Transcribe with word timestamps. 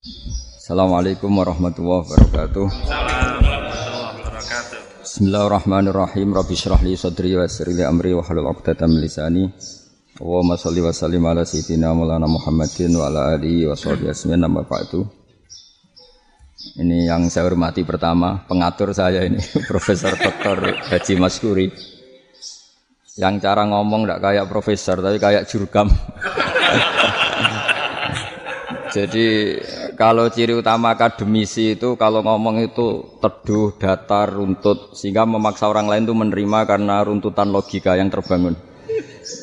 Assalamualaikum 0.00 1.28
warahmatullahi 1.28 2.08
wabarakatuh. 2.08 2.66
Bismillahirrahmanirrahim. 5.04 6.32
Rabbi 6.32 6.56
shrah 6.56 6.80
li 6.80 6.96
sadri 6.96 7.36
wa 7.36 7.44
yassir 7.44 7.68
li 7.68 7.84
amri 7.84 8.16
wa 8.16 8.24
hlul 8.24 8.48
'uqdatam 8.48 8.96
min 8.96 9.04
lisani. 9.04 9.44
Allahumma 10.16 10.56
shalli 10.56 10.80
wa 10.80 10.88
sallim 10.88 11.20
ala 11.28 11.44
sayyidina 11.44 11.92
Maulana 11.92 12.24
Muhammadin 12.24 12.96
wa 12.96 13.12
ala 13.12 13.36
alihi 13.36 13.68
wa 13.68 13.76
sahbihi 13.76 14.08
ajmain 14.08 14.40
amma 14.40 14.64
ba'du. 14.64 15.04
Ini 16.80 17.12
yang 17.12 17.28
saya 17.28 17.52
hormati 17.52 17.84
pertama, 17.84 18.40
pengatur 18.48 18.96
saya 18.96 19.28
ini 19.28 19.36
Profesor 19.68 20.16
Dr. 20.16 20.80
Haji 20.80 21.14
Maskuri. 21.20 21.68
Yang 23.20 23.44
cara 23.44 23.68
ngomong 23.68 24.08
tidak 24.08 24.24
kayak 24.24 24.48
profesor 24.48 24.96
tapi 25.04 25.20
kayak 25.20 25.44
jurkam. 25.44 25.92
Jadi 28.90 29.54
kalau 30.00 30.32
ciri 30.32 30.56
utama 30.56 30.96
akademisi 30.96 31.76
itu 31.76 31.92
kalau 32.00 32.24
ngomong 32.24 32.64
itu 32.64 33.20
teduh, 33.20 33.76
datar, 33.76 34.32
runtut 34.32 34.96
sehingga 34.96 35.28
memaksa 35.28 35.68
orang 35.68 35.92
lain 35.92 36.08
itu 36.08 36.16
menerima 36.16 36.64
karena 36.64 37.04
runtutan 37.04 37.52
logika 37.52 38.00
yang 38.00 38.08
terbangun. 38.08 38.56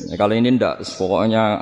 Ya, 0.09 0.17
kalau 0.17 0.33
ini 0.33 0.57
ndak, 0.57 0.81
pokoknya 0.97 1.61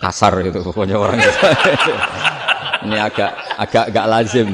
kasar 0.00 0.40
gitu 0.40 0.64
pokoknya 0.64 0.96
orang 0.96 1.20
itu. 1.20 1.32
ini 2.88 2.96
agak 2.96 3.36
agak 3.60 3.84
agak 3.92 4.06
lazim, 4.08 4.48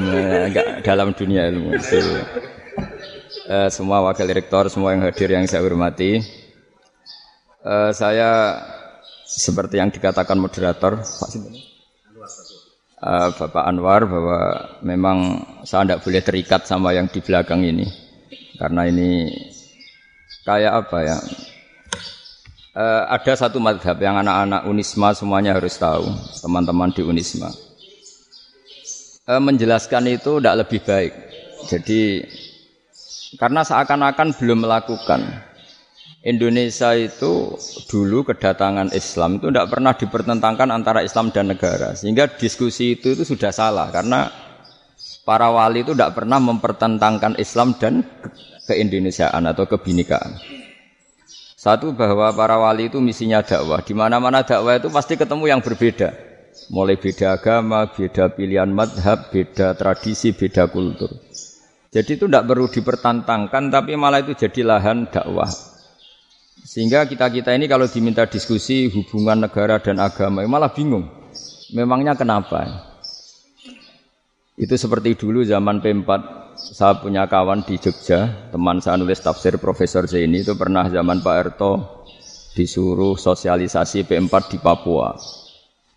agak 0.51 0.65
dalam 0.83 1.15
dunia 1.15 1.47
ilmu. 1.47 1.79
Uh, 3.47 3.71
semua 3.71 4.03
wakil 4.03 4.27
rektor, 4.35 4.67
semua 4.67 4.99
yang 4.99 5.07
hadir 5.07 5.31
yang 5.31 5.47
saya 5.47 5.63
hormati, 5.63 6.19
uh, 7.63 7.91
saya 7.95 8.59
seperti 9.23 9.79
yang 9.79 9.91
dikatakan 9.91 10.35
moderator, 10.35 10.99
Pak 10.99 11.29
Sinten 11.31 11.72
uh, 13.03 13.29
Bapak 13.35 13.67
Anwar 13.67 14.07
bahwa 14.07 14.39
memang 14.79 15.43
saya 15.67 15.83
tidak 15.83 16.01
boleh 16.07 16.21
terikat 16.23 16.61
sama 16.63 16.95
yang 16.95 17.11
di 17.11 17.19
belakang 17.19 17.61
ini. 17.61 17.85
Karena 18.55 18.87
ini 18.87 19.27
kayak 20.47 20.73
apa 20.87 20.97
ya? 21.03 21.17
Uh, 22.73 23.05
ada 23.05 23.33
satu 23.37 23.61
madhab 23.61 24.01
yang 24.01 24.17
anak-anak 24.17 24.65
Unisma 24.65 25.13
semuanya 25.13 25.53
harus 25.53 25.77
tahu 25.77 26.09
teman-teman 26.41 26.89
di 26.89 27.05
Unisma. 27.05 27.53
Uh, 29.29 29.37
menjelaskan 29.43 30.09
itu 30.09 30.41
tidak 30.41 30.65
lebih 30.65 30.79
baik. 30.81 31.13
Jadi 31.69 32.25
karena 33.37 33.61
seakan-akan 33.61 34.33
belum 34.35 34.65
melakukan 34.65 35.21
Indonesia 36.23 36.95
itu 36.95 37.59
dulu 37.91 38.23
kedatangan 38.23 38.95
Islam 38.95 39.43
itu 39.43 39.51
tidak 39.51 39.67
pernah 39.75 39.91
dipertentangkan 39.91 40.71
antara 40.71 41.03
Islam 41.03 41.35
dan 41.35 41.51
negara. 41.51 41.99
Sehingga 41.99 42.31
diskusi 42.31 42.95
itu 42.95 43.11
itu 43.11 43.27
sudah 43.27 43.51
salah 43.51 43.91
karena 43.91 44.31
para 45.27 45.51
wali 45.51 45.83
itu 45.83 45.91
tidak 45.91 46.15
pernah 46.15 46.39
mempertentangkan 46.39 47.35
Islam 47.35 47.75
dan 47.75 48.07
keindonesiaan 48.71 49.43
atau 49.51 49.67
kebinekaan. 49.67 50.39
Satu 51.59 51.91
bahwa 51.91 52.31
para 52.31 52.55
wali 52.55 52.87
itu 52.87 53.03
misinya 53.03 53.43
dakwah. 53.43 53.83
Di 53.83 53.91
mana-mana 53.91 54.47
dakwah 54.47 54.79
itu 54.79 54.87
pasti 54.87 55.19
ketemu 55.19 55.51
yang 55.51 55.59
berbeda. 55.59 56.15
Mulai 56.71 56.95
beda 57.03 57.35
agama, 57.35 57.91
beda 57.91 58.31
pilihan 58.31 58.71
madhab, 58.71 59.27
beda 59.27 59.75
tradisi, 59.75 60.31
beda 60.31 60.71
kultur. 60.71 61.11
Jadi 61.91 62.15
itu 62.15 62.31
tidak 62.31 62.47
perlu 62.47 62.71
dipertentangkan, 62.71 63.63
tapi 63.67 63.99
malah 63.99 64.23
itu 64.23 64.39
jadi 64.39 64.63
lahan 64.63 65.11
dakwah. 65.11 65.72
Sehingga 66.63 67.03
kita-kita 67.03 67.51
ini 67.51 67.67
kalau 67.67 67.85
diminta 67.91 68.23
diskusi 68.23 68.87
hubungan 68.87 69.43
negara 69.43 69.83
dan 69.83 69.99
agama 69.99 70.47
malah 70.47 70.71
bingung. 70.71 71.11
Memangnya 71.75 72.15
kenapa? 72.15 72.87
Itu 74.55 74.73
seperti 74.79 75.19
dulu 75.19 75.43
zaman 75.43 75.83
P4 75.83 76.09
saya 76.53 76.95
punya 77.01 77.25
kawan 77.25 77.65
di 77.65 77.81
Jogja, 77.81 78.49
teman 78.53 78.77
saya 78.79 78.95
nulis 78.95 79.19
tafsir 79.19 79.57
Profesor 79.57 80.05
Zaini 80.05 80.45
itu 80.45 80.53
pernah 80.53 80.85
zaman 80.87 81.19
Pak 81.19 81.35
Erto 81.35 81.71
disuruh 82.53 83.17
sosialisasi 83.17 84.05
P4 84.05 84.33
di 84.53 84.57
Papua. 84.61 85.17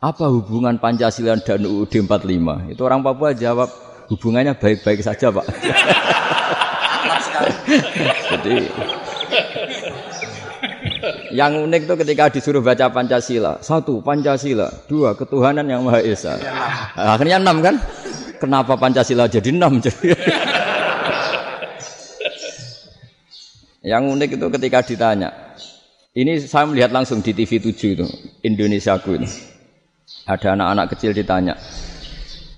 Apa 0.01 0.27
hubungan 0.33 0.81
Pancasila 0.81 1.37
dan 1.41 1.63
UUD 1.69 2.09
45? 2.09 2.73
Itu 2.73 2.83
orang 2.83 3.05
Papua 3.05 3.37
jawab 3.37 3.69
hubungannya 4.09 4.57
baik-baik 4.57 5.05
saja, 5.05 5.29
Pak. 5.29 5.47
Jadi 8.33 8.57
yang 11.31 11.55
unik 11.67 11.83
itu 11.87 11.95
ketika 11.99 12.29
disuruh 12.33 12.63
baca 12.63 12.89
Pancasila. 12.91 13.59
Satu, 13.63 14.01
Pancasila. 14.03 14.71
Dua, 14.87 15.15
ketuhanan 15.15 15.69
yang 15.69 15.85
Maha 15.87 16.01
Esa. 16.03 16.39
Akhirnya 16.97 17.37
enam 17.43 17.63
kan? 17.63 17.81
Kenapa 18.37 18.77
Pancasila 18.77 19.29
jadi 19.29 19.51
enam? 19.53 19.81
yang 23.93 24.11
unik 24.11 24.31
itu 24.37 24.47
ketika 24.51 24.83
ditanya. 24.83 25.33
Ini 26.17 26.49
saya 26.49 26.65
melihat 26.65 26.97
langsung 26.97 27.21
di 27.21 27.37
TV 27.37 27.61
7 27.61 27.77
itu. 27.77 28.09
Indonesiaku 28.41 29.21
ini. 29.21 29.29
Ada 30.25 30.57
anak-anak 30.57 30.97
kecil 30.97 31.13
ditanya. 31.13 31.61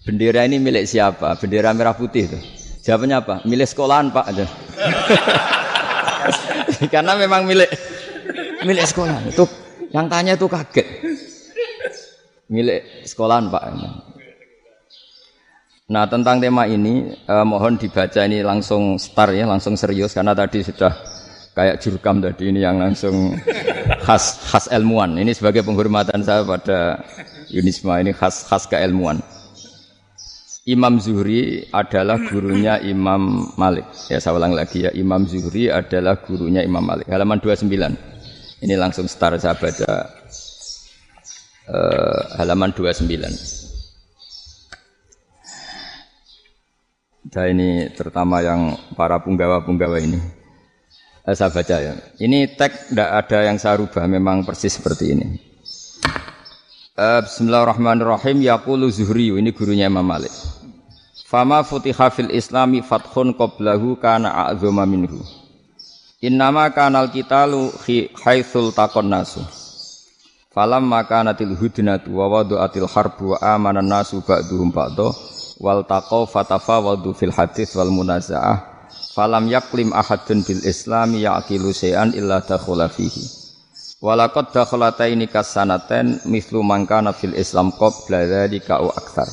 Bendera 0.07 0.47
ini 0.47 0.63
milik 0.63 0.87
siapa? 0.87 1.35
Bendera 1.37 1.75
merah 1.75 1.93
putih 1.93 2.31
itu. 2.31 2.39
Jawabannya 2.87 3.17
apa? 3.19 3.35
Milik 3.45 3.69
sekolahan 3.69 4.15
pak. 4.15 4.31
Karena 6.95 7.19
memang 7.19 7.45
milik 7.45 7.69
milik 8.65 8.85
sekolah. 8.89 9.19
Itu 9.29 9.45
yang 9.93 10.07
tanya 10.11 10.35
itu 10.35 10.47
kaget. 10.49 10.87
Milik 12.49 13.05
sekolahan 13.05 13.53
Pak. 13.53 13.63
Nah 15.89 16.05
tentang 16.05 16.37
tema 16.41 16.69
ini 16.69 17.13
eh, 17.13 17.47
mohon 17.49 17.81
dibaca 17.81 18.21
ini 18.25 18.45
langsung 18.45 19.01
start 19.01 19.33
ya, 19.37 19.49
langsung 19.49 19.77
serius 19.77 20.13
karena 20.13 20.37
tadi 20.37 20.61
sudah 20.61 20.93
kayak 21.57 21.81
jurkam 21.81 22.21
tadi 22.21 22.53
ini 22.53 22.61
yang 22.61 22.77
langsung 22.77 23.37
khas 24.05 24.49
khas 24.53 24.69
ilmuwan. 24.69 25.17
Ini 25.17 25.33
sebagai 25.33 25.65
penghormatan 25.65 26.21
saya 26.21 26.45
pada 26.45 27.01
Yunisma 27.49 28.05
ini 28.05 28.13
khas 28.13 28.45
khas 28.49 28.69
keilmuan. 28.69 29.21
Imam 30.69 31.01
Zuhri 31.01 31.65
adalah 31.73 32.21
gurunya 32.21 32.77
Imam 32.85 33.49
Malik. 33.57 33.89
Ya 34.13 34.21
saya 34.21 34.37
ulang 34.37 34.53
lagi 34.53 34.85
ya, 34.85 34.93
Imam 34.93 35.25
Zuhri 35.25 35.73
adalah 35.73 36.21
gurunya 36.21 36.61
Imam 36.61 36.85
Malik. 36.85 37.09
Halaman 37.09 37.41
29. 37.41 38.18
Ini 38.59 38.75
langsung 38.75 39.07
start 39.07 39.39
saya 39.39 39.55
baca 39.55 39.93
uh, 41.71 42.21
halaman 42.43 42.75
29. 42.75 43.07
Nah 47.29 47.47
ini 47.47 47.87
terutama 47.95 48.43
yang 48.43 48.75
para 48.99 49.23
punggawa-punggawa 49.23 50.03
ini. 50.03 50.19
Eh, 51.29 51.37
saya 51.37 51.55
baca 51.55 51.77
ya. 51.79 51.95
Ini 52.19 52.57
teks 52.59 52.91
tidak 52.91 53.11
ada 53.15 53.39
yang 53.47 53.61
saya 53.63 53.79
rubah, 53.79 54.09
memang 54.11 54.43
persis 54.43 54.75
seperti 54.75 55.13
ini. 55.15 55.27
Uh, 56.99 57.23
Bismillahirrahmanirrahim. 57.23 58.43
Yaqulu 58.43 58.91
Zuhri, 58.91 59.31
ini 59.31 59.55
gurunya 59.55 59.87
Imam 59.87 60.03
Malik. 60.03 60.35
Fama 61.29 61.63
futiha 61.63 62.11
fil 62.11 62.33
islami 62.35 62.83
fathun 62.83 63.37
qablahu 63.39 64.01
kana 64.03 64.51
a'zuma 64.51 64.83
minhu. 64.83 65.23
Innama 66.19 66.67
kanal 66.75 67.15
lu 67.47 67.71
haitsul 68.27 68.75
takon 68.75 69.07
nasu. 69.07 69.39
Falam 70.51 70.91
makanatil 70.91 71.55
hudnatu 71.55 72.11
wa 72.11 72.43
atil 72.43 72.91
harbu 72.91 73.35
wa 73.35 73.39
amanan 73.39 73.87
nasu 73.87 74.19
ba'duhum 74.27 74.75
ba'do. 74.75 75.15
Wal 75.63 75.87
taqaw 75.87 76.27
fatafawadu 76.27 77.15
fil 77.15 77.31
hadis 77.31 77.71
wal 77.79 77.95
munazaah. 77.95 78.91
Falam 79.15 79.47
yaklim 79.47 79.95
ahadun 79.95 80.43
bil 80.43 80.59
islami 80.67 81.23
yaqilu 81.23 81.71
syai'an 81.71 82.11
illa 82.11 82.43
dakhula 82.43 82.91
fihi. 82.91 83.23
Walaqad 84.03 84.51
dakhalataini 84.51 85.31
kasanaten 85.31 86.27
mislu 86.27 86.67
mangkana 86.67 87.15
fil 87.15 87.39
islam 87.39 87.71
qabla 87.71 88.27
dzalika 88.27 88.83
au 88.83 88.91
aktsar. 88.91 89.31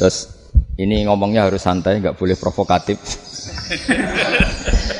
Terus 0.00 0.32
ini 0.80 1.04
ngomongnya 1.04 1.46
harus 1.46 1.62
santai 1.62 2.02
nggak 2.02 2.18
boleh 2.18 2.34
provokatif 2.34 2.98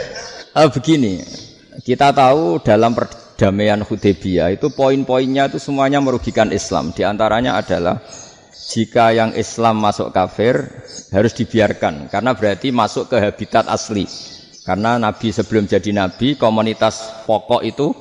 uh, 0.55 0.71
begini, 0.71 1.21
kita 1.83 2.15
tahu 2.15 2.63
dalam 2.63 2.95
perdamaian 2.95 3.83
Hudaybiyah 3.83 4.55
itu 4.55 4.71
poin-poinnya 4.71 5.51
itu 5.51 5.59
semuanya 5.59 5.99
merugikan 5.99 6.55
Islam. 6.55 6.95
Di 6.95 7.03
antaranya 7.03 7.59
adalah 7.59 8.01
jika 8.71 9.13
yang 9.13 9.35
Islam 9.35 9.83
masuk 9.83 10.15
kafir 10.15 10.57
harus 11.11 11.33
dibiarkan 11.37 12.09
karena 12.09 12.33
berarti 12.33 12.71
masuk 12.71 13.11
ke 13.11 13.19
habitat 13.19 13.67
asli. 13.67 14.07
Karena 14.65 14.97
Nabi 14.97 15.29
sebelum 15.29 15.69
jadi 15.69 15.93
Nabi 15.93 16.41
komunitas 16.41 17.29
pokok 17.29 17.61
itu 17.69 17.93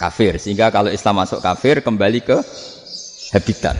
kafir 0.00 0.40
sehingga 0.40 0.72
kalau 0.72 0.88
Islam 0.88 1.20
masuk 1.20 1.44
kafir 1.44 1.84
kembali 1.84 2.24
ke 2.24 2.40
habitat. 3.36 3.76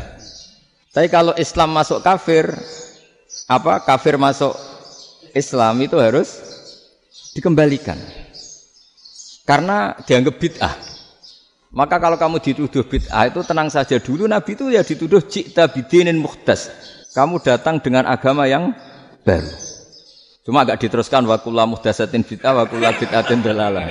Tapi 0.93 1.09
kalau 1.09 1.33
Islam 1.41 1.73
masuk 1.73 2.05
kafir 2.05 2.53
apa 3.49 3.81
kafir 3.89 4.21
masuk 4.21 4.53
Islam 5.33 5.81
itu 5.81 5.97
harus 5.97 6.54
dikembalikan. 7.35 7.99
Karena 9.45 9.93
dianggap 10.09 10.35
bid'ah. 10.41 10.75
Maka 11.75 11.99
kalau 11.99 12.17
kamu 12.17 12.39
dituduh 12.41 12.87
bid'ah 12.87 13.29
itu 13.29 13.43
tenang 13.43 13.69
saja 13.69 13.99
dulu 13.99 14.25
Nabi 14.31 14.55
itu 14.55 14.71
ya 14.71 14.87
dituduh 14.87 15.21
jikta 15.21 15.69
bidinin 15.69 16.17
muhdas. 16.17 16.71
Kamu 17.13 17.43
datang 17.43 17.83
dengan 17.83 18.07
agama 18.07 18.47
yang 18.47 18.73
baru. 19.27 19.51
Cuma 20.47 20.63
agak 20.63 20.81
diteruskan 20.87 21.27
wakullah 21.27 21.67
muhdasatin 21.67 22.23
bid'ah 22.25 22.55
wakullah 22.65 22.95
bid'atin 22.97 23.43
dalalah. 23.43 23.91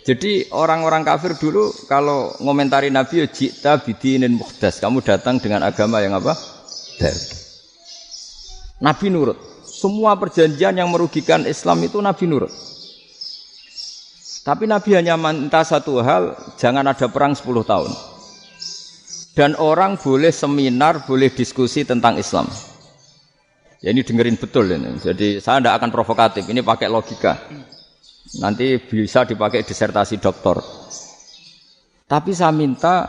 Jadi 0.00 0.50
orang-orang 0.50 1.04
kafir 1.06 1.36
dulu 1.36 1.70
kalau 1.86 2.34
ngomentari 2.40 2.90
Nabi 2.90 3.24
ya 3.24 3.26
jikta 3.30 3.78
bidinin 3.80 4.34
muhdas. 4.34 4.82
Kamu 4.82 5.00
datang 5.04 5.38
dengan 5.38 5.62
agama 5.62 6.02
yang 6.02 6.18
apa? 6.18 6.34
Baru. 6.98 7.22
Nabi 8.80 9.06
nurut. 9.12 9.49
Semua 9.80 10.12
perjanjian 10.12 10.76
yang 10.76 10.92
merugikan 10.92 11.48
Islam 11.48 11.80
itu 11.88 11.96
Nabi 12.04 12.28
nurut. 12.28 12.52
Tapi 14.44 14.68
Nabi 14.68 14.92
hanya 14.92 15.16
minta 15.16 15.64
satu 15.64 16.04
hal, 16.04 16.36
jangan 16.60 16.84
ada 16.84 17.08
perang 17.08 17.32
10 17.32 17.64
tahun. 17.64 17.92
Dan 19.32 19.56
orang 19.56 19.96
boleh 19.96 20.28
seminar, 20.28 21.08
boleh 21.08 21.32
diskusi 21.32 21.88
tentang 21.88 22.20
Islam. 22.20 22.44
Ya 23.80 23.96
ini 23.96 24.04
dengerin 24.04 24.36
betul 24.36 24.68
ini. 24.68 25.00
Jadi 25.00 25.40
saya 25.40 25.64
tidak 25.64 25.80
akan 25.80 25.90
provokatif, 25.92 26.44
ini 26.52 26.60
pakai 26.60 26.92
logika. 26.92 27.40
Nanti 28.44 28.76
bisa 28.76 29.24
dipakai 29.24 29.64
disertasi 29.64 30.20
doktor. 30.20 30.60
Tapi 32.04 32.36
saya 32.36 32.52
minta 32.52 33.08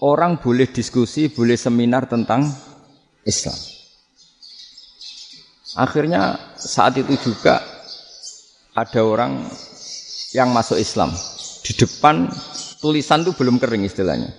orang 0.00 0.40
boleh 0.40 0.72
diskusi, 0.72 1.28
boleh 1.28 1.60
seminar 1.60 2.08
tentang 2.08 2.48
Islam. 3.28 3.77
Akhirnya 5.76 6.38
saat 6.56 6.96
itu 6.96 7.12
juga 7.20 7.60
ada 8.72 9.00
orang 9.04 9.44
yang 10.32 10.48
masuk 10.54 10.80
Islam. 10.80 11.12
Di 11.60 11.76
depan 11.76 12.30
tulisan 12.80 13.26
itu 13.26 13.36
belum 13.36 13.60
kering 13.60 13.84
istilahnya. 13.84 14.32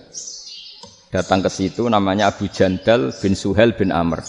Datang 1.10 1.42
ke 1.46 1.50
situ 1.50 1.86
namanya 1.90 2.30
Abu 2.30 2.50
Jandal 2.50 3.14
bin 3.18 3.34
Suhel 3.34 3.74
bin 3.74 3.94
Amr. 3.94 4.22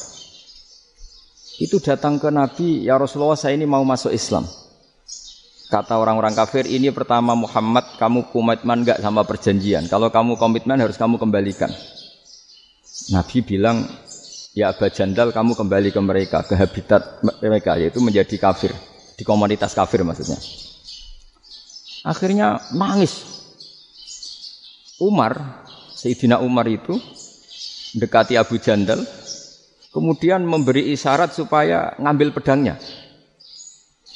Itu 1.61 1.76
datang 1.76 2.17
ke 2.17 2.32
Nabi, 2.32 2.88
ya 2.88 2.97
Rasulullah 2.97 3.37
saya 3.37 3.52
ini 3.52 3.69
mau 3.69 3.85
masuk 3.85 4.17
Islam. 4.17 4.49
Kata 5.69 6.00
orang-orang 6.00 6.32
kafir, 6.32 6.64
ini 6.67 6.91
pertama 6.91 7.37
Muhammad, 7.37 7.94
kamu 8.00 8.32
komitmen 8.32 8.82
enggak 8.82 8.99
sama 8.99 9.23
perjanjian. 9.23 9.87
Kalau 9.87 10.08
kamu 10.08 10.41
komitmen 10.41 10.81
harus 10.81 10.97
kamu 10.97 11.20
kembalikan. 11.20 11.70
Nabi 13.12 13.44
bilang, 13.44 13.87
ya 14.61 14.77
Abu 14.77 14.85
Jandal 14.93 15.33
kamu 15.33 15.57
kembali 15.57 15.89
ke 15.89 16.01
mereka, 16.05 16.45
ke 16.45 16.53
habitat 16.53 17.25
mereka, 17.41 17.81
yaitu 17.81 18.05
menjadi 18.05 18.37
kafir. 18.37 18.77
Di 19.17 19.25
komunitas 19.25 19.73
kafir 19.73 20.05
maksudnya. 20.05 20.37
Akhirnya 22.05 22.61
nangis. 22.77 23.41
Umar, 25.01 25.65
Sayyidina 25.97 26.45
Umar 26.45 26.69
itu 26.69 27.01
dekati 27.97 28.37
Abu 28.37 28.61
Jandal, 28.61 29.01
kemudian 29.97 30.45
memberi 30.45 30.93
isyarat 30.93 31.33
supaya 31.33 31.97
ngambil 31.97 32.37
pedangnya. 32.37 32.77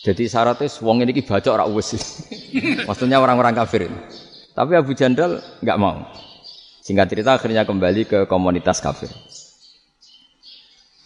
Jadi 0.05 0.29
syaratnya 0.29 0.69
wong 0.85 1.01
ini 1.01 1.25
baca 1.25 1.49
orang 1.49 1.73
wis. 1.73 1.97
Maksudnya 2.89 3.17
orang-orang 3.17 3.57
kafir 3.57 3.89
ini. 3.89 3.99
Tapi 4.53 4.77
Abu 4.77 4.93
Jandal 4.93 5.41
nggak 5.65 5.81
mau. 5.81 6.05
Singkat 6.85 7.09
cerita 7.09 7.41
akhirnya 7.41 7.65
kembali 7.65 8.05
ke 8.05 8.19
komunitas 8.29 8.85
kafir. 8.85 9.09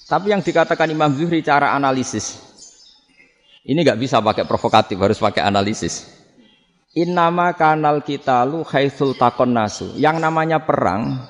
Tapi 0.08 0.32
yang 0.32 0.40
dikatakan 0.40 0.88
Imam 0.88 1.12
Zuhri 1.12 1.44
cara 1.44 1.76
analisis. 1.76 2.40
Ini 3.68 3.76
nggak 3.84 4.00
bisa 4.00 4.24
pakai 4.24 4.48
provokatif, 4.48 4.96
harus 4.96 5.20
pakai 5.20 5.44
analisis. 5.44 6.08
Innama 6.96 7.52
kanal 7.52 8.00
kita 8.00 8.40
lu 8.48 8.64
haitsul 8.64 9.12
takon 9.20 9.52
nasu. 9.52 9.92
Yang 10.00 10.24
namanya 10.24 10.64
perang 10.64 11.28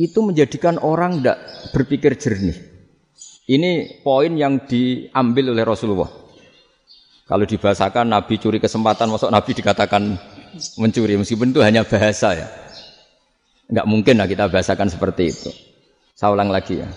itu 0.00 0.24
menjadikan 0.24 0.80
orang 0.80 1.20
tidak 1.20 1.38
berpikir 1.76 2.16
jernih. 2.16 2.56
Ini 3.44 4.00
poin 4.00 4.32
yang 4.32 4.64
diambil 4.64 5.52
oleh 5.52 5.64
Rasulullah. 5.68 6.08
Kalau 7.28 7.44
dibahasakan 7.44 8.08
Nabi 8.08 8.40
curi 8.40 8.56
kesempatan, 8.56 9.12
masuk 9.12 9.28
Nabi 9.28 9.52
dikatakan 9.52 10.16
mencuri, 10.80 11.20
meskipun 11.20 11.52
itu 11.52 11.60
hanya 11.60 11.84
bahasa 11.84 12.32
ya. 12.32 12.48
Enggak 13.68 13.86
mungkin 13.88 14.14
lah 14.16 14.28
kita 14.28 14.48
bahasakan 14.48 14.88
seperti 14.88 15.22
itu. 15.28 15.50
Saya 16.16 16.32
ulang 16.32 16.48
lagi 16.48 16.80
ya. 16.80 16.88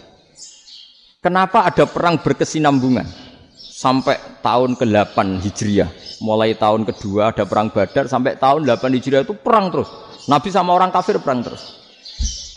Kenapa 1.26 1.66
ada 1.66 1.90
perang 1.90 2.22
berkesinambungan? 2.22 3.10
Sampai 3.58 4.14
tahun 4.46 4.78
ke-8 4.78 5.42
Hijriah 5.42 5.90
mulai 6.22 6.54
tahun 6.54 6.86
kedua 6.86 7.34
ada 7.34 7.50
perang 7.50 7.74
Badar 7.74 8.06
sampai 8.06 8.38
tahun 8.38 8.62
8 8.70 8.78
Hijriah 8.94 9.26
itu 9.26 9.34
perang 9.34 9.74
terus. 9.74 9.90
Nabi 10.30 10.54
sama 10.54 10.78
orang 10.78 10.94
kafir 10.94 11.18
perang 11.18 11.42
terus. 11.42 11.82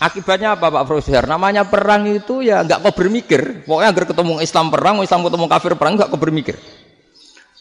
Akibatnya 0.04 0.52
apa 0.52 0.68
Pak 0.68 0.84
Profesor? 0.84 1.24
Namanya 1.24 1.64
perang 1.64 2.04
itu 2.12 2.44
ya 2.44 2.60
nggak 2.60 2.84
kau 2.84 2.92
bermikir. 2.92 3.64
Pokoknya 3.64 3.88
agar 3.88 4.04
ketemu 4.04 4.32
Islam 4.44 4.66
perang, 4.68 5.00
Islam 5.00 5.20
ketemu 5.24 5.46
kafir 5.48 5.72
perang 5.72 5.92
nggak 5.96 6.08
kau 6.12 6.20
bermikir. 6.20 6.60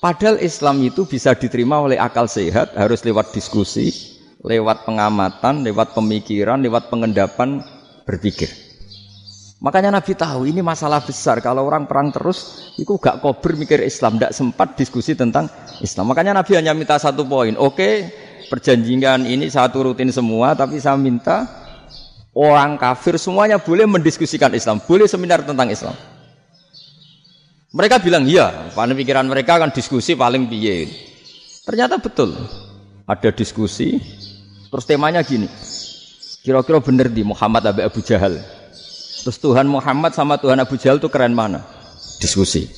Padahal 0.04 0.44
Islam 0.44 0.76
itu 0.84 1.08
bisa 1.08 1.32
diterima 1.40 1.80
oleh 1.80 1.96
akal 1.96 2.28
sehat, 2.28 2.76
harus 2.76 3.00
lewat 3.08 3.32
diskusi, 3.32 3.96
lewat 4.44 4.84
pengamatan, 4.84 5.64
lewat 5.64 5.96
pemikiran, 5.96 6.60
lewat 6.60 6.92
pengendapan 6.92 7.64
berpikir. 8.04 8.67
Makanya 9.58 9.90
Nabi 9.90 10.14
tahu 10.14 10.46
ini 10.46 10.62
masalah 10.62 11.02
besar. 11.02 11.42
Kalau 11.42 11.66
orang 11.66 11.90
perang 11.90 12.14
terus, 12.14 12.70
itu 12.78 12.94
gak 13.02 13.26
kober 13.26 13.58
mikir 13.58 13.82
Islam, 13.82 14.22
tidak 14.22 14.38
sempat 14.38 14.78
diskusi 14.78 15.18
tentang 15.18 15.50
Islam. 15.82 16.14
Makanya 16.14 16.38
Nabi 16.38 16.62
hanya 16.62 16.78
minta 16.78 16.94
satu 17.02 17.26
poin. 17.26 17.58
Oke, 17.58 18.06
perjanjian 18.54 19.26
ini 19.26 19.50
satu 19.50 19.90
rutin 19.90 20.14
semua, 20.14 20.54
tapi 20.54 20.78
saya 20.78 20.94
minta 20.94 21.50
orang 22.38 22.78
kafir 22.78 23.18
semuanya 23.18 23.58
boleh 23.58 23.90
mendiskusikan 23.90 24.54
Islam, 24.54 24.78
boleh 24.78 25.10
seminar 25.10 25.42
tentang 25.42 25.74
Islam. 25.74 25.98
Mereka 27.74 27.98
bilang 28.06 28.30
iya, 28.30 28.72
pada 28.78 28.94
pikiran 28.94 29.26
mereka 29.26 29.58
kan 29.58 29.74
diskusi 29.74 30.14
paling 30.14 30.46
piye. 30.46 30.86
Ternyata 31.66 31.98
betul. 31.98 32.38
Ada 33.10 33.34
diskusi, 33.34 33.98
terus 34.70 34.86
temanya 34.86 35.26
gini. 35.26 35.50
Kira-kira 36.46 36.80
bener 36.80 37.10
di 37.10 37.26
Muhammad 37.26 37.66
Abu 37.74 38.00
Jahal. 38.06 38.57
Terus 39.28 39.44
Tuhan 39.44 39.68
Muhammad 39.68 40.16
sama 40.16 40.40
Tuhan 40.40 40.56
Abu 40.56 40.80
Jahal 40.80 41.04
itu 41.04 41.12
keren 41.12 41.36
mana? 41.36 41.60
Diskusi. 42.24 42.72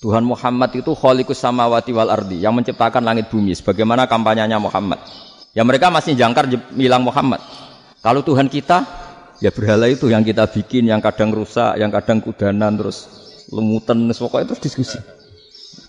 Tuhan 0.00 0.24
Muhammad 0.24 0.72
itu 0.72 0.96
kholikus 0.96 1.36
samawati 1.36 1.92
wal 1.92 2.08
ardi 2.08 2.40
yang 2.40 2.56
menciptakan 2.56 3.04
langit 3.04 3.28
bumi. 3.28 3.52
Sebagaimana 3.52 4.08
kampanyenya 4.08 4.56
Muhammad. 4.56 4.96
Ya 5.52 5.60
mereka 5.60 5.92
masih 5.92 6.16
jangkar 6.16 6.48
bilang 6.72 7.04
Muhammad. 7.04 7.44
Kalau 8.00 8.24
Tuhan 8.24 8.48
kita, 8.48 8.80
ya 9.44 9.52
berhala 9.52 9.84
itu 9.84 10.08
yang 10.08 10.24
kita 10.24 10.48
bikin, 10.48 10.88
yang 10.88 11.04
kadang 11.04 11.36
rusak, 11.36 11.76
yang 11.76 11.92
kadang 11.92 12.24
kudanan, 12.24 12.80
terus 12.80 13.04
lemutan, 13.52 14.08
pokoknya 14.08 14.56
terus 14.56 14.64
diskusi. 14.64 14.96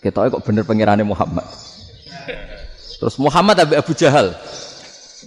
Kita 0.04 0.28
kok 0.28 0.44
bener 0.44 0.68
pengirannya 0.68 1.08
Muhammad. 1.08 1.48
Terus 3.00 3.16
Muhammad 3.16 3.64
Abu, 3.64 3.80
Abu 3.80 3.96
Jahal, 3.96 4.36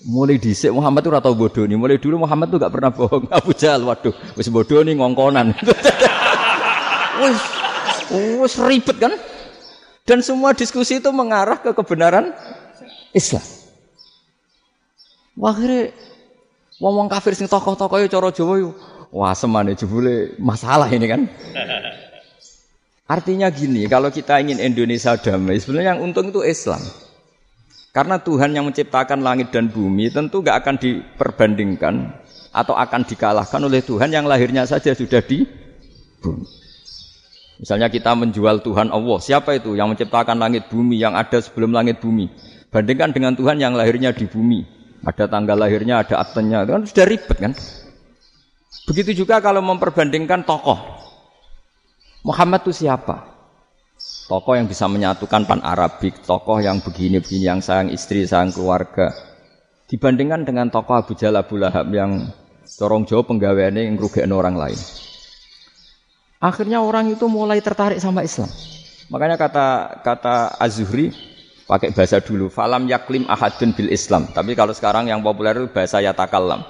Mulai 0.07 0.39
dhisik 0.39 0.71
Muhammad 0.71 1.03
itu 1.03 1.11
ratau 1.11 1.35
bodoh 1.35 1.65
nih. 1.67 1.75
Mulai 1.75 1.99
dulu 1.99 2.23
Muhammad 2.23 2.53
tuh 2.53 2.59
gak 2.63 2.73
pernah 2.75 2.91
bohong. 2.95 3.27
Abu 3.39 3.51
Jahal, 3.57 3.83
waduh, 3.83 4.15
wis 4.39 4.47
bodoh 4.53 4.85
nih 4.85 4.95
ngongkonan. 4.99 5.57
wis, 7.23 7.39
wis 8.39 8.55
ribet 8.63 8.97
kan? 9.01 9.13
Dan 10.07 10.25
semua 10.25 10.57
diskusi 10.57 11.03
itu 11.03 11.11
mengarah 11.13 11.61
ke 11.61 11.75
kebenaran 11.75 12.33
Islam. 13.13 13.45
Akhirnya 15.39 15.95
ngomong 16.83 17.07
kafir 17.07 17.35
sing 17.39 17.47
tokoh-tokoh 17.47 17.99
ya 18.03 18.09
cara 18.11 18.31
Jawa 18.31 18.55
yuk. 18.59 18.75
Wah, 19.09 19.33
semane 19.33 19.73
jebule 19.73 20.37
masalah 20.37 20.89
ini 20.93 21.07
kan. 21.09 21.21
Artinya 23.15 23.49
gini, 23.49 23.89
kalau 23.89 24.13
kita 24.13 24.37
ingin 24.37 24.61
Indonesia 24.61 25.17
damai, 25.17 25.57
sebenarnya 25.57 25.97
yang 25.97 26.05
untung 26.05 26.29
itu 26.29 26.45
Islam. 26.45 26.81
Karena 27.99 28.15
Tuhan 28.15 28.55
yang 28.55 28.63
menciptakan 28.63 29.27
langit 29.27 29.51
dan 29.51 29.67
bumi 29.75 30.07
tentu 30.07 30.39
gak 30.39 30.63
akan 30.63 30.79
diperbandingkan 30.79 32.15
atau 32.55 32.79
akan 32.79 33.03
dikalahkan 33.03 33.59
oleh 33.59 33.83
Tuhan 33.83 34.15
yang 34.15 34.23
lahirnya 34.23 34.63
saja 34.71 34.95
sudah 34.95 35.19
di 35.19 35.43
bumi. 36.23 36.47
Misalnya 37.59 37.91
kita 37.91 38.15
menjual 38.15 38.63
Tuhan 38.63 38.95
Allah, 38.95 39.19
siapa 39.19 39.59
itu 39.59 39.75
yang 39.75 39.91
menciptakan 39.91 40.39
langit 40.39 40.71
bumi 40.71 40.95
yang 40.95 41.19
ada 41.19 41.43
sebelum 41.43 41.75
langit 41.75 41.99
bumi? 41.99 42.31
Bandingkan 42.71 43.11
dengan 43.11 43.35
Tuhan 43.35 43.59
yang 43.59 43.75
lahirnya 43.75 44.15
di 44.15 44.31
bumi, 44.31 44.63
ada 45.03 45.27
tanggal 45.27 45.59
lahirnya, 45.59 45.99
ada 45.99 46.23
aktenya, 46.23 46.63
itu 46.63 46.71
kan 46.79 46.83
sudah 46.87 47.07
ribet 47.11 47.39
kan? 47.51 47.53
Begitu 48.87 49.27
juga 49.27 49.43
kalau 49.43 49.59
memperbandingkan 49.59 50.47
tokoh. 50.47 50.79
Muhammad 52.23 52.63
itu 52.63 52.87
siapa? 52.87 53.38
Tokoh 54.29 54.61
yang 54.61 54.69
bisa 54.69 54.85
menyatukan 54.85 55.49
pan 55.49 55.65
Arabik, 55.65 56.21
tokoh 56.21 56.61
yang 56.61 56.85
begini-begini, 56.85 57.49
yang 57.49 57.65
sayang 57.65 57.89
istri, 57.89 58.29
sayang 58.29 58.53
keluarga. 58.53 59.17
Dibandingkan 59.89 60.45
dengan 60.45 60.69
tokoh 60.69 61.01
Abu 61.01 61.17
Jahal 61.17 61.41
Abu 61.41 61.57
Lahab 61.57 61.89
yang 61.89 62.29
corong 62.77 63.09
jauh 63.09 63.25
penggaweannya 63.25 63.89
yang 63.89 63.97
rugikan 63.97 64.29
orang 64.37 64.61
lain. 64.61 64.77
Akhirnya 66.45 66.85
orang 66.85 67.09
itu 67.09 67.25
mulai 67.25 67.65
tertarik 67.65 68.05
sama 68.05 68.21
Islam. 68.21 68.53
Makanya 69.09 69.41
kata 69.41 69.67
kata 70.05 70.61
Azhuri, 70.61 71.09
pakai 71.65 71.97
bahasa 71.97 72.21
dulu. 72.21 72.53
Falam 72.53 72.85
yaklim 72.85 73.25
ahadun 73.33 73.73
bil 73.73 73.89
Islam. 73.89 74.29
Tapi 74.29 74.53
kalau 74.53 74.77
sekarang 74.77 75.09
yang 75.09 75.25
populer 75.25 75.57
itu 75.57 75.73
bahasa 75.73 76.05
yatakallam. 76.05 76.69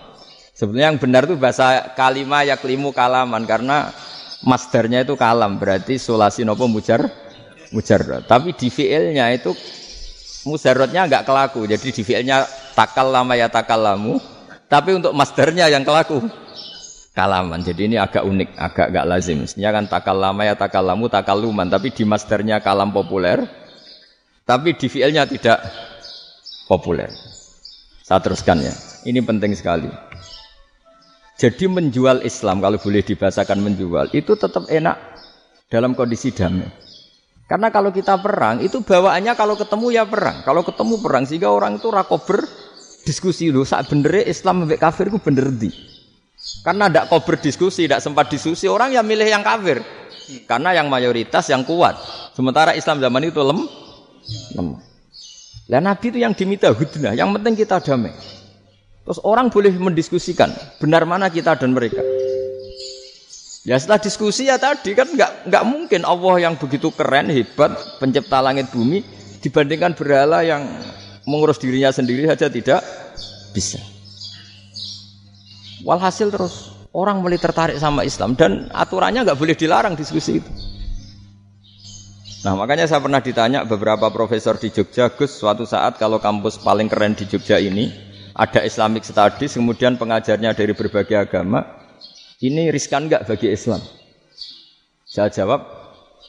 Sebenarnya 0.54 0.94
yang 0.94 0.98
benar 1.02 1.26
itu 1.26 1.34
bahasa 1.34 1.90
kalimah 1.98 2.46
yaklimu 2.54 2.94
kalaman 2.94 3.42
karena 3.50 3.90
masdarnya 4.46 5.02
itu 5.02 5.18
kalam 5.18 5.58
berarti 5.58 5.98
sulasi 5.98 6.46
nopo 6.46 6.70
mujar 6.70 7.27
mujar. 7.75 8.25
Tapi 8.25 8.54
di 8.56 8.68
fiilnya 8.72 9.32
itu 9.32 9.52
mujarrodnya 10.48 11.08
enggak 11.08 11.25
kelaku. 11.28 11.68
Jadi 11.68 11.88
di 11.92 12.02
fiilnya 12.04 12.44
takal 12.72 13.12
lama 13.12 13.34
ya 13.37 13.48
takallamu. 13.50 14.20
Tapi 14.68 15.00
untuk 15.00 15.16
masdarnya 15.16 15.72
yang 15.72 15.84
kelaku 15.84 16.20
kalaman. 17.16 17.64
Jadi 17.64 17.88
ini 17.88 17.96
agak 17.96 18.25
unik, 18.25 18.50
agak 18.56 18.87
enggak 18.92 19.06
lazim. 19.08 19.37
Mestinya 19.44 19.70
kan 19.72 19.84
takal 19.88 20.16
lama 20.16 20.42
ya 20.44 20.54
takallamu 20.54 21.08
takaluman. 21.08 21.66
Tapi 21.68 21.92
di 21.92 22.04
masdarnya 22.04 22.60
kalam 22.60 22.92
populer. 22.92 23.44
Tapi 24.44 24.76
di 24.76 24.87
fiilnya 24.88 25.28
tidak 25.28 25.60
populer. 26.68 27.12
Saya 28.04 28.20
teruskan 28.25 28.64
ya. 28.64 28.72
Ini 29.04 29.20
penting 29.20 29.52
sekali. 29.52 29.88
Jadi 31.38 31.70
menjual 31.70 32.26
Islam 32.26 32.58
kalau 32.58 32.82
boleh 32.82 33.04
dibahasakan 33.04 33.62
menjual 33.62 34.10
itu 34.10 34.34
tetap 34.34 34.66
enak 34.66 34.98
dalam 35.70 35.94
kondisi 35.94 36.34
damai. 36.34 36.66
Karena 37.49 37.73
kalau 37.73 37.88
kita 37.88 38.21
perang 38.21 38.61
itu 38.61 38.85
bawaannya 38.85 39.33
kalau 39.33 39.57
ketemu 39.57 39.87
ya 39.97 40.05
perang. 40.05 40.45
Kalau 40.45 40.61
ketemu 40.61 40.95
perang 41.00 41.25
sehingga 41.25 41.49
orang 41.49 41.81
itu 41.81 41.88
rakober 41.88 42.45
diskusi 43.09 43.49
loh 43.49 43.64
saat 43.64 43.88
bener 43.88 44.28
Islam 44.28 44.69
sampai 44.69 44.76
kafir 44.76 45.09
itu 45.09 45.17
bener 45.17 45.49
di. 45.49 45.73
Karena 46.61 46.93
tidak 46.93 47.09
kau 47.09 47.25
berdiskusi, 47.25 47.88
tidak 47.88 48.05
sempat 48.05 48.28
diskusi 48.28 48.69
orang 48.69 48.93
yang 48.93 49.02
milih 49.02 49.25
yang 49.25 49.40
kafir. 49.40 49.81
Karena 50.45 50.76
yang 50.76 50.93
mayoritas 50.93 51.49
yang 51.49 51.64
kuat. 51.64 51.97
Sementara 52.37 52.76
Islam 52.76 53.00
zaman 53.00 53.33
itu 53.33 53.40
lem, 53.40 53.64
lemah. 54.52 54.81
Lah 55.69 55.81
Nabi 55.81 56.12
itu 56.12 56.19
yang 56.21 56.33
diminta 56.37 56.69
hudnah, 56.73 57.17
yang 57.17 57.33
penting 57.33 57.57
kita 57.57 57.81
damai. 57.81 58.12
Terus 59.09 59.25
orang 59.25 59.49
boleh 59.49 59.73
mendiskusikan 59.73 60.52
benar 60.81 61.09
mana 61.09 61.33
kita 61.33 61.57
dan 61.57 61.73
mereka. 61.73 62.05
Ya 63.68 63.76
setelah 63.76 64.00
diskusi 64.00 64.48
ya 64.48 64.56
tadi 64.56 64.96
kan 64.96 65.12
nggak 65.12 65.52
nggak 65.52 65.64
mungkin 65.68 66.08
Allah 66.08 66.40
yang 66.40 66.56
begitu 66.56 66.88
keren 66.88 67.28
hebat 67.28 68.00
pencipta 68.00 68.40
langit 68.40 68.72
bumi 68.72 69.04
dibandingkan 69.44 69.92
berhala 69.92 70.40
yang 70.40 70.64
mengurus 71.28 71.60
dirinya 71.60 71.92
sendiri 71.92 72.25
saja 72.25 72.48
tidak 72.48 72.80
bisa. 73.52 73.76
Walhasil 75.84 76.32
terus 76.32 76.72
orang 76.96 77.20
mulai 77.20 77.37
tertarik 77.37 77.76
sama 77.76 78.08
Islam 78.08 78.32
dan 78.40 78.72
aturannya 78.72 79.28
nggak 79.28 79.37
boleh 79.37 79.52
dilarang 79.52 80.00
diskusi 80.00 80.40
itu. 80.40 80.50
Nah 82.48 82.56
makanya 82.56 82.88
saya 82.88 83.04
pernah 83.04 83.20
ditanya 83.20 83.68
beberapa 83.68 84.08
profesor 84.08 84.56
di 84.56 84.72
Jogja, 84.72 85.12
Gus 85.12 85.37
suatu 85.37 85.68
saat 85.68 86.00
kalau 86.00 86.16
kampus 86.16 86.56
paling 86.64 86.88
keren 86.88 87.12
di 87.12 87.28
Jogja 87.28 87.60
ini 87.60 87.92
ada 88.32 88.64
Islamic 88.64 89.04
Studies, 89.04 89.60
kemudian 89.60 90.00
pengajarnya 90.00 90.56
dari 90.56 90.72
berbagai 90.72 91.18
agama, 91.20 91.77
ini 92.38 92.71
riskan 92.71 93.11
nggak 93.11 93.26
bagi 93.26 93.50
Islam? 93.50 93.83
Saya 95.02 95.26
jawab, 95.33 95.66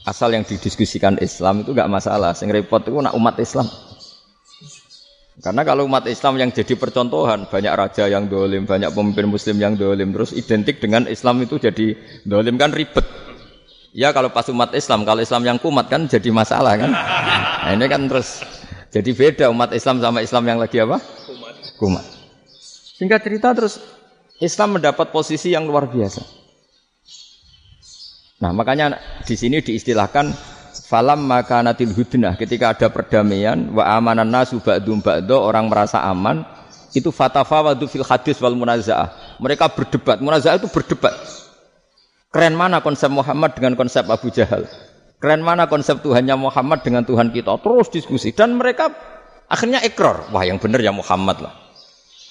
asal 0.10 0.34
yang 0.34 0.42
didiskusikan 0.42 1.22
Islam 1.22 1.62
itu 1.62 1.76
nggak 1.76 1.92
masalah. 1.92 2.34
Sing 2.34 2.50
repot 2.50 2.82
itu 2.82 2.98
nak 2.98 3.14
umat 3.14 3.38
Islam. 3.38 3.70
Karena 5.40 5.64
kalau 5.64 5.88
umat 5.88 6.04
Islam 6.10 6.36
yang 6.36 6.52
jadi 6.52 6.76
percontohan, 6.76 7.48
banyak 7.48 7.72
raja 7.72 8.12
yang 8.12 8.28
dolim, 8.28 8.68
banyak 8.68 8.92
pemimpin 8.92 9.30
muslim 9.30 9.56
yang 9.56 9.80
dolim, 9.80 10.12
terus 10.12 10.36
identik 10.36 10.84
dengan 10.84 11.08
Islam 11.08 11.40
itu 11.40 11.56
jadi 11.56 11.96
dolim 12.28 12.60
kan 12.60 12.76
ribet. 12.76 13.08
Ya 13.96 14.12
kalau 14.12 14.30
pas 14.36 14.46
umat 14.52 14.76
Islam, 14.76 15.08
kalau 15.08 15.24
Islam 15.24 15.48
yang 15.48 15.58
kumat 15.58 15.88
kan 15.88 16.12
jadi 16.12 16.28
masalah 16.30 16.76
kan. 16.76 16.92
Nah 16.92 17.72
ini 17.72 17.86
kan 17.88 18.04
terus 18.12 18.44
jadi 18.92 19.12
beda 19.16 19.46
umat 19.54 19.72
Islam 19.72 20.04
sama 20.04 20.20
Islam 20.20 20.44
yang 20.44 20.60
lagi 20.60 20.82
apa? 20.82 21.00
kumat. 21.80 22.04
Singkat 23.00 23.20
cerita 23.24 23.56
terus 23.56 23.80
Islam 24.40 24.80
mendapat 24.80 25.12
posisi 25.12 25.52
yang 25.52 25.68
luar 25.68 25.92
biasa. 25.92 26.24
Nah, 28.40 28.56
makanya 28.56 28.96
di 29.28 29.36
sini 29.36 29.60
diistilahkan 29.60 30.32
falam 30.88 31.28
makanatil 31.28 31.92
hudnah 31.92 32.40
ketika 32.40 32.72
ada 32.72 32.88
perdamaian 32.88 33.68
wa 33.76 33.84
amanan 33.84 34.32
nasu 34.32 34.64
ba'dum 34.64 35.04
ba'do 35.04 35.44
orang 35.44 35.68
merasa 35.68 36.00
aman 36.08 36.48
itu 36.96 37.12
fatafawadu 37.12 37.86
fil 37.86 38.08
hadis 38.08 38.40
wal 38.40 38.56
munazaah. 38.56 39.38
Mereka 39.44 39.76
berdebat. 39.76 40.24
Munazaah 40.24 40.58
itu 40.58 40.72
berdebat. 40.72 41.14
Keren 42.32 42.56
mana 42.56 42.80
konsep 42.80 43.12
Muhammad 43.12 43.54
dengan 43.60 43.76
konsep 43.76 44.08
Abu 44.08 44.32
Jahal? 44.32 44.66
Keren 45.20 45.44
mana 45.44 45.68
konsep 45.68 46.00
Tuhannya 46.00 46.40
Muhammad 46.40 46.80
dengan 46.82 47.04
Tuhan 47.04 47.36
kita? 47.36 47.60
Terus 47.60 47.92
diskusi 47.92 48.32
dan 48.32 48.56
mereka 48.56 48.90
akhirnya 49.52 49.84
ekor. 49.84 50.32
Wah, 50.32 50.48
yang 50.48 50.64
benar 50.64 50.80
ya 50.80 50.96
Muhammad 50.96 51.44
lah. 51.44 51.69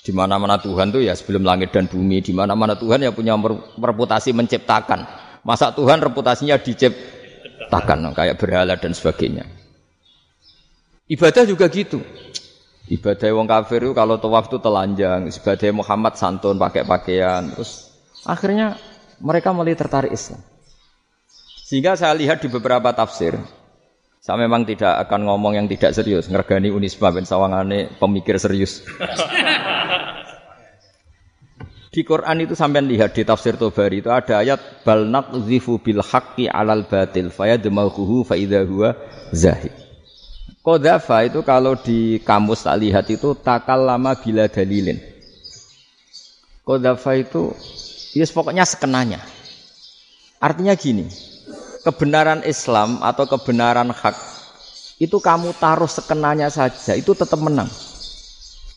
Di 0.08 0.16
mana-mana 0.16 0.56
Tuhan 0.56 0.88
tuh 0.88 1.04
ya 1.04 1.12
sebelum 1.12 1.44
langit 1.44 1.68
dan 1.68 1.84
bumi, 1.84 2.24
di 2.24 2.32
mana-mana 2.32 2.72
Tuhan 2.72 3.04
ya 3.04 3.12
punya 3.12 3.36
reputasi 3.76 4.32
menciptakan. 4.32 5.04
Masa 5.44 5.68
Tuhan 5.76 6.00
reputasinya 6.00 6.56
diciptakan 6.56 8.16
kayak 8.16 8.40
berhala 8.40 8.80
dan 8.80 8.96
sebagainya. 8.96 9.44
Ibadah 11.12 11.44
juga 11.44 11.68
gitu. 11.68 12.00
Ibadah 12.88 13.36
wong 13.36 13.44
kafir 13.44 13.84
itu 13.84 13.92
kalau 13.92 14.16
tawaf 14.16 14.48
itu 14.48 14.56
telanjang, 14.64 15.28
ibadah 15.28 15.68
Muhammad 15.76 16.16
santun 16.16 16.56
pakai 16.56 16.88
pakaian, 16.88 17.44
terus 17.52 17.92
akhirnya 18.24 18.80
mereka 19.20 19.52
mulai 19.52 19.76
tertarik 19.76 20.08
Islam. 20.08 20.40
Sehingga 21.68 22.00
saya 22.00 22.16
lihat 22.16 22.40
di 22.40 22.48
beberapa 22.48 22.96
tafsir, 22.96 23.36
saya 24.24 24.40
memang 24.40 24.64
tidak 24.64 25.04
akan 25.04 25.28
ngomong 25.28 25.60
yang 25.60 25.68
tidak 25.68 25.92
serius, 25.92 26.32
ngergani 26.32 26.72
Unisba 26.72 27.12
ben 27.12 27.28
sawangane 27.28 27.92
pemikir 28.00 28.40
serius. 28.40 28.80
Di 31.98 32.06
Quran 32.06 32.46
itu 32.46 32.54
sampai 32.54 32.78
lihat 32.78 33.10
di 33.10 33.26
tafsir 33.26 33.58
Tobari 33.58 33.98
itu 33.98 34.06
ada 34.06 34.38
ayat 34.38 34.86
bal 34.86 35.02
naqzifu 35.10 35.82
bil 35.82 35.98
haqqi 35.98 36.46
alal 36.46 36.86
batil 36.86 37.26
fayadmaghuhu 37.26 38.22
fa 38.22 38.38
idza 38.38 38.62
huwa 38.62 38.94
zahid. 39.34 39.74
Qadhafa 40.62 41.26
itu 41.26 41.42
kalau 41.42 41.74
di 41.74 42.22
kamus 42.22 42.62
tak 42.62 42.78
lihat 42.78 43.10
itu 43.10 43.34
takal 43.34 43.82
lama 43.82 44.14
bila 44.14 44.46
dalilin. 44.46 44.94
Qadhafa 46.62 47.18
itu 47.18 47.50
ya 48.14 48.22
yes, 48.22 48.30
pokoknya 48.30 48.62
sekenanya. 48.62 49.18
Artinya 50.38 50.78
gini, 50.78 51.10
kebenaran 51.82 52.46
Islam 52.46 53.02
atau 53.02 53.26
kebenaran 53.26 53.90
hak 53.90 54.14
itu 55.02 55.18
kamu 55.18 55.50
taruh 55.58 55.90
sekenanya 55.90 56.46
saja 56.46 56.94
itu 56.94 57.10
tetap 57.10 57.42
menang. 57.42 57.66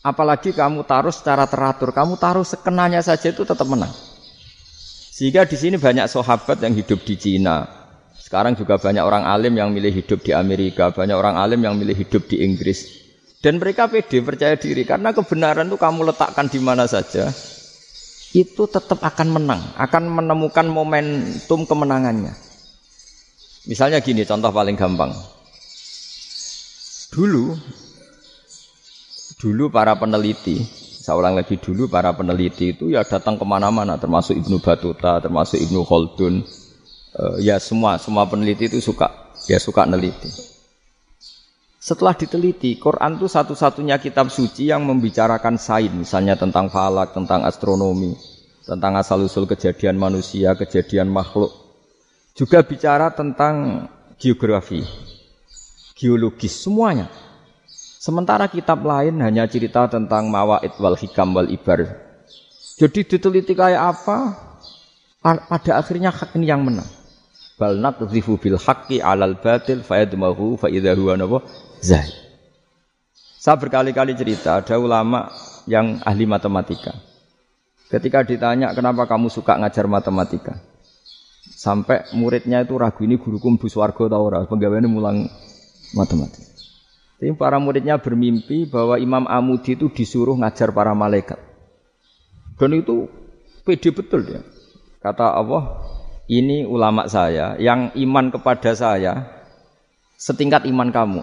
Apalagi 0.02 0.50
kamu 0.50 0.82
taruh 0.82 1.14
secara 1.14 1.46
teratur, 1.46 1.94
kamu 1.94 2.18
taruh 2.18 2.42
sekenanya 2.42 2.98
saja 2.98 3.30
itu 3.30 3.46
tetap 3.46 3.70
menang. 3.70 3.94
Sehingga 5.14 5.46
di 5.46 5.54
sini 5.54 5.78
banyak 5.78 6.10
sahabat 6.10 6.58
yang 6.58 6.74
hidup 6.74 7.06
di 7.06 7.14
Cina. 7.14 7.62
Sekarang 8.18 8.58
juga 8.58 8.82
banyak 8.82 8.98
orang 8.98 9.22
alim 9.22 9.54
yang 9.54 9.70
milih 9.70 9.94
hidup 9.94 10.26
di 10.26 10.34
Amerika, 10.34 10.90
banyak 10.90 11.14
orang 11.14 11.38
alim 11.38 11.62
yang 11.62 11.78
milih 11.78 11.94
hidup 11.94 12.26
di 12.26 12.42
Inggris. 12.42 12.82
Dan 13.38 13.62
mereka 13.62 13.86
pede 13.86 14.18
percaya 14.26 14.58
diri 14.58 14.82
karena 14.82 15.14
kebenaran 15.14 15.70
itu 15.70 15.78
kamu 15.78 16.10
letakkan 16.10 16.50
di 16.50 16.58
mana 16.58 16.86
saja, 16.90 17.30
itu 18.34 18.62
tetap 18.66 18.98
akan 19.04 19.28
menang, 19.38 19.62
akan 19.78 20.02
menemukan 20.08 20.66
momentum 20.66 21.62
kemenangannya. 21.62 22.34
Misalnya 23.70 24.02
gini, 24.02 24.26
contoh 24.26 24.50
paling 24.50 24.74
gampang. 24.74 25.14
Dulu 27.12 27.54
Dulu 29.42 29.74
para 29.74 29.98
peneliti, 29.98 30.62
saya 31.02 31.18
ulang 31.18 31.34
lagi 31.34 31.58
dulu 31.58 31.90
para 31.90 32.14
peneliti 32.14 32.78
itu 32.78 32.94
ya 32.94 33.02
datang 33.02 33.34
ke 33.34 33.42
mana-mana, 33.42 33.98
termasuk 33.98 34.38
Ibnu 34.38 34.62
Batuta, 34.62 35.18
termasuk 35.18 35.58
Ibnu 35.58 35.82
Khaldun, 35.82 36.46
uh, 37.18 37.42
ya 37.42 37.58
semua 37.58 37.98
semua 37.98 38.22
peneliti 38.30 38.70
itu 38.70 38.78
suka 38.78 39.34
ya 39.50 39.58
suka 39.58 39.82
neliti. 39.82 40.30
Setelah 41.82 42.14
diteliti, 42.14 42.78
Quran 42.78 43.18
itu 43.18 43.26
satu-satunya 43.26 43.98
kitab 43.98 44.30
suci 44.30 44.70
yang 44.70 44.86
membicarakan 44.86 45.58
sains, 45.58 45.90
misalnya 45.90 46.38
tentang 46.38 46.70
falak, 46.70 47.10
tentang 47.10 47.42
astronomi, 47.42 48.14
tentang 48.62 48.94
asal-usul 48.94 49.50
kejadian 49.50 49.98
manusia, 49.98 50.54
kejadian 50.54 51.10
makhluk. 51.10 51.50
Juga 52.38 52.62
bicara 52.62 53.10
tentang 53.10 53.90
geografi, 54.22 54.86
geologis, 55.98 56.62
semuanya. 56.62 57.10
Sementara 58.02 58.50
kitab 58.50 58.82
lain 58.82 59.22
hanya 59.22 59.46
cerita 59.46 59.86
tentang 59.86 60.26
mawaid 60.26 60.74
wal 60.82 60.98
hikam 60.98 61.38
wal 61.38 61.46
ibar. 61.46 61.86
Jadi 62.74 63.06
diteliti 63.06 63.54
kayak 63.54 63.78
apa? 63.78 64.34
Pada 65.22 65.78
akhirnya 65.78 66.10
hak 66.10 66.34
ini 66.34 66.50
yang 66.50 66.66
menang. 66.66 66.90
Bal 67.54 67.78
nakzifu 67.78 68.42
bil 68.42 68.58
haqqi 68.58 68.98
alal 68.98 69.38
batil 69.38 69.86
fayadmahu 69.86 70.58
fa 70.58 70.66
idza 70.66 70.98
huwa 70.98 71.46
zahid. 71.78 72.10
Saya 73.38 73.54
berkali-kali 73.54 74.18
cerita 74.18 74.58
ada 74.58 74.82
ulama 74.82 75.30
yang 75.70 76.02
ahli 76.02 76.26
matematika. 76.26 76.98
Ketika 77.86 78.26
ditanya 78.26 78.74
kenapa 78.74 79.06
kamu 79.06 79.30
suka 79.30 79.54
ngajar 79.62 79.86
matematika, 79.86 80.58
sampai 81.54 82.10
muridnya 82.18 82.66
itu 82.66 82.74
ragu 82.74 83.06
ini 83.06 83.14
guruku 83.14 83.46
mbus 83.46 83.78
warga 83.78 84.10
tau 84.10 84.26
ora, 84.26 84.42
penggaweane 84.42 84.90
mulang 84.90 85.30
matematika. 85.94 86.51
Jadi 87.22 87.38
para 87.38 87.62
muridnya 87.62 88.02
bermimpi 88.02 88.66
bahwa 88.66 88.98
Imam 88.98 89.30
Amudi 89.30 89.78
itu 89.78 89.86
disuruh 89.86 90.34
ngajar 90.34 90.74
para 90.74 90.90
malaikat. 90.90 91.38
Dan 92.58 92.82
itu 92.82 93.06
pede 93.62 93.94
betul 93.94 94.26
dia. 94.26 94.42
Kata 94.98 95.30
Allah, 95.30 95.86
ini 96.26 96.66
ulama 96.66 97.06
saya 97.06 97.54
yang 97.62 97.94
iman 97.94 98.34
kepada 98.34 98.74
saya 98.74 99.22
setingkat 100.18 100.66
iman 100.66 100.90
kamu. 100.90 101.22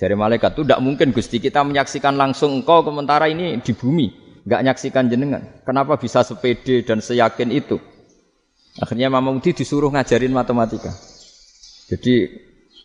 Jadi 0.00 0.16
malaikat 0.16 0.56
itu 0.56 0.64
tidak 0.64 0.80
mungkin 0.80 1.12
Gusti 1.12 1.36
kita 1.36 1.60
menyaksikan 1.60 2.16
langsung 2.16 2.64
engkau 2.64 2.80
sementara 2.80 3.28
ini 3.28 3.60
di 3.60 3.72
bumi, 3.76 4.40
nggak 4.48 4.64
nyaksikan 4.64 5.12
jenengan. 5.12 5.60
Kenapa 5.68 6.00
bisa 6.00 6.24
sepede 6.24 6.88
dan 6.88 7.04
seyakin 7.04 7.52
itu? 7.52 7.76
Akhirnya 8.80 9.12
Mama 9.12 9.28
Mudi 9.28 9.52
disuruh 9.52 9.92
ngajarin 9.92 10.32
matematika. 10.32 10.88
Jadi 11.92 12.32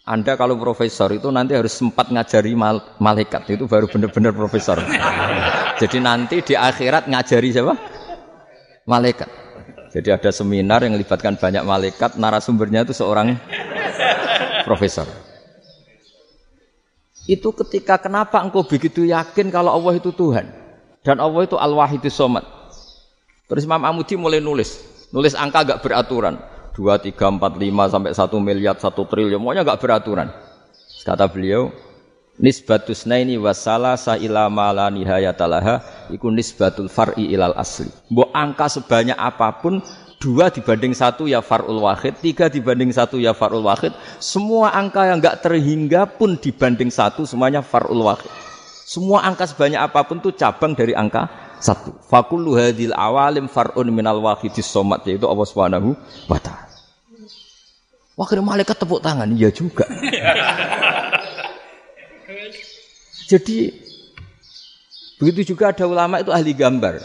anda 0.10 0.34
kalau 0.34 0.58
profesor 0.58 1.14
itu 1.14 1.30
nanti 1.30 1.54
harus 1.54 1.70
sempat 1.70 2.10
ngajari 2.10 2.58
mal 2.58 2.82
malaikat 2.98 3.46
itu 3.54 3.70
baru 3.70 3.86
benar-benar 3.86 4.34
profesor. 4.34 4.82
Jadi 5.78 6.02
nanti 6.02 6.42
di 6.42 6.58
akhirat 6.58 7.06
ngajari 7.06 7.54
siapa? 7.54 7.78
Malaikat. 8.90 9.30
Jadi 9.94 10.10
ada 10.10 10.34
seminar 10.34 10.82
yang 10.82 10.98
melibatkan 10.98 11.38
banyak 11.38 11.62
malaikat, 11.62 12.18
narasumbernya 12.18 12.90
itu 12.90 12.94
seorang 12.98 13.38
profesor. 14.66 15.06
Itu 17.30 17.54
ketika 17.54 18.02
kenapa 18.02 18.42
engkau 18.42 18.66
begitu 18.66 19.06
yakin 19.06 19.54
kalau 19.54 19.78
Allah 19.78 20.02
itu 20.02 20.10
Tuhan 20.10 20.50
dan 21.06 21.22
Allah 21.22 21.46
itu 21.46 21.54
Al-Wahidus 21.54 22.18
Somad. 22.18 22.42
Terus 23.46 23.62
Imam 23.66 23.86
Amudi 23.86 24.18
mulai 24.18 24.42
nulis, 24.42 24.82
nulis 25.14 25.38
angka 25.38 25.78
gak 25.78 25.82
beraturan. 25.86 26.42
2, 26.80 27.12
3, 27.12 27.12
4, 27.12 27.60
5 27.60 27.92
sampai 27.92 28.12
1 28.16 28.40
miliar, 28.40 28.76
1 28.80 28.88
triliun, 29.12 29.44
pokoknya 29.44 29.68
gak 29.68 29.82
beraturan. 29.84 30.32
Kata 31.04 31.28
beliau, 31.28 31.76
nisbatus 32.40 33.04
naini 33.04 33.36
wasala 33.36 34.00
sa 34.00 34.16
ila 34.16 34.48
ma 34.48 34.72
la 34.72 34.88
nihayatalaha 34.88 36.08
iku 36.16 36.32
nisbatul 36.32 36.88
far'i 36.88 37.36
ilal 37.36 37.54
asli. 37.60 37.92
Mbok 38.08 38.32
angka 38.32 38.72
sebanyak 38.72 39.20
apa 39.20 39.60
pun 39.60 39.84
dua 40.24 40.48
dibanding 40.48 40.96
satu 40.96 41.28
ya 41.28 41.44
farul 41.44 41.84
wahid, 41.84 42.16
tiga 42.24 42.48
dibanding 42.48 42.96
satu 42.96 43.20
ya 43.20 43.36
farul 43.36 43.68
wahid. 43.68 43.92
Semua 44.24 44.72
angka 44.72 45.04
yang 45.08 45.20
enggak 45.20 45.44
terhingga 45.44 46.08
pun 46.08 46.40
dibanding 46.40 46.92
satu 46.92 47.28
semuanya 47.28 47.60
farul 47.60 48.08
wahid. 48.08 48.32
Semua 48.90 49.22
angka 49.22 49.46
sebanyak 49.46 49.78
apa 49.78 50.02
pun 50.08 50.18
itu 50.18 50.34
cabang 50.34 50.74
dari 50.74 50.96
angka 50.96 51.30
satu. 51.60 51.94
Fakullu 52.08 52.56
hadil 52.56 52.96
awalim 52.96 53.46
far'un 53.52 53.86
minal 53.92 54.24
wahidis 54.24 54.66
somat 54.66 55.04
yaitu 55.06 55.28
Allah 55.28 55.46
Subhanahu 55.46 55.94
wa 56.26 56.40
taala. 56.40 56.69
Wah, 58.20 58.28
malaikat 58.44 58.76
tepuk 58.76 59.00
tangan, 59.00 59.32
iya 59.32 59.48
juga. 59.48 59.88
Jadi 63.32 63.72
begitu 65.16 65.56
juga 65.56 65.72
ada 65.72 65.88
ulama 65.88 66.20
itu 66.20 66.28
ahli 66.28 66.52
gambar. 66.52 67.00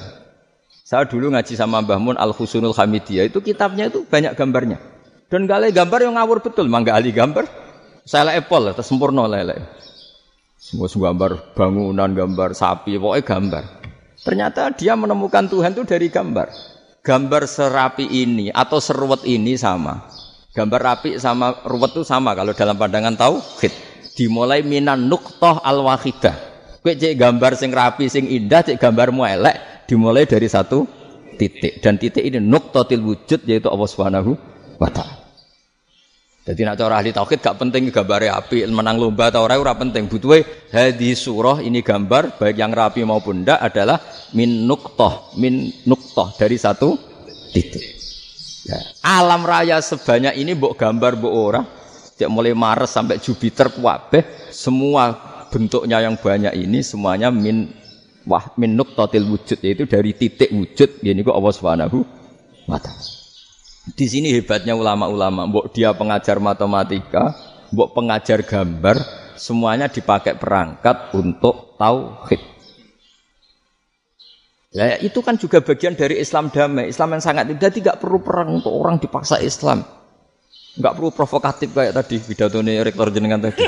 Saya 0.83 1.07
dulu 1.07 1.31
ngaji 1.31 1.55
sama 1.55 1.79
Mbah 1.87 2.03
Mun 2.03 2.17
Al 2.19 2.35
Husunul 2.35 2.75
Hamidiyah 2.75 3.31
itu 3.31 3.39
kitabnya 3.39 3.87
itu 3.87 4.03
banyak 4.03 4.35
gambarnya. 4.35 4.83
Dan 5.31 5.47
gale 5.47 5.71
gambar 5.71 6.03
yang 6.03 6.19
ngawur 6.19 6.43
betul, 6.43 6.67
mangga 6.67 6.99
ahli 6.99 7.15
gambar. 7.15 7.47
Saya 8.03 8.35
Apple, 8.35 8.75
terus 8.75 8.91
sempurna 8.91 9.31
lele. 9.31 9.63
Semua 10.59 10.91
gambar 10.91 11.55
bangunan, 11.55 12.11
gambar 12.11 12.59
sapi, 12.59 12.99
pokoknya 12.99 13.23
gambar. 13.23 13.65
Ternyata 14.19 14.75
dia 14.75 14.99
menemukan 14.99 15.47
Tuhan 15.47 15.79
itu 15.79 15.87
dari 15.87 16.11
gambar. 16.11 16.51
Gambar 17.07 17.43
serapi 17.47 18.03
ini 18.11 18.51
atau 18.51 18.83
seruat 18.83 19.23
ini 19.29 19.55
sama. 19.55 20.24
Gambar 20.55 20.81
rapi 20.87 21.19
sama 21.19 21.67
ruwet 21.67 21.99
itu 21.99 22.07
sama 22.07 22.31
kalau 22.39 22.55
dalam 22.55 22.79
pandangan 22.79 23.19
tauhid 23.19 23.75
dimulai 24.15 24.63
minan 24.63 25.11
nuktoh 25.11 25.59
al 25.59 25.83
wahidah. 25.83 26.55
Kue 26.79 26.95
cek 26.95 27.19
gambar 27.19 27.59
sing 27.59 27.75
rapi 27.75 28.07
sing 28.07 28.31
indah, 28.31 28.63
cek 28.63 28.79
gambarmu 28.79 29.27
elek 29.27 29.89
dimulai 29.91 30.31
dari 30.31 30.47
satu 30.47 30.87
titik 31.35 31.83
dan 31.83 31.99
titik 31.99 32.23
ini 32.23 32.39
nuktotil 32.39 33.03
wujud 33.03 33.43
yaitu 33.51 33.67
Allah 33.67 33.89
Subhanahu 33.91 34.39
wa 34.79 34.87
taala. 34.95 35.27
Jadi 36.45 36.61
nak 36.61 36.77
cara 36.77 37.01
ahli 37.01 37.11
tauhid 37.11 37.41
gak 37.41 37.57
penting 37.57 37.89
gambar 37.89 38.37
api 38.45 38.69
menang 38.69 39.01
lomba 39.01 39.35
atau 39.35 39.43
ora 39.49 39.59
ora 39.59 39.75
penting. 39.75 40.07
Butuhe 40.07 40.71
hadis 40.71 41.25
surah 41.25 41.65
ini 41.65 41.83
gambar 41.83 42.39
baik 42.39 42.61
yang 42.61 42.71
rapi 42.71 43.03
maupun 43.03 43.43
ndak 43.43 43.59
adalah 43.59 43.99
min 44.37 44.71
nuktoh 44.71 45.35
min 45.41 45.73
nuktoh 45.83 46.31
dari 46.37 46.61
satu 46.61 46.95
titik. 47.51 48.04
Ya. 48.65 48.81
Alam 49.05 49.45
raya 49.45 49.77
sebanyak 49.85 50.41
ini 50.41 50.57
mbok 50.57 50.81
gambar 50.81 51.21
mbok 51.21 51.35
ora 51.37 51.61
Sejak 52.15 52.33
mulai 52.33 52.57
Mars 52.57 52.97
sampai 52.97 53.21
Jupiter 53.21 53.69
kuabe 53.69 54.25
semua 54.49 55.13
bentuknya 55.53 56.01
yang 56.01 56.17
banyak 56.17 56.55
ini 56.57 56.81
semuanya 56.81 57.29
min 57.29 57.75
wah 58.25 58.55
min 58.57 58.73
nuktatil 58.73 59.27
wujud 59.29 59.59
yaitu 59.61 59.85
dari 59.85 60.17
titik 60.17 60.49
wujud 60.55 61.05
ini 61.05 61.21
kok 61.21 61.37
Allah 61.37 61.55
Subhanahu 61.55 61.99
wa 62.71 62.81
Di 63.85 64.09
sini 64.09 64.33
hebatnya 64.33 64.73
ulama-ulama, 64.73 65.45
mbok 65.45 65.77
dia 65.77 65.93
pengajar 65.93 66.41
matematika, 66.41 67.37
mbok 67.69 67.93
pengajar 67.93 68.41
gambar, 68.41 68.97
semuanya 69.37 69.93
dipakai 69.93 70.41
perangkat 70.41 71.13
untuk 71.13 71.77
tauhid. 71.77 72.54
Ya, 74.75 74.99
itu 74.99 75.23
kan 75.23 75.39
juga 75.39 75.63
bagian 75.63 75.95
dari 75.95 76.19
Islam 76.19 76.51
damai. 76.51 76.91
Islam 76.91 77.15
yang 77.15 77.23
sangat 77.23 77.47
tidak 77.47 77.71
tidak 77.79 77.95
perlu 78.03 78.19
perang 78.19 78.59
untuk 78.59 78.75
orang 78.75 78.99
dipaksa 78.99 79.39
Islam. 79.39 79.87
Enggak 80.75 80.99
perlu 80.99 81.15
provokatif 81.15 81.71
kayak 81.71 81.95
tadi 81.95 82.19
ini 82.19 82.83
rektor 82.83 83.07
jenengan 83.15 83.39
tadi. 83.39 83.63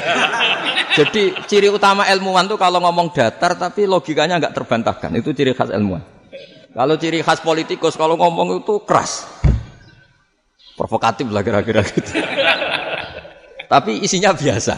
Jadi 0.98 1.30
ciri 1.46 1.70
utama 1.70 2.10
ilmuwan 2.10 2.50
tuh 2.50 2.58
kalau 2.58 2.82
ngomong 2.82 3.14
datar 3.14 3.54
tapi 3.54 3.86
logikanya 3.86 4.42
enggak 4.42 4.58
terbantahkan. 4.58 5.14
Itu 5.14 5.30
ciri 5.30 5.54
khas 5.54 5.70
ilmuwan. 5.70 6.02
Kalau 6.74 6.98
ciri 6.98 7.22
khas 7.22 7.38
politikus 7.38 7.94
kalau 7.94 8.18
ngomong 8.18 8.58
itu 8.58 8.82
keras. 8.82 9.30
Provokatif 10.74 11.30
lah 11.30 11.46
kira-kira 11.46 11.86
gitu. 11.86 12.18
tapi 13.72 14.02
isinya 14.02 14.34
biasa. 14.34 14.74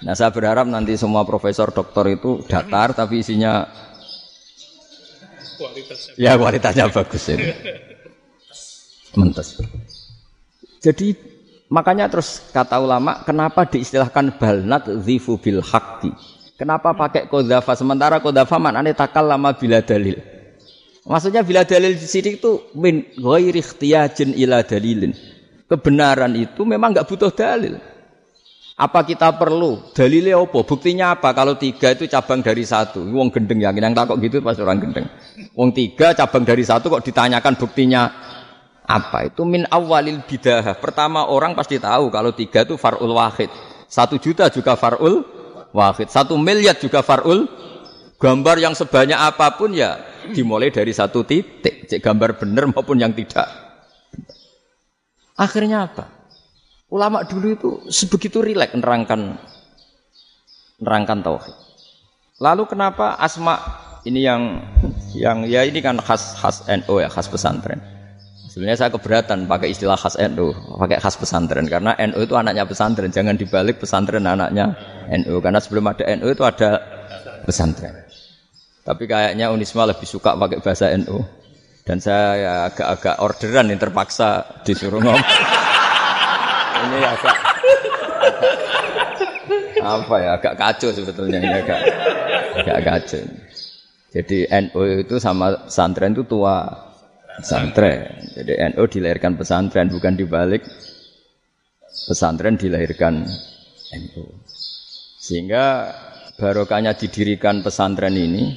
Nah 0.00 0.16
saya 0.16 0.32
berharap 0.32 0.64
nanti 0.64 0.96
semua 0.96 1.28
profesor 1.28 1.68
doktor 1.68 2.08
itu 2.08 2.40
datar 2.48 2.96
tapi 2.96 3.20
isinya 3.20 3.68
kualitasnya 5.58 6.12
ya 6.14 6.38
kualitasnya 6.38 6.86
bagus 6.94 7.22
ini. 7.34 7.50
Mentes. 9.18 9.58
Jadi 10.78 11.18
makanya 11.66 12.06
terus 12.06 12.48
kata 12.54 12.78
ulama, 12.78 13.26
kenapa 13.26 13.66
diistilahkan 13.66 14.38
balnat 14.38 14.86
zifu 15.02 15.36
bil 15.42 15.58
hakti? 15.58 16.14
Kenapa 16.54 16.94
pakai 16.94 17.26
kodafa 17.26 17.74
sementara 17.74 18.22
kodafa 18.22 18.58
mana 18.58 18.82
takal 18.94 19.26
lama 19.26 19.54
bila 19.54 19.82
dalil? 19.82 20.18
Maksudnya 21.08 21.40
bila 21.40 21.64
dalil 21.64 21.96
di 21.96 22.04
sini 22.06 22.36
itu 22.36 22.68
min 22.76 23.00
ghairi 23.16 23.64
ikhtiyajin 23.64 24.36
ila 24.36 24.60
dalilin. 24.60 25.14
Kebenaran 25.68 26.36
itu 26.36 26.68
memang 26.68 26.92
nggak 26.92 27.08
butuh 27.08 27.32
dalil. 27.32 27.80
Apa 28.78 29.02
kita 29.02 29.34
perlu 29.34 29.90
dalilnya 29.90 30.38
apa? 30.38 30.62
Buktinya 30.62 31.18
apa? 31.18 31.34
Kalau 31.34 31.58
tiga 31.58 31.98
itu 31.98 32.06
cabang 32.06 32.46
dari 32.46 32.62
satu. 32.62 33.02
Wong 33.02 33.34
gendeng 33.34 33.58
yang 33.58 33.74
yang 33.74 33.90
takut 33.90 34.22
gitu 34.22 34.38
pas 34.38 34.54
orang 34.62 34.78
gendeng. 34.78 35.10
Wong 35.58 35.74
tiga 35.74 36.14
cabang 36.14 36.46
dari 36.46 36.62
satu 36.62 36.86
kok 36.86 37.02
ditanyakan 37.02 37.58
buktinya 37.58 38.06
apa 38.86 39.26
itu 39.26 39.42
min 39.42 39.66
awalil 39.66 40.22
bidah? 40.22 40.78
Pertama 40.78 41.26
orang 41.26 41.58
pasti 41.58 41.82
tahu 41.82 42.06
kalau 42.14 42.30
tiga 42.30 42.62
itu 42.62 42.78
farul 42.78 43.18
wahid. 43.18 43.50
Satu 43.90 44.14
juta 44.22 44.46
juga 44.46 44.78
farul 44.78 45.26
wahid. 45.74 46.06
Satu 46.06 46.38
miliar 46.38 46.78
juga 46.78 47.02
farul. 47.02 47.50
Gambar 48.18 48.58
yang 48.62 48.74
sebanyak 48.74 49.14
apa 49.14 49.58
pun 49.58 49.74
ya 49.74 49.98
dimulai 50.30 50.70
dari 50.70 50.94
satu 50.94 51.26
titik. 51.26 51.90
Cek 51.90 51.98
gambar 51.98 52.38
benar 52.38 52.70
maupun 52.70 52.98
yang 52.98 53.10
tidak. 53.10 53.46
Akhirnya 55.34 55.86
apa? 55.86 56.17
Ulama 56.88 57.20
dulu 57.28 57.46
itu 57.52 57.70
sebegitu 57.92 58.40
rileks 58.40 58.72
nerangkan 58.72 59.36
nerangkan 60.80 61.20
tauhid. 61.20 61.56
Lalu 62.40 62.64
kenapa 62.64 63.18
asma 63.20 63.60
ini 64.08 64.24
yang 64.24 64.62
yang 65.12 65.44
ya 65.44 65.68
ini 65.68 65.84
kan 65.84 66.00
khas 66.00 66.38
khas 66.40 66.64
NO 66.64 67.04
ya 67.04 67.12
khas 67.12 67.28
pesantren. 67.28 67.76
Sebenarnya 68.48 68.88
saya 68.88 68.90
keberatan 68.96 69.44
pakai 69.44 69.68
istilah 69.76 70.00
khas 70.00 70.16
NU, 70.16 70.56
pakai 70.80 70.96
khas 70.96 71.20
pesantren 71.20 71.68
karena 71.68 71.92
NU 72.08 72.24
itu 72.24 72.32
anaknya 72.32 72.64
pesantren, 72.64 73.12
jangan 73.12 73.36
dibalik 73.36 73.76
pesantren 73.76 74.24
anaknya 74.24 74.72
NU 75.12 75.44
karena 75.44 75.60
sebelum 75.60 75.84
ada 75.92 76.08
NU 76.16 76.32
itu 76.32 76.40
ada 76.40 76.80
pesantren. 77.44 77.92
Tapi 78.88 79.04
kayaknya 79.04 79.52
Unisma 79.52 79.84
lebih 79.84 80.08
suka 80.08 80.32
pakai 80.40 80.64
bahasa 80.64 80.88
NU 80.96 81.20
dan 81.84 82.00
saya 82.00 82.26
ya 82.40 82.54
agak-agak 82.72 83.20
orderan 83.20 83.68
yang 83.68 83.76
terpaksa 83.76 84.64
disuruh 84.64 85.04
ngomong. 85.04 85.20
Ini 86.78 86.98
agak, 87.02 87.36
apa 89.82 90.14
ya 90.22 90.30
agak 90.38 90.54
kacau 90.54 90.90
sebetulnya 90.94 91.38
ini 91.42 91.50
agak 91.50 91.80
agak 92.62 92.78
kacau. 92.86 93.24
Jadi 94.08 94.48
NU 94.48 94.80
itu 95.04 95.16
sama 95.20 95.68
pesantren 95.68 96.16
itu 96.16 96.24
tua 96.24 96.64
pesantren. 97.38 98.08
Jadi 98.32 98.52
NU 98.74 98.82
dilahirkan 98.88 99.36
pesantren 99.36 99.92
bukan 99.92 100.16
dibalik 100.16 100.64
pesantren 102.08 102.56
dilahirkan 102.56 103.26
NU. 103.92 104.24
Sehingga 105.18 105.92
barokahnya 106.40 106.96
didirikan 106.96 107.60
pesantren 107.60 108.16
ini 108.16 108.56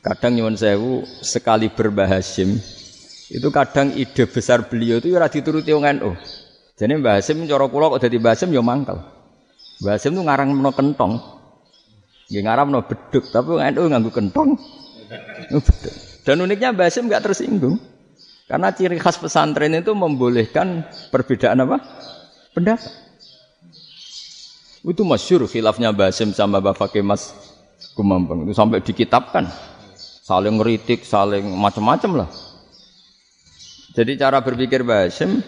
kadang 0.00 0.38
nyuwun 0.38 0.56
sewu 0.56 1.02
sekali 1.20 1.66
berbahasim 1.68 2.54
itu 3.26 3.48
kadang 3.50 3.90
ide 3.90 4.30
besar 4.30 4.70
beliau 4.70 5.02
itu 5.02 5.10
ya 5.10 5.26
dituruti 5.26 5.74
wong 5.74 5.84
NU. 5.98 6.14
Jadi 6.76 6.92
Mbah 7.00 7.16
Hasim 7.16 7.48
cara 7.48 7.64
kula 7.72 7.96
kok 7.96 8.04
dadi 8.04 8.20
Mbah 8.20 8.36
Hasim 8.36 8.52
ya 8.52 8.60
mangkel. 8.60 9.00
Mbah 9.80 9.96
Hasim 9.96 10.12
itu 10.12 10.22
ngarang 10.22 10.52
meno 10.52 10.70
kentong. 10.76 11.12
Nggih 12.28 12.42
ngarang 12.44 12.66
meno 12.68 12.80
beduk, 12.84 13.24
tapi 13.32 13.56
NU 13.72 13.82
nganggo 13.88 14.12
kentong. 14.12 14.60
Dan 16.28 16.36
uniknya 16.44 16.76
Mbah 16.76 16.92
Hasim 16.92 17.08
enggak 17.08 17.24
tersinggung. 17.24 17.80
Karena 18.46 18.70
ciri 18.70 19.00
khas 19.00 19.16
pesantren 19.16 19.72
itu 19.72 19.90
membolehkan 19.96 20.84
perbedaan 21.08 21.64
apa? 21.64 21.80
Pendapat. 22.52 22.92
Itu 24.86 25.02
masyur 25.02 25.48
khilafnya 25.48 25.96
Mbah 25.96 26.12
Hasim 26.12 26.36
sama 26.36 26.60
Mbah 26.60 26.76
Fakih 26.76 27.00
Mas 27.00 27.32
Kumambang. 27.96 28.44
Itu 28.44 28.52
sampai 28.52 28.84
dikitabkan. 28.84 29.48
Saling 30.28 30.60
ngeritik, 30.60 31.08
saling 31.08 31.42
macam-macam 31.56 32.22
lah. 32.22 32.28
Jadi 33.96 34.20
cara 34.20 34.44
berpikir 34.44 34.84
Mbah 34.84 35.08
Hasim 35.08 35.40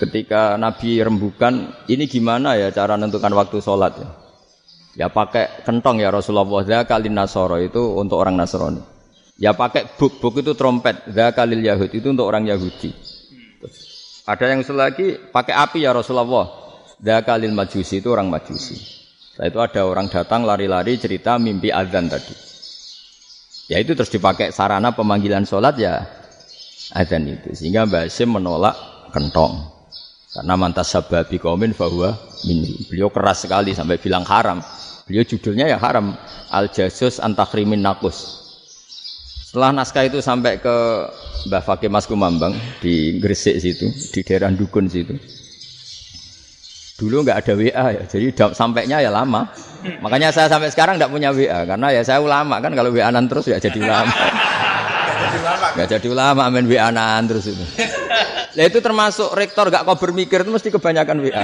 ketika 0.00 0.56
Nabi 0.56 1.04
rembukan, 1.04 1.84
ini 1.84 2.08
gimana 2.08 2.56
ya 2.56 2.72
cara 2.72 2.96
menentukan 2.96 3.36
waktu 3.36 3.60
sholat 3.60 3.92
ya? 4.00 4.08
Ya 4.98 5.06
pakai 5.06 5.62
kentong 5.62 6.02
ya 6.02 6.10
Rasulullah. 6.10 6.66
Zakalin 6.66 7.14
Nasoro 7.14 7.60
itu 7.62 7.78
untuk 7.94 8.18
orang 8.18 8.34
Nasrani. 8.34 8.82
Ya 9.38 9.54
pakai 9.54 9.86
buk, 9.96 10.18
buk 10.18 10.42
itu 10.42 10.52
trompet. 10.58 11.06
Zakalil 11.08 11.62
Yahud 11.62 11.88
itu 11.88 12.10
untuk 12.10 12.26
orang 12.26 12.44
Yahudi. 12.44 12.92
ada 14.28 14.46
yang 14.46 14.62
lagi 14.76 15.16
pakai 15.32 15.54
api 15.56 15.78
ya 15.86 15.94
Rasulullah. 15.96 16.46
Zakalil 17.00 17.54
Majusi 17.54 18.04
itu 18.04 18.12
orang 18.12 18.28
Majusi. 18.28 18.76
Setelah 19.32 19.48
itu 19.48 19.58
ada 19.64 19.82
orang 19.88 20.06
datang 20.12 20.44
lari-lari 20.44 21.00
cerita 21.00 21.40
mimpi 21.40 21.72
azan 21.72 22.12
tadi. 22.12 22.36
Ya 23.72 23.80
itu 23.80 23.96
terus 23.96 24.12
dipakai 24.12 24.52
sarana 24.52 24.92
pemanggilan 24.92 25.48
sholat 25.48 25.78
ya 25.80 26.04
azan 26.92 27.24
itu. 27.30 27.56
Sehingga 27.56 27.88
Mbak 27.88 28.12
menolak 28.28 28.76
kentong. 29.16 29.79
Karena 30.30 30.54
mantas 30.54 30.94
sababi 30.94 31.42
kaumin 31.42 31.74
bahwa 31.74 32.14
ini 32.46 32.86
beliau 32.86 33.10
keras 33.10 33.42
sekali 33.42 33.74
sampai 33.74 33.98
bilang 33.98 34.22
haram. 34.22 34.62
Beliau 35.10 35.26
judulnya 35.26 35.66
ya 35.66 35.78
haram. 35.82 36.14
Al 36.54 36.70
jasus 36.70 37.18
antakrimin 37.18 37.82
nakus. 37.82 38.38
Setelah 39.50 39.74
naskah 39.74 40.06
itu 40.06 40.22
sampai 40.22 40.62
ke 40.62 40.76
Mbah 41.50 41.62
Fakih 41.66 41.90
Mas 41.90 42.06
Kumambang 42.06 42.54
di 42.78 43.18
Gresik 43.18 43.58
situ, 43.58 43.90
di 43.90 44.22
daerah 44.22 44.54
Dukun 44.54 44.86
situ. 44.86 45.18
Dulu 47.02 47.26
nggak 47.26 47.38
ada 47.42 47.52
WA 47.58 47.86
ya, 47.98 48.02
jadi 48.06 48.30
sampainya 48.54 49.02
ya 49.02 49.10
lama. 49.10 49.50
Makanya 49.98 50.30
saya 50.30 50.46
sampai 50.46 50.70
sekarang 50.70 51.02
nggak 51.02 51.10
punya 51.10 51.34
WA 51.34 51.66
karena 51.66 51.90
ya 51.90 52.06
saya 52.06 52.22
ulama 52.22 52.62
kan 52.62 52.70
kalau 52.78 52.94
WA-an 52.94 53.26
terus 53.26 53.50
ya 53.50 53.58
jadi 53.58 53.82
ulama. 53.82 54.14
Gak 55.74 55.98
jadi 55.98 56.06
ulama 56.06 56.46
main 56.46 56.66
WA-an 56.70 57.22
terus 57.26 57.50
itu. 57.50 57.64
Lah 58.58 58.64
itu 58.66 58.78
termasuk 58.82 59.30
rektor 59.38 59.70
gak 59.70 59.86
kau 59.86 59.94
bermikir 59.94 60.42
itu 60.42 60.50
mesti 60.50 60.68
kebanyakan 60.74 61.16
WA. 61.22 61.42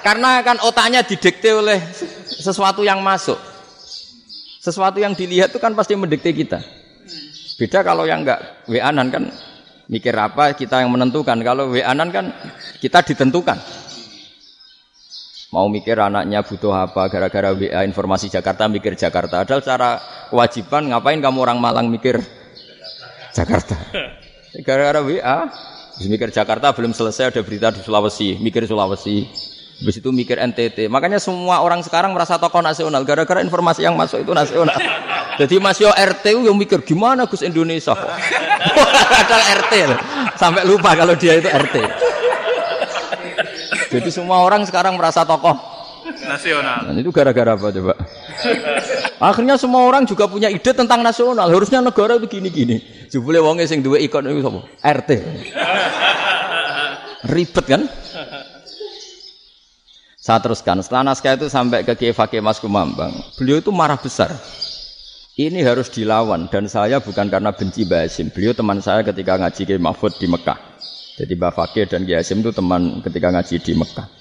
Karena 0.00 0.40
kan 0.40 0.56
otaknya 0.64 1.04
didikte 1.04 1.52
oleh 1.52 1.76
sesuatu 2.24 2.80
yang 2.80 3.04
masuk. 3.04 3.36
Sesuatu 4.60 4.96
yang 5.00 5.12
dilihat 5.12 5.52
itu 5.52 5.60
kan 5.60 5.76
pasti 5.76 5.92
mendikte 5.96 6.32
kita. 6.32 6.60
Beda 7.60 7.84
kalau 7.84 8.08
yang 8.08 8.24
enggak 8.24 8.64
WA-nan 8.64 9.12
kan 9.12 9.28
mikir 9.92 10.16
apa 10.16 10.56
kita 10.56 10.80
yang 10.80 10.88
menentukan. 10.88 11.36
Kalau 11.44 11.68
WA-nan 11.68 12.08
kan 12.08 12.32
kita 12.80 13.04
ditentukan. 13.04 13.60
Mau 15.50 15.66
mikir 15.66 15.98
anaknya 15.98 16.46
butuh 16.46 16.70
apa 16.70 17.10
gara-gara 17.10 17.50
WA 17.52 17.82
informasi 17.82 18.30
Jakarta 18.30 18.70
mikir 18.70 18.94
Jakarta. 18.94 19.42
Adalah 19.42 19.62
cara 19.66 19.90
kewajiban 20.30 20.94
ngapain 20.94 21.18
kamu 21.18 21.38
orang 21.42 21.58
Malang 21.58 21.90
mikir 21.90 22.22
Jakarta. 23.34 23.76
Gara-gara 24.50 24.98
WA, 24.98 25.46
mikir 26.02 26.34
Jakarta 26.34 26.74
belum 26.74 26.90
selesai 26.90 27.30
ada 27.30 27.40
berita 27.46 27.70
di 27.70 27.78
Sulawesi, 27.86 28.34
mikir 28.42 28.66
Sulawesi. 28.66 29.30
Habis 29.80 29.96
itu 29.96 30.12
mikir 30.12 30.36
NTT. 30.36 30.92
Makanya 30.92 31.16
semua 31.16 31.64
orang 31.64 31.80
sekarang 31.80 32.12
merasa 32.12 32.36
tokoh 32.36 32.60
nasional 32.60 33.00
gara-gara 33.06 33.40
informasi 33.40 33.80
yang 33.80 33.96
masuk 33.96 34.20
itu 34.20 34.34
nasional. 34.36 34.76
Jadi 35.40 35.56
Mas 35.56 35.80
Yo 35.80 35.88
RT 35.88 36.44
yang 36.44 36.52
mikir 36.52 36.84
gimana 36.84 37.24
Gus 37.24 37.40
Indonesia 37.40 37.96
kok. 37.96 38.12
Ada 39.24 39.38
RT. 39.64 39.72
Sampai 40.36 40.68
lupa 40.68 40.92
kalau 40.92 41.16
dia 41.16 41.40
itu 41.40 41.48
RT. 41.48 41.76
Jadi 43.88 44.08
semua 44.12 44.44
orang 44.44 44.68
sekarang 44.68 45.00
merasa 45.00 45.24
tokoh 45.24 45.79
nasional. 46.24 46.88
Dan 46.90 46.96
itu 47.00 47.10
gara-gara 47.12 47.56
apa 47.56 47.68
coba? 47.72 47.94
Akhirnya 49.20 49.60
semua 49.60 49.84
orang 49.84 50.08
juga 50.08 50.24
punya 50.24 50.48
ide 50.48 50.72
tentang 50.72 51.04
nasional. 51.04 51.48
Harusnya 51.48 51.84
negara 51.84 52.16
itu 52.16 52.26
gini-gini. 52.28 52.80
Jebule 53.12 53.40
wonge 53.40 53.68
sing 53.68 53.84
duwe 53.84 54.00
ikon 54.04 54.28
itu 54.28 54.40
sapa? 54.40 54.60
RT. 54.80 55.10
Ribet 57.28 57.66
kan? 57.68 57.82
Saya 60.20 60.38
teruskan. 60.40 60.80
Setelah 60.84 61.12
naskah 61.12 61.36
itu 61.36 61.48
sampai 61.48 61.84
ke 61.84 61.96
Kiai 61.96 62.12
Fakih 62.16 62.44
Mas 62.44 62.60
Kumambang. 62.60 63.12
Beliau 63.40 63.60
itu 63.60 63.72
marah 63.72 63.96
besar. 63.96 64.32
Ini 65.40 65.64
harus 65.64 65.88
dilawan 65.88 66.52
dan 66.52 66.68
saya 66.68 67.00
bukan 67.00 67.32
karena 67.32 67.56
benci 67.56 67.88
Mbak 67.88 68.00
Hasim. 68.04 68.28
Beliau 68.28 68.52
teman 68.52 68.84
saya 68.84 69.00
ketika 69.00 69.40
ngaji 69.40 69.62
Kiai 69.64 69.80
Mahfud 69.80 70.12
di 70.20 70.28
Mekah. 70.28 70.60
Jadi 71.16 71.32
Mbak 71.32 71.52
Fakih 71.56 71.84
dan 71.88 72.04
Kiai 72.04 72.20
Hasim 72.20 72.44
itu 72.44 72.52
teman 72.52 73.00
ketika 73.00 73.32
ngaji 73.32 73.56
di 73.56 73.72
Mekah. 73.72 74.19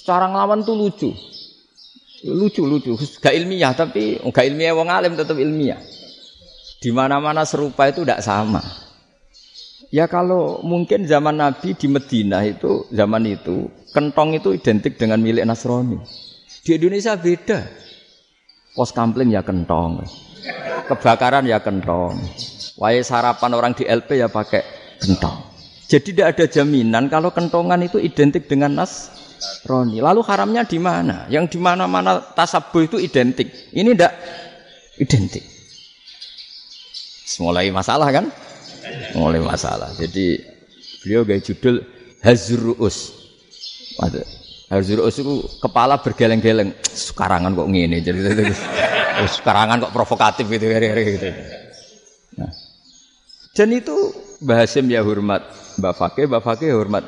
Cara 0.00 0.32
ngelawan 0.32 0.64
tuh 0.64 0.76
lucu. 0.76 1.10
Lucu 2.22 2.62
lucu, 2.64 2.94
gak 3.18 3.34
ilmiah 3.34 3.74
tapi 3.74 4.16
gak 4.22 4.46
ilmiah 4.46 4.72
wong 4.72 4.88
alim 4.88 5.18
tetap 5.18 5.34
ilmiah. 5.36 5.82
Di 6.78 6.94
mana-mana 6.94 7.42
serupa 7.42 7.90
itu 7.90 8.06
tidak 8.06 8.22
sama. 8.22 8.62
Ya 9.92 10.08
kalau 10.08 10.64
mungkin 10.64 11.04
zaman 11.04 11.36
Nabi 11.36 11.76
di 11.76 11.84
Medina 11.84 12.40
itu 12.46 12.88
zaman 12.88 13.28
itu 13.28 13.68
kentong 13.92 14.38
itu 14.38 14.56
identik 14.56 14.96
dengan 14.96 15.20
milik 15.20 15.44
Nasrani. 15.44 16.00
Di 16.64 16.80
Indonesia 16.80 17.12
beda. 17.18 17.60
Pos 18.72 18.88
kampling 18.94 19.36
ya 19.36 19.44
kentong. 19.44 20.00
Kebakaran 20.88 21.44
ya 21.44 21.60
kentong. 21.60 22.16
Wae 22.80 23.04
sarapan 23.04 23.52
orang 23.52 23.76
di 23.76 23.84
LP 23.84 24.16
ya 24.16 24.32
pakai 24.32 24.64
kentong. 24.96 25.52
Jadi 25.92 26.16
tidak 26.16 26.40
ada 26.40 26.44
jaminan 26.48 27.12
kalau 27.12 27.36
kentongan 27.36 27.84
itu 27.84 28.00
identik 28.00 28.48
dengan 28.48 28.72
Nasrani. 29.42 29.98
Lalu 29.98 30.20
haramnya 30.22 30.62
di 30.62 30.78
mana? 30.78 31.26
Yang 31.26 31.56
di 31.56 31.58
mana-mana 31.58 32.22
tasabuh 32.22 32.86
itu 32.86 32.96
identik. 33.02 33.50
Ini 33.74 33.90
tidak 33.90 34.12
identik. 35.02 35.44
Mulai 37.42 37.74
masalah 37.74 38.08
kan? 38.14 38.30
Mulai 39.18 39.42
masalah. 39.42 39.90
Jadi 39.98 40.38
beliau 41.02 41.26
gaya 41.26 41.42
judul 41.42 41.82
Hazruus. 42.22 43.10
Hazruus 44.70 45.16
itu 45.18 45.42
kepala 45.58 45.98
bergeleng-geleng. 45.98 46.76
Sekarangan 46.86 47.56
kok 47.56 47.68
ngene 47.68 47.98
jadi 48.04 48.52
sekarangan 49.26 49.88
kok 49.88 49.94
provokatif 49.96 50.46
gitu 50.48 50.70
gitu. 50.70 51.28
Nah. 52.38 52.52
Dan 53.52 53.68
itu 53.76 53.96
Bahasim 54.42 54.88
ya 54.88 55.04
hormat 55.04 55.44
Mbak 55.78 55.94
Fakih, 55.94 56.24
Mbak 56.26 56.42
Fakih 56.42 56.68
hormat 56.72 57.04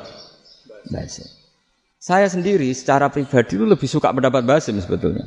Bahasim. 0.87 1.34
Saya 2.05 2.29
sendiri 2.29 2.69
secara 2.69 3.09
pribadi 3.09 3.57
itu 3.57 3.65
lebih 3.65 3.89
suka 3.89 4.13
pendapat 4.13 4.45
Bahasim 4.45 4.77
sebetulnya. 4.77 5.25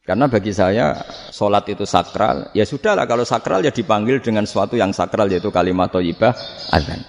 Karena 0.00 0.24
bagi 0.32 0.48
saya 0.48 0.96
sholat 1.28 1.68
itu 1.68 1.84
sakral, 1.84 2.48
ya 2.56 2.64
sudahlah 2.64 3.04
kalau 3.04 3.20
sakral 3.20 3.60
ya 3.60 3.68
dipanggil 3.68 4.24
dengan 4.24 4.48
sesuatu 4.48 4.80
yang 4.80 4.96
sakral 4.96 5.28
yaitu 5.28 5.52
kalimat 5.52 5.92
thayyibah 5.92 6.32
azan. 6.72 7.04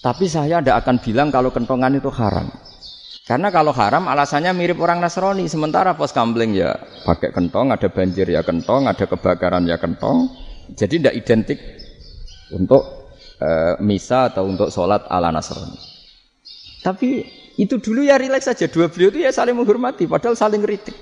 Tapi 0.00 0.24
saya 0.24 0.64
tidak 0.64 0.88
akan 0.88 0.96
bilang 1.04 1.28
kalau 1.28 1.52
kentongan 1.52 2.00
itu 2.00 2.08
haram. 2.16 2.48
Karena 3.28 3.52
kalau 3.52 3.76
haram 3.76 4.08
alasannya 4.08 4.56
mirip 4.56 4.80
orang 4.80 5.04
Nasrani. 5.04 5.44
Sementara 5.52 5.92
pos 5.92 6.16
kambling 6.16 6.56
ya 6.56 6.80
pakai 7.04 7.28
kentong, 7.28 7.76
ada 7.76 7.92
banjir 7.92 8.24
ya 8.24 8.40
kentong, 8.40 8.88
ada 8.88 9.04
kebakaran 9.04 9.68
ya 9.68 9.76
kentong. 9.76 10.32
Jadi 10.72 10.96
tidak 10.96 11.14
identik 11.20 11.60
untuk 12.56 13.12
e, 13.36 13.76
misa 13.84 14.32
atau 14.32 14.48
untuk 14.48 14.72
sholat 14.72 15.04
ala 15.12 15.28
Nasrani. 15.28 15.91
Tapi 16.82 17.22
itu 17.56 17.78
dulu 17.78 18.02
ya 18.02 18.18
rileks 18.18 18.50
saja. 18.50 18.66
Dua 18.66 18.90
beliau 18.90 19.14
itu 19.14 19.22
ya 19.22 19.30
saling 19.30 19.54
menghormati, 19.54 20.10
padahal 20.10 20.34
saling 20.34 20.58
kritik. 20.58 20.94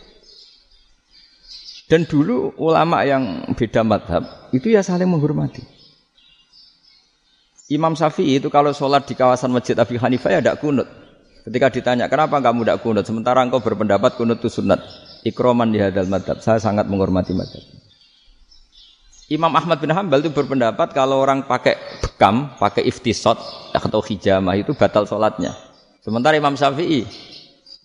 Dan 1.90 2.06
dulu 2.06 2.54
ulama 2.60 3.02
yang 3.02 3.50
beda 3.58 3.82
madhab 3.82 4.22
itu 4.54 4.70
ya 4.70 4.84
saling 4.84 5.10
menghormati. 5.10 5.64
Imam 7.70 7.98
Syafi'i 7.98 8.38
itu 8.38 8.46
kalau 8.46 8.70
sholat 8.70 9.06
di 9.06 9.18
kawasan 9.18 9.50
masjid 9.50 9.74
Abi 9.74 9.98
Hanifah 9.98 10.30
ya 10.30 10.38
tidak 10.38 10.62
kunut. 10.62 10.86
Ketika 11.46 11.66
ditanya 11.72 12.06
kenapa 12.06 12.38
kamu 12.38 12.62
tidak 12.62 12.78
kunut, 12.84 13.04
sementara 13.06 13.42
engkau 13.42 13.62
berpendapat 13.62 14.14
kunut 14.14 14.38
itu 14.38 14.50
sunat. 14.52 14.78
Ikroman 15.26 15.72
di 15.72 15.78
hadal 15.82 16.06
madhab. 16.06 16.38
Saya 16.42 16.62
sangat 16.62 16.86
menghormati 16.86 17.32
madhab. 17.34 17.62
Imam 19.30 19.54
Ahmad 19.54 19.78
bin 19.78 19.94
Hambal 19.94 20.26
itu 20.26 20.34
berpendapat 20.34 20.90
kalau 20.90 21.22
orang 21.22 21.46
pakai 21.46 21.78
bekam, 22.02 22.50
pakai 22.58 22.82
iftisot 22.90 23.38
atau 23.70 24.02
hijamah 24.02 24.58
itu 24.58 24.74
batal 24.74 25.06
sholatnya. 25.06 25.69
Sementara 26.10 26.34
Imam 26.34 26.58
Syafi'i 26.58 27.06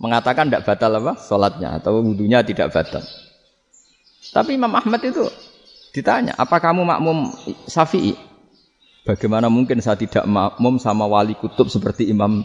mengatakan 0.02 0.50
tidak 0.50 0.66
batal 0.66 0.98
apa 0.98 1.14
sholatnya 1.14 1.78
atau 1.78 2.02
wudhunya 2.02 2.42
tidak 2.42 2.74
batal. 2.74 3.06
Tapi 4.34 4.58
Imam 4.58 4.74
Ahmad 4.74 4.98
itu 5.06 5.30
ditanya, 5.94 6.34
apa 6.34 6.58
kamu 6.58 6.90
makmum 6.90 7.30
Syafi'i? 7.70 8.18
Bagaimana 9.06 9.46
mungkin 9.54 9.78
saya 9.78 9.94
tidak 9.94 10.26
makmum 10.26 10.82
sama 10.82 11.06
wali 11.06 11.38
kutub 11.38 11.70
seperti 11.70 12.10
Imam 12.10 12.42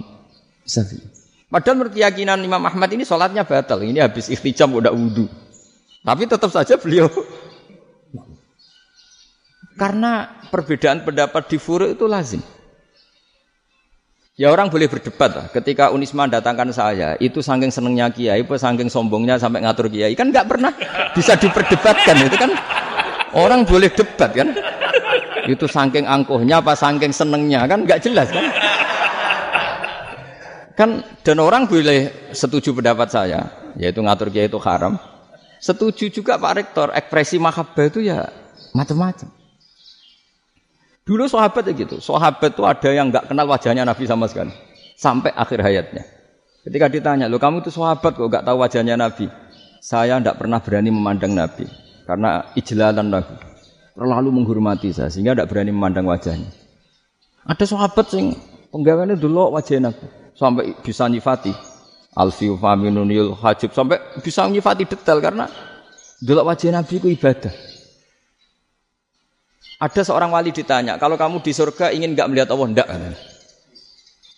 Syafi'i? 0.68 1.00
Padahal 1.48 1.80
menurut 1.80 1.96
keyakinan 1.96 2.44
Imam 2.44 2.60
Ahmad 2.60 2.92
ini 2.92 3.08
sholatnya 3.08 3.48
batal. 3.48 3.80
Ini 3.80 4.04
habis 4.04 4.28
ikhtijam 4.28 4.76
udah 4.76 4.92
wudhu. 4.92 5.32
Tapi 6.04 6.28
tetap 6.28 6.52
saja 6.52 6.76
beliau 6.76 7.08
karena 9.80 10.28
perbedaan 10.52 11.08
pendapat 11.08 11.48
di 11.48 11.56
furu 11.56 11.88
itu 11.88 12.04
lazim. 12.04 12.44
Ya 14.40 14.48
orang 14.48 14.72
boleh 14.72 14.88
berdebat 14.88 15.36
lah. 15.36 15.46
Ketika 15.52 15.92
Unisma 15.92 16.24
datangkan 16.24 16.72
saya, 16.72 17.12
itu 17.20 17.44
saking 17.44 17.68
senengnya 17.68 18.08
kiai, 18.08 18.40
itu 18.40 18.56
saking 18.56 18.88
sombongnya 18.88 19.36
sampai 19.36 19.60
ngatur 19.60 19.92
kiai. 19.92 20.16
Kan 20.16 20.32
nggak 20.32 20.48
pernah 20.48 20.72
bisa 21.12 21.36
diperdebatkan. 21.36 22.16
Itu 22.24 22.40
kan 22.40 22.48
orang 23.36 23.68
boleh 23.68 23.92
debat 23.92 24.32
kan. 24.32 24.48
Itu 25.44 25.68
saking 25.68 26.08
angkuhnya 26.08 26.64
apa 26.64 26.72
saking 26.72 27.12
senengnya 27.12 27.68
kan 27.68 27.84
nggak 27.84 28.00
jelas 28.00 28.32
kan. 28.32 28.44
Kan 30.72 30.90
dan 31.20 31.36
orang 31.36 31.68
boleh 31.68 32.32
setuju 32.32 32.72
pendapat 32.72 33.12
saya, 33.12 33.44
yaitu 33.76 34.00
ngatur 34.00 34.32
kiai 34.32 34.48
itu 34.48 34.56
haram. 34.56 34.96
Setuju 35.60 36.08
juga 36.08 36.40
Pak 36.40 36.52
Rektor, 36.56 36.88
ekspresi 36.96 37.36
mahabbah 37.36 37.92
itu 37.92 38.08
ya 38.08 38.24
macam-macam. 38.72 39.39
Dulu 41.04 41.24
sahabat 41.26 41.64
ya 41.66 41.72
gitu. 41.72 41.98
Sahabat 41.98 42.52
itu 42.54 42.62
ada 42.62 42.90
yang 42.92 43.08
nggak 43.08 43.32
kenal 43.32 43.46
wajahnya 43.48 43.82
Nabi 43.88 44.04
sama 44.04 44.28
sekali. 44.28 44.52
Sampai 45.00 45.32
akhir 45.32 45.64
hayatnya. 45.64 46.04
Ketika 46.60 46.92
ditanya, 46.92 47.24
lo 47.24 47.40
kamu 47.40 47.64
itu 47.64 47.72
sahabat 47.72 48.12
kok 48.20 48.28
nggak 48.28 48.44
tahu 48.44 48.56
wajahnya 48.60 49.00
Nabi? 49.00 49.32
Saya 49.80 50.20
tidak 50.20 50.36
pernah 50.36 50.60
berani 50.60 50.92
memandang 50.92 51.32
Nabi. 51.32 51.64
Karena 52.04 52.52
ijlalan 52.52 53.08
Nabi. 53.08 53.34
Terlalu 53.96 54.28
menghormati 54.28 54.92
saya. 54.92 55.08
Sehingga 55.08 55.32
tidak 55.32 55.48
berani 55.48 55.72
memandang 55.72 56.04
wajahnya. 56.04 56.52
Ada 57.48 57.64
sahabat 57.64 58.12
sing 58.12 58.36
penggawaannya 58.68 59.16
dulu 59.16 59.56
wajah 59.56 59.80
Nabi. 59.80 60.04
Sampai 60.36 60.76
bisa 60.84 61.08
nyifati. 61.08 61.56
Alfiu 62.12 62.60
faminunil 62.60 63.32
hajib. 63.40 63.72
Sampai 63.72 63.96
bisa 64.20 64.44
nyifati 64.44 64.84
detail. 64.84 65.24
Karena 65.24 65.48
dulu 66.20 66.44
wajah 66.44 66.76
Nabi 66.76 67.00
itu 67.00 67.08
ibadah. 67.08 67.69
Ada 69.80 70.12
seorang 70.12 70.28
wali 70.28 70.52
ditanya, 70.52 71.00
kalau 71.00 71.16
kamu 71.16 71.40
di 71.40 71.56
surga 71.56 71.88
ingin 71.96 72.12
nggak 72.12 72.28
melihat 72.28 72.48
Allah? 72.52 72.68
Enggak. 72.68 72.88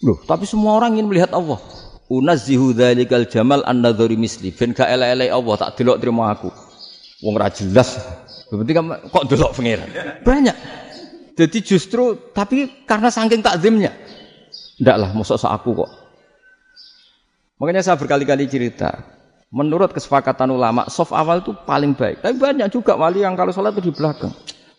Loh, 0.06 0.22
tapi 0.22 0.46
semua 0.46 0.78
orang 0.78 0.94
ingin 0.94 1.10
melihat 1.10 1.34
Allah. 1.34 1.58
Unazzihu 2.06 2.70
dzalikal 2.70 3.26
jamal 3.26 3.66
an 3.66 3.82
nadhuri 3.82 4.14
misli. 4.14 4.54
Ben 4.54 4.70
gak 4.70 4.86
elek 4.86 5.34
Allah 5.34 5.54
tak 5.58 5.82
delok 5.82 5.98
terima 5.98 6.30
aku. 6.30 6.46
Wong 7.26 7.34
ra 7.34 7.50
jelas. 7.50 7.98
Berarti 8.54 8.70
kok 9.10 9.24
delok 9.26 9.50
pengiran. 9.58 9.88
Banyak. 10.22 10.56
Jadi 11.34 11.58
justru 11.66 12.30
tapi 12.30 12.86
karena 12.86 13.10
saking 13.10 13.42
takzimnya. 13.42 13.90
Enggak 14.78 14.96
lah, 14.98 15.10
mosok 15.10 15.42
aku 15.42 15.82
kok. 15.82 15.90
Makanya 17.58 17.82
saya 17.82 17.98
berkali-kali 17.98 18.46
cerita. 18.46 18.94
Menurut 19.50 19.90
kesepakatan 19.90 20.54
ulama, 20.54 20.86
soft 20.86 21.10
awal 21.10 21.42
itu 21.42 21.50
paling 21.66 21.98
baik. 21.98 22.22
Tapi 22.22 22.34
banyak 22.38 22.70
juga 22.70 22.94
wali 22.94 23.26
yang 23.26 23.34
kalau 23.34 23.50
sholat 23.50 23.74
itu 23.74 23.90
di 23.90 23.94
belakang 23.94 24.30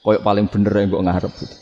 koyok 0.03 0.21
paling 0.21 0.45
bener 0.51 0.73
yang 0.75 0.87
gue 0.91 1.01
ngarep 1.01 1.31
gitu. 1.39 1.55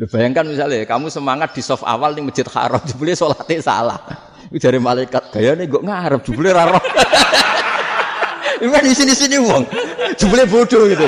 Lu 0.00 0.06
bayangkan 0.10 0.48
misalnya 0.48 0.82
kamu 0.88 1.06
semangat 1.12 1.54
di 1.54 1.62
soft 1.62 1.86
awal 1.86 2.16
di 2.16 2.24
masjid 2.24 2.46
haram, 2.50 2.82
jebule 2.88 3.14
sholatnya 3.14 3.62
salah. 3.62 4.00
Dari 4.50 4.80
malaikat 4.82 5.30
gaya 5.30 5.54
nih 5.54 5.70
gue 5.70 5.82
ngarep, 5.82 6.20
jebule 6.26 6.50
raro. 6.50 6.80
Ini 8.60 8.68
kan 8.68 8.84
di 8.84 8.92
sini 8.92 9.12
sini 9.16 9.36
uang, 9.40 9.62
jebule 10.18 10.44
bodoh 10.50 10.84
gitu. 10.90 11.06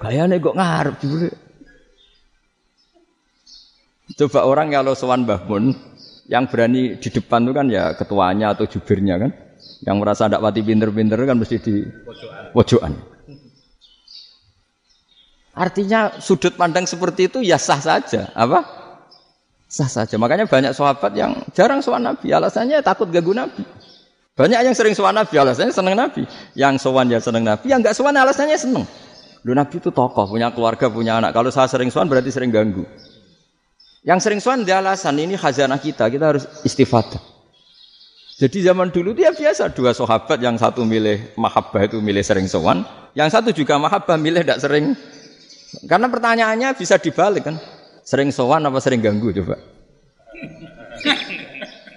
Gaya 0.00 0.24
nih 0.24 0.38
gue 0.40 0.52
ngarep, 0.56 0.94
jebule. 1.02 1.28
Coba 4.16 4.48
orang 4.48 4.72
kalau 4.72 4.96
sowan 4.96 5.28
Mbah 5.28 5.44
Mun, 5.44 5.76
yang 6.30 6.48
berani 6.48 6.96
di 6.96 7.08
depan 7.08 7.44
itu 7.44 7.52
kan 7.52 7.66
ya 7.68 7.92
ketuanya 7.92 8.56
atau 8.56 8.64
jubirnya 8.64 9.20
kan. 9.20 9.30
Yang 9.84 9.96
merasa 9.98 10.30
tidak 10.30 10.42
pati 10.42 10.60
pinter-pinter 10.62 11.18
kan 11.22 11.36
mesti 11.38 11.56
di 11.58 11.74
pojokan. 12.54 13.07
Artinya 15.58 16.22
sudut 16.22 16.54
pandang 16.54 16.86
seperti 16.86 17.26
itu 17.26 17.42
ya 17.42 17.58
sah 17.58 17.82
saja. 17.82 18.30
Apa? 18.30 18.62
Sah 19.66 19.90
saja. 19.90 20.14
Makanya 20.14 20.46
banyak 20.46 20.70
sahabat 20.70 21.10
yang 21.18 21.34
jarang 21.50 21.82
sowan 21.82 22.06
Nabi. 22.06 22.30
Alasannya 22.30 22.78
takut 22.86 23.10
ganggu 23.10 23.34
Nabi. 23.34 23.66
Banyak 24.38 24.62
yang 24.62 24.74
sering 24.78 24.94
sowan 24.94 25.18
Nabi. 25.18 25.34
Alasannya 25.34 25.74
seneng 25.74 25.98
Nabi. 25.98 26.22
Yang 26.54 26.86
sowan 26.86 27.10
ya 27.10 27.18
seneng 27.18 27.42
Nabi. 27.42 27.66
Yang 27.66 27.90
nggak 27.90 27.96
sowan 27.98 28.14
alasannya 28.14 28.54
seneng. 28.54 28.86
Lu 29.42 29.50
Nabi 29.50 29.82
itu 29.82 29.90
tokoh, 29.90 30.30
punya 30.30 30.54
keluarga, 30.54 30.86
punya 30.86 31.18
anak. 31.18 31.34
Kalau 31.34 31.50
saya 31.50 31.66
sering 31.66 31.90
sowan 31.90 32.06
berarti 32.06 32.30
sering 32.30 32.54
ganggu. 32.54 32.86
Yang 34.06 34.30
sering 34.30 34.38
sowan 34.38 34.62
dia 34.62 34.78
alasan 34.78 35.18
ini 35.18 35.34
khazanah 35.34 35.82
kita. 35.82 36.06
Kita 36.06 36.38
harus 36.38 36.46
istifadah. 36.62 37.18
Jadi 38.38 38.62
zaman 38.62 38.94
dulu 38.94 39.18
dia 39.18 39.34
biasa 39.34 39.74
dua 39.74 39.90
sahabat 39.90 40.38
yang 40.38 40.54
satu 40.54 40.86
milih 40.86 41.34
mahabbah 41.34 41.90
itu 41.90 41.98
milih 41.98 42.22
sering 42.22 42.46
sowan, 42.46 42.86
yang 43.18 43.26
satu 43.26 43.50
juga 43.50 43.74
mahabbah 43.82 44.14
milih 44.14 44.46
tidak 44.46 44.62
sering 44.62 44.94
karena 45.84 46.06
pertanyaannya 46.08 46.68
bisa 46.76 46.96
dibalik 46.96 47.48
kan. 47.48 47.56
Sering 48.08 48.32
sowan 48.32 48.64
apa 48.64 48.80
sering 48.80 49.04
ganggu 49.04 49.28
coba? 49.36 49.60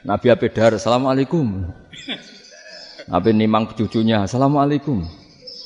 Nabi 0.03 0.27
Abedar, 0.27 0.75
Assalamualaikum. 0.75 1.71
Nabi 3.07 3.29
nimang 3.31 3.71
cucunya, 3.71 4.27
Assalamualaikum. 4.27 5.07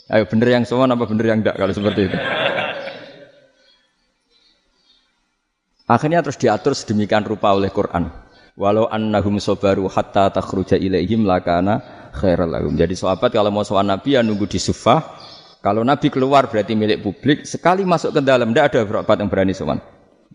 Ayo 0.05 0.29
bener 0.29 0.53
yang 0.53 0.63
sowan 0.69 0.93
apa 0.93 1.09
bener 1.09 1.33
yang 1.33 1.41
enggak 1.41 1.57
kalau 1.57 1.73
seperti 1.73 2.13
itu. 2.13 2.17
Akhirnya 5.85 6.21
terus 6.21 6.37
diatur 6.37 6.77
sedemikian 6.77 7.25
rupa 7.25 7.53
oleh 7.53 7.73
Quran. 7.73 8.09
Walau 8.53 8.85
annahum 8.89 9.41
sobaru 9.41 9.89
hatta 9.89 10.29
takhruja 10.29 10.77
ilaihim 10.77 11.25
lakana 11.25 12.09
khairal 12.13 12.49
lahum. 12.49 12.73
Jadi 12.77 12.93
sahabat 12.93 13.33
kalau 13.33 13.49
mau 13.49 13.65
sowan 13.65 13.89
Nabi 13.89 14.15
ya 14.17 14.21
nunggu 14.21 14.45
di 14.45 14.61
sufah, 14.61 15.01
kalau 15.65 15.81
Nabi 15.81 16.13
keluar 16.13 16.45
berarti 16.45 16.77
milik 16.77 17.01
publik, 17.01 17.41
sekali 17.41 17.81
masuk 17.89 18.13
ke 18.13 18.21
dalam 18.21 18.53
tidak 18.53 18.69
ada 18.69 18.79
berapa 18.85 19.11
yang 19.17 19.33
berani 19.33 19.57
sowan. 19.57 19.81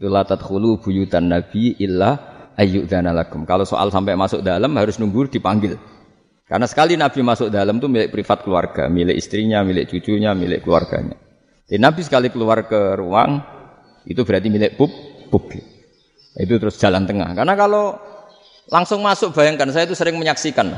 La 0.03 0.27
tadkhulu 0.27 0.83
buyutan 0.83 1.31
Nabi 1.31 1.79
illa 1.79 2.19
ayyudzana 2.59 3.15
lakum. 3.15 3.47
Kalau 3.47 3.63
soal 3.63 3.95
sampai 3.95 4.19
masuk 4.19 4.43
dalam 4.43 4.75
harus 4.75 4.99
nunggu 4.99 5.31
dipanggil. 5.31 5.79
Karena 6.51 6.67
sekali 6.67 6.99
Nabi 6.99 7.23
masuk 7.23 7.47
dalam 7.47 7.79
itu 7.79 7.87
milik 7.87 8.11
privat 8.11 8.43
keluarga, 8.43 8.91
milik 8.91 9.15
istrinya, 9.15 9.63
milik 9.63 9.87
cucunya, 9.87 10.35
milik 10.35 10.67
keluarganya. 10.67 11.15
Jadi 11.71 11.79
Nabi 11.79 12.01
sekali 12.03 12.27
keluar 12.35 12.67
ke 12.67 12.99
ruang 12.99 13.39
itu 14.11 14.27
berarti 14.27 14.51
milik 14.51 14.75
pub, 14.75 14.91
publik. 15.31 15.63
Itu 16.35 16.59
terus 16.59 16.75
jalan 16.75 17.07
tengah. 17.07 17.39
Karena 17.39 17.55
kalau 17.55 17.95
langsung 18.67 18.99
masuk 18.99 19.31
bayangkan 19.31 19.71
saya 19.71 19.87
itu 19.87 19.95
sering 19.95 20.19
menyaksikan. 20.19 20.75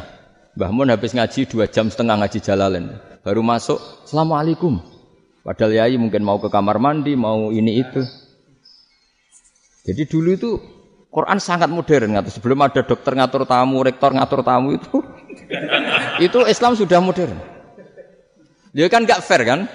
Mbah 0.60 0.70
Mun 0.76 0.92
habis 0.92 1.16
ngaji 1.16 1.48
dua 1.48 1.64
jam 1.72 1.88
setengah 1.88 2.20
ngaji 2.20 2.36
jalalen 2.44 3.11
baru 3.22 3.40
masuk, 3.40 3.78
Assalamualaikum. 4.06 4.82
Padahal 5.42 5.74
yai 5.74 5.98
mungkin 5.98 6.22
mau 6.22 6.38
ke 6.38 6.46
kamar 6.50 6.78
mandi, 6.78 7.18
mau 7.18 7.50
ini 7.50 7.82
itu. 7.82 8.02
Jadi 9.82 10.02
dulu 10.06 10.28
itu 10.30 10.50
Quran 11.10 11.42
sangat 11.42 11.66
modern 11.66 12.14
ngatur. 12.14 12.30
Sebelum 12.30 12.58
ada 12.62 12.80
dokter 12.86 13.12
ngatur 13.18 13.42
tamu, 13.42 13.82
rektor 13.82 14.14
ngatur 14.14 14.46
tamu 14.46 14.78
itu, 14.78 15.02
itu 16.26 16.38
Islam 16.46 16.78
sudah 16.78 17.02
modern. 17.02 17.34
Dia 18.70 18.86
kan 18.86 19.02
gak 19.02 19.22
fair 19.26 19.42
kan? 19.42 19.66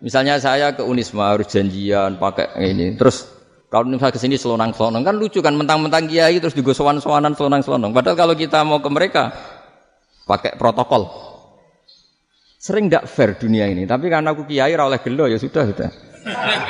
Misalnya 0.00 0.40
saya 0.40 0.72
ke 0.72 0.80
Unisma 0.80 1.36
harus 1.36 1.52
janjian 1.52 2.16
pakai 2.16 2.56
ini, 2.72 2.96
terus 2.96 3.28
kalau 3.68 3.84
misalnya 3.84 4.16
ke 4.16 4.20
sini 4.20 4.40
selonang 4.40 4.72
selonang 4.72 5.04
kan 5.04 5.14
lucu 5.14 5.44
kan 5.44 5.52
mentang-mentang 5.52 6.08
kiai 6.08 6.40
terus 6.40 6.56
juga 6.56 6.72
sowan 6.72 7.04
sowanan 7.04 7.36
selonang 7.36 7.60
selonang. 7.60 7.92
Padahal 7.92 8.16
kalau 8.16 8.34
kita 8.34 8.64
mau 8.64 8.80
ke 8.80 8.88
mereka 8.88 9.30
pakai 10.24 10.56
protokol. 10.56 11.29
Sering 12.60 12.92
tidak 12.92 13.08
fair 13.08 13.40
dunia 13.40 13.72
ini, 13.72 13.88
tapi 13.88 14.12
karena 14.12 14.36
aku 14.36 14.44
kiai 14.44 14.76
oleh 14.76 15.00
gelo 15.00 15.24
ya 15.24 15.40
sudah 15.40 15.64
sudah. 15.64 15.88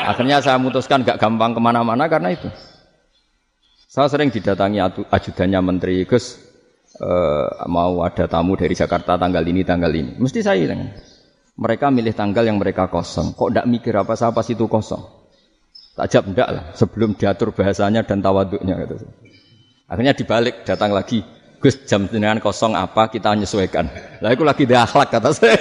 Akhirnya 0.06 0.38
saya 0.38 0.54
memutuskan 0.62 1.02
gak 1.02 1.18
gampang 1.18 1.50
ke 1.50 1.58
mana-mana 1.58 2.06
karena 2.06 2.30
itu. 2.30 2.46
Saya 3.90 4.06
sering 4.06 4.30
didatangi 4.30 4.78
ajudannya 5.10 5.58
menteri 5.58 6.06
Gus 6.06 6.38
uh, 7.02 7.66
mau 7.66 8.06
ada 8.06 8.30
tamu 8.30 8.54
dari 8.54 8.78
Jakarta 8.78 9.18
tanggal 9.18 9.42
ini 9.42 9.66
tanggal 9.66 9.90
ini. 9.90 10.14
Mesti 10.14 10.38
saya 10.46 10.62
bilang, 10.62 10.94
mereka 11.58 11.90
milih 11.90 12.14
tanggal 12.14 12.46
yang 12.46 12.62
mereka 12.62 12.86
kosong. 12.86 13.34
Kok 13.34 13.50
tidak 13.50 13.66
mikir 13.66 13.94
apa 13.98 14.14
siapa 14.14 14.46
situ 14.46 14.70
kosong? 14.70 15.02
Tak 15.98 16.06
jawab 16.06 16.24
enggak 16.30 16.48
lah 16.54 16.64
sebelum 16.78 17.18
diatur 17.18 17.50
bahasanya 17.50 18.06
dan 18.06 18.22
tawaduknya 18.22 18.78
gitu. 18.86 19.10
Akhirnya 19.90 20.14
dibalik 20.14 20.62
datang 20.62 20.94
lagi 20.94 21.26
Gus 21.60 21.76
jam 21.84 22.08
jenengan 22.08 22.40
kosong 22.40 22.72
apa 22.72 23.12
kita 23.12 23.36
menyesuaikan. 23.36 23.84
Lah 24.24 24.32
itu 24.32 24.40
lagi 24.48 24.64
dia 24.64 24.80
akhlak 24.80 25.12
kata 25.12 25.28
saya. 25.36 25.60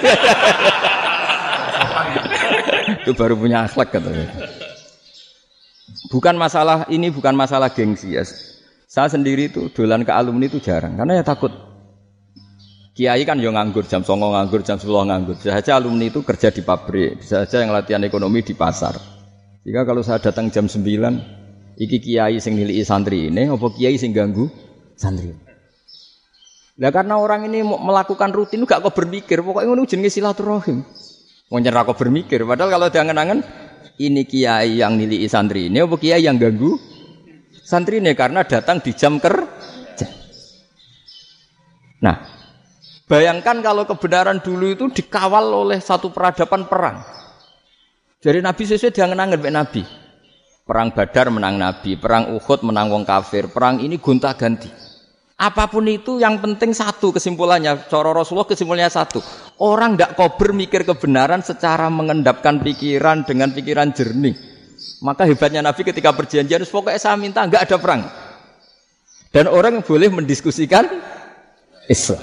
itu 3.04 3.12
baru 3.12 3.36
punya 3.36 3.68
akhlak 3.68 3.92
kata 3.92 4.08
saya. 4.08 4.28
Bukan 6.08 6.40
masalah 6.40 6.88
ini 6.88 7.12
bukan 7.12 7.36
masalah 7.36 7.68
gengsi 7.68 8.16
ya. 8.16 8.24
Saya 8.88 9.12
sendiri 9.12 9.52
itu 9.52 9.68
dolan 9.76 10.00
ke 10.00 10.12
alumni 10.16 10.48
itu 10.48 10.56
jarang 10.56 10.96
karena 10.96 11.20
ya 11.20 11.24
takut. 11.24 11.52
Kiai 12.96 13.20
kan 13.28 13.36
yang 13.36 13.60
nganggur 13.60 13.84
jam 13.84 14.00
songo 14.00 14.32
nganggur 14.32 14.64
jam 14.64 14.80
sepuluh 14.80 15.04
nganggur. 15.04 15.36
Bisa 15.36 15.52
saja 15.52 15.76
alumni 15.76 16.08
itu 16.08 16.24
kerja 16.24 16.48
di 16.48 16.64
pabrik, 16.64 17.20
bisa 17.20 17.44
saja 17.44 17.60
yang 17.60 17.76
latihan 17.76 18.00
ekonomi 18.08 18.40
di 18.40 18.56
pasar. 18.56 18.96
Jika 19.68 19.84
kalau 19.84 20.00
saya 20.00 20.16
datang 20.16 20.48
jam 20.48 20.64
9, 20.64 20.80
iki 21.76 22.00
kiai 22.00 22.40
sing 22.40 22.56
nilai 22.56 22.80
santri 22.80 23.28
ini, 23.28 23.52
apa 23.52 23.68
kiai 23.76 24.00
sing 24.00 24.16
ganggu 24.16 24.48
santri. 24.96 25.49
Nah 26.80 26.88
karena 26.88 27.20
orang 27.20 27.44
ini 27.44 27.60
melakukan 27.60 28.32
rutin 28.32 28.64
gak 28.64 28.80
kok 28.80 28.96
berpikir, 28.96 29.44
pokoknya 29.44 29.68
ngono 29.68 29.84
jenenge 29.84 30.16
silaturahim. 30.16 30.80
Wong 31.52 31.60
kok 31.60 31.98
berpikir, 32.00 32.40
padahal 32.48 32.72
kalau 32.72 32.88
diangen-angen 32.88 33.44
ini 34.00 34.24
kiai 34.24 34.80
yang 34.80 34.96
nilai 34.96 35.28
santri 35.28 35.68
ini, 35.68 35.84
apa 35.84 36.00
kiai 36.00 36.24
yang 36.24 36.40
ganggu 36.40 36.80
santri 37.60 38.00
ini 38.00 38.16
karena 38.16 38.48
datang 38.48 38.80
di 38.80 38.96
jam 38.96 39.20
kerja. 39.20 40.08
Nah, 42.00 42.16
bayangkan 43.04 43.60
kalau 43.60 43.84
kebenaran 43.84 44.40
dulu 44.40 44.72
itu 44.72 44.88
dikawal 44.88 45.52
oleh 45.52 45.84
satu 45.84 46.08
peradaban 46.08 46.64
perang. 46.64 47.04
Jadi 48.24 48.40
Nabi 48.40 48.62
sesuai 48.64 48.92
dia 48.96 49.04
ngenangan 49.04 49.52
Nabi. 49.52 49.84
Perang 50.64 50.96
Badar 50.96 51.28
menang 51.28 51.60
Nabi, 51.60 51.98
perang 52.00 52.32
Uhud 52.32 52.64
menang 52.64 52.88
wong 52.88 53.04
kafir, 53.04 53.52
perang 53.52 53.84
ini 53.84 53.98
gonta 54.00 54.32
ganti. 54.32 54.89
Apa 55.40 55.72
pun 55.72 55.88
itu 55.88 56.20
yang 56.20 56.36
penting 56.36 56.76
satu 56.76 57.16
kesimpulannya. 57.16 57.88
Coro 57.88 58.12
Rasulullah 58.12 58.44
kesimpulannya 58.44 58.92
satu. 58.92 59.24
Orang 59.64 59.96
tidak 59.96 60.12
kau 60.20 60.36
bermikir 60.36 60.84
kebenaran 60.84 61.40
secara 61.40 61.88
mengendapkan 61.88 62.60
pikiran 62.60 63.24
dengan 63.24 63.48
pikiran 63.48 63.88
jernih. 63.96 64.36
Maka 65.00 65.24
hebatnya 65.24 65.64
Nabi 65.64 65.80
ketika 65.80 66.12
perjanjian, 66.12 66.60
pokoknya 66.68 67.00
saya 67.00 67.16
minta 67.16 67.40
nggak 67.48 67.72
ada 67.72 67.76
perang. 67.80 68.04
Dan 69.32 69.48
orang 69.48 69.80
boleh 69.80 70.12
mendiskusikan 70.12 70.84
Islam. 71.88 72.20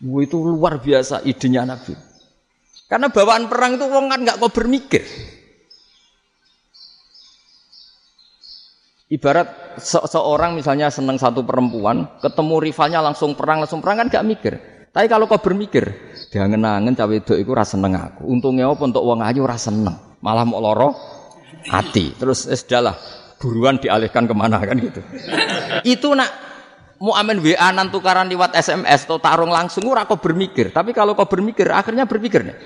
Itu 0.00 0.40
luar 0.40 0.80
biasa 0.80 1.20
idenya 1.28 1.68
Nabi. 1.68 1.92
Karena 2.88 3.12
bawaan 3.12 3.44
perang 3.52 3.76
itu 3.76 3.84
orang 3.84 4.08
kan 4.08 4.20
nggak 4.24 4.36
kau 4.40 4.48
bermikir. 4.48 5.04
Ibarat 9.10 9.74
se 9.82 9.98
seorang 9.98 10.54
misalnya 10.54 10.86
senang 10.86 11.18
satu 11.18 11.42
perempuan, 11.42 12.06
ketemu 12.22 12.62
rivalnya 12.62 13.02
langsung 13.02 13.34
perang, 13.34 13.66
langsung 13.66 13.82
perang 13.82 14.06
kan 14.06 14.06
gak 14.06 14.22
mikir. 14.22 14.54
Tapi 14.94 15.10
kalau 15.10 15.26
kau 15.26 15.42
bermikir, 15.42 16.14
dia 16.30 16.46
ngenangen 16.46 16.94
cawe 16.94 17.10
itu 17.10 17.34
iku 17.34 17.50
rasa 17.50 17.74
seneng 17.74 17.98
aku. 17.98 18.30
Untungnya 18.30 18.70
apa 18.70 18.86
untuk 18.86 19.02
uang 19.02 19.26
ayu 19.26 19.42
rasa 19.42 19.74
seneng, 19.74 19.98
malah 20.22 20.46
mau 20.46 20.62
loro 20.62 20.94
hati. 21.66 22.14
Terus 22.22 22.46
es 22.46 22.62
lah 22.70 22.94
buruan 23.42 23.82
dialihkan 23.82 24.30
ke 24.30 24.34
mana 24.34 24.62
kan 24.62 24.78
gitu. 24.78 25.02
itu 25.82 26.08
nak 26.14 26.30
mau 27.02 27.16
amin 27.18 27.42
WA 27.42 27.70
nan 27.74 27.90
tukaran 27.90 28.30
lewat 28.30 28.54
SMS 28.54 29.10
atau 29.10 29.18
tarung 29.18 29.50
langsung 29.50 29.90
ora 29.90 30.06
kau 30.06 30.22
bermikir. 30.22 30.70
Tapi 30.70 30.94
kalau 30.94 31.18
kau 31.18 31.26
bermikir, 31.26 31.66
akhirnya 31.66 32.06
berpikir 32.06 32.46
nih. 32.46 32.56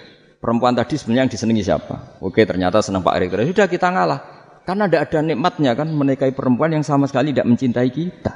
Perempuan 0.45 0.77
tadi 0.77 1.01
sebenarnya 1.01 1.25
yang 1.25 1.33
disenangi 1.33 1.65
siapa? 1.65 2.21
Oke, 2.21 2.45
ternyata 2.45 2.85
senang 2.85 3.01
Pak 3.01 3.17
Erik. 3.17 3.33
Sudah 3.49 3.65
kita 3.65 3.89
ngalah. 3.89 4.34
Karena 4.65 4.89
tidak 4.89 5.13
ada 5.13 5.21
nikmatnya 5.21 5.77
kan 5.77 5.89
menikahi 5.93 6.33
perempuan 6.33 6.73
yang 6.73 6.85
sama 6.85 7.05
sekali 7.05 7.37
tidak 7.37 7.45
mencintai 7.53 7.91
kita. 7.93 8.33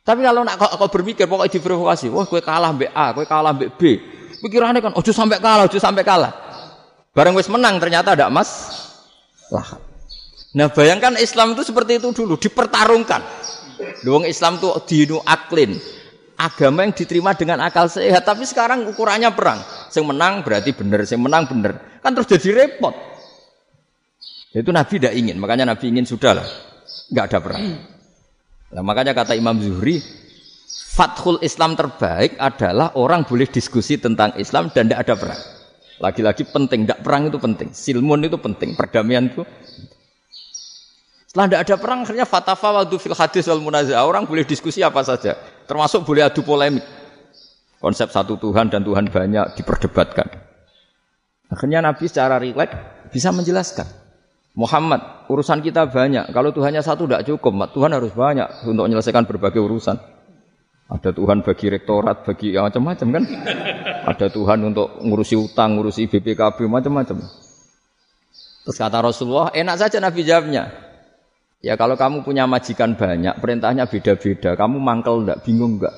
Tapi 0.00 0.24
kalau 0.24 0.40
nak 0.40 0.56
kau, 0.56 0.88
berpikir 0.88 1.28
pokoknya 1.28 1.52
diprovokasi, 1.60 2.08
wah 2.08 2.24
kue 2.24 2.40
kalah 2.40 2.72
mbak 2.72 2.96
A, 2.96 3.12
kue 3.12 3.28
kalah 3.28 3.52
mbak 3.52 3.76
B. 3.76 4.00
Pikirannya 4.40 4.80
kan, 4.80 4.92
ojo 4.96 5.12
sampai 5.12 5.36
kalah, 5.36 5.68
ojo 5.68 5.76
sampai 5.76 6.00
kalah. 6.00 6.32
Bareng 7.12 7.36
wes 7.36 7.52
menang 7.52 7.76
ternyata 7.76 8.16
ada 8.16 8.32
emas 8.32 8.48
lah. 9.52 9.76
Nah 10.56 10.72
bayangkan 10.72 11.20
Islam 11.20 11.52
itu 11.52 11.68
seperti 11.68 12.00
itu 12.00 12.08
dulu, 12.16 12.40
dipertarungkan. 12.40 13.20
Luang 14.08 14.24
Islam 14.24 14.56
itu 14.56 14.72
dinu 14.88 15.20
aklin, 15.28 15.76
agama 16.40 16.88
yang 16.88 16.96
diterima 16.96 17.36
dengan 17.36 17.60
akal 17.60 17.92
sehat. 17.92 18.24
Tapi 18.24 18.48
sekarang 18.48 18.88
ukurannya 18.88 19.28
perang. 19.36 19.60
Yang 19.92 20.06
menang 20.08 20.40
berarti 20.40 20.70
benar, 20.72 21.04
yang 21.04 21.20
menang 21.20 21.44
benar. 21.50 22.00
Kan 22.00 22.16
terus 22.16 22.32
jadi 22.32 22.64
repot. 22.64 22.94
Itu 24.52 24.72
Nabi 24.72 24.96
tidak 24.96 25.12
ingin, 25.12 25.36
makanya 25.36 25.68
Nabi 25.68 25.92
ingin 25.92 26.08
sudah 26.08 26.32
lah, 26.40 26.46
nggak 27.12 27.24
ada 27.28 27.38
perang. 27.44 27.64
Nah, 28.68 28.82
makanya 28.84 29.12
kata 29.12 29.36
Imam 29.36 29.56
Zuhri, 29.60 30.00
Fathul 30.68 31.40
Islam 31.44 31.76
terbaik 31.76 32.40
adalah 32.40 32.96
orang 32.96 33.28
boleh 33.28 33.48
diskusi 33.48 34.00
tentang 34.00 34.32
Islam 34.40 34.72
dan 34.72 34.88
tidak 34.88 35.04
ada 35.04 35.14
perang. 35.20 35.40
Lagi-lagi 35.98 36.46
penting, 36.48 36.86
tidak 36.86 37.00
perang 37.02 37.26
itu 37.26 37.38
penting. 37.42 37.68
Silmun 37.74 38.24
itu 38.24 38.38
penting, 38.38 38.78
perdamaian 38.78 39.26
itu. 39.28 39.42
Setelah 41.28 41.46
tidak 41.50 41.62
ada 41.68 41.76
perang, 41.76 41.98
akhirnya 42.06 42.24
fatafa 42.24 42.68
waktu 42.72 42.96
fil 42.96 43.18
hadis 43.18 43.44
wal 43.50 43.60
munazah. 43.60 44.00
Orang 44.00 44.24
boleh 44.24 44.48
diskusi 44.48 44.80
apa 44.80 45.04
saja, 45.04 45.36
termasuk 45.68 46.06
boleh 46.06 46.24
adu 46.24 46.40
polemik. 46.40 46.86
Konsep 47.78 48.10
satu 48.10 48.40
Tuhan 48.40 48.72
dan 48.72 48.82
Tuhan 48.82 49.12
banyak 49.12 49.60
diperdebatkan. 49.60 50.28
Akhirnya 51.52 51.84
Nabi 51.84 52.04
secara 52.10 52.40
rileks 52.42 52.74
bisa 53.12 53.30
menjelaskan. 53.30 53.86
Muhammad, 54.58 55.30
urusan 55.30 55.62
kita 55.62 55.86
banyak. 55.86 56.34
Kalau 56.34 56.50
Tuhannya 56.50 56.82
satu 56.82 57.06
tidak 57.06 57.30
cukup, 57.30 57.70
Tuhan 57.70 57.94
harus 57.94 58.10
banyak 58.10 58.66
untuk 58.66 58.90
menyelesaikan 58.90 59.22
berbagai 59.22 59.62
urusan. 59.62 59.94
Ada 60.90 61.14
Tuhan 61.14 61.46
bagi 61.46 61.70
rektorat, 61.70 62.26
bagi 62.26 62.58
ya 62.58 62.66
macam-macam 62.66 63.06
kan. 63.06 63.24
Ada 64.10 64.26
Tuhan 64.34 64.58
untuk 64.66 64.98
ngurusi 64.98 65.38
utang, 65.38 65.78
ngurusi 65.78 66.10
BPKB, 66.10 66.66
macam-macam. 66.66 67.22
Terus 68.66 68.76
kata 68.76 68.98
Rasulullah, 68.98 69.54
enak 69.54 69.78
saja 69.78 70.02
Nabi 70.02 70.26
jawabnya. 70.26 70.74
Ya 71.62 71.78
kalau 71.78 71.94
kamu 71.94 72.26
punya 72.26 72.50
majikan 72.50 72.98
banyak, 72.98 73.38
perintahnya 73.38 73.86
beda-beda. 73.86 74.58
Kamu 74.58 74.82
mangkel 74.82 75.22
enggak, 75.22 75.38
bingung 75.46 75.78
enggak? 75.78 75.94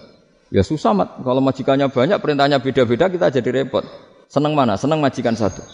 Ya 0.52 0.60
susah 0.60 0.92
mat. 0.92 1.16
Kalau 1.24 1.40
majikannya 1.40 1.88
banyak, 1.88 2.18
perintahnya 2.20 2.60
beda-beda, 2.60 3.08
kita 3.08 3.32
jadi 3.32 3.64
repot. 3.64 3.88
Senang 4.28 4.52
mana? 4.52 4.76
Senang 4.76 5.00
majikan 5.00 5.32
satu. 5.32 5.64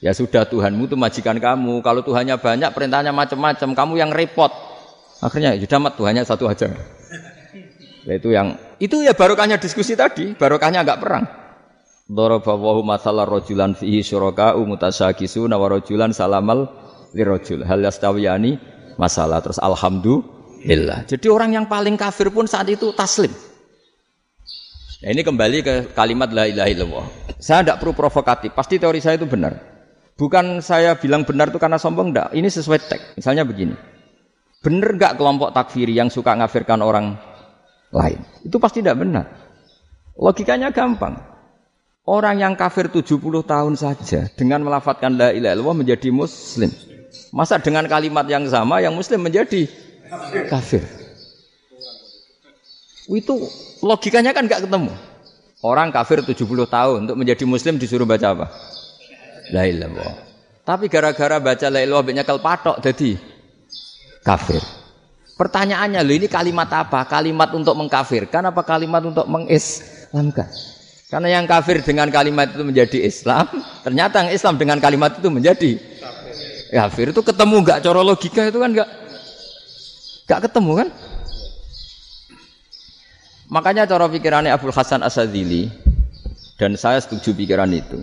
Ya 0.00 0.16
sudah 0.16 0.48
Tuhanmu 0.48 0.88
itu 0.88 0.96
majikan 0.96 1.36
kamu. 1.36 1.84
Kalau 1.84 2.00
Tuhannya 2.00 2.40
banyak, 2.40 2.72
perintahnya 2.72 3.12
macam-macam. 3.12 3.68
Kamu 3.76 3.92
yang 4.00 4.10
repot. 4.10 4.48
Akhirnya 5.20 5.52
ya 5.52 5.76
mat 5.76 6.00
Tuhannya 6.00 6.24
satu 6.24 6.48
aja. 6.48 6.72
Nah, 8.08 8.14
itu 8.16 8.32
yang 8.32 8.56
itu 8.80 9.04
ya 9.04 9.12
barokahnya 9.12 9.60
diskusi 9.60 9.92
tadi, 9.92 10.32
barokahnya 10.32 10.80
enggak 10.80 11.00
perang. 11.04 11.24
Darabawahu 12.08 12.80
masalah 12.80 13.28
rojulan 13.28 13.76
fihi 13.76 14.00
syuraka'u 14.00 14.64
mutasakisuna 14.64 15.60
wa 15.60 15.68
rajulan 15.68 16.16
salamal 16.16 16.72
lirajul. 17.12 17.60
Hal 17.68 17.84
yastawiyani 17.84 18.56
masalah 18.96 19.44
terus 19.44 19.60
alhamdulillah. 19.60 21.04
Jadi 21.04 21.28
orang 21.28 21.60
yang 21.60 21.68
paling 21.68 22.00
kafir 22.00 22.32
pun 22.32 22.48
saat 22.48 22.72
itu 22.72 22.88
taslim. 22.96 23.30
Nah, 25.04 25.10
ini 25.12 25.20
kembali 25.20 25.58
ke 25.60 25.74
kalimat 25.92 26.32
la 26.32 26.48
ilaha 26.48 26.68
illallah. 26.72 27.06
Saya 27.36 27.64
tidak 27.64 27.84
perlu 27.84 27.92
provokatif, 27.92 28.56
pasti 28.56 28.80
teori 28.80 29.00
saya 29.04 29.20
itu 29.20 29.28
benar. 29.28 29.69
Bukan 30.20 30.60
saya 30.60 31.00
bilang 31.00 31.24
benar 31.24 31.48
itu 31.48 31.56
karena 31.56 31.80
sombong, 31.80 32.12
enggak. 32.12 32.28
Ini 32.36 32.44
sesuai 32.44 32.78
teks. 32.84 33.04
Misalnya 33.16 33.48
begini. 33.48 33.72
Benar 34.60 34.92
enggak 34.92 35.16
kelompok 35.16 35.56
takfiri 35.56 35.96
yang 35.96 36.12
suka 36.12 36.36
ngafirkan 36.36 36.84
orang 36.84 37.16
lain. 37.88 38.20
Itu 38.44 38.60
pasti 38.60 38.84
tidak 38.84 39.00
benar. 39.00 39.24
Logikanya 40.20 40.76
gampang. 40.76 41.16
Orang 42.04 42.36
yang 42.36 42.52
kafir 42.52 42.92
70 42.92 43.16
tahun 43.48 43.74
saja 43.80 44.28
dengan 44.36 44.60
melafatkan 44.60 45.16
la 45.16 45.32
ilaha 45.32 45.56
illallah 45.56 45.78
menjadi 45.80 46.12
muslim. 46.12 46.68
Masa 47.32 47.56
dengan 47.56 47.88
kalimat 47.88 48.28
yang 48.28 48.44
sama 48.44 48.84
yang 48.84 48.92
muslim 48.92 49.24
menjadi 49.24 49.72
kafir? 50.52 50.84
Itu 53.08 53.48
logikanya 53.80 54.36
kan 54.36 54.44
gak 54.44 54.68
ketemu. 54.68 54.92
Orang 55.64 55.96
kafir 55.96 56.20
70 56.20 56.36
tahun 56.68 56.98
untuk 57.08 57.16
menjadi 57.16 57.44
muslim 57.48 57.80
disuruh 57.80 58.04
baca 58.04 58.36
apa? 58.36 58.46
La 59.50 59.66
ilaha 59.66 60.10
Tapi 60.64 60.86
gara-gara 60.86 61.42
baca 61.42 61.66
la 61.66 61.82
banyak 61.82 62.26
patok 62.26 62.78
jadi 62.78 63.18
kafir. 64.22 64.62
Pertanyaannya, 65.40 66.04
lo 66.04 66.12
ini 66.12 66.28
kalimat 66.28 66.68
apa? 66.68 67.08
Kalimat 67.08 67.48
untuk 67.56 67.72
mengkafirkan 67.72 68.52
apa 68.52 68.60
kalimat 68.60 69.00
untuk 69.00 69.24
mengislamkan? 69.24 70.46
Karena 71.08 71.40
yang 71.40 71.48
kafir 71.48 71.80
dengan 71.80 72.12
kalimat 72.12 72.52
itu 72.52 72.62
menjadi 72.62 72.98
Islam, 73.08 73.48
ternyata 73.88 74.22
yang 74.22 74.30
Islam 74.36 74.54
dengan 74.60 74.78
kalimat 74.78 75.16
itu 75.16 75.32
menjadi 75.32 75.70
kafir. 76.70 77.16
Itu 77.16 77.24
ketemu 77.24 77.56
nggak? 77.64 77.78
Coro 77.82 78.04
logika 78.04 78.46
itu 78.46 78.60
kan 78.60 78.70
nggak 78.70 78.88
nggak 80.28 80.40
ketemu 80.44 80.72
kan? 80.84 80.88
Makanya 83.50 83.82
cara 83.88 84.06
pikirannya 84.06 84.54
Abdul 84.54 84.70
Hasan 84.70 85.02
Asadili 85.02 85.66
dan 86.54 86.78
saya 86.78 87.02
setuju 87.02 87.34
pikiran 87.34 87.72
itu. 87.74 87.98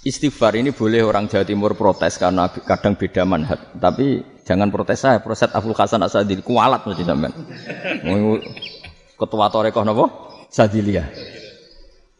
Istighfar 0.00 0.56
ini 0.56 0.72
boleh 0.72 1.04
orang 1.04 1.28
Jawa 1.28 1.44
Timur 1.44 1.76
protes 1.76 2.16
karena 2.16 2.48
kadang 2.48 2.96
beda 2.96 3.28
manhat, 3.28 3.76
tapi 3.76 4.24
Jangan 4.50 4.66
protes 4.74 4.98
saya, 5.06 5.22
protes 5.22 5.46
Abdul 5.46 5.78
Hasan 5.78 6.02
Asadili 6.02 6.42
kualat 6.42 6.82
mesti 6.82 7.06
sampean. 7.06 7.30
Ketua 9.14 9.46
Torekoh 9.46 9.86
nopo? 9.86 10.04
Sadilia. 10.50 11.06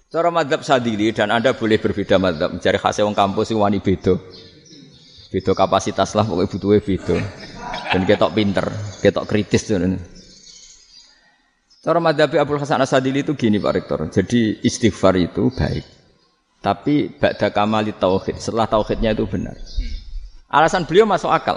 Cara 0.06 0.30
madhab 0.30 0.62
Sadili 0.62 1.10
dan 1.10 1.34
Anda 1.34 1.58
boleh 1.58 1.82
berbeda 1.82 2.22
madhab. 2.22 2.54
Mencari 2.54 2.78
khasnya 2.78 3.02
wong 3.02 3.18
kampus 3.18 3.50
wani 3.50 3.82
beda. 3.82 4.14
Beda 5.34 5.52
kapasitas 5.58 6.14
lah 6.14 6.22
pokoknya 6.22 6.50
butuhnya 6.54 6.78
beda. 6.78 7.16
Dan 7.90 8.00
ketok 8.06 8.30
pinter, 8.30 8.66
ketok 9.02 9.26
kritis 9.26 9.66
tuh. 9.66 9.82
Cara 11.82 11.98
madhabi 11.98 12.38
Abdul 12.38 12.62
Hasan 12.62 12.78
Asadili 12.78 13.26
itu 13.26 13.34
gini 13.34 13.58
Pak 13.58 13.74
Rektor. 13.74 14.06
Jadi 14.06 14.62
istighfar 14.62 15.18
itu 15.18 15.50
baik. 15.50 15.99
Tapi 16.60 17.08
ba'da 17.16 17.48
kamali 17.48 17.96
tauhid, 17.96 18.36
setelah 18.36 18.68
tauhidnya 18.68 19.16
itu 19.16 19.24
benar. 19.24 19.56
Alasan 20.52 20.84
beliau 20.84 21.08
masuk 21.08 21.32
akal. 21.32 21.56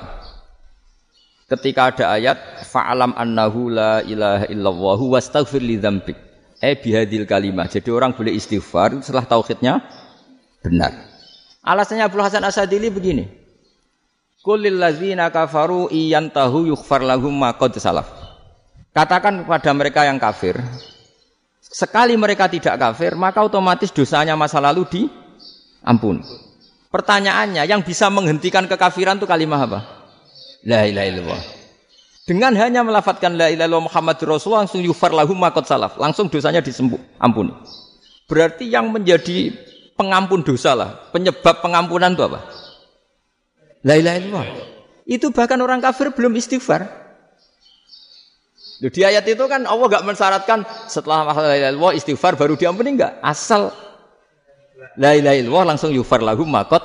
Ketika 1.52 1.92
ada 1.92 2.16
ayat 2.16 2.64
fa'alam 2.72 3.12
annahu 3.20 3.68
la 3.68 4.00
ilaha 4.08 4.48
illallah 4.48 5.00
wastaghfir 5.04 5.60
li 5.60 5.76
dzambik. 5.76 6.16
Eh 6.64 6.80
bihadil 6.80 7.28
kalimah. 7.28 7.68
Jadi 7.68 7.92
orang 7.92 8.16
boleh 8.16 8.32
istighfar 8.32 8.96
setelah 9.04 9.28
tauhidnya 9.28 9.84
benar. 10.64 10.96
Alasannya 11.60 12.08
Abdul 12.08 12.24
Hasan 12.24 12.48
Asadili 12.48 12.88
begini. 12.88 13.28
Kulil 14.40 14.80
ladzina 14.80 15.28
kafaru 15.32 15.92
iyantahu 15.92 16.72
yughfar 16.72 17.04
lahum 17.04 17.32
ma 17.32 17.52
salaf. 17.76 18.08
Katakan 18.96 19.44
kepada 19.44 19.72
mereka 19.74 20.06
yang 20.06 20.22
kafir, 20.22 20.60
sekali 21.74 22.14
mereka 22.14 22.46
tidak 22.46 22.78
kafir, 22.78 23.18
maka 23.18 23.42
otomatis 23.42 23.90
dosanya 23.90 24.38
masa 24.38 24.62
lalu 24.62 24.86
diampuni. 24.86 26.22
Pertanyaannya, 26.94 27.66
yang 27.66 27.82
bisa 27.82 28.14
menghentikan 28.14 28.70
kekafiran 28.70 29.18
itu 29.18 29.26
kalimat 29.26 29.66
apa? 29.66 29.80
La 30.62 30.86
ilaha 30.86 31.10
illallah. 31.10 31.42
Dengan 32.24 32.54
hanya 32.56 32.86
melafatkan 32.86 33.34
la 33.36 33.50
ilaha 33.50 33.68
illallah 33.68 33.90
Muhammad 33.90 34.16
Rasulullah 34.22 34.64
langsung 34.64 34.86
yufar 34.86 35.12
lahum 35.12 35.36
makot 35.36 35.66
salaf, 35.66 35.98
langsung 35.98 36.30
dosanya 36.30 36.62
disembuh, 36.62 37.02
ampuni. 37.18 37.52
Berarti 38.30 38.70
yang 38.70 38.94
menjadi 38.94 39.52
pengampun 39.98 40.46
dosa 40.46 40.78
lah, 40.78 41.10
penyebab 41.12 41.60
pengampunan 41.60 42.14
itu 42.14 42.24
apa? 42.24 42.40
La 43.84 44.00
ilaha 44.00 44.18
illallah. 44.22 44.46
Itu 45.04 45.36
bahkan 45.36 45.60
orang 45.60 45.84
kafir 45.84 46.16
belum 46.16 46.38
istighfar. 46.40 47.03
Di 48.84 49.02
ayat 49.08 49.24
itu 49.24 49.48
kan 49.48 49.64
Allah 49.64 49.88
gak 49.88 50.04
mensyaratkan 50.04 50.68
setelah 50.92 51.32
illallah 51.56 51.96
istighfar 51.96 52.36
baru 52.36 52.60
diampuni 52.60 53.00
enggak. 53.00 53.16
Asal 53.24 53.72
la 55.00 55.16
ilaha 55.16 55.36
illallah 55.40 55.66
langsung 55.76 55.96
yufar 55.96 56.20
lahum 56.20 56.44
makot 56.52 56.84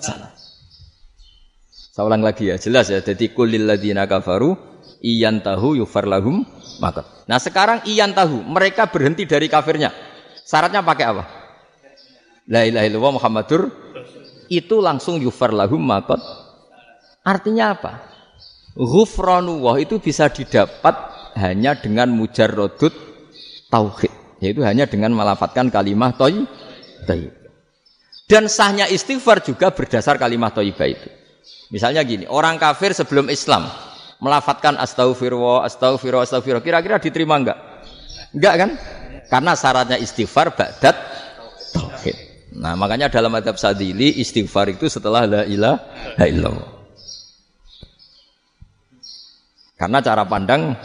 salah. 0.00 0.32
Saya 1.68 2.10
ulang 2.10 2.24
lagi 2.24 2.48
ya, 2.48 2.56
jelas 2.56 2.88
ya. 2.88 3.04
Jadi 3.04 3.36
kulil 3.36 3.68
ladina 3.68 4.08
kafaru 4.08 4.56
iyan 5.04 5.44
tahu 5.44 5.76
yufar 5.78 6.08
lahum 6.08 6.48
makot. 6.80 7.04
Nah 7.28 7.36
sekarang 7.36 7.84
iyan 7.84 8.16
tahu, 8.16 8.40
mereka 8.40 8.88
berhenti 8.88 9.28
dari 9.28 9.46
kafirnya. 9.46 9.92
Syaratnya 10.48 10.80
pakai 10.80 11.04
apa? 11.04 11.24
La 12.48 12.64
ilaha 12.64 12.84
illallah 12.88 13.14
Muhammadur 13.20 13.62
itu 14.48 14.80
langsung 14.80 15.20
yufar 15.20 15.52
lahum 15.52 15.80
makot. 15.80 16.18
Artinya 17.20 17.76
apa? 17.76 17.92
Ghufranullah 18.74 19.78
itu 19.78 20.02
bisa 20.02 20.26
didapat 20.26 21.13
hanya 21.34 21.78
dengan 21.78 22.10
mujarrodut 22.14 22.94
tauhid, 23.70 24.12
yaitu 24.38 24.62
hanya 24.62 24.86
dengan 24.86 25.14
melafatkan 25.14 25.70
kalimat 25.70 26.14
toy, 26.14 26.46
toy. 27.06 27.30
Dan 28.24 28.48
sahnya 28.48 28.88
istighfar 28.88 29.44
juga 29.44 29.68
berdasar 29.74 30.16
kalimat 30.16 30.56
toibah 30.56 30.88
itu. 30.88 31.08
Misalnya 31.68 32.00
gini, 32.06 32.24
orang 32.24 32.56
kafir 32.56 32.96
sebelum 32.96 33.28
Islam 33.28 33.68
melafatkan 34.22 34.80
astaghfirullah, 34.80 35.68
astaghfirullah, 35.68 36.24
astaghfirullah, 36.24 36.64
kira-kira 36.64 36.96
diterima 36.96 37.36
enggak? 37.36 37.58
Enggak 38.32 38.54
kan? 38.56 38.70
Karena 39.28 39.52
syaratnya 39.52 39.98
istighfar 40.00 40.56
ba'dat 40.56 40.96
tauhid. 41.76 42.16
Nah, 42.56 42.78
makanya 42.78 43.10
dalam 43.10 43.34
adab 43.34 43.58
sadili 43.58 44.22
istighfar 44.22 44.72
itu 44.72 44.86
setelah 44.88 45.26
la 45.26 45.42
ilaha 45.44 46.24
illallah. 46.24 46.70
Karena 49.74 49.98
cara 50.00 50.22
pandang 50.24 50.78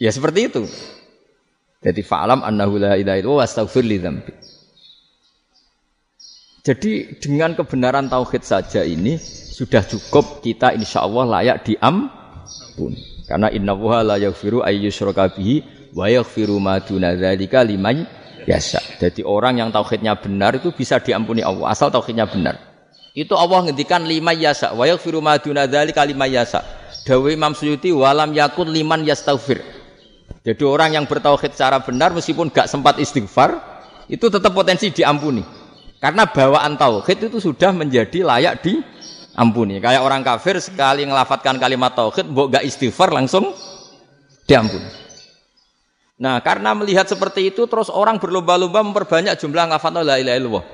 Ya 0.00 0.08
seperti 0.08 0.48
itu. 0.48 0.64
Jadi 1.84 2.00
fa'alam 2.00 2.40
annahu 2.40 2.80
la 2.80 2.96
ilaha 2.96 3.20
illallah 3.20 3.44
wastaghfir 3.44 3.84
li 3.84 4.00
dzambi. 4.00 4.32
Jadi 6.60 7.20
dengan 7.20 7.56
kebenaran 7.56 8.08
tauhid 8.08 8.44
saja 8.44 8.84
ini 8.84 9.16
sudah 9.20 9.80
cukup 9.84 10.44
kita 10.44 10.76
insya 10.76 11.04
Allah 11.04 11.40
layak 11.40 11.68
diampun. 11.68 12.96
Karena 13.28 13.48
inna 13.52 13.72
wuha 13.72 14.04
la 14.04 14.16
yaghfiru 14.20 14.60
ayyusyraka 14.60 15.36
bihi 15.36 15.64
wa 15.96 16.08
yaghfiru 16.08 16.56
ma 16.60 16.80
duna 16.80 17.16
dzalika 17.16 17.64
liman 17.64 18.04
yasha. 18.44 18.80
Jadi 19.00 19.24
orang 19.24 19.60
yang 19.60 19.72
tauhidnya 19.72 20.20
benar 20.20 20.60
itu 20.60 20.68
bisa 20.72 21.00
diampuni 21.00 21.40
Allah 21.40 21.72
asal 21.72 21.88
tauhidnya 21.88 22.28
benar. 22.28 22.60
Itu 23.16 23.40
Allah 23.40 23.68
ngendikan 23.68 24.04
lima 24.04 24.36
yasa 24.36 24.76
wa 24.76 24.84
yaghfiru 24.84 25.24
ma 25.24 25.40
duna 25.40 25.64
dzalika 25.64 26.04
liman 26.04 26.28
yasa. 26.28 26.60
Dawe 27.08 27.32
Imam 27.32 27.56
Suyuti 27.56 27.88
walam 27.88 28.36
yakun 28.36 28.68
liman 28.68 29.08
yastaghfir. 29.08 29.79
Jadi 30.40 30.62
orang 30.64 30.96
yang 30.96 31.04
bertauhid 31.04 31.52
secara 31.52 31.84
benar 31.84 32.16
meskipun 32.16 32.48
gak 32.48 32.64
sempat 32.64 32.96
istighfar 32.96 33.60
itu 34.08 34.24
tetap 34.32 34.56
potensi 34.56 34.88
diampuni. 34.88 35.44
Karena 36.00 36.24
bawaan 36.24 36.80
tauhid 36.80 37.28
itu 37.28 37.38
sudah 37.44 37.76
menjadi 37.76 38.24
layak 38.24 38.64
diampuni. 38.64 39.84
Kayak 39.84 40.00
orang 40.00 40.24
kafir 40.24 40.56
sekali 40.56 41.04
ngelafatkan 41.04 41.60
kalimat 41.60 41.92
tauhid, 41.92 42.24
mbok 42.24 42.56
gak 42.56 42.64
istighfar 42.64 43.12
langsung 43.12 43.52
diampuni. 44.48 44.88
Nah, 46.20 46.40
karena 46.40 46.72
melihat 46.76 47.04
seperti 47.04 47.52
itu 47.52 47.68
terus 47.68 47.92
orang 47.92 48.16
berlomba-lomba 48.16 48.80
memperbanyak 48.80 49.36
jumlah 49.40 49.72
ngelafat 49.72 49.92
la 50.00 50.16
ilaha 50.20 50.36
illallah. 50.36 50.64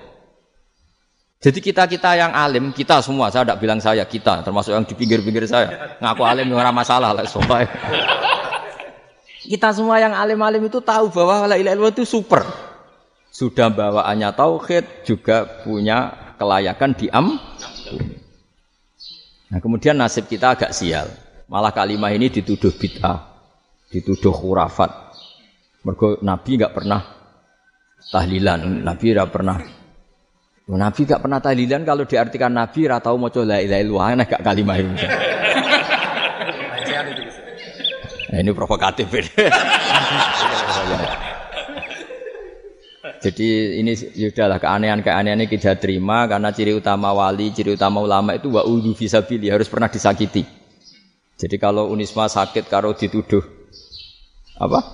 Jadi 1.36 1.58
kita-kita 1.62 2.16
yang 2.16 2.32
alim, 2.32 2.72
kita 2.72 2.98
semua, 3.04 3.28
saya 3.28 3.44
tidak 3.46 3.60
bilang 3.60 3.78
saya, 3.78 4.02
kita, 4.08 4.40
termasuk 4.40 4.72
yang 4.72 4.88
di 4.88 4.94
pinggir-pinggir 4.96 5.44
saya, 5.46 5.94
ngaku 6.00 6.22
alim 6.24 6.48
orang 6.50 6.74
masalah 6.74 7.12
lah, 7.12 7.22
soalnya. 7.28 7.70
Kita 9.46 9.70
semua 9.70 10.02
yang 10.02 10.10
alim-alim 10.10 10.66
itu 10.66 10.82
tahu 10.82 11.14
bahwa 11.14 11.46
la 11.46 11.54
ilaha 11.54 11.74
illallah 11.78 11.94
itu 11.94 12.02
super. 12.02 12.42
Sudah 13.30 13.70
bawaannya 13.70 14.34
tauhid 14.34 15.06
juga 15.06 15.46
punya 15.62 16.10
kelayakan 16.34 16.90
diam. 16.98 17.26
Nah, 19.46 19.58
kemudian 19.62 19.94
nasib 19.94 20.26
kita 20.26 20.58
agak 20.58 20.74
sial. 20.74 21.06
Malah 21.46 21.70
kalimat 21.70 22.10
ini 22.10 22.26
dituduh 22.26 22.74
bid'ah, 22.74 23.22
dituduh 23.94 24.34
khurafat. 24.34 24.90
Mergo 25.86 26.18
Nabi 26.18 26.58
nggak 26.58 26.74
pernah 26.74 27.00
tahlilan, 28.10 28.82
Nabi 28.82 29.14
nggak 29.14 29.30
pernah 29.30 29.56
Nabi 30.66 31.06
nggak 31.06 31.22
pernah 31.22 31.38
tahlilan 31.38 31.86
kalau 31.86 32.02
diartikan 32.02 32.50
Nabi 32.50 32.90
ratau 32.90 33.14
mau 33.14 33.30
la 33.46 33.62
ilaha 33.62 33.80
illallah 33.86 34.26
gak 34.26 34.42
kalimat 34.42 34.82
itu. 34.82 35.06
Nah, 38.36 38.44
ini 38.44 38.52
provokatif 38.52 39.08
ini. 39.16 39.32
Jadi 43.16 43.80
ini 43.80 43.96
sudahlah 43.96 44.60
keanehan-keanehan 44.60 45.40
ini 45.40 45.48
kita 45.48 45.80
terima 45.80 46.28
karena 46.28 46.52
ciri 46.52 46.76
utama 46.76 47.16
wali, 47.16 47.48
ciri 47.56 47.72
utama 47.72 48.04
ulama 48.04 48.36
itu 48.36 48.52
wa 48.52 48.60
udu 48.60 48.92
fisabili 48.92 49.48
harus 49.48 49.72
pernah 49.72 49.88
disakiti. 49.88 50.44
Jadi 51.40 51.56
kalau 51.56 51.88
Unisma 51.88 52.28
sakit 52.28 52.68
karo 52.68 52.92
dituduh 52.92 53.40
apa? 54.60 54.84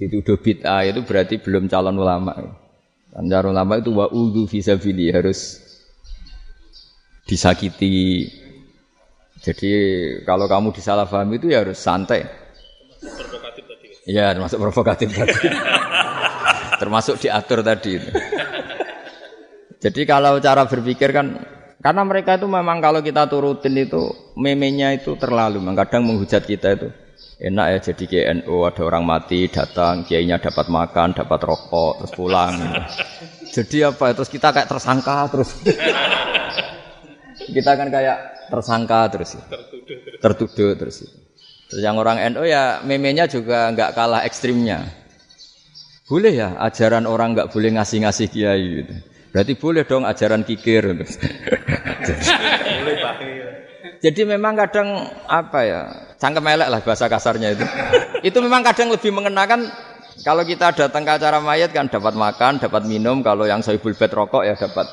Dituduh 0.00 0.40
bid'ah 0.40 0.88
itu 0.88 1.04
berarti 1.04 1.36
belum 1.36 1.68
calon 1.68 2.00
ulama. 2.00 2.32
Calon 3.12 3.52
ulama 3.52 3.76
itu 3.76 3.92
wa 3.92 4.08
udu 4.08 4.48
fisabili 4.48 5.12
harus 5.12 5.60
disakiti 7.28 8.24
jadi 9.38 9.72
kalau 10.26 10.50
kamu 10.50 10.74
disalahpahami 10.74 11.38
itu 11.38 11.46
ya 11.54 11.62
harus 11.62 11.78
santai. 11.78 12.26
Provokatif 12.98 13.64
tadi. 13.70 13.86
Iya, 14.10 14.34
termasuk 14.34 14.58
provokatif 14.58 15.08
tadi. 15.14 15.38
termasuk 16.82 17.14
diatur 17.22 17.62
tadi. 17.62 18.02
Jadi 19.78 20.00
kalau 20.02 20.42
cara 20.42 20.66
berpikir 20.66 21.14
kan 21.14 21.38
karena 21.78 22.02
mereka 22.02 22.34
itu 22.34 22.50
memang 22.50 22.82
kalau 22.82 22.98
kita 22.98 23.30
turutin 23.30 23.78
itu 23.78 24.10
memenya 24.34 24.90
itu 24.98 25.14
terlalu 25.14 25.62
kadang 25.78 26.10
menghujat 26.10 26.42
kita 26.42 26.74
itu 26.74 26.90
enak 27.38 27.66
ya 27.70 27.78
jadi 27.94 28.04
KNO 28.42 28.66
ada 28.66 28.82
orang 28.82 29.06
mati 29.06 29.46
datang 29.46 30.02
kiainya 30.02 30.42
dapat 30.42 30.66
makan 30.66 31.14
dapat 31.14 31.38
rokok 31.38 32.02
terus 32.02 32.12
pulang 32.18 32.54
jadi 33.54 33.94
apa 33.94 34.10
terus 34.10 34.26
kita 34.26 34.50
kayak 34.50 34.66
tersangka 34.66 35.30
terus 35.30 35.54
kita 37.54 37.72
kan 37.78 37.94
kayak 37.94 38.37
tersangka 38.48 39.00
terus 39.12 39.30
tertuduh 39.36 39.96
terus, 40.00 40.18
tertuduh 40.20 40.72
terus. 40.74 40.96
terus 41.68 41.80
yang 41.84 41.96
orang 42.00 42.20
NU 42.32 42.44
ya 42.48 42.80
memenya 42.82 43.28
juga 43.28 43.68
nggak 43.72 43.92
kalah 43.94 44.24
ekstrimnya 44.24 44.88
boleh 46.08 46.32
ya 46.32 46.56
ajaran 46.64 47.04
orang 47.04 47.36
nggak 47.36 47.52
boleh 47.52 47.76
ngasih-ngasih 47.76 48.26
kiai 48.32 48.64
gitu. 48.82 48.94
berarti 49.30 49.52
boleh 49.60 49.82
dong 49.84 50.08
ajaran 50.08 50.42
kikir 50.42 50.82
jadi, 52.08 52.22
jadi 54.00 54.20
memang 54.24 54.56
kadang 54.56 54.88
apa 55.28 55.60
ya 55.62 55.80
cangkem 56.16 56.48
elek 56.48 56.68
lah 56.72 56.80
bahasa 56.80 57.06
kasarnya 57.06 57.52
itu 57.52 57.64
itu 58.32 58.38
memang 58.40 58.64
kadang 58.64 58.88
lebih 58.88 59.12
mengenakan 59.12 59.68
kalau 60.26 60.42
kita 60.42 60.74
datang 60.74 61.06
ke 61.06 61.12
acara 61.14 61.38
mayat 61.38 61.70
kan 61.70 61.86
dapat 61.86 62.18
makan, 62.18 62.58
dapat 62.58 62.82
minum. 62.90 63.22
Kalau 63.22 63.46
yang 63.46 63.62
sohibul 63.62 63.94
bed 63.94 64.10
rokok 64.10 64.42
ya 64.42 64.58
dapat 64.58 64.86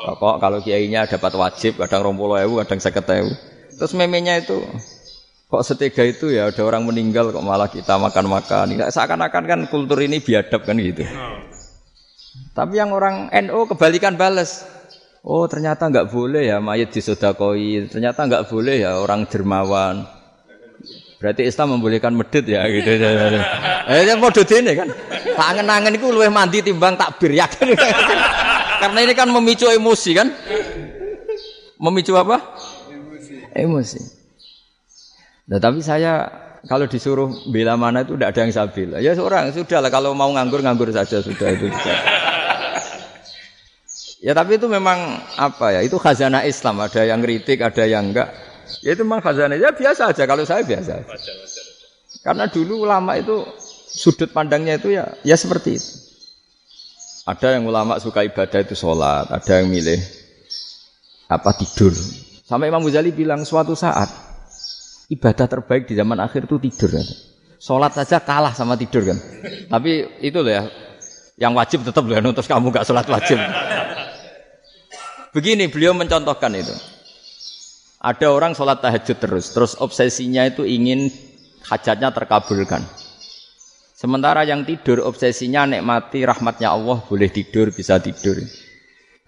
Rokok 0.00 0.40
kalau 0.40 0.58
kiainya 0.64 1.04
dapat 1.04 1.32
wajib, 1.36 1.76
kadang 1.76 2.00
rompulo 2.00 2.40
ewu, 2.40 2.64
kadang 2.64 2.80
seket 2.80 3.04
ewu. 3.04 3.32
Terus 3.76 3.92
memenya 3.96 4.40
itu 4.40 4.60
kok 5.50 5.66
setega 5.66 6.06
itu 6.06 6.30
ya 6.30 6.46
ada 6.46 6.62
orang 6.62 6.86
meninggal 6.86 7.34
kok 7.34 7.42
malah 7.42 7.66
kita 7.66 7.98
makan-makan. 7.98 8.76
Seakan-akan 8.86 9.42
kan 9.44 9.60
kultur 9.66 9.98
ini 10.00 10.22
biadab 10.22 10.62
kan 10.62 10.78
gitu. 10.78 11.02
Tapi 12.54 12.72
yang 12.78 12.94
orang 12.94 13.28
NO 13.34 13.66
kebalikan 13.66 14.14
balas. 14.14 14.64
Oh 15.20 15.44
ternyata 15.50 15.90
nggak 15.90 16.08
boleh 16.08 16.48
ya 16.48 16.62
mayat 16.62 16.94
disodakoi. 16.94 17.90
Ternyata 17.90 18.24
nggak 18.24 18.46
boleh 18.48 18.86
ya 18.86 18.96
orang 18.96 19.26
dermawan. 19.26 20.06
Berarti 21.20 21.44
Islam 21.44 21.76
membolehkan 21.76 22.16
medit 22.16 22.48
ya 22.48 22.64
gitu. 22.70 22.88
Eh 23.90 24.06
yang 24.06 24.22
mau 24.22 24.30
ini 24.30 24.72
kan. 24.72 24.88
Tangan-tangan 25.34 25.92
itu 25.92 26.06
luwih 26.14 26.30
mandi 26.30 26.62
timbang 26.62 26.94
takbir 26.94 27.34
ya 27.34 27.50
kan. 27.50 27.68
Karena 28.80 28.98
ini 29.04 29.12
kan 29.12 29.28
memicu 29.28 29.68
emosi 29.68 30.10
kan. 30.16 30.28
Memicu 31.76 32.16
apa? 32.16 32.40
Emosi. 33.52 34.00
Nah, 35.50 35.58
tapi 35.58 35.84
saya 35.84 36.30
kalau 36.68 36.84
disuruh 36.84 37.28
bela 37.48 37.76
mana 37.76 38.04
itu 38.04 38.16
tidak 38.16 38.36
ada 38.36 38.40
yang 38.44 38.52
saya 38.52 38.68
bela. 38.68 38.96
Ya 39.00 39.12
seorang 39.16 39.52
sudah 39.52 39.80
lah 39.80 39.90
kalau 39.92 40.12
mau 40.12 40.28
nganggur 40.32 40.60
nganggur 40.60 40.92
saja 40.92 41.20
sudah 41.24 41.48
itu. 41.52 41.68
Sudah. 41.68 41.96
Ya 44.20 44.36
tapi 44.36 44.60
itu 44.60 44.68
memang 44.68 45.24
apa 45.40 45.76
ya? 45.76 45.80
Itu 45.80 45.96
khazanah 45.96 46.44
Islam. 46.44 46.84
Ada 46.84 47.08
yang 47.08 47.24
kritik, 47.24 47.64
ada 47.64 47.84
yang 47.88 48.12
enggak. 48.12 48.28
Ya 48.84 48.92
itu 48.92 49.00
memang 49.00 49.24
khazanah. 49.24 49.56
Ya 49.56 49.72
biasa 49.72 50.12
aja. 50.12 50.28
Kalau 50.28 50.44
saya 50.44 50.60
biasa. 50.60 51.08
Karena 52.20 52.44
dulu 52.52 52.84
ulama 52.84 53.16
itu 53.16 53.48
sudut 53.88 54.28
pandangnya 54.28 54.76
itu 54.76 54.92
ya 54.92 55.08
ya 55.24 55.40
seperti 55.40 55.80
itu. 55.80 56.09
Ada 57.28 57.60
yang 57.60 57.68
ulama 57.68 58.00
suka 58.00 58.24
ibadah 58.24 58.60
itu 58.64 58.72
sholat, 58.72 59.28
ada 59.28 59.52
yang 59.60 59.68
milih 59.68 60.00
apa 61.28 61.52
tidur. 61.54 61.92
Sampai 62.42 62.72
Imam 62.72 62.82
Ghazali 62.82 63.12
bilang 63.12 63.44
suatu 63.44 63.76
saat 63.76 64.08
ibadah 65.12 65.46
terbaik 65.46 65.86
di 65.86 65.94
zaman 65.94 66.18
akhir 66.18 66.48
itu 66.48 66.56
tidur. 66.58 66.96
Kan? 66.96 67.06
Sholat 67.60 67.92
saja 67.92 68.18
kalah 68.24 68.56
sama 68.56 68.74
tidur 68.74 69.04
kan. 69.04 69.18
Tapi 69.68 70.22
itu 70.24 70.40
loh 70.40 70.50
ya, 70.50 70.64
yang 71.36 71.52
wajib 71.52 71.84
tetap 71.84 72.08
loh, 72.08 72.32
terus 72.32 72.48
kamu 72.48 72.72
gak 72.72 72.88
sholat 72.88 73.04
wajib. 73.04 73.36
Begini 75.30 75.70
beliau 75.70 75.94
mencontohkan 75.94 76.50
itu. 76.56 76.74
Ada 78.00 78.32
orang 78.32 78.56
sholat 78.56 78.80
tahajud 78.80 79.16
terus, 79.20 79.52
terus 79.52 79.72
obsesinya 79.76 80.48
itu 80.48 80.64
ingin 80.64 81.12
hajatnya 81.68 82.08
terkabulkan. 82.16 82.80
Sementara 84.00 84.48
yang 84.48 84.64
tidur 84.64 85.04
obsesinya 85.04 85.68
nikmati 85.68 86.24
rahmatnya 86.24 86.72
Allah, 86.72 87.04
boleh 87.04 87.28
tidur, 87.28 87.68
bisa 87.68 88.00
tidur. 88.00 88.40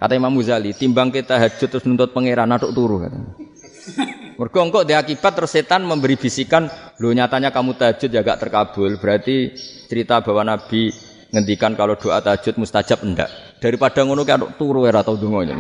Kata 0.01 0.17
Imam 0.17 0.33
Muzali, 0.33 0.73
timbang 0.73 1.13
kita 1.13 1.37
hajut 1.37 1.69
terus 1.69 1.85
nuntut 1.85 2.17
pangeran 2.17 2.49
aduk 2.57 2.73
turu. 2.73 3.05
Mergo 4.41 4.59
engko 4.65 4.81
akibat 4.81 5.37
terus 5.37 5.53
setan 5.53 5.85
memberi 5.85 6.17
bisikan, 6.17 6.73
"Lho 6.97 7.13
nyatanya 7.13 7.53
kamu 7.53 7.77
tahajud 7.77 8.17
ya 8.17 8.25
gak 8.25 8.49
terkabul." 8.49 8.97
Berarti 8.97 9.53
cerita 9.93 10.25
bahwa 10.25 10.57
Nabi 10.57 10.89
ngendikan 11.37 11.77
kalau 11.77 12.01
doa 12.01 12.25
tahajud 12.25 12.57
mustajab 12.57 13.05
enggak. 13.05 13.29
Daripada 13.61 14.01
ngono 14.09 14.25
kan 14.25 14.57
turu 14.57 14.89
ora 14.89 15.05
tau 15.05 15.21
donga 15.21 15.53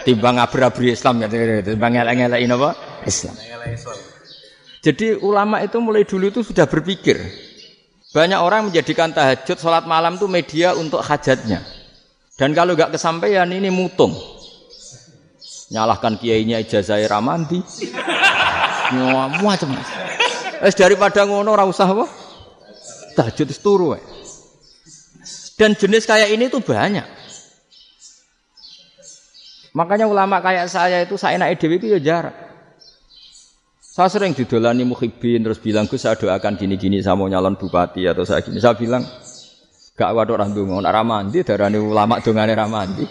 Timbang 0.00 0.40
abri-abri 0.40 0.96
Islam 0.96 1.20
ya, 1.20 1.28
timbang 1.60 1.92
elek-elekin 1.92 2.56
apa? 2.56 2.70
Islam. 3.04 3.36
Jadi 4.80 5.12
ulama 5.20 5.60
itu 5.60 5.76
mulai 5.76 6.08
dulu 6.08 6.32
itu 6.32 6.40
sudah 6.40 6.64
berpikir. 6.64 7.43
Banyak 8.14 8.38
orang 8.38 8.70
menjadikan 8.70 9.10
tahajud, 9.10 9.58
sholat 9.58 9.90
malam 9.90 10.14
itu 10.14 10.30
media 10.30 10.70
untuk 10.78 11.02
hajatnya. 11.02 11.66
Dan 12.38 12.54
kalau 12.54 12.78
nggak 12.78 12.94
kesampaian 12.94 13.50
ini 13.50 13.74
mutung. 13.74 14.14
Nyalahkan 15.74 16.22
kiainya 16.22 16.62
ijazah 16.62 17.02
ramandi. 17.10 17.58
Nyawa 18.94 19.34
macam. 19.42 19.74
Es 20.62 20.78
daripada 20.78 21.26
ngono 21.26 21.50
ora 21.50 21.66
usah 21.66 21.90
apa? 21.90 22.06
Tahajud 23.18 23.50
turu. 23.58 23.98
Dan 25.58 25.74
jenis 25.74 26.06
kayak 26.06 26.30
ini 26.30 26.46
tuh 26.46 26.62
banyak. 26.62 27.06
Makanya 29.74 30.06
ulama 30.06 30.38
kayak 30.38 30.70
saya 30.70 31.02
itu 31.02 31.18
saya 31.18 31.34
naik 31.34 31.58
dewi 31.58 31.82
itu 31.82 31.90
ya 31.90 31.98
jarak. 31.98 32.43
Saya 33.94 34.10
sering 34.10 34.34
didolani 34.34 34.82
muhibin 34.82 35.38
terus 35.46 35.62
bilang 35.62 35.86
gue 35.86 35.94
saya 35.94 36.18
doakan 36.18 36.58
gini-gini 36.58 36.98
saya 36.98 37.14
mau 37.14 37.30
nyalon 37.30 37.54
bupati 37.54 38.02
atau 38.10 38.26
saya 38.26 38.42
gini. 38.42 38.58
Saya 38.58 38.74
bilang 38.74 39.06
gak 39.94 40.10
waduh 40.10 40.34
orang 40.34 40.50
dongo, 40.50 40.82
nak 40.82 40.90
ramandi 40.90 41.46
darani 41.46 41.78
ulama 41.78 42.18
dongane 42.18 42.58
ramandi. 42.58 43.06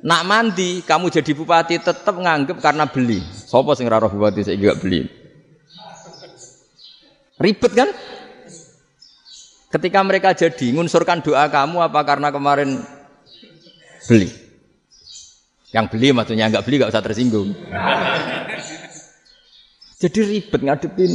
Nak 0.00 0.22
mandi 0.24 0.80
kamu 0.80 1.12
jadi 1.12 1.28
bupati 1.36 1.76
tetap 1.76 2.16
nganggep 2.16 2.56
karena 2.56 2.88
beli. 2.88 3.20
Sopo 3.20 3.76
sing 3.76 3.84
raro 3.84 4.08
bupati 4.08 4.40
saya 4.48 4.56
juga 4.56 4.80
beli. 4.80 5.04
Ribet 7.36 7.72
kan? 7.76 7.92
Ketika 9.76 10.00
mereka 10.00 10.32
jadi, 10.32 10.72
ngunsurkan 10.72 11.20
doa 11.20 11.52
kamu 11.52 11.84
apa 11.84 12.00
karena 12.00 12.32
kemarin 12.32 12.80
beli? 14.08 14.32
Yang 15.68 15.84
beli 15.92 16.16
maksudnya 16.16 16.48
nggak 16.48 16.64
beli 16.64 16.80
nggak 16.80 16.92
usah 16.96 17.04
tersinggung. 17.04 17.52
Jadi 20.04 20.20
ribet 20.20 20.60
ngadepin. 20.60 21.12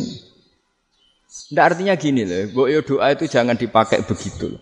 Tidak 1.29 1.61
artinya 1.61 1.93
gini 1.93 2.25
loh, 2.25 2.49
boyo 2.57 2.81
doa 2.81 3.13
itu 3.13 3.29
jangan 3.29 3.53
dipakai 3.53 4.01
begitu. 4.01 4.57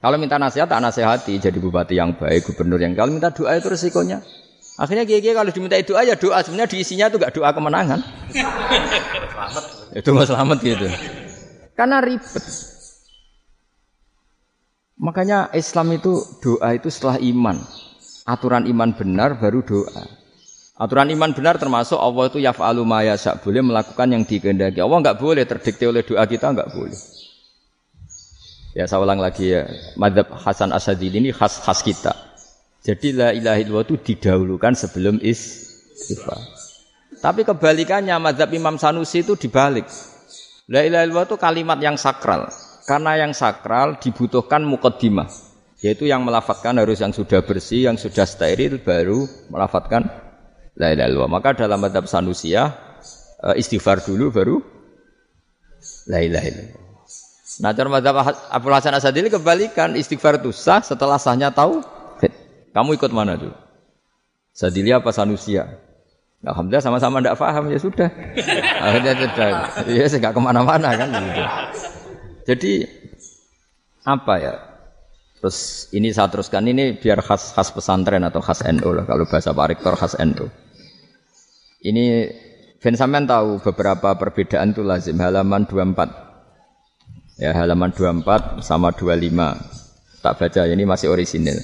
Kalau 0.00 0.16
minta 0.16 0.40
nasihat, 0.40 0.72
tak 0.72 0.80
nasihati 0.80 1.36
jadi 1.36 1.60
bupati 1.60 2.00
yang 2.00 2.16
baik, 2.16 2.48
gubernur 2.48 2.80
yang 2.80 2.96
kalau 2.96 3.12
minta 3.12 3.28
doa 3.28 3.52
itu 3.60 3.68
resikonya. 3.68 4.24
Akhirnya 4.80 5.04
gigi 5.04 5.36
kalau 5.36 5.52
diminta 5.52 5.76
doa 5.84 6.00
ya 6.00 6.16
doa 6.16 6.40
sebenarnya 6.40 6.72
diisinya 6.72 7.12
itu 7.12 7.20
gak 7.20 7.36
doa 7.36 7.52
kemenangan. 7.52 8.00
Itu 9.92 10.16
nggak 10.16 10.28
selamat 10.32 10.58
gitu. 10.64 10.88
Karena 11.76 12.00
ribet. 12.00 12.44
Makanya 14.96 15.52
Islam 15.52 15.92
itu 15.92 16.24
doa 16.40 16.72
itu 16.72 16.88
setelah 16.88 17.20
iman. 17.20 17.60
Aturan 18.24 18.64
iman 18.64 18.96
benar 18.96 19.36
baru 19.36 19.60
doa. 19.60 20.21
Aturan 20.82 21.14
iman 21.14 21.30
benar 21.30 21.62
termasuk 21.62 21.94
Allah 21.94 22.26
itu 22.26 22.42
yaf'alu 22.42 22.82
ma 22.82 23.06
yasha, 23.06 23.38
boleh 23.38 23.62
melakukan 23.62 24.10
yang 24.10 24.26
dikehendaki. 24.26 24.82
Allah 24.82 24.98
enggak 24.98 25.22
boleh 25.22 25.46
terdikte 25.46 25.86
oleh 25.86 26.02
doa 26.02 26.26
kita 26.26 26.50
enggak 26.50 26.74
boleh. 26.74 26.98
Ya 28.74 28.90
saya 28.90 28.98
ulang 28.98 29.22
lagi 29.22 29.54
ya, 29.54 29.70
madhab 29.94 30.34
Hasan 30.34 30.74
Asadili 30.74 31.22
ini 31.22 31.30
khas 31.30 31.62
khas 31.62 31.86
kita. 31.86 32.10
Jadi 32.82 33.14
la 33.14 33.30
ilaha 33.30 33.62
illallah 33.62 33.86
itu 33.86 33.94
didahulukan 33.94 34.74
sebelum 34.74 35.22
istighfar. 35.22 36.42
Tapi 37.22 37.46
kebalikannya 37.46 38.18
madhab 38.18 38.50
Imam 38.50 38.74
Sanusi 38.74 39.22
itu 39.22 39.38
dibalik. 39.38 39.86
La 40.66 40.82
ilaha 40.82 41.06
illallah 41.06 41.26
itu 41.30 41.38
kalimat 41.38 41.78
yang 41.78 41.94
sakral. 41.94 42.50
Karena 42.90 43.22
yang 43.22 43.30
sakral 43.38 44.02
dibutuhkan 44.02 44.66
mukaddimah. 44.66 45.30
Yaitu 45.78 46.10
yang 46.10 46.26
melafatkan 46.26 46.74
harus 46.74 46.98
yang 46.98 47.14
sudah 47.14 47.46
bersih, 47.46 47.86
yang 47.86 47.94
sudah 47.94 48.26
steril 48.26 48.82
baru 48.82 49.30
melafatkan 49.46 50.21
la 50.76 50.92
ilaha 50.92 51.08
illallah. 51.08 51.30
Maka 51.30 51.48
dalam 51.56 51.78
madhab 51.80 52.04
Sanusiyah 52.08 52.68
eh, 53.52 53.54
istighfar 53.60 54.04
dulu 54.04 54.32
baru 54.32 54.56
la 56.08 56.18
ilaha 56.22 56.46
illallah. 56.48 56.80
Nah, 57.60 57.70
cara 57.76 57.88
madhab 57.92 58.14
Abu 58.48 58.66
Hasan 58.72 58.96
Asadili 58.96 59.28
kebalikan 59.28 59.92
istighfar 59.92 60.40
itu 60.40 60.50
sah 60.54 60.80
setelah 60.80 61.20
sahnya 61.20 61.52
tahu. 61.52 61.84
Kamu 62.72 62.96
ikut 62.96 63.12
mana 63.12 63.36
dulu? 63.36 63.52
Sadili 64.56 64.88
apa 64.96 65.12
Sanusiyah? 65.12 65.68
Alhamdulillah 66.42 66.82
sama-sama 66.82 67.22
tidak 67.22 67.38
paham 67.38 67.70
ya 67.70 67.78
sudah. 67.78 68.08
Akhirnya 68.88 69.12
sudah. 69.14 69.48
Ya 69.86 70.04
saya 70.08 70.18
nggak 70.24 70.34
ke 70.34 70.40
mana-mana 70.40 70.88
kan 70.96 71.08
gitu. 71.12 71.42
Jadi 72.48 72.72
apa 74.02 74.34
ya? 74.40 74.54
Terus 75.42 75.90
ini 75.90 76.14
saya 76.14 76.30
teruskan 76.30 76.62
ini 76.70 76.94
biar 76.94 77.18
khas 77.18 77.50
khas 77.50 77.74
pesantren 77.74 78.22
atau 78.22 78.38
khas 78.38 78.62
NU 78.62 78.94
lah 78.94 79.02
kalau 79.02 79.26
bahasa 79.26 79.50
Pak 79.50 79.66
Rektor 79.74 79.98
khas 79.98 80.14
NU. 80.22 80.46
Ini 81.82 82.30
Ben 82.82 82.98
sampean 82.98 83.30
tahu 83.30 83.62
beberapa 83.62 84.10
perbedaan 84.18 84.74
itu 84.74 84.82
lazim 84.82 85.14
halaman 85.22 85.70
24. 85.70 87.38
Ya 87.38 87.54
halaman 87.54 87.94
24 87.94 88.58
sama 88.62 88.90
25. 88.90 90.18
Tak 90.18 90.34
baca 90.34 90.62
ini 90.66 90.82
masih 90.82 91.14
orisinil. 91.14 91.62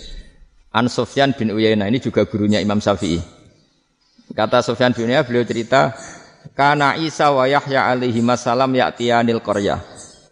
An 0.70 0.86
Sofyan 0.86 1.34
bin 1.34 1.50
Uyainah 1.50 1.90
ini 1.90 1.98
juga 1.98 2.22
gurunya 2.22 2.62
Imam 2.62 2.78
Syafi'i. 2.78 3.18
Kata 4.30 4.62
Sufyan 4.62 4.94
bin 4.94 5.10
Uyainah 5.10 5.26
beliau 5.26 5.42
cerita, 5.42 5.90
"Kana 6.54 6.94
Isa 7.02 7.34
wa 7.34 7.50
Yahya 7.50 7.90
alaihi 7.90 8.22
masalam 8.22 8.70
ya'tiyanil 8.70 9.42
qaryah. 9.42 9.82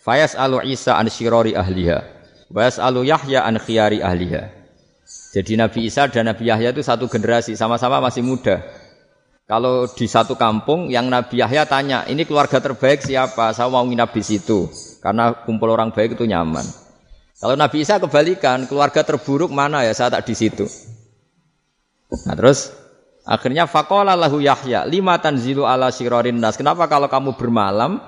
Fayas 0.07 0.39
alu 0.39 0.63
Isa 0.63 0.95
an 0.95 1.11
syirori 1.11 1.59
ahliha. 1.59 2.16
Fayas 2.51 2.79
alu 2.79 3.07
Yahya 3.07 3.47
an 3.47 3.59
khiyari 3.61 4.03
ahliha." 4.03 4.53
Jadi 5.37 5.53
Nabi 5.59 5.87
Isa 5.87 6.09
dan 6.09 6.33
Nabi 6.33 6.49
Yahya 6.49 6.73
itu 6.73 6.81
satu 6.81 7.07
generasi, 7.07 7.55
sama-sama 7.55 8.01
masih 8.01 8.25
muda. 8.25 8.65
Kalau 9.47 9.87
di 9.87 10.11
satu 10.11 10.35
kampung 10.35 10.91
yang 10.91 11.07
Nabi 11.07 11.39
Yahya 11.39 11.69
tanya, 11.69 12.03
ini 12.09 12.27
keluarga 12.27 12.59
terbaik 12.59 13.05
siapa? 13.05 13.55
Saya 13.55 13.71
mau 13.71 13.85
nginap 13.87 14.11
di 14.11 14.25
situ. 14.25 14.67
Karena 14.99 15.37
kumpul 15.47 15.71
orang 15.71 15.95
baik 15.95 16.19
itu 16.19 16.27
nyaman. 16.27 16.67
Kalau 17.39 17.55
Nabi 17.55 17.85
Isa 17.85 18.03
kebalikan, 18.03 18.67
keluarga 18.67 19.07
terburuk 19.07 19.53
mana 19.53 19.87
ya? 19.87 19.95
Saya 19.95 20.19
tak 20.19 20.27
di 20.27 20.35
situ. 20.35 20.67
Nah 22.27 22.35
terus 22.35 22.75
Akhirnya 23.27 23.67
fakola 23.67 24.15
lahu 24.15 24.39
Yahya, 24.39 24.87
lima 24.87 25.19
tanzilu 25.19 25.67
ala 25.67 25.91
sirorin 25.91 26.39
nas. 26.39 26.55
Kenapa 26.55 26.87
kalau 26.87 27.11
kamu 27.11 27.35
bermalam 27.35 27.99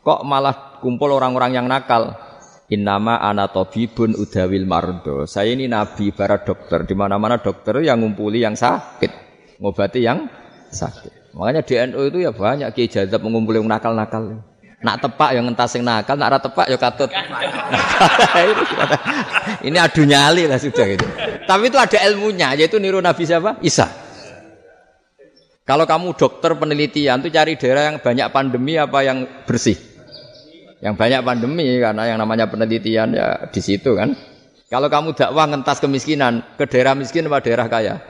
kok 0.00 0.24
malah 0.24 0.80
kumpul 0.80 1.12
orang-orang 1.12 1.60
yang 1.60 1.68
nakal? 1.68 2.16
Innama 2.70 3.18
anatobibun 3.18 4.14
udawil 4.14 4.64
mardo. 4.64 5.26
Saya 5.26 5.52
ini 5.52 5.66
nabi 5.66 6.14
para 6.14 6.40
dokter. 6.40 6.86
Di 6.86 6.94
mana-mana 6.94 7.42
dokter 7.42 7.82
yang 7.82 8.00
ngumpuli 8.00 8.40
yang 8.40 8.54
sakit, 8.54 9.10
ngobati 9.58 10.00
yang 10.00 10.30
sakit. 10.70 11.34
Makanya 11.34 11.60
di 11.64 11.74
NU 11.90 12.00
itu 12.12 12.18
ya 12.22 12.30
banyak 12.30 12.70
kiai 12.76 12.88
jadab 12.88 13.24
mengumpuli 13.24 13.60
yang 13.60 13.68
nakal-nakal. 13.68 14.40
Nak 14.82 14.96
tepak 14.98 15.30
yang 15.36 15.46
entas 15.46 15.78
nakal, 15.78 16.16
nak 16.18 16.42
tepak 16.42 16.66
ya 16.66 16.78
katut. 16.78 17.06
ini 19.66 19.78
adu 19.78 20.02
nyali 20.02 20.50
lah 20.50 20.58
sudah 20.58 20.84
gitu. 20.90 21.06
Tapi 21.46 21.70
itu 21.70 21.78
ada 21.78 21.98
ilmunya, 22.10 22.58
yaitu 22.58 22.82
niru 22.82 22.98
Nabi 22.98 23.22
siapa? 23.22 23.62
Isa. 23.62 23.86
Kalau 25.62 25.86
kamu 25.86 26.18
dokter 26.18 26.58
penelitian 26.58 27.22
itu 27.22 27.30
cari 27.30 27.54
daerah 27.54 27.94
yang 27.94 28.02
banyak 28.02 28.26
pandemi 28.34 28.74
apa 28.74 29.06
yang 29.06 29.46
bersih? 29.46 29.91
Yang 30.82 30.94
banyak 30.98 31.20
pandemi 31.22 31.78
karena 31.78 32.02
yang 32.10 32.18
namanya 32.18 32.50
penelitian 32.50 33.14
ya 33.14 33.46
di 33.46 33.60
situ 33.62 33.94
kan. 33.94 34.18
Kalau 34.66 34.90
kamu 34.90 35.14
dakwah 35.14 35.46
ngentas 35.46 35.78
kemiskinan 35.78 36.42
ke 36.58 36.66
daerah 36.66 36.98
miskin 36.98 37.30
apa 37.30 37.38
daerah 37.38 37.70
kaya? 37.70 38.02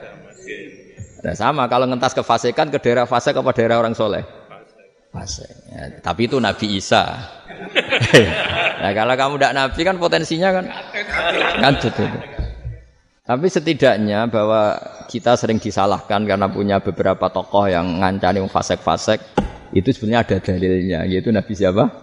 Nah 1.21 1.35
sama 1.37 1.69
kalau 1.69 1.85
ngentas 1.85 2.17
kefasikan 2.17 2.73
ke 2.73 2.81
daerah 2.81 3.05
fasik 3.05 3.37
apa 3.37 3.53
daerah 3.53 3.77
orang 3.77 3.93
soleh? 3.93 4.25
Fasik. 5.13 5.53
Ya, 5.69 6.01
tapi 6.01 6.25
itu 6.25 6.41
Nabi 6.41 6.81
Isa. 6.81 7.13
nah 8.81 8.91
kalau 8.97 9.13
kamu 9.13 9.33
tidak 9.37 9.53
Nabi 9.53 9.81
kan 9.85 9.95
potensinya 10.01 10.49
kan 10.49 10.65
kan 11.61 11.73
itu. 11.77 12.05
Tapi 13.23 13.47
setidaknya 13.47 14.27
bahwa 14.27 14.81
kita 15.07 15.37
sering 15.37 15.61
disalahkan 15.61 16.25
karena 16.25 16.49
punya 16.49 16.81
beberapa 16.81 17.29
tokoh 17.29 17.69
yang 17.69 18.01
ngancani 18.01 18.43
fasek-fasek 18.49 19.21
itu 19.71 19.93
sebenarnya 19.95 20.19
ada 20.25 20.37
dalilnya 20.41 20.99
yaitu 21.07 21.31
Nabi 21.31 21.53
siapa? 21.55 22.02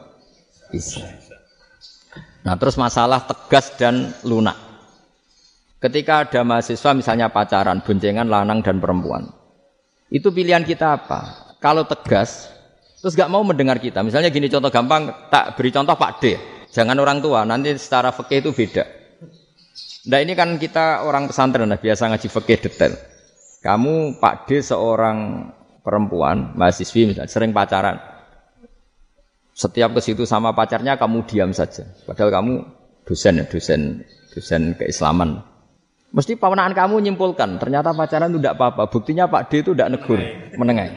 Isa. 0.71 1.05
Nah 2.47 2.57
terus 2.57 2.81
masalah 2.81 3.23
tegas 3.27 3.75
dan 3.77 4.16
lunak. 4.25 4.57
Ketika 5.81 6.29
ada 6.29 6.45
mahasiswa 6.45 6.93
misalnya 6.93 7.33
pacaran, 7.33 7.81
boncengan 7.81 8.29
lanang 8.29 8.61
dan 8.61 8.81
perempuan. 8.81 9.33
Itu 10.12 10.29
pilihan 10.29 10.61
kita 10.66 11.01
apa? 11.01 11.21
Kalau 11.57 11.89
tegas, 11.89 12.53
terus 13.01 13.16
gak 13.16 13.33
mau 13.33 13.41
mendengar 13.41 13.81
kita. 13.81 14.05
Misalnya 14.05 14.29
gini 14.29 14.53
contoh 14.53 14.68
gampang, 14.68 15.09
tak 15.33 15.57
beri 15.57 15.73
contoh 15.73 15.97
Pak 15.97 16.12
D. 16.21 16.25
Jangan 16.68 16.97
orang 17.01 17.25
tua, 17.25 17.49
nanti 17.49 17.73
secara 17.81 18.12
fikih 18.12 18.45
itu 18.45 18.51
beda. 18.53 18.85
Nah 20.11 20.18
ini 20.21 20.33
kan 20.37 20.57
kita 20.57 21.05
orang 21.05 21.29
pesantren 21.29 21.68
lah, 21.68 21.81
biasa 21.81 22.12
ngaji 22.12 22.29
fikih 22.29 22.59
detail. 22.61 22.93
Kamu 23.64 24.21
Pak 24.21 24.49
D 24.49 24.61
seorang 24.61 25.49
perempuan, 25.81 26.57
mahasiswi 26.57 27.12
misalnya, 27.12 27.29
sering 27.29 27.53
pacaran. 27.57 28.10
Setiap 29.61 29.93
ke 29.93 30.01
situ 30.01 30.25
sama 30.25 30.57
pacarnya 30.57 30.97
kamu 30.97 31.29
diam 31.29 31.53
saja. 31.53 31.85
Padahal 32.09 32.33
kamu 32.33 32.53
dosen 33.05 33.45
ya, 33.45 33.45
dosen 33.45 34.01
dosen 34.33 34.73
keislaman. 34.81 35.45
Mesti 36.17 36.41
pawanaan 36.41 36.73
kamu 36.73 37.05
nyimpulkan, 37.05 37.61
ternyata 37.61 37.93
pacaran 37.93 38.33
itu 38.33 38.41
tidak 38.41 38.57
apa-apa. 38.57 38.89
Buktinya 38.89 39.29
Pak 39.29 39.53
D 39.53 39.61
itu 39.61 39.77
tidak 39.77 40.01
negur, 40.01 40.17
menengah. 40.57 40.89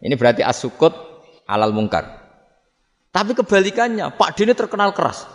Ini 0.00 0.16
berarti 0.16 0.40
asukut 0.40 0.96
alal 1.44 1.76
mungkar. 1.76 2.08
Tapi 3.12 3.36
kebalikannya, 3.36 4.16
Pak 4.16 4.40
D 4.40 4.48
ini 4.48 4.56
terkenal 4.56 4.96
keras. 4.96 5.28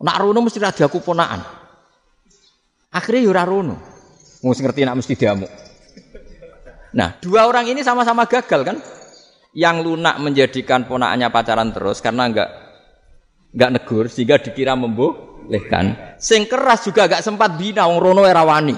Nak 0.00 0.16
runo 0.24 0.40
mesti 0.40 0.64
ada 0.64 0.88
kuponaan. 0.88 1.44
Akhirnya 2.96 3.28
yura 3.28 3.44
rono. 3.44 3.76
Mesti 4.40 4.60
ngerti 4.64 4.88
nak 4.88 5.04
mesti 5.04 5.12
diamuk. 5.20 5.52
Nah, 6.96 7.12
dua 7.20 7.44
orang 7.44 7.68
ini 7.68 7.84
sama-sama 7.84 8.24
gagal 8.24 8.64
kan? 8.64 8.76
Yang 9.54 9.76
lunak 9.86 10.18
menjadikan 10.18 10.82
ponakannya 10.82 11.30
pacaran 11.30 11.70
terus 11.70 12.02
karena 12.02 12.26
enggak 12.26 12.50
enggak 13.54 13.70
negur 13.70 14.04
sehingga 14.10 14.42
dikira 14.42 14.74
membolehkan. 14.74 16.18
Sing 16.18 16.50
keras 16.50 16.82
juga 16.82 17.06
enggak 17.06 17.22
sempat 17.22 17.54
bina 17.54 17.86
wong 17.86 18.02
rono 18.02 18.26
erawani. 18.26 18.74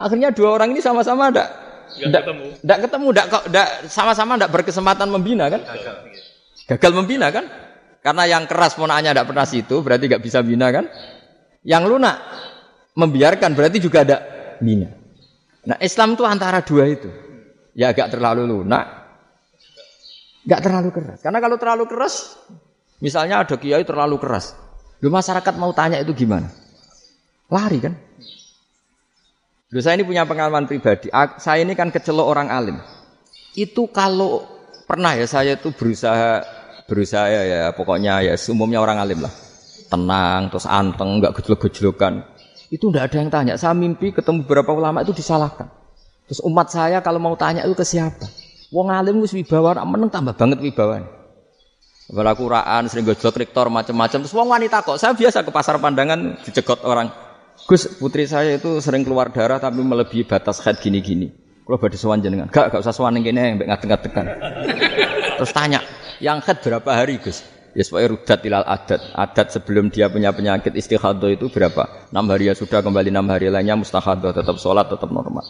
Akhirnya 0.00 0.32
dua 0.32 0.56
orang 0.56 0.72
ini 0.72 0.80
sama-sama 0.80 1.28
enggak 1.28 1.48
enggak 2.00 2.22
ketemu. 2.24 2.44
Enggak 2.64 2.78
ketemu, 2.88 3.06
enggak 3.12 3.26
enggak 3.52 3.68
sama-sama 3.92 4.32
enggak 4.40 4.52
berkesempatan 4.56 5.08
membina 5.12 5.52
kan? 5.52 5.60
Gagal. 5.60 5.96
Gagal 6.72 6.92
membina 6.96 7.28
kan? 7.28 7.44
Karena 8.00 8.24
yang 8.24 8.48
keras 8.48 8.80
ponakannya 8.80 9.12
enggak 9.12 9.28
pernah 9.28 9.44
situ, 9.44 9.76
berarti 9.84 10.08
enggak 10.08 10.24
bisa 10.24 10.40
bina 10.40 10.72
kan? 10.72 10.88
Yang 11.60 11.84
lunak 11.84 12.16
membiarkan 12.96 13.52
berarti 13.52 13.76
juga 13.76 14.08
ada 14.08 14.16
bina. 14.56 14.88
Nah 15.68 15.76
Islam 15.84 16.16
itu 16.16 16.24
antara 16.24 16.64
dua 16.64 16.88
itu. 16.88 17.29
Ya 17.76 17.94
agak 17.94 18.10
terlalu 18.10 18.50
lunak, 18.50 18.84
gak 20.42 20.60
terlalu 20.66 20.90
keras. 20.90 21.18
Karena 21.22 21.38
kalau 21.38 21.56
terlalu 21.56 21.84
keras, 21.86 22.34
misalnya 22.98 23.46
ada 23.46 23.54
kiai 23.54 23.86
terlalu 23.86 24.18
keras, 24.18 24.58
lu 24.98 25.08
masyarakat 25.08 25.54
mau 25.54 25.70
tanya 25.70 26.02
itu 26.02 26.10
gimana? 26.10 26.50
Lari 27.46 27.78
kan? 27.78 27.94
Lu 29.70 29.78
saya 29.78 29.94
ini 29.94 30.04
punya 30.06 30.26
pengalaman 30.26 30.66
pribadi. 30.66 31.14
Saya 31.14 31.62
ini 31.62 31.78
kan 31.78 31.94
kecelok 31.94 32.26
orang 32.26 32.50
alim. 32.50 32.76
Itu 33.54 33.86
kalau 33.94 34.42
pernah 34.90 35.14
ya 35.14 35.30
saya 35.30 35.54
itu 35.54 35.70
berusaha 35.70 36.42
berusaha 36.90 37.30
ya, 37.30 37.42
ya 37.46 37.62
pokoknya 37.70 38.26
ya 38.26 38.34
umumnya 38.50 38.82
orang 38.82 38.98
alim 38.98 39.22
lah 39.22 39.30
tenang, 39.90 40.48
terus 40.54 40.70
anteng, 40.70 41.18
nggak 41.18 41.34
gejlok-gejlokan. 41.42 42.22
Itu 42.70 42.94
tidak 42.94 43.10
ada 43.10 43.16
yang 43.18 43.30
tanya. 43.34 43.54
Saya 43.58 43.74
mimpi 43.74 44.14
ketemu 44.14 44.46
beberapa 44.46 44.70
ulama 44.70 45.02
itu 45.02 45.10
disalahkan. 45.10 45.66
Terus 46.30 46.46
umat 46.46 46.70
saya 46.70 47.02
kalau 47.02 47.18
mau 47.18 47.34
tanya 47.34 47.66
itu 47.66 47.74
ke 47.74 47.82
siapa? 47.82 48.22
Wong 48.70 48.86
alim 48.86 49.18
wis 49.18 49.34
wibawa, 49.34 49.82
meneng 49.82 50.14
tambah 50.14 50.38
banget 50.38 50.62
wibawa. 50.62 51.02
Kalau 52.06 52.34
kuraan, 52.38 52.86
sering 52.86 53.02
gojlok 53.02 53.34
rektor 53.34 53.66
macam-macam. 53.66 54.18
Terus 54.22 54.34
wong 54.34 54.46
wanita 54.46 54.86
kok, 54.86 54.94
saya 54.94 55.10
biasa 55.10 55.42
ke 55.42 55.50
pasar 55.50 55.82
pandangan 55.82 56.38
dicegot 56.46 56.86
orang. 56.86 57.10
Gus, 57.66 57.86
putri 57.98 58.30
saya 58.30 58.58
itu 58.58 58.78
sering 58.78 59.02
keluar 59.02 59.34
darah 59.34 59.58
tapi 59.58 59.82
melebihi 59.82 60.22
batas 60.22 60.62
head 60.62 60.78
gini-gini. 60.78 61.34
Kalau 61.66 61.78
badhe 61.78 61.98
sowan 61.98 62.22
jenengan, 62.22 62.50
gak 62.50 62.74
gak 62.74 62.82
usah 62.82 62.94
sowan 62.94 63.18
kene 63.22 63.58
mbek 63.58 63.66
ngadeg-ngadegan. 63.66 64.26
Terus 65.38 65.50
tanya, 65.54 65.82
yang 66.22 66.42
head 66.42 66.62
berapa 66.62 66.90
hari, 66.90 67.18
Gus? 67.22 67.46
Ya 67.78 67.86
supaya 67.86 68.10
rudat 68.10 68.42
ilal 68.42 68.66
adat. 68.66 68.98
Adat 69.14 69.54
sebelum 69.54 69.90
dia 69.94 70.10
punya 70.10 70.34
penyakit 70.34 70.74
istihadah 70.74 71.30
itu 71.30 71.46
berapa? 71.46 72.10
6 72.10 72.18
hari 72.26 72.50
ya 72.50 72.54
sudah 72.58 72.82
kembali 72.82 73.14
6 73.14 73.30
hari 73.30 73.46
lainnya 73.46 73.78
mustahadah 73.78 74.34
tetap 74.34 74.58
sholat 74.58 74.90
tetap 74.90 75.06
normal. 75.14 75.46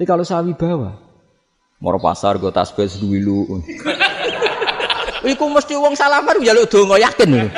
Tapi 0.00 0.08
kalau 0.08 0.24
sawi 0.24 0.56
bawa, 0.56 0.96
mau 1.76 2.00
pasar 2.00 2.40
gue 2.40 2.48
tasbih 2.48 2.88
dulu. 3.04 3.60
Iku 5.28 5.44
mesti 5.52 5.76
uang 5.76 5.92
salaman 5.92 6.40
ya 6.40 6.56
lu 6.56 6.64
dongo 6.64 6.96
yakin. 6.96 7.52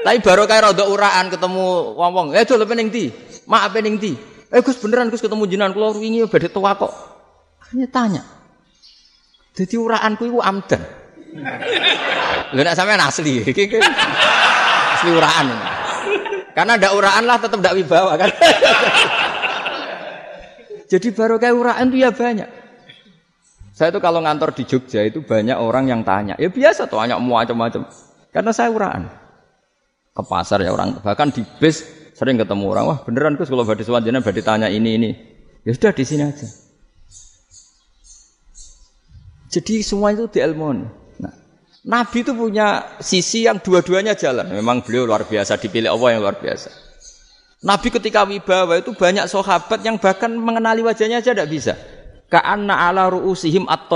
Tapi 0.00 0.16
baru 0.24 0.48
kayak 0.48 0.72
rada 0.72 0.88
uraan 0.88 1.28
ketemu 1.28 1.92
wong-wong, 1.92 2.32
eh 2.32 2.48
dulu 2.48 2.64
pening 2.64 2.88
di, 2.88 3.12
maaf 3.44 3.68
pening 3.68 4.00
di. 4.00 4.16
Eh 4.48 4.64
Gus 4.64 4.80
beneran 4.80 5.12
Gus 5.12 5.20
ketemu 5.20 5.44
jinan 5.44 5.76
keluar 5.76 5.92
wingi 6.00 6.24
badhe 6.24 6.48
tua 6.48 6.72
kok. 6.72 6.88
Hanya 7.68 7.84
tanya, 7.92 8.24
jadi 9.52 9.76
uraanku 9.76 10.24
itu 10.24 10.40
amdan. 10.40 10.80
Lho 12.56 12.64
nek 12.64 12.72
sampean 12.72 13.04
asli, 13.04 13.44
iki 13.44 13.76
asli 14.96 15.10
uraan. 15.12 15.83
Karena 16.54 16.78
ada 16.78 16.94
uraan 16.94 17.26
lah 17.26 17.42
tetap 17.42 17.58
tidak 17.58 17.74
wibawa 17.74 18.14
kan. 18.14 18.30
Jadi 20.94 21.10
baru 21.10 21.42
kayak 21.42 21.56
uraan 21.58 21.90
itu 21.90 22.06
ya 22.06 22.14
banyak. 22.14 22.46
Saya 23.74 23.90
itu 23.90 23.98
kalau 23.98 24.22
ngantor 24.22 24.54
di 24.54 24.62
Jogja 24.62 25.02
itu 25.02 25.26
banyak 25.26 25.58
orang 25.58 25.90
yang 25.90 26.06
tanya. 26.06 26.38
Ya 26.38 26.46
biasa 26.46 26.86
tuh 26.86 27.02
banyak 27.02 27.18
macam-macam. 27.18 27.90
Karena 28.30 28.54
saya 28.54 28.70
uraan. 28.70 29.10
Ke 30.14 30.22
pasar 30.22 30.62
ya 30.62 30.70
orang. 30.70 31.02
Bahkan 31.02 31.34
di 31.34 31.42
bis 31.58 31.82
sering 32.14 32.38
ketemu 32.38 32.70
orang. 32.70 32.86
Wah 32.86 32.98
beneran 33.02 33.34
Gus 33.34 33.50
kalau 33.50 33.66
badai 33.66 33.82
sewanjana 33.82 34.22
badai 34.22 34.46
tanya 34.46 34.70
ini 34.70 34.94
ini. 34.94 35.10
Ya 35.66 35.74
sudah 35.74 35.90
di 35.90 36.06
sini 36.06 36.22
aja. 36.22 36.46
Jadi 39.50 39.82
semua 39.82 40.14
itu 40.14 40.30
diilmoni. 40.30 40.86
Nabi 41.84 42.24
itu 42.24 42.32
punya 42.32 42.96
sisi 43.04 43.44
yang 43.44 43.60
dua-duanya 43.60 44.16
jalan. 44.16 44.48
Memang 44.48 44.80
beliau 44.80 45.04
luar 45.04 45.28
biasa, 45.28 45.60
dipilih 45.60 45.92
Allah 45.92 46.16
yang 46.16 46.20
luar 46.24 46.40
biasa. 46.40 46.72
Nabi 47.64 47.88
ketika 47.92 48.24
wibawa 48.24 48.80
itu 48.80 48.96
banyak 48.96 49.28
sahabat 49.28 49.84
yang 49.84 50.00
bahkan 50.00 50.32
mengenali 50.32 50.80
wajahnya 50.80 51.20
aja 51.20 51.36
tidak 51.36 51.48
bisa. 51.52 51.76
Ka'anna 52.32 52.88
ala 52.88 53.12
ru'usihim 53.12 53.68
at 53.68 53.88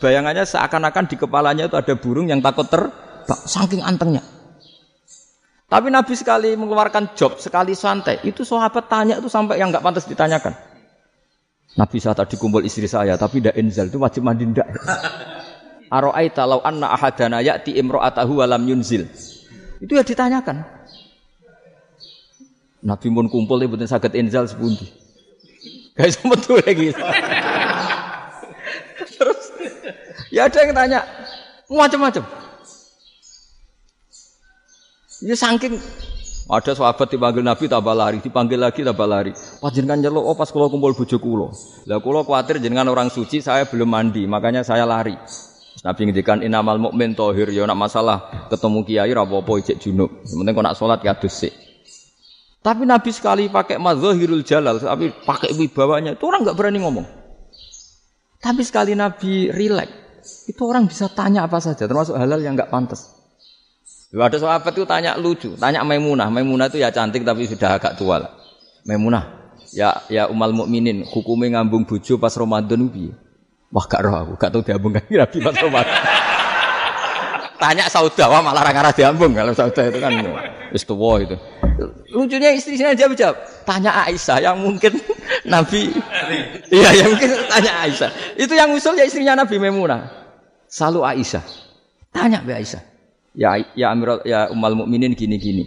Bayangannya 0.00 0.48
seakan-akan 0.48 1.04
di 1.04 1.16
kepalanya 1.20 1.68
itu 1.68 1.76
ada 1.76 1.92
burung 1.96 2.32
yang 2.32 2.40
takut 2.40 2.64
terbang. 2.68 3.40
Saking 3.44 3.84
antengnya. 3.84 4.24
Tapi 5.68 5.88
Nabi 5.88 6.12
sekali 6.16 6.52
mengeluarkan 6.56 7.16
job, 7.16 7.40
sekali 7.40 7.72
santai, 7.72 8.20
itu 8.24 8.44
sahabat 8.44 8.88
tanya 8.88 9.20
itu 9.20 9.28
sampai 9.32 9.60
yang 9.60 9.72
nggak 9.72 9.84
pantas 9.84 10.04
ditanyakan. 10.04 10.52
Nabi 11.74 11.96
saat 11.98 12.20
tadi 12.20 12.36
kumpul 12.36 12.62
istri 12.62 12.86
saya, 12.86 13.16
tapi 13.16 13.40
tidak 13.40 13.56
enzal 13.58 13.88
itu 13.88 13.98
wajib 13.98 14.22
mandi 14.22 14.46
ndak. 14.48 14.68
Aro'aita 15.92 16.48
law 16.48 16.64
anna 16.64 16.92
ahadana 16.92 17.44
ya'ti 17.44 17.76
imro'atahu 17.76 18.40
walam 18.40 18.64
yunzil. 18.64 19.04
Itu 19.80 19.96
ya 19.96 20.04
ditanyakan. 20.04 20.64
Nabi 22.84 23.06
pun 23.08 23.26
kumpul 23.32 23.64
ya 23.64 23.68
betul 23.68 23.88
sakit 23.88 24.12
inzal 24.16 24.44
sepundi. 24.44 24.84
Guys 25.96 26.20
betul 26.20 26.60
lagi. 26.60 26.92
Terus 29.16 29.40
ya 30.28 30.48
ada 30.48 30.58
yang 30.60 30.76
tanya 30.76 31.00
macam-macam. 31.70 32.24
Ya 35.24 35.36
saking 35.38 35.80
ada 36.44 36.76
sahabat 36.76 37.08
dipanggil 37.08 37.40
Nabi 37.40 37.72
tambah 37.72 37.96
lari, 37.96 38.20
dipanggil 38.20 38.60
lagi 38.60 38.84
tambah 38.84 39.08
lari. 39.08 39.32
Panjenengan 39.64 40.04
nyeluk 40.04 40.24
oh 40.28 40.36
pas 40.36 40.52
kula 40.52 40.68
kumpul 40.68 40.92
bojo 40.92 41.16
kula. 41.16 41.48
Lah 41.88 42.04
kula 42.04 42.20
kuatir 42.20 42.60
jenengan 42.60 42.92
orang 42.92 43.08
suci, 43.08 43.40
saya 43.40 43.64
belum 43.64 43.88
mandi, 43.88 44.28
makanya 44.28 44.60
saya 44.60 44.84
lari. 44.84 45.16
Nabi 45.84 46.00
ngendikan 46.08 46.40
inamal 46.40 46.80
mukmin 46.80 47.12
tohir 47.12 47.52
ya 47.52 47.68
nak 47.68 47.76
masalah 47.76 48.48
ketemu 48.48 48.88
kiai 48.88 49.12
ra 49.12 49.28
apa-apa 49.28 49.60
ijek 49.60 49.76
junub. 49.84 50.24
Penting 50.24 50.56
kok 50.56 50.64
nak 50.64 50.76
salat 50.80 51.04
ya 51.04 51.12
sik. 51.28 51.52
Tapi 52.64 52.88
Nabi 52.88 53.12
sekali 53.12 53.52
pakai 53.52 53.76
madzahirul 53.76 54.40
jalal, 54.40 54.80
tapi 54.80 55.12
pakai 55.12 55.52
wibawanya, 55.52 56.16
itu 56.16 56.24
orang 56.24 56.48
nggak 56.48 56.56
berani 56.56 56.80
ngomong. 56.80 57.04
Tapi 58.40 58.64
sekali 58.64 58.96
Nabi 58.96 59.52
rileks, 59.52 60.48
itu 60.48 60.64
orang 60.64 60.88
bisa 60.88 61.12
tanya 61.12 61.44
apa 61.44 61.60
saja, 61.60 61.84
termasuk 61.84 62.16
halal 62.16 62.40
yang 62.40 62.56
nggak 62.56 62.72
pantas. 62.72 63.12
Ada 64.16 64.40
sahabat 64.40 64.72
itu 64.72 64.88
tanya 64.88 65.20
lucu, 65.20 65.52
tanya 65.60 65.84
Maimunah. 65.84 66.32
Maimunah 66.32 66.72
itu 66.72 66.80
ya 66.80 66.88
cantik 66.88 67.20
tapi 67.28 67.44
sudah 67.44 67.76
agak 67.76 68.00
tua 68.00 68.24
lah. 68.24 68.32
Maimunah, 68.88 69.52
ya 69.76 70.00
ya 70.08 70.32
umal 70.32 70.56
mukminin, 70.56 71.04
hukumnya 71.04 71.60
ngambung 71.60 71.84
bojo 71.84 72.16
pas 72.16 72.32
Ramadan 72.32 72.88
piye? 72.88 73.12
Wah 73.74 73.84
gak 73.90 74.06
roh 74.06 74.14
aku, 74.14 74.32
gak 74.38 74.54
tahu 74.54 74.62
diambung 74.62 74.94
kan 74.94 75.02
Nabi 75.10 75.38
Ramadan. 75.42 75.98
tanya 77.64 77.90
Sauda, 77.90 78.30
wah 78.30 78.38
malah 78.38 78.62
orang 78.62 78.86
arah 78.86 78.94
diambung 78.94 79.34
kalau 79.34 79.50
Sauda 79.50 79.90
itu 79.90 79.98
kan 79.98 80.14
wis 80.70 80.86
itu. 80.86 81.36
Lucunya 82.14 82.54
istrinya 82.54 82.94
jawab 82.94 83.18
jawab, 83.18 83.36
tanya 83.66 84.06
Aisyah 84.06 84.38
yang 84.46 84.62
mungkin 84.62 84.94
Nabi 85.52 85.90
Iya, 86.70 86.90
yang 87.02 87.18
mungkin 87.18 87.30
tanya 87.50 87.72
Aisyah. 87.82 88.10
Itu 88.38 88.54
yang 88.54 88.70
usul 88.70 88.94
ya 88.94 89.10
istrinya 89.10 89.42
Nabi 89.42 89.58
Maimunah. 89.58 90.06
Selalu 90.70 91.02
Aisyah. 91.02 91.42
Tanya 92.14 92.46
Mbak 92.46 92.56
Aisyah. 92.62 92.82
Ya 93.34 93.58
ya 93.74 93.90
Amirul 93.90 94.22
ya 94.22 94.46
Ummal 94.54 94.78
Mukminin 94.78 95.18
gini-gini. 95.18 95.66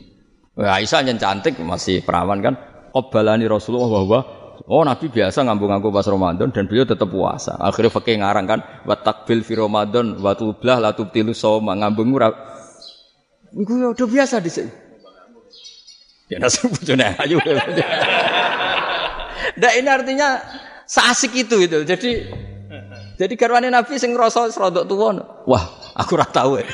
Ya, 0.55 0.79
Aisyah 0.79 1.03
yang 1.03 1.19
cantik 1.19 1.59
masih 1.59 1.99
perawan 2.07 2.39
kan. 2.39 2.55
Qabbalani 2.95 3.51
Rasulullah 3.51 3.91
bahwa 3.91 4.19
Oh 4.65 4.81
Nabi 4.81 5.13
biasa 5.13 5.45
ngambung-ngambung 5.45 5.93
pas 5.93 6.07
Ramadan 6.09 6.49
dan 6.49 6.65
beliau 6.65 6.89
tetap 6.89 7.13
puasa. 7.13 7.53
Akhirnya 7.61 7.93
fakih 7.93 8.17
ngarang 8.17 8.45
kan, 8.49 8.59
wa 8.87 8.97
takbil 8.97 9.45
fi 9.45 9.53
Ramadan, 9.53 10.17
wa 10.17 10.33
tublah 10.33 10.81
la 10.81 10.97
tubtilu 10.97 11.37
soma 11.37 11.77
ngambung 11.77 12.09
ora. 12.17 12.33
Iku 13.53 13.77
ya 13.77 13.93
udah 13.93 14.07
biasa 14.09 14.41
di 14.41 14.49
sini. 14.49 14.71
Ya 16.27 16.39
nasi 16.43 16.65
bojone 16.65 17.15
ayu. 17.21 17.37
Nah 19.57 19.71
ini 19.77 19.89
artinya 19.89 20.41
seasik 20.89 21.37
itu 21.37 21.61
itu. 21.61 21.85
Jadi 21.85 22.09
jadi 23.17 23.33
garwane 23.33 23.69
Nabi 23.69 23.97
sing 23.97 24.13
ngrasa 24.13 24.49
serodok 24.53 24.85
tuwa. 24.85 25.17
Wah, 25.45 25.65
aku 25.97 26.17
ora 26.17 26.27
tahu. 26.29 26.61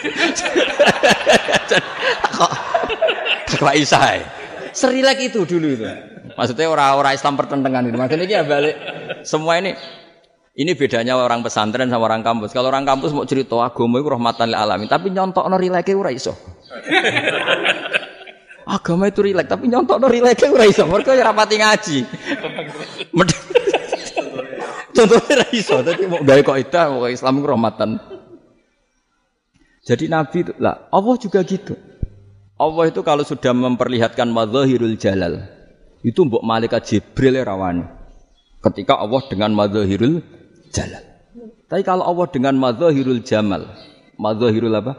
Kok 2.36 2.52
tak 3.64 3.76
Isa. 3.80 4.20
Serilek 4.74 5.32
itu 5.32 5.46
dulu 5.46 5.68
itu. 5.78 6.13
Maksudnya 6.34 6.68
orang-orang 6.70 7.14
Islam 7.14 7.34
pertentangan 7.38 7.84
itu. 7.86 7.98
Maksudnya 7.98 8.26
ini 8.26 8.34
ya 8.34 8.44
balik 8.46 8.76
semua 9.22 9.62
ini 9.62 9.72
ini 10.54 10.78
bedanya 10.78 11.18
orang 11.18 11.42
pesantren 11.42 11.90
sama 11.90 12.06
orang 12.06 12.22
kampus. 12.22 12.54
Kalau 12.54 12.70
orang 12.70 12.86
kampus 12.86 13.10
mau 13.10 13.26
cerita 13.26 13.58
agama 13.58 13.98
itu 13.98 14.10
rahmatan 14.10 14.54
lil 14.54 14.58
alamin, 14.58 14.86
tapi 14.86 15.10
nyontok 15.10 15.50
no 15.50 15.58
rileke 15.58 15.98
ora 15.98 16.14
iso. 16.14 16.38
agama 18.78 19.10
itu 19.10 19.26
rilek, 19.26 19.50
tapi 19.50 19.66
nyontok 19.66 19.98
no 19.98 20.08
rileke 20.10 20.46
ora 20.54 20.70
iso. 20.70 20.86
Mereka 20.86 21.18
ya 21.18 21.26
rapati 21.26 21.56
ngaji. 21.58 21.98
Contohnya 24.94 25.34
ra 25.42 25.48
iso, 25.50 25.82
dadi 25.82 26.06
mau 26.06 26.22
gawe 26.22 26.42
kok 26.46 26.58
itu 26.62 26.78
mau 26.94 27.10
Islam 27.10 27.34
itu 27.42 27.48
rahmatan. 27.50 27.90
Jadi 29.84 30.06
Nabi 30.08 30.38
itu 30.48 30.54
lah, 30.62 30.88
Allah 30.94 31.16
juga 31.18 31.42
gitu. 31.44 31.76
Allah 32.62 32.88
itu 32.88 33.02
kalau 33.02 33.26
sudah 33.26 33.52
memperlihatkan 33.52 34.30
madzahirul 34.30 34.96
jalal, 34.96 35.44
itu 36.04 36.20
mbok 36.28 36.44
malaikat 36.44 36.84
Jibril 36.84 37.40
rawani. 37.42 37.88
Ketika 38.60 39.00
Allah 39.00 39.24
dengan 39.28 39.52
madzahirul 39.56 40.24
jalal. 40.72 41.04
Tapi 41.68 41.82
kalau 41.82 42.06
Allah 42.06 42.28
dengan 42.30 42.54
madzahirul 42.60 43.24
jamal, 43.26 43.66
madzahirul 44.20 44.72
apa? 44.76 44.94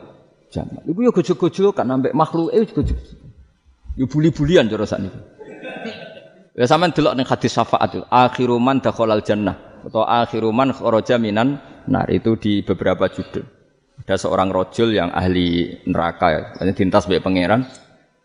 Jamal. 0.51 0.83
Iku 0.85 1.01
ya 1.05 1.13
gojo-gojo 1.13 1.73
kan 1.77 1.87
ambek 1.89 2.17
makhluk 2.17 2.51
eh 2.51 2.67
gojo. 2.67 2.97
Ya 3.95 4.05
buli-bulian 4.11 4.67
cara 4.67 4.85
sakniki. 4.85 5.21
Ya 6.55 6.67
sampean 6.67 6.95
delok 6.95 7.15
ning 7.19 7.27
hadis 7.27 7.51
syafaat 7.51 7.99
itu, 7.99 8.03
akhiru 8.11 8.63
man 8.63 8.79
dakhalal 8.79 9.23
jannah 9.27 9.83
atau 9.83 10.07
akhiruman 10.07 10.71
kharaja 10.71 11.19
minan 11.19 11.59
nar 11.91 12.09
itu 12.11 12.39
di 12.39 12.63
beberapa 12.63 13.11
judul. 13.11 13.43
Ada 14.05 14.27
seorang 14.27 14.51
rojul 14.51 14.95
yang 14.95 15.11
ahli 15.15 15.79
neraka 15.87 16.27
ya, 16.31 16.43
dintas 16.75 17.07
sebagai 17.07 17.23
pangeran 17.23 17.67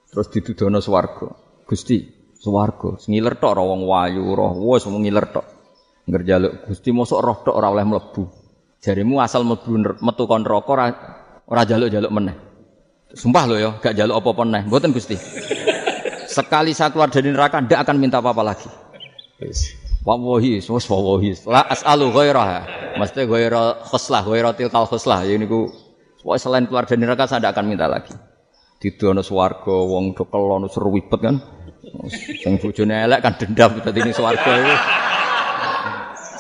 terus 0.10 0.30
ditudono 0.34 0.82
swarga. 0.82 1.30
Gusti, 1.70 2.02
swarga, 2.40 2.96
ngiler 3.06 3.36
tok 3.36 3.52
ora 3.60 3.64
wong 3.68 3.84
wayu, 3.84 4.24
roh 4.32 4.56
wis 4.56 4.88
ngiler 4.88 5.28
tok. 5.28 5.46
Ngerjaluk 6.10 6.72
Gusti 6.72 6.90
mosok 6.96 7.20
roh 7.20 7.38
tok 7.44 7.56
ora 7.60 7.70
oleh 7.70 7.86
mlebu. 7.86 8.24
Jarimu 8.80 9.20
asal 9.20 9.44
mlebu 9.44 10.00
metu 10.00 10.24
kon 10.26 10.42
neraka 10.42 10.72
ora 10.72 10.86
ora 11.46 11.62
jaluk-jaluk 11.68 12.12
meneh. 12.16 12.36
Sumpah 13.12 13.44
lo 13.50 13.56
ya, 13.60 13.74
gak 13.82 13.98
jaluk 13.98 14.22
apa-apa 14.22 14.42
meneh. 14.48 14.62
Mboten 14.70 14.96
Gusti. 14.96 15.20
Sekali 16.30 16.78
saya 16.78 16.94
keluar 16.94 17.12
dari 17.12 17.34
neraka 17.34 17.60
ndak 17.60 17.84
akan 17.84 17.96
minta 18.00 18.24
apa-apa 18.24 18.42
lagi. 18.42 18.70
Yes. 19.42 19.76
Wawahi, 20.06 20.64
wis 20.64 20.86
wawahi. 20.88 21.36
La 21.50 21.68
as'alu 21.68 22.14
ghairaha. 22.16 22.60
Mesti 22.96 23.28
ghaira 23.28 23.84
khuslah, 23.84 24.24
ghaira 24.24 24.56
tilkal 24.56 24.88
khuslah. 24.88 25.28
Ya 25.28 25.36
niku 25.36 25.74
pokoke 26.22 26.40
selain 26.46 26.70
keluar 26.70 26.86
dari 26.86 27.02
neraka 27.02 27.26
saya 27.26 27.42
tidak 27.42 27.58
akan 27.58 27.66
minta 27.66 27.90
lagi. 27.90 28.14
Didono 28.80 29.26
swarga 29.26 29.74
wong 29.74 30.14
do 30.16 30.24
kelon 30.30 30.70
seru 30.70 30.94
wibet 30.94 31.20
kan. 31.20 31.42
Sing 32.44 32.60
bojone 32.60 33.08
elek 33.08 33.20
kan 33.24 33.34
dendam 33.40 33.80
dadi 33.80 34.00
ning 34.04 34.16
swarga 34.16 34.52
iku. 34.60 34.76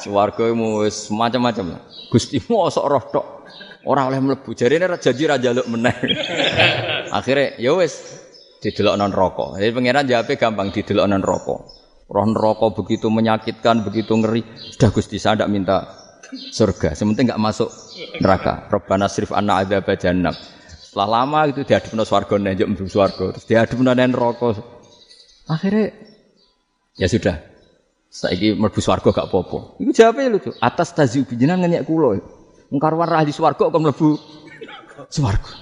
Swarga 0.03 0.43
wis 0.83 1.07
macam-macam. 1.11 1.79
Gusti 2.11 2.43
mosok 2.47 2.85
roh 2.87 3.03
tok. 3.07 3.25
Ora 3.87 4.11
oleh 4.11 4.19
mlebu. 4.19 4.51
Jarine 4.55 4.91
janji 4.99 5.23
ra 5.23 5.39
njaluk 5.39 5.67
meneh. 5.71 5.95
Akhire 7.15 7.55
ya 7.61 7.71
wis 7.79 8.19
didelokno 8.59 9.07
neraka. 9.07 9.55
Jadi 9.59 9.71
pangeran 9.71 10.05
jawabe 10.07 10.33
gampang 10.35 10.69
didelokno 10.75 11.15
neraka. 11.15 11.55
Roh 12.09 12.25
neraka 12.25 12.73
begitu 12.73 13.07
menyakitkan, 13.07 13.85
begitu 13.85 14.17
ngeri. 14.17 14.41
Sudah 14.75 14.89
Gusti 14.91 15.21
saya 15.21 15.39
tidak 15.39 15.49
minta 15.53 15.77
surga. 16.51 16.97
Sementing 16.97 17.31
nggak 17.31 17.41
masuk 17.41 17.69
neraka. 18.19 18.67
Robbana 18.67 19.07
srif 19.07 19.31
anna 19.31 19.61
adzab 19.63 19.87
jannah. 19.95 20.33
Setelah 20.89 21.21
lama 21.21 21.45
itu 21.45 21.61
dihadapno 21.61 22.01
swarga 22.01 22.41
nenjuk 22.41 22.65
mlebu 22.65 22.89
swarga, 22.89 23.29
terus 23.37 23.45
dihadapno 23.45 23.93
nang 23.93 24.09
neraka. 24.09 24.78
Akhirnya 25.49 25.97
ya 26.95 27.09
sudah. 27.09 27.35
Saiki 28.09 28.57
mlebu 28.57 28.81
swarga 28.81 29.13
gak 29.13 29.29
apa-apa. 29.29 29.77
Iku 29.77 29.93
jawabe 29.93 30.33
lucu. 30.33 30.49
Atas 30.57 30.97
taziu 30.97 31.25
jenengan 31.29 31.65
ngenyek 31.65 31.85
kula. 31.85 32.17
Mengkarwan 32.73 33.09
ahli 33.13 33.29
swarga 33.29 33.69
kok 33.69 33.81
mlebu 33.81 34.17
swarga. 35.09 35.53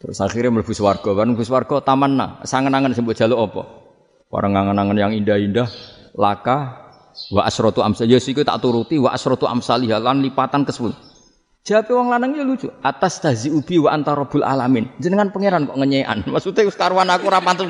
Terus 0.00 0.16
akhirnya 0.24 0.48
mlebu 0.48 0.72
swarga, 0.72 1.12
kan 1.12 1.28
mlebu 1.28 1.44
swarga 1.44 1.84
tamanna, 1.84 2.40
sangen-angen 2.48 2.96
mbok 2.96 3.12
jaluk 3.12 3.52
apa? 3.52 3.62
Orang 4.32 4.56
ngangen-ngangen 4.56 4.96
yang 4.96 5.12
indah-indah, 5.12 5.68
laka, 6.16 6.88
wa 7.28 7.44
asrotu 7.44 7.84
amsal. 7.84 8.08
Ya 8.08 8.16
siku 8.16 8.40
tak 8.40 8.64
turuti 8.64 8.96
wa 8.96 9.12
asrotu 9.12 9.44
amsalih 9.44 9.92
lan 10.00 10.24
lipatan 10.24 10.64
ke 10.64 10.72
sepuluh. 10.72 10.96
Jawab 11.60 11.92
wong 11.92 12.08
lanang 12.08 12.32
ya 12.32 12.44
lucu. 12.48 12.72
Atas 12.80 13.20
tazi 13.20 13.52
ubi 13.52 13.76
wa 13.76 13.92
antarobul 13.92 14.40
alamin. 14.40 14.88
Jenengan 14.96 15.28
pangeran 15.28 15.68
kok 15.68 15.76
ngenyean. 15.76 16.24
Maksudnya 16.32 16.64
wis 16.64 16.76
karuan 16.80 17.12
aku 17.12 17.28
ora 17.28 17.44
pantes. 17.44 17.68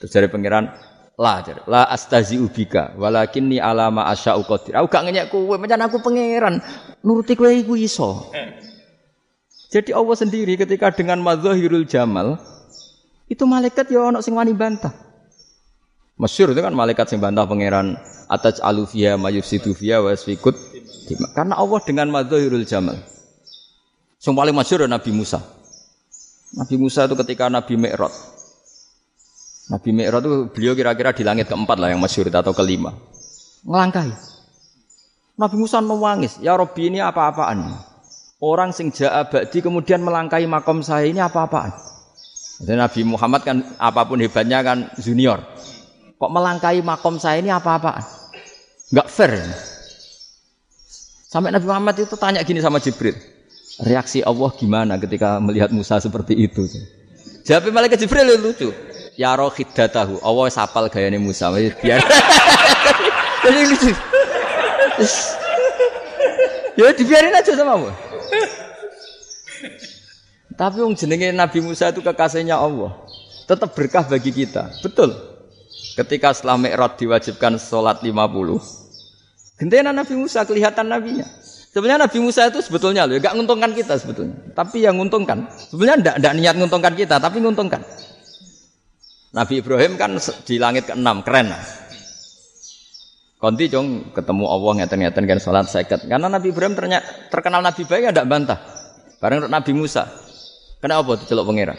Terus 0.00 0.10
dari 0.10 0.28
pangeran, 0.28 0.70
la 1.14 1.38
jare 1.46 1.62
la 1.70 1.86
astazi 1.86 2.34
ubika 2.42 2.94
walakinni 2.98 3.62
alama 3.62 4.10
asya'u 4.10 4.42
qadir. 4.42 4.74
Aku 4.78 4.90
gak 4.90 5.06
ngenyek 5.06 5.30
kowe, 5.30 5.54
pancen 5.54 5.82
aku 5.82 6.02
pangeran. 6.02 6.58
Nuruti 7.06 7.38
kowe 7.38 7.50
iku 7.50 7.78
iso. 7.78 8.30
Jadi 9.70 9.90
Allah 9.90 10.14
sendiri 10.14 10.54
ketika 10.54 10.94
dengan 10.94 11.18
madzahirul 11.18 11.86
jamal 11.86 12.38
itu 13.26 13.42
malaikat 13.42 13.90
ya 13.90 14.06
ono 14.10 14.22
sing 14.22 14.34
wani 14.38 14.54
bantah. 14.54 14.94
Masyur 16.14 16.54
itu 16.54 16.62
kan 16.62 16.70
malaikat 16.70 17.10
yang 17.10 17.26
bantah 17.26 17.42
pangeran 17.42 17.98
atas 18.30 18.62
alufia 18.62 19.18
mayufsidu 19.18 19.74
fiha 19.74 19.98
wa 19.98 20.14
yasfikut 20.14 20.54
karena 21.34 21.58
Allah 21.58 21.80
dengan 21.82 22.06
madzahirul 22.14 22.62
jamal. 22.62 22.94
Yang 24.22 24.34
paling 24.40 24.54
masyur 24.56 24.86
Nabi 24.86 25.10
Musa. 25.10 25.42
Nabi 26.54 26.74
Musa 26.78 27.10
itu 27.10 27.18
ketika 27.18 27.50
Nabi 27.50 27.74
Mi'raj. 27.74 28.14
Nabi 29.64 29.96
Mi'raj 29.96 30.20
itu 30.20 30.38
beliau 30.52 30.76
kira-kira 30.76 31.16
di 31.16 31.24
langit 31.24 31.48
keempat 31.48 31.76
lah 31.80 31.88
yang 31.88 32.00
masyur 32.00 32.28
atau 32.28 32.52
kelima. 32.52 32.92
Ngelangkai. 33.64 34.12
Nabi 35.34 35.56
Musa 35.56 35.80
nangis, 35.80 36.38
ya 36.38 36.54
Robbi 36.54 36.92
ini 36.92 37.00
apa-apaan? 37.00 37.74
Orang 38.38 38.76
sing 38.76 38.92
ja'a 38.92 39.24
ba'di 39.26 39.64
kemudian 39.64 40.04
melangkai 40.04 40.44
makom 40.44 40.84
saya 40.84 41.08
ini 41.08 41.18
apa-apaan? 41.18 41.72
Dan 42.62 42.78
Nabi 42.78 43.02
Muhammad 43.02 43.42
kan 43.42 43.56
apa 43.80 44.04
pun 44.04 44.20
hebatnya 44.20 44.60
kan 44.60 44.92
junior. 45.00 45.42
Kok 46.20 46.30
melangkai 46.30 46.84
makom 46.84 47.16
saya 47.18 47.40
ini 47.40 47.50
apa-apa? 47.50 47.98
Enggak 48.92 49.08
fair. 49.10 49.32
Sampai 51.26 51.50
Nabi 51.50 51.66
Muhammad 51.66 51.98
itu 51.98 52.14
tanya 52.14 52.44
gini 52.46 52.62
sama 52.62 52.78
Jibril. 52.78 53.18
Reaksi 53.82 54.22
Allah 54.22 54.54
gimana 54.54 54.94
ketika 55.02 55.42
melihat 55.42 55.74
Musa 55.74 55.98
seperti 55.98 56.38
itu? 56.38 56.62
Jawab 57.42 57.74
malaikat 57.74 58.06
Jibril 58.06 58.38
lucu. 58.38 58.70
Ya 59.14 59.30
roh 59.38 59.50
tahu. 59.50 60.18
Allah 60.18 60.46
sapal 60.50 60.90
gayanya 60.90 61.22
Musa. 61.22 61.50
Biar. 61.54 62.02
Jadi 63.44 63.60
lucu. 63.70 63.90
Ya 66.74 66.90
dibiarin 66.90 67.34
aja 67.34 67.52
sama 67.54 67.78
Allah. 67.78 67.94
Tapi 70.54 70.76
yang 70.82 70.94
jenenge 70.94 71.34
Nabi 71.34 71.58
Musa 71.62 71.90
itu 71.90 72.02
kekasihnya 72.02 72.58
Allah. 72.58 72.94
Tetap 73.46 73.74
berkah 73.74 74.06
bagi 74.06 74.30
kita. 74.34 74.70
Betul. 74.82 75.14
Ketika 75.94 76.34
setelah 76.34 76.58
Mi'raj 76.58 76.98
diwajibkan 76.98 77.58
sholat 77.58 78.02
50. 78.02 78.18
Gentena 79.54 79.94
Nabi 79.94 80.14
Musa 80.18 80.42
kelihatan 80.42 80.90
nabinya. 80.90 81.26
Sebenarnya 81.74 82.06
Nabi 82.06 82.18
Musa 82.22 82.46
itu 82.46 82.62
sebetulnya 82.62 83.02
loh, 83.02 83.18
gak 83.18 83.34
nguntungkan 83.34 83.74
kita 83.74 83.98
sebetulnya. 83.98 84.34
Tapi 84.54 84.86
yang 84.86 84.94
nguntungkan. 84.98 85.50
Sebenarnya 85.74 85.98
ndak 86.02 86.14
ndak 86.22 86.32
niat 86.38 86.54
nguntungkan 86.58 86.94
kita, 86.94 87.18
tapi 87.18 87.42
nguntungkan. 87.42 87.82
Nabi 89.34 89.58
Ibrahim 89.58 89.98
kan 89.98 90.14
di 90.46 90.62
langit 90.62 90.86
ke-6, 90.86 91.26
keren. 91.26 91.50
Konti 93.42 93.66
cong 93.66 94.14
ketemu 94.14 94.44
Allah 94.46 94.72
ngeten-ngeten 94.78 95.24
kan 95.26 95.38
sholat 95.42 95.66
seket. 95.66 96.06
Karena 96.06 96.30
Nabi 96.30 96.54
Ibrahim 96.54 96.78
ternyata 96.78 97.28
terkenal 97.28 97.60
Nabi 97.60 97.82
baik 97.82 98.14
ada 98.14 98.22
bantah. 98.22 98.62
Bareng 99.18 99.50
Nabi 99.50 99.74
Musa. 99.74 100.06
Kenapa 100.78 101.18
celok 101.18 101.50
pangeran? 101.50 101.76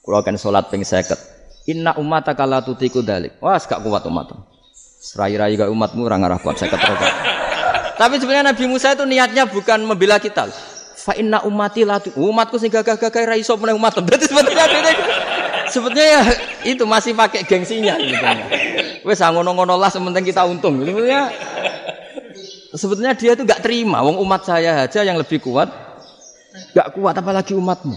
Kulo 0.00 0.24
kan 0.24 0.34
salat 0.40 0.72
ping 0.72 0.82
50. 0.82 1.68
Inna 1.68 1.92
ummata 2.00 2.32
kala 2.32 2.64
tutiku 2.64 3.04
dalik. 3.04 3.36
Wah, 3.44 3.60
gak 3.60 3.84
kuat 3.84 4.08
umat. 4.08 4.32
Serai-rai 5.04 5.54
gak 5.60 5.68
umatmu 5.68 6.08
ora 6.08 6.16
ngarah 6.16 6.40
kuat 6.40 6.56
50 6.56 6.72
rokaat. 6.72 7.14
Tapi 8.00 8.14
sebenarnya 8.16 8.56
Nabi 8.56 8.64
Musa 8.64 8.96
itu 8.96 9.04
niatnya 9.04 9.44
bukan 9.44 9.84
membela 9.84 10.16
kita. 10.16 10.48
Fa 10.98 11.12
inna 11.12 11.44
ummati 11.44 11.84
la 11.84 12.00
umatku 12.00 12.56
sing 12.56 12.72
gagah-gagah 12.72 13.22
ra 13.28 13.36
iso 13.36 13.54
meneh 13.60 13.76
umat. 13.76 14.00
Berarti 14.00 14.26
sebetulnya 14.30 14.64
ini 14.66 14.92
sebetulnya 15.78 16.08
ya 16.10 16.22
itu 16.66 16.82
masih 16.82 17.14
pakai 17.14 17.46
gengsinya 17.46 17.94
gitu. 18.02 18.26
Wes 19.06 19.22
ah, 19.22 19.30
ngono-ngono 19.30 19.78
lah 19.78 19.88
sementing 19.88 20.26
kita 20.26 20.42
untung. 20.42 20.82
Sebetulnya 20.82 21.30
sebetulnya 22.74 23.12
dia 23.14 23.38
itu 23.38 23.46
gak 23.46 23.62
terima 23.62 24.02
wong 24.02 24.18
umat 24.26 24.44
saya 24.44 24.84
aja 24.84 25.06
yang 25.06 25.16
lebih 25.16 25.38
kuat 25.38 25.70
gak 26.74 26.98
kuat 26.98 27.14
apalagi 27.14 27.54
umatmu. 27.54 27.94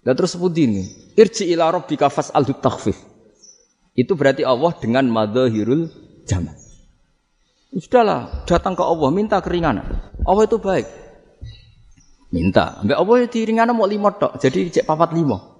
Dan 0.00 0.16
terus 0.16 0.32
seperti 0.32 0.64
ini, 0.64 0.82
irji 1.12 1.52
ila 1.52 1.68
rabbika 1.76 2.08
fas'al 2.08 2.48
takhfif. 2.56 2.96
Itu 3.92 4.16
berarti 4.16 4.40
Allah 4.48 4.72
dengan 4.80 5.04
madahirul 5.12 5.92
jamal. 6.24 6.56
Sudahlah, 7.70 8.48
datang 8.48 8.72
ke 8.72 8.82
Allah 8.82 9.10
minta 9.12 9.36
keringanan. 9.44 9.84
Allah 10.24 10.42
itu 10.48 10.56
baik. 10.56 10.88
Minta. 12.30 12.78
Mbak 12.86 12.94
Allah 12.98 13.26
di 13.26 13.40
ringanan 13.42 13.74
mau 13.74 13.90
lima 13.90 14.14
tok, 14.14 14.38
jadi 14.38 14.70
cek 14.70 14.86
papat 14.86 15.10
lima. 15.18 15.58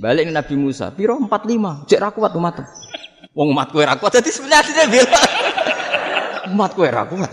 Balik 0.00 0.28
ke 0.28 0.32
Nabi 0.32 0.54
Musa, 0.56 0.88
piro 0.88 1.20
empat 1.20 1.44
lima, 1.44 1.84
cek 1.84 2.00
rakuat 2.00 2.32
umat. 2.40 2.64
Wong 3.36 3.52
umat 3.52 3.68
kue 3.68 3.84
rakuat, 3.84 4.12
jadi 4.16 4.30
sebenarnya 4.32 4.88
bilang 4.88 5.28
umat 6.56 6.72
kue 6.72 6.88
rakuat. 6.88 7.28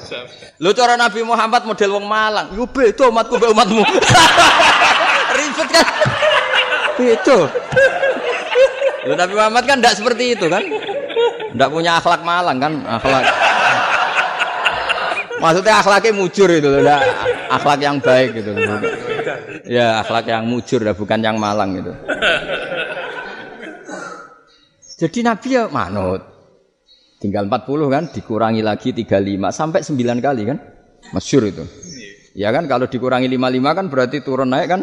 Lu 0.60 0.76
cara 0.76 1.00
Nabi 1.00 1.24
Muhammad 1.24 1.64
model 1.64 1.90
wong 1.96 2.06
Malang, 2.08 2.52
yo 2.52 2.68
beda 2.68 3.08
umatku 3.08 3.40
be 3.40 3.48
umatmu. 3.48 3.80
Ribet 5.40 5.70
kan? 5.72 5.86
Itu. 7.00 7.40
Loh, 9.08 9.16
Nabi 9.16 9.34
Muhammad 9.40 9.64
kan 9.64 9.80
tidak 9.80 9.96
seperti 9.96 10.36
itu 10.36 10.52
kan? 10.52 10.60
Tidak 11.56 11.70
punya 11.72 11.96
akhlak 11.96 12.28
malang 12.28 12.60
kan? 12.60 12.74
Akhlak. 12.84 13.24
Maksudnya 15.40 15.80
akhlaknya 15.80 16.12
mujur 16.12 16.52
itu 16.52 16.68
loh, 16.68 17.00
akhlak 17.50 17.80
yang 17.82 17.98
baik 17.98 18.38
gitu. 18.38 18.52
Ya, 19.66 20.00
akhlak 20.06 20.30
yang 20.30 20.46
mujur 20.46 20.80
ya, 20.86 20.94
bukan 20.94 21.20
yang 21.20 21.42
malang 21.42 21.76
gitu. 21.82 21.92
Jadi 25.00 25.20
Nabi 25.26 25.48
ya 25.58 25.66
manut. 25.68 26.22
Tinggal 27.20 27.52
40 27.52 27.92
kan, 27.92 28.04
dikurangi 28.16 28.64
lagi 28.64 28.96
35 28.96 29.52
sampai 29.52 29.84
9 29.84 30.24
kali 30.24 30.42
kan? 30.48 30.58
Masyur 31.12 31.44
itu. 31.52 31.66
Ya 32.38 32.54
kan 32.56 32.70
kalau 32.72 32.88
dikurangi 32.88 33.28
55 33.28 33.78
kan 33.78 33.86
berarti 33.92 34.18
turun 34.24 34.54
naik 34.54 34.70
kan 34.72 34.82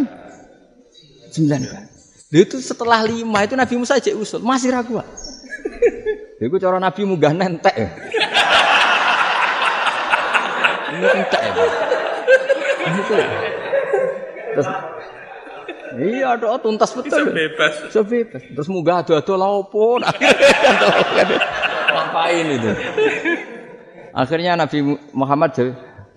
Sembilan 1.36 1.60
kali. 1.68 1.88
Itu 2.32 2.56
setelah 2.64 3.04
lima 3.04 3.44
itu 3.44 3.54
Nabi 3.54 3.74
Musa 3.76 4.00
aja 4.00 4.10
usul, 4.16 4.40
masih 4.42 4.72
ragu. 4.72 4.98
Itu 6.40 6.56
cara 6.56 6.80
Nabi 6.80 7.04
munggah 7.04 7.32
nentek. 7.36 7.76
Ini 10.96 11.06
entek 11.12 11.42
ya. 13.12 13.26
Terus 14.56 14.68
Iya, 15.96 16.36
doa 16.36 16.60
tuntas 16.60 16.92
betul. 16.92 17.24
Bisa 17.24 17.32
bebas. 17.32 17.72
Bisa 17.88 18.00
bebas. 18.04 18.42
Terus 18.44 18.68
munggah 18.68 19.00
ado-ado 19.00 19.34
laopo. 19.40 19.96
Ngapain 21.96 22.46
itu? 22.52 22.70
Akhirnya 24.12 24.60
Nabi 24.60 24.84
Muhammad 25.16 25.56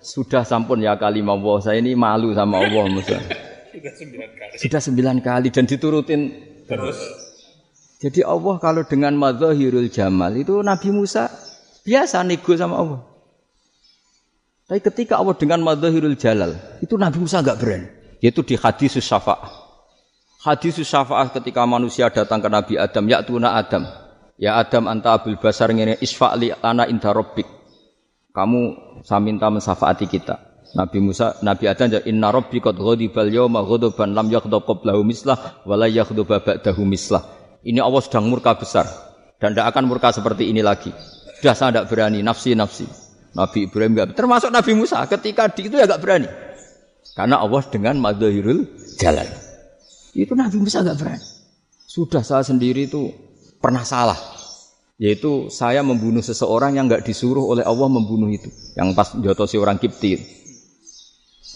sudah 0.00 0.44
sampun 0.44 0.84
ya 0.84 0.96
kali 0.96 1.20
Allah 1.24 1.56
saya 1.60 1.80
ini 1.80 1.96
malu 1.96 2.32
sama 2.36 2.60
Allah 2.60 2.84
Musa. 2.92 3.16
Sudah 3.72 3.92
sembilan 3.96 4.28
kali. 4.36 4.54
Sudah 4.60 4.80
sembilan 4.80 5.16
kali 5.24 5.48
dan 5.48 5.64
diturutin 5.64 6.20
terus. 6.68 6.98
Jadi 8.00 8.24
Allah 8.24 8.56
kalau 8.56 8.82
dengan 8.88 9.12
madzahirul 9.16 9.92
jamal 9.92 10.32
itu 10.36 10.60
Nabi 10.64 10.88
Musa 10.92 11.28
biasa 11.84 12.24
nego 12.24 12.52
sama 12.56 12.80
Allah. 12.80 13.00
Tapi 14.70 14.86
ketika 14.86 15.18
Allah 15.18 15.34
dengan 15.34 15.66
madzahirul 15.66 16.14
jalal 16.14 16.54
itu 16.78 16.94
Nabi 16.94 17.18
Musa 17.18 17.42
enggak 17.42 17.58
berani. 17.58 17.90
Yaitu 18.22 18.46
di 18.46 18.54
hadis 18.54 19.02
syafa'ah. 19.02 19.50
Hadis 20.46 20.78
syafa'ah 20.78 21.34
ketika 21.34 21.66
manusia 21.66 22.06
datang 22.06 22.38
ke 22.38 22.46
Nabi 22.46 22.78
Adam, 22.78 23.02
ya 23.10 23.18
tuna 23.26 23.58
Adam. 23.58 23.82
Ya 24.38 24.62
Adam 24.62 24.86
anta 24.86 25.18
abul 25.18 25.42
basar 25.42 25.74
ngene 25.74 25.98
isfa'li 25.98 26.54
ana 26.62 26.86
inda 26.86 27.10
rabbik. 27.10 27.50
Kamu 28.30 28.60
saya 29.02 29.18
minta 29.18 29.50
mensafaati 29.50 30.06
kita. 30.06 30.38
Nabi 30.78 31.02
Musa, 31.02 31.34
Nabi 31.42 31.66
Adam 31.66 31.90
inna 32.06 32.30
rabbi 32.30 32.62
qad 32.62 32.78
ghadibal 32.78 33.26
yawma 33.26 33.66
ghadaban 33.66 34.14
lam 34.14 34.30
yaghdab 34.30 34.62
qablahu 34.70 35.02
mislah 35.02 35.66
wa 35.66 35.74
la 35.74 35.90
yaghdab 35.90 36.30
ba'dahu 36.30 36.86
mislah. 36.86 37.26
Ini 37.66 37.82
Allah 37.82 38.06
sedang 38.06 38.30
murka 38.30 38.54
besar 38.54 38.86
dan 39.42 39.50
tidak 39.50 39.74
akan 39.74 39.90
murka 39.90 40.14
seperti 40.14 40.46
ini 40.46 40.62
lagi. 40.62 40.94
Sudah 41.42 41.58
saya 41.58 41.74
tidak 41.74 41.90
berani 41.90 42.22
nafsi 42.22 42.54
nafsi. 42.54 43.09
Nabi 43.30 43.70
Ibrahim 43.70 43.94
enggak 43.94 44.18
termasuk 44.18 44.50
Nabi 44.50 44.72
Musa 44.74 45.06
ketika 45.06 45.46
di 45.50 45.70
itu 45.70 45.76
ya 45.78 45.86
enggak 45.86 46.02
berani. 46.02 46.28
Karena 47.14 47.42
Allah 47.42 47.62
dengan 47.66 47.98
madahirul 47.98 48.66
jalan. 48.98 49.26
Itu 50.14 50.34
Nabi 50.34 50.58
Musa 50.58 50.82
enggak 50.82 50.98
berani. 50.98 51.26
Sudah 51.86 52.22
saya 52.22 52.42
sendiri 52.42 52.90
itu 52.90 53.10
pernah 53.62 53.86
salah. 53.86 54.18
Yaitu 55.00 55.48
saya 55.48 55.80
membunuh 55.80 56.20
seseorang 56.20 56.76
yang 56.76 56.90
enggak 56.90 57.06
disuruh 57.06 57.46
oleh 57.46 57.64
Allah 57.64 57.88
membunuh 57.88 58.28
itu. 58.28 58.50
Yang 58.74 58.88
pas 58.98 59.08
jotosi 59.16 59.56
orang 59.56 59.78
Kipti. 59.78 60.18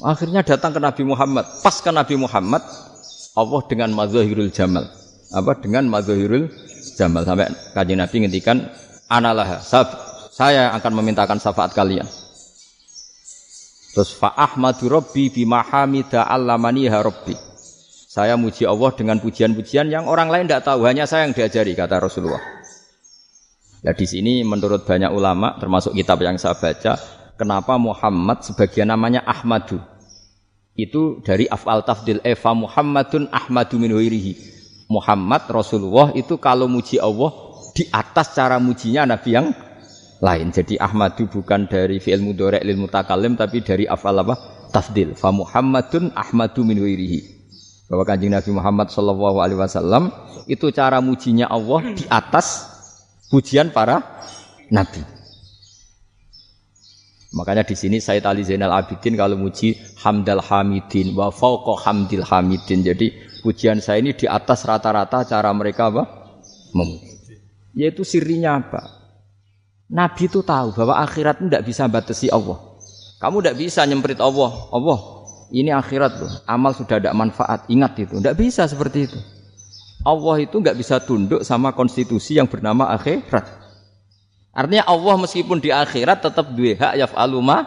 Akhirnya 0.02 0.42
datang 0.42 0.74
ke 0.74 0.80
Nabi 0.82 1.02
Muhammad. 1.06 1.46
Pas 1.62 1.76
ke 1.78 1.90
Nabi 1.92 2.18
Muhammad, 2.18 2.62
Allah 3.34 3.62
dengan 3.66 3.90
mazahirul 3.94 4.50
jamal. 4.50 4.90
Apa 5.34 5.58
dengan 5.58 5.86
mazahirul 5.90 6.50
jamal 6.94 7.26
sampai 7.26 7.50
kajian 7.74 7.98
Nabi 7.98 8.16
ngendikan 8.22 8.70
analah 9.10 9.58
saya 10.34 10.74
akan 10.74 10.98
memintakan 10.98 11.38
syafaat 11.38 11.70
kalian. 11.70 12.10
Terus 13.94 14.10
fa 14.10 14.34
ahmadu 14.34 14.90
rabbi 14.90 15.30
bima 15.30 15.62
hamida 15.62 16.26
allamani 16.26 16.90
rabbi. 16.90 17.38
Saya 18.10 18.34
muji 18.34 18.66
Allah 18.66 18.90
dengan 18.98 19.22
pujian-pujian 19.22 19.86
yang 19.90 20.10
orang 20.10 20.30
lain 20.30 20.50
tidak 20.50 20.66
tahu, 20.66 20.86
hanya 20.86 21.06
saya 21.06 21.30
yang 21.30 21.34
diajari 21.34 21.78
kata 21.78 22.02
Rasulullah. 22.02 22.42
Ya 23.86 23.94
di 23.94 24.06
sini 24.06 24.42
menurut 24.42 24.82
banyak 24.82 25.14
ulama 25.14 25.54
termasuk 25.62 25.94
kitab 25.94 26.18
yang 26.22 26.34
saya 26.34 26.58
baca 26.58 26.98
kenapa 27.38 27.78
Muhammad 27.78 28.42
sebagian 28.42 28.90
namanya 28.90 29.22
Ahmadu. 29.22 29.78
Itu 30.74 31.22
dari 31.22 31.46
af'al 31.46 31.86
tafdil 31.86 32.18
Eva 32.26 32.50
Muhammadun 32.50 33.30
Ahmadu 33.30 33.78
min 33.78 33.94
Muhammad 34.90 35.46
Rasulullah 35.46 36.10
itu 36.18 36.34
kalau 36.42 36.66
muji 36.66 36.98
Allah 36.98 37.30
di 37.74 37.86
atas 37.90 38.34
cara 38.34 38.58
mujinya 38.58 39.06
Nabi 39.06 39.30
yang 39.30 39.46
lain. 40.22 40.54
Jadi 40.54 40.78
Ahmadu 40.78 41.26
bukan 41.26 41.66
dari 41.66 41.98
fi'il 41.98 42.22
mudhari' 42.22 42.62
lil 42.62 42.78
mutakallim 42.78 43.34
tapi 43.34 43.64
dari 43.64 43.88
af'al 43.88 44.22
apa? 44.22 44.34
Tafdil. 44.70 45.14
Fa 45.18 45.30
Muhammadun 45.30 46.14
Ahmadu 46.14 46.66
min 46.66 46.78
Bahwa 47.84 48.04
kanjeng 48.08 48.32
Nabi 48.32 48.50
Muhammad 48.50 48.88
Shallallahu 48.90 49.38
Alaihi 49.44 49.60
Wasallam 49.60 50.08
itu 50.48 50.72
cara 50.72 50.98
mujinya 51.04 51.46
Allah 51.52 51.94
di 51.94 52.04
atas 52.08 52.64
pujian 53.28 53.70
para 53.70 54.00
nabi. 54.72 55.04
Makanya 57.36 57.66
di 57.66 57.76
sini 57.76 58.00
Said 58.00 58.24
Ali 58.24 58.46
Zainal 58.46 58.72
Abidin 58.72 59.18
kalau 59.18 59.36
muji 59.36 59.76
hamdal 60.00 60.40
hamidin 60.40 61.12
wa 61.12 61.28
fauqa 61.28 61.76
hamdil 61.84 62.24
hamidin. 62.24 62.80
Jadi 62.80 63.34
Pujian 63.44 63.76
saya 63.76 64.00
ini 64.00 64.16
di 64.16 64.24
atas 64.24 64.64
rata-rata 64.64 65.20
cara 65.28 65.52
mereka 65.52 65.92
apa? 65.92 66.08
Memuji. 66.72 67.36
Yaitu 67.76 68.00
sirinya 68.00 68.56
apa? 68.56 69.03
Nabi 69.90 70.26
itu 70.26 70.40
tahu 70.40 70.72
bahwa 70.72 70.96
akhirat 71.04 71.44
tidak 71.44 71.62
bisa 71.64 71.84
batasi 71.84 72.32
Allah. 72.32 72.56
Kamu 73.20 73.40
tidak 73.40 73.56
bisa 73.60 73.84
nyemprit 73.84 74.20
Allah. 74.20 74.52
Allah, 74.72 74.98
ini 75.52 75.70
akhirat 75.70 76.12
loh. 76.18 76.32
Amal 76.48 76.72
sudah 76.72 77.00
ada 77.00 77.12
manfaat. 77.12 77.68
Ingat 77.68 77.92
itu. 78.00 78.14
Tidak 78.20 78.36
bisa 78.36 78.64
seperti 78.64 79.08
itu. 79.08 79.18
Allah 80.04 80.36
itu 80.44 80.56
nggak 80.60 80.76
bisa 80.76 81.00
tunduk 81.00 81.40
sama 81.44 81.72
konstitusi 81.72 82.36
yang 82.36 82.44
bernama 82.44 82.92
akhirat. 82.92 83.64
Artinya 84.54 84.84
Allah 84.86 85.14
meskipun 85.18 85.58
di 85.58 85.72
akhirat 85.72 86.22
tetap 86.22 86.52
dua 86.52 86.78
hak 86.78 86.92
ya 86.94 87.06
ma 87.42 87.58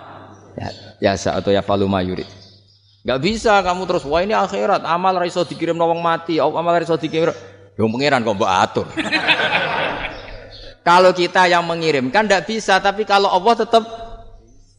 ya, 0.55 0.69
ya 1.01 1.11
atau 1.17 1.51
ya 1.51 1.61
ma 1.89 1.99
yurid. 1.99 2.29
Gak 3.07 3.23
bisa 3.23 3.63
kamu 3.63 3.87
terus 3.87 4.03
wah 4.03 4.19
ini 4.19 4.35
akhirat 4.35 4.83
amal 4.83 5.15
raiso 5.15 5.43
dikirim 5.47 5.79
nawang 5.79 6.03
mati, 6.03 6.43
amal 6.43 6.75
raiso 6.75 6.99
dikirim. 6.99 7.31
Yang 7.79 7.89
pengiran 7.93 8.19
kok 8.25 8.35
mbak 8.35 8.51
atur. 8.51 8.87
Kalau 10.87 11.11
kita 11.11 11.51
yang 11.51 11.67
mengirimkan 11.67 12.23
tidak 12.23 12.47
bisa, 12.47 12.79
tapi 12.79 13.03
kalau 13.03 13.27
Allah 13.27 13.59
tetap 13.59 13.83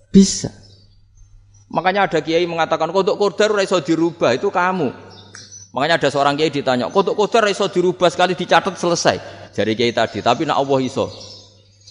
bisa. 0.09 0.49
Makanya 1.69 2.09
ada 2.09 2.25
kiai 2.25 2.49
mengatakan 2.49 2.89
kodok 2.97 3.21
kodar 3.21 3.53
raiso 3.53 3.77
dirubah 3.85 4.33
itu 4.33 4.49
kamu. 4.49 4.89
Makanya 5.77 6.01
ada 6.01 6.09
seorang 6.09 6.33
kiai 6.33 6.49
ditanya, 6.49 6.89
kodok 6.89 7.13
kodar 7.13 7.45
raiso 7.45 7.69
dirubah 7.69 8.09
sekali 8.09 8.33
dicatat 8.33 8.73
selesai. 8.81 9.21
Jadi 9.53 9.77
kiai 9.77 9.93
tadi, 9.93 10.25
tapi 10.25 10.49
nak 10.49 10.57
Allah 10.57 10.81
iso. 10.81 11.13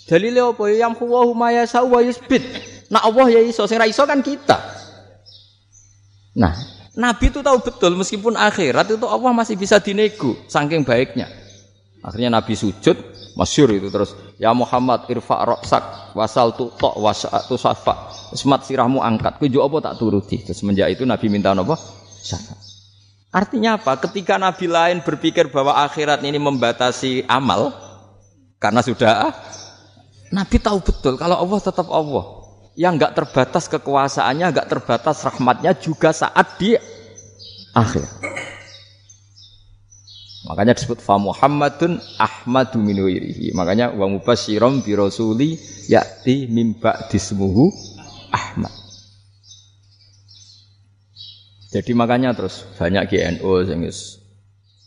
Dalile 0.10 0.42
apa? 0.42 0.66
Yang 0.66 0.98
huwa 0.98 1.22
ma 1.38 1.54
yasa 1.54 1.86
wa 1.86 2.02
yusbit. 2.02 2.42
Nak 2.90 3.04
Allah 3.14 3.38
ya 3.38 3.42
iso, 3.46 3.70
sing 3.70 3.78
iso 3.86 4.02
kan 4.10 4.26
kita. 4.26 4.58
Nah, 6.42 6.58
Nabi 6.98 7.30
itu 7.30 7.46
tahu 7.46 7.62
betul 7.62 7.94
meskipun 7.94 8.34
akhirat 8.34 8.98
itu 8.98 9.06
Allah 9.06 9.30
masih 9.30 9.54
bisa 9.54 9.78
dinego 9.78 10.34
saking 10.50 10.82
baiknya. 10.82 11.30
Akhirnya 12.02 12.34
Nabi 12.34 12.58
sujud, 12.58 12.98
masyur 13.38 13.70
itu 13.70 13.94
terus 13.94 14.18
ya 14.42 14.50
Muhammad 14.58 15.06
irfa 15.14 15.46
roksak 15.46 16.18
wasal 16.18 16.58
tu 16.58 16.74
tok 16.74 16.98
wasatu 16.98 17.56
safa. 17.56 18.10
Semat 18.34 18.66
sirahmu 18.66 19.00
angkat. 19.00 19.38
Kujo 19.38 19.62
apa 19.62 19.94
tak 19.94 20.02
turuti? 20.02 20.42
Terus 20.42 20.58
semenjak 20.58 20.90
itu 20.98 21.06
Nabi 21.06 21.30
minta 21.30 21.54
apa 21.54 21.78
syafaat 22.26 22.68
artinya 23.38 23.78
apa? 23.78 24.02
Ketika 24.02 24.42
Nabi 24.42 24.66
lain 24.66 25.06
berpikir 25.06 25.54
bahwa 25.54 25.78
akhirat 25.86 26.26
ini 26.26 26.42
membatasi 26.42 27.30
amal 27.30 27.70
karena 28.58 28.82
sudah 28.82 29.30
Nabi 30.34 30.58
tahu 30.58 30.82
betul 30.82 31.14
kalau 31.16 31.38
Allah 31.38 31.60
tetap 31.62 31.88
Allah. 31.94 32.26
Yang 32.78 32.94
nggak 33.02 33.14
terbatas 33.18 33.66
kekuasaannya, 33.74 34.54
nggak 34.54 34.70
terbatas 34.70 35.26
rahmatnya 35.26 35.74
juga 35.82 36.14
saat 36.14 36.62
di 36.62 36.78
akhir. 37.74 38.06
Makanya 40.48 40.80
disebut 40.80 41.04
fa 41.04 41.20
Muhammadun 41.20 42.00
Ahmadu 42.16 42.80
min 42.80 42.96
Makanya 43.52 43.92
wa 43.92 44.08
mubasyiram 44.08 44.80
bi 44.80 44.96
rasuli 44.96 45.60
ya'ti 45.92 46.48
mim 46.48 46.80
ba'dismuhu 46.80 47.68
Ahmad. 48.32 48.72
Jadi 51.68 51.92
makanya 51.92 52.32
terus 52.32 52.64
banyak 52.80 53.12
GNO 53.12 53.52
sing 53.68 53.84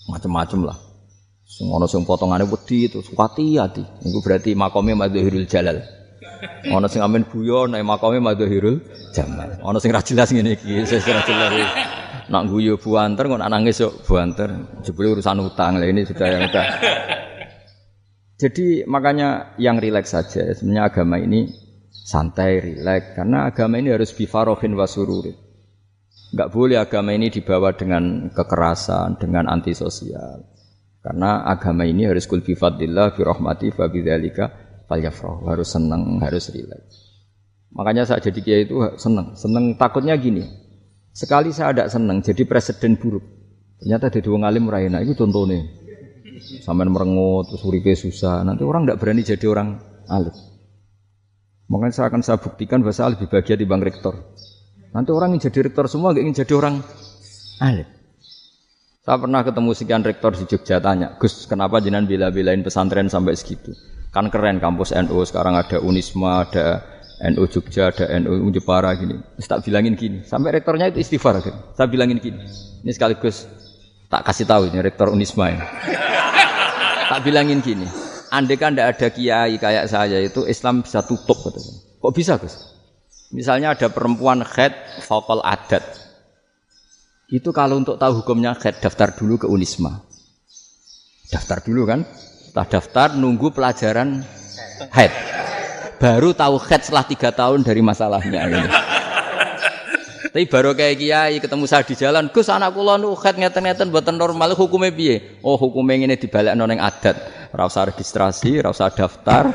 macam-macam 0.08 0.72
lah. 0.72 0.78
Sing 1.44 1.68
ana 1.68 1.84
sing 1.84 2.08
potongane 2.08 2.48
wedi 2.48 2.88
terus 2.88 3.12
hati-hati. 3.12 3.84
Itu 4.00 4.24
berarti 4.24 4.56
makomnya 4.56 4.96
Madhurul 4.96 5.44
Jalal. 5.44 6.00
Ana 6.72 6.88
sing 6.88 7.04
amin 7.04 7.24
guyon 7.28 7.72
nek 7.72 7.84
makome 7.84 8.20
madhahirul 8.20 8.80
jamal. 9.12 9.60
Ana 9.60 9.78
sing 9.80 9.92
ra 9.92 10.00
jelas 10.00 10.32
ngene 10.32 10.56
iki, 10.56 10.84
sing 10.88 11.00
ra 11.04 11.22
jelas. 11.24 11.99
Nak 12.30 12.46
guyu 12.46 12.78
buanter 12.78 13.26
kok 13.26 13.40
nak 13.42 13.50
nangis 13.50 13.82
yo 13.82 13.90
buanter. 14.06 14.80
Jebule 14.86 15.18
urusan 15.18 15.42
utang 15.42 15.82
lah 15.82 15.86
ini 15.90 16.06
sudah 16.06 16.26
yang 16.30 16.42
udah. 16.46 16.66
Jadi 18.40 18.86
makanya 18.86 19.58
yang 19.58 19.82
rileks 19.82 20.14
saja. 20.14 20.46
Sebenarnya 20.54 20.88
agama 20.88 21.18
ini 21.18 21.50
santai, 21.90 22.62
rileks 22.62 23.18
karena 23.18 23.50
agama 23.50 23.82
ini 23.82 23.90
harus 23.90 24.14
bifarohin 24.14 24.78
wasururin. 24.78 25.34
Enggak 26.30 26.48
boleh 26.54 26.78
agama 26.78 27.10
ini 27.10 27.26
dibawa 27.34 27.74
dengan 27.74 28.30
kekerasan, 28.30 29.18
dengan 29.18 29.50
antisosial. 29.50 30.46
Karena 31.02 31.42
agama 31.42 31.82
ini 31.82 32.06
harus 32.06 32.30
kul 32.30 32.46
bi 32.46 32.54
fadlillah 32.54 33.18
bi 33.18 33.26
rahmati 33.26 33.74
fa 33.74 33.90
bidzalika 33.90 34.70
falyafrah 34.90 35.46
harus 35.46 35.70
senang 35.70 36.18
harus 36.18 36.50
rileks 36.50 37.14
makanya 37.70 38.02
saya 38.02 38.18
jadi 38.18 38.40
kiai 38.42 38.62
itu 38.66 38.74
senang 38.98 39.38
senang 39.38 39.78
takutnya 39.78 40.18
gini 40.18 40.42
sekali 41.20 41.52
saya 41.52 41.76
ada 41.76 41.84
senang 41.92 42.24
jadi 42.24 42.48
presiden 42.48 42.96
buruk. 42.96 43.20
Ternyata 43.80 44.08
jadi 44.08 44.28
wong 44.32 44.48
alim 44.48 44.72
raina 44.72 45.04
itu 45.04 45.12
contohnya. 45.12 45.60
Sampai 46.64 46.88
merengut 46.88 47.52
terus 47.52 47.60
uripe 47.68 47.92
susah. 47.92 48.40
Nanti 48.40 48.64
orang 48.64 48.88
tidak 48.88 48.98
berani 49.04 49.20
jadi 49.20 49.44
orang 49.44 49.76
alim. 50.08 50.32
Makanya 51.68 51.92
saya 51.92 52.06
akan 52.08 52.22
saya 52.24 52.40
buktikan 52.40 52.80
bahwa 52.80 52.96
saya 52.96 53.12
lebih 53.12 53.28
bahagia 53.28 53.60
di 53.60 53.68
bang 53.68 53.84
rektor. 53.84 54.16
Nanti 54.96 55.10
orang 55.12 55.36
yang 55.36 55.42
jadi 55.44 55.70
rektor 55.70 55.86
semua 55.86 56.16
gak 56.16 56.24
ingin 56.24 56.36
jadi 56.40 56.52
orang 56.56 56.74
alim. 57.60 57.86
Saya 59.00 59.16
pernah 59.16 59.40
ketemu 59.44 59.70
sekian 59.76 60.02
rektor 60.04 60.32
di 60.36 60.44
Jogja 60.44 60.76
tanya 60.76 61.16
Gus 61.16 61.48
kenapa 61.48 61.80
jenengan 61.80 62.04
bila-bilain 62.04 62.60
pesantren 62.60 63.08
sampai 63.08 63.32
segitu? 63.32 63.72
Kan 64.12 64.28
keren 64.28 64.60
kampus 64.60 64.92
NU 64.92 65.22
sekarang 65.24 65.56
ada 65.56 65.78
Unisma, 65.80 66.44
ada 66.44 66.82
NU 67.20 67.44
Jogja, 67.52 67.92
ada 67.92 68.08
NU 68.16 68.48
Jepara 68.48 68.96
gini. 68.96 69.20
Terus 69.36 69.46
tak 69.48 69.60
bilangin 69.68 69.92
gini, 69.92 70.24
sampai 70.24 70.56
rektornya 70.56 70.88
itu 70.88 71.04
istighfar. 71.04 71.44
Gitu. 71.44 71.52
Saya 71.76 71.88
bilangin 71.88 72.16
gini, 72.16 72.40
ini 72.80 72.90
sekaligus 72.96 73.44
tak 74.08 74.24
kasih 74.24 74.48
tahu 74.48 74.72
ini 74.72 74.80
rektor 74.80 75.12
Unisma 75.12 75.52
ini. 75.52 75.64
tak 77.12 77.20
bilangin 77.20 77.60
gini, 77.60 77.84
andai 78.32 78.56
kan 78.56 78.72
tidak 78.72 78.96
ada 78.96 79.08
kiai 79.12 79.60
kayak 79.60 79.84
saya 79.92 80.18
itu 80.24 80.48
Islam 80.48 80.80
bisa 80.80 81.04
tutup. 81.04 81.36
Gitu. 81.44 81.60
Kok 82.00 82.12
bisa 82.16 82.40
Gus? 82.40 82.56
Misalnya 83.30 83.76
ada 83.76 83.92
perempuan 83.92 84.40
head 84.42 84.72
vokal 85.04 85.44
adat. 85.44 85.84
Itu 87.30 87.54
kalau 87.54 87.78
untuk 87.78 87.94
tahu 87.94 88.24
hukumnya 88.24 88.56
head 88.58 88.82
daftar 88.82 89.14
dulu 89.14 89.38
ke 89.38 89.46
Unisma. 89.46 90.02
Daftar 91.30 91.62
dulu 91.62 91.86
kan? 91.86 92.02
Setelah 92.50 92.66
daftar 92.66 93.08
nunggu 93.14 93.54
pelajaran 93.54 94.26
head. 94.90 95.14
Baru 96.00 96.32
tahu 96.32 96.56
head 96.64 96.80
setelah 96.80 97.04
tiga 97.04 97.28
tahun 97.28 97.60
dari 97.60 97.84
masalahnya. 97.84 98.48
Gitu. 98.48 98.68
Tapi 100.30 100.46
baru 100.48 100.72
kayak 100.72 100.96
kiai 100.96 101.36
ketemu 101.42 101.64
saya 101.68 101.84
di 101.84 101.92
jalan, 101.92 102.32
Gus 102.32 102.48
anak 102.48 102.72
kula 102.72 102.96
nu 102.96 103.12
head 103.18 103.36
ngeten-ngeten 103.36 103.92
buatan 103.92 104.16
normal 104.16 104.56
hukumnya 104.56 104.88
piye? 104.88 105.36
Oh 105.44 105.60
hukumnya 105.60 106.08
ini 106.08 106.16
dibalik 106.16 106.56
noneng 106.56 106.80
adat. 106.80 107.20
Rasa 107.52 107.84
registrasi, 107.92 108.64
rasa 108.64 108.88
daftar. 108.88 109.52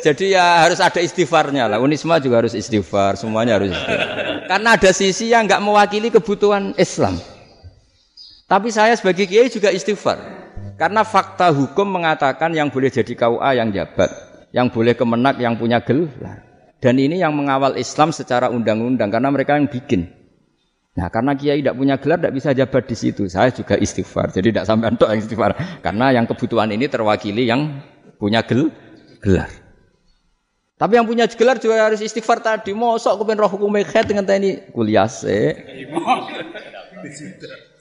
Jadi 0.00 0.32
ya 0.32 0.64
harus 0.64 0.80
ada 0.80 1.00
istighfarnya 1.00 1.64
lah. 1.64 1.78
Unisma 1.80 2.20
juga 2.20 2.44
harus 2.44 2.56
istighfar, 2.56 3.20
semuanya 3.20 3.60
harus 3.60 3.72
istighfar. 3.72 4.48
Karena 4.48 4.68
ada 4.76 4.90
sisi 4.96 5.32
yang 5.32 5.44
nggak 5.48 5.60
mewakili 5.64 6.08
kebutuhan 6.12 6.72
Islam. 6.76 7.20
Tapi 8.50 8.68
saya 8.74 8.96
sebagai 8.98 9.30
kiai 9.30 9.46
juga 9.46 9.70
istighfar. 9.70 10.49
Karena 10.80 11.04
fakta 11.04 11.52
hukum 11.52 12.00
mengatakan 12.00 12.56
yang 12.56 12.72
boleh 12.72 12.88
jadi 12.88 13.12
KUA 13.12 13.60
yang 13.60 13.68
jabat, 13.68 14.08
yang 14.48 14.72
boleh 14.72 14.96
kemenak 14.96 15.36
yang 15.36 15.60
punya 15.60 15.84
gelar. 15.84 16.40
Dan 16.80 16.96
ini 16.96 17.20
yang 17.20 17.36
mengawal 17.36 17.76
Islam 17.76 18.16
secara 18.16 18.48
undang-undang 18.48 19.12
karena 19.12 19.28
mereka 19.28 19.60
yang 19.60 19.68
bikin. 19.68 20.08
Nah, 20.96 21.12
karena 21.12 21.36
kiai 21.36 21.60
tidak 21.60 21.76
punya 21.76 22.00
gelar 22.00 22.16
tidak 22.24 22.32
bisa 22.32 22.56
jabat 22.56 22.88
di 22.88 22.96
situ. 22.96 23.28
Saya 23.28 23.52
juga 23.52 23.76
istighfar. 23.76 24.32
Jadi 24.32 24.56
tidak 24.56 24.64
sampai 24.64 24.88
untuk 24.88 25.12
yang 25.12 25.20
istighfar. 25.20 25.52
Karena 25.84 26.16
yang 26.16 26.24
kebutuhan 26.24 26.72
ini 26.72 26.88
terwakili 26.88 27.44
yang 27.44 27.84
punya 28.16 28.40
gel 28.40 28.72
gelar. 29.20 29.52
Tapi 30.80 30.96
yang 30.96 31.04
punya 31.04 31.28
gelar 31.28 31.60
juga 31.60 31.92
harus 31.92 32.00
istighfar 32.00 32.40
tadi. 32.40 32.72
Mosok 32.72 33.20
kepen 33.20 33.36
roh 33.36 33.52
hukum 33.52 33.76
dengan 33.84 34.24
ini 34.40 34.64
kuliah 34.72 35.12
sih. 35.12 35.52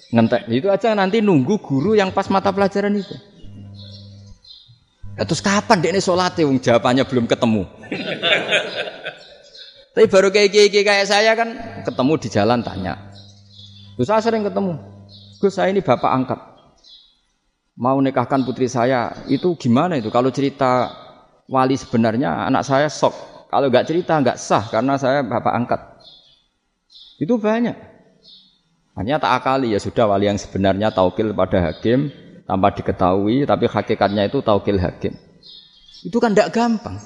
Ngentek 0.09 0.49
itu 0.49 0.67
aja 0.71 0.97
nanti 0.97 1.21
nunggu 1.21 1.61
guru 1.61 1.93
yang 1.93 2.09
pas 2.09 2.25
mata 2.33 2.49
pelajaran 2.49 2.97
itu. 2.97 3.13
Ya, 5.19 5.27
terus 5.27 5.43
kapan 5.43 5.83
dek 5.83 5.91
ini 5.91 5.99
sholat 5.99 6.39
wong 6.39 6.63
jawabannya 6.63 7.03
belum 7.03 7.27
ketemu. 7.27 7.67
Tapi 9.93 10.05
baru 10.07 10.31
kayak 10.31 10.55
kayak 10.55 10.85
kayak 10.87 11.07
saya 11.11 11.35
kan 11.35 11.49
ketemu 11.83 12.13
di 12.23 12.27
jalan 12.31 12.63
tanya. 12.63 12.95
Terus 13.99 14.07
saya 14.07 14.23
sering 14.23 14.47
ketemu. 14.47 14.79
Gus 15.43 15.59
saya 15.59 15.75
ini 15.75 15.83
bapak 15.83 16.07
angkat. 16.07 16.39
Mau 17.75 17.99
nikahkan 17.99 18.47
putri 18.47 18.71
saya 18.71 19.11
itu 19.27 19.59
gimana 19.59 19.99
itu? 19.99 20.07
Kalau 20.07 20.31
cerita 20.31 20.87
wali 21.51 21.75
sebenarnya 21.75 22.47
anak 22.47 22.63
saya 22.63 22.87
sok. 22.87 23.11
Kalau 23.51 23.67
nggak 23.67 23.91
cerita 23.91 24.23
nggak 24.23 24.39
sah 24.39 24.71
karena 24.71 24.95
saya 24.95 25.19
bapak 25.27 25.51
angkat. 25.51 25.81
Itu 27.19 27.35
banyak. 27.35 27.88
Hanya 28.99 29.15
tak 29.15 29.31
akali 29.31 29.71
ya 29.71 29.79
sudah 29.79 30.11
wali 30.11 30.27
yang 30.27 30.35
sebenarnya 30.35 30.91
taukil 30.91 31.31
pada 31.31 31.71
hakim 31.71 32.11
tanpa 32.43 32.75
diketahui 32.75 33.47
tapi 33.47 33.71
hakikatnya 33.71 34.27
itu 34.27 34.43
taukil 34.43 34.75
hakim. 34.75 35.15
Itu 36.03 36.19
kan 36.19 36.35
tidak 36.35 36.51
gampang. 36.51 36.99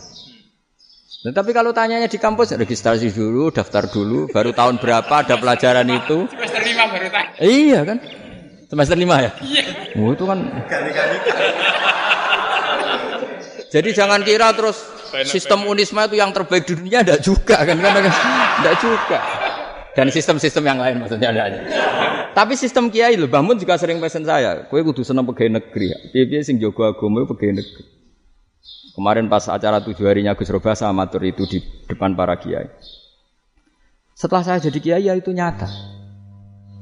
Nah, 1.24 1.32
tapi 1.32 1.54
kalau 1.54 1.70
tanyanya 1.70 2.10
di 2.10 2.18
kampus 2.18 2.58
registrasi 2.58 3.14
dulu, 3.14 3.54
daftar 3.54 3.86
dulu, 3.86 4.26
baru 4.34 4.58
tahun 4.58 4.82
berapa 4.82 5.22
ada 5.22 5.38
pelajaran 5.38 5.86
itu? 5.88 6.26
Semester 6.34 6.62
lima 6.66 6.84
baru 6.90 7.08
tanya. 7.14 7.32
Iya 7.40 7.80
kan? 7.86 7.98
Semester 8.74 8.98
lima 8.98 9.16
ya? 9.22 9.32
Iya. 9.46 9.64
Oh, 10.02 10.12
itu 10.18 10.26
kan. 10.26 10.40
Jadi 13.70 13.90
jangan 13.94 14.26
kira 14.26 14.50
terus 14.58 14.82
sistem 15.30 15.70
Unisma 15.70 16.10
itu 16.10 16.18
yang 16.18 16.34
terbaik 16.34 16.66
di 16.66 16.74
dunia 16.74 17.06
tidak 17.06 17.22
juga 17.22 17.62
kan 17.62 17.78
kan 17.78 18.02
tidak 18.02 18.76
juga. 18.82 19.43
Dan 19.94 20.10
sistem-sistem 20.10 20.66
yang 20.66 20.80
lain 20.82 21.06
maksudnya 21.06 21.30
ada 21.30 21.42
aja. 21.46 21.60
Tapi 22.34 22.58
sistem 22.58 22.90
kiai 22.90 23.14
loh, 23.14 23.30
bangun 23.30 23.62
juga 23.62 23.78
sering 23.78 24.02
pesen 24.02 24.26
saya, 24.26 24.66
kue 24.66 24.82
kudu 24.82 25.06
seneng 25.06 25.22
pegawai 25.30 25.62
negeri. 25.62 25.94
Piye 26.10 26.42
sing 26.42 26.58
jogo 26.58 26.82
agama 26.82 27.30
pegawai 27.30 27.62
negeri. 27.62 27.84
Kemarin 28.94 29.26
pas 29.30 29.46
acara 29.50 29.82
tujuh 29.82 30.06
harinya 30.06 30.34
Gus 30.38 30.50
Roba 30.54 30.74
sama 30.74 31.06
matur 31.06 31.26
itu 31.26 31.46
di 31.46 31.62
depan 31.90 32.14
para 32.18 32.38
kiai. 32.38 32.70
Setelah 34.14 34.46
saya 34.46 34.60
jadi 34.62 34.80
kiai 34.82 35.04
ya 35.10 35.14
itu 35.18 35.34
nyata. 35.34 35.70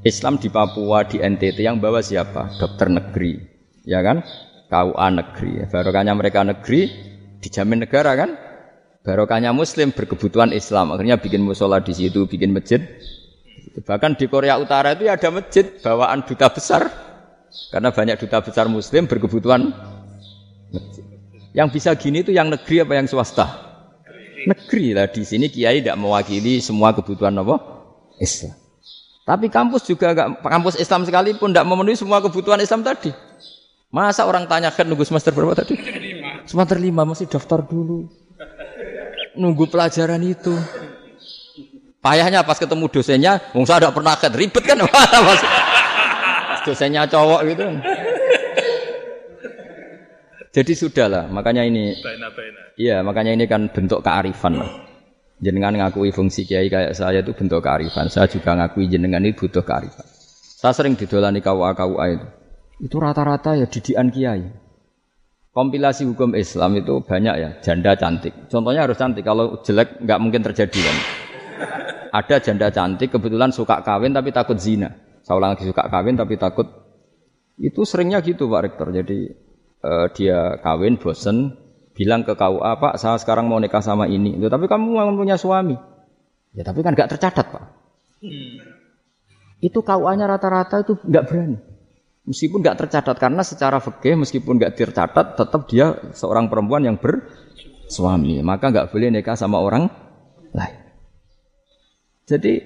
Islam 0.03 0.39
di 0.39 0.51
Papua, 0.51 1.07
di 1.07 1.19
NTT 1.23 1.61
yang 1.61 1.79
bawa 1.79 2.03
siapa? 2.03 2.57
Dokter 2.59 2.91
negeri, 2.91 3.37
ya 3.87 4.03
kan? 4.03 4.23
KUA 4.71 5.07
negeri. 5.13 5.51
Barokahnya 5.67 6.15
mereka 6.15 6.43
negeri 6.43 6.89
dijamin 7.39 7.87
negara 7.87 8.15
kan? 8.15 8.50
Barokahnya 9.01 9.49
Muslim 9.49 9.89
berkebutuhan 9.89 10.53
Islam. 10.53 10.93
Akhirnya 10.93 11.17
bikin 11.17 11.41
musola 11.41 11.81
di 11.81 11.89
situ, 11.89 12.29
bikin 12.29 12.53
masjid. 12.53 12.85
Bahkan 13.81 14.19
di 14.19 14.29
Korea 14.29 14.61
Utara 14.61 14.93
itu 14.93 15.09
ya 15.09 15.17
ada 15.17 15.29
masjid 15.33 15.65
bawaan 15.81 16.21
duta 16.21 16.47
besar. 16.53 16.85
Karena 17.73 17.89
banyak 17.89 18.21
duta 18.21 18.37
besar 18.45 18.69
Muslim 18.69 19.09
berkebutuhan 19.09 19.73
masjid. 20.69 21.03
Yang 21.51 21.67
bisa 21.81 21.89
gini 21.97 22.21
itu 22.23 22.31
yang 22.31 22.47
negeri 22.47 22.85
apa 22.85 22.93
yang 22.95 23.09
swasta? 23.09 23.47
Negeri 24.45 24.93
lah 24.95 25.09
di 25.09 25.21
sini 25.25 25.49
kiai 25.49 25.81
tidak 25.81 25.97
mewakili 25.97 26.61
semua 26.61 26.93
kebutuhan 26.93 27.33
apa? 27.41 27.57
Islam. 28.21 28.53
Tapi 29.25 29.49
kampus 29.49 29.85
juga 29.85 30.13
enggak 30.13 30.45
kampus 30.45 30.75
Islam 30.77 31.05
sekalipun 31.05 31.53
tidak 31.53 31.65
memenuhi 31.65 31.97
semua 31.97 32.21
kebutuhan 32.21 32.61
Islam 32.61 32.85
tadi. 32.85 33.13
Masa 33.91 34.23
orang 34.23 34.47
tanya 34.47 34.71
kan 34.71 34.87
nunggu 34.87 35.03
semester 35.03 35.35
berapa 35.35 35.57
tadi? 35.57 35.75
Semester 36.47 36.79
lima 36.79 37.03
masih 37.03 37.27
daftar 37.27 37.61
dulu. 37.65 38.20
Nunggu 39.41 39.65
pelajaran 39.65 40.21
itu. 40.21 40.53
Payahnya 42.01 42.45
pas 42.45 42.57
ketemu 42.57 42.85
dosennya, 42.89 43.41
wong 43.57 43.65
saya 43.65 43.81
tidak 43.81 43.93
pernah 43.97 44.13
kan 44.17 44.33
ribet 44.33 44.63
kan? 44.65 44.81
Pas 46.49 46.61
dosennya 46.65 47.05
cowok 47.05 47.41
gitu. 47.45 47.65
Jadi 50.51 50.71
sudahlah, 50.73 51.29
makanya 51.29 51.61
ini. 51.61 51.93
Iya, 52.75 53.05
makanya 53.05 53.37
ini 53.37 53.45
kan 53.45 53.69
bentuk 53.69 54.01
kearifan 54.01 54.61
lah. 54.61 54.69
Jenengan 55.41 55.73
ngakui 55.73 56.13
fungsi 56.13 56.45
kiai 56.45 56.69
kayak 56.69 56.93
saya 56.93 57.25
itu 57.25 57.33
bentuk 57.33 57.65
kearifan. 57.65 58.09
Saya 58.09 58.29
juga 58.29 58.53
ngakui 58.57 58.89
jenengan 58.89 59.21
ini 59.21 59.33
butuh 59.33 59.65
kearifan. 59.65 60.05
Saya 60.61 60.73
sering 60.77 60.93
didolani 60.93 61.41
KUA 61.41 61.73
KUA 61.73 62.05
itu. 62.13 62.27
Itu 62.81 62.97
rata-rata 62.97 63.57
ya 63.57 63.65
didian 63.65 64.09
kiai. 64.13 64.45
Kompilasi 65.51 66.07
hukum 66.07 66.31
Islam 66.39 66.79
itu 66.79 67.03
banyak 67.03 67.35
ya, 67.35 67.49
janda 67.59 67.99
cantik. 67.99 68.47
Contohnya 68.47 68.87
harus 68.87 68.95
cantik, 68.95 69.27
kalau 69.27 69.59
jelek 69.59 69.99
nggak 69.99 70.19
mungkin 70.23 70.41
terjadi 70.47 70.79
kan. 70.79 70.97
Ada 72.11 72.39
janda 72.39 72.71
cantik 72.71 73.11
kebetulan 73.11 73.51
suka 73.51 73.83
kawin 73.83 74.15
tapi 74.15 74.31
takut 74.31 74.55
zina. 74.55 74.95
Saya 75.23 75.35
ulang 75.39 75.55
lagi 75.55 75.67
suka 75.67 75.91
kawin 75.91 76.15
tapi 76.15 76.39
takut 76.39 76.71
itu 77.59 77.83
seringnya 77.83 78.23
gitu 78.23 78.47
Pak 78.47 78.61
Rektor. 78.63 78.95
Jadi 78.95 79.27
uh, 79.83 80.07
dia 80.15 80.59
kawin 80.63 80.95
bosen 80.95 81.61
bilang 81.91 82.23
ke 82.23 82.33
KUA 82.33 82.71
Pak 82.79 82.95
saya 82.97 83.19
sekarang 83.19 83.51
mau 83.51 83.59
nikah 83.59 83.83
sama 83.83 84.07
ini 84.07 84.39
Loh, 84.39 84.49
tapi 84.49 84.65
kamu 84.65 84.95
mau 84.95 85.11
punya 85.13 85.35
suami 85.35 85.75
ya 86.55 86.63
tapi 86.63 86.83
kan 86.83 86.95
nggak 86.95 87.11
tercatat 87.17 87.45
Pak 87.51 87.63
hmm. 88.23 88.57
itu 89.63 89.79
KUA-nya 89.79 90.25
rata-rata 90.27 90.81
itu 90.81 90.97
nggak 91.03 91.23
berani 91.27 91.57
meskipun 92.27 92.61
nggak 92.61 92.85
tercatat 92.85 93.17
karena 93.17 93.41
secara 93.41 93.81
fikih 93.81 94.19
meskipun 94.19 94.61
nggak 94.61 94.77
tercatat 94.77 95.37
tetap 95.37 95.61
dia 95.69 95.97
seorang 96.13 96.47
perempuan 96.47 96.85
yang 96.85 96.97
bersuami 97.01 98.41
maka 98.45 98.69
nggak 98.69 98.89
boleh 98.93 99.09
nikah 99.09 99.33
sama 99.33 99.57
orang 99.57 99.89
lain 100.53 100.81
jadi 102.31 102.63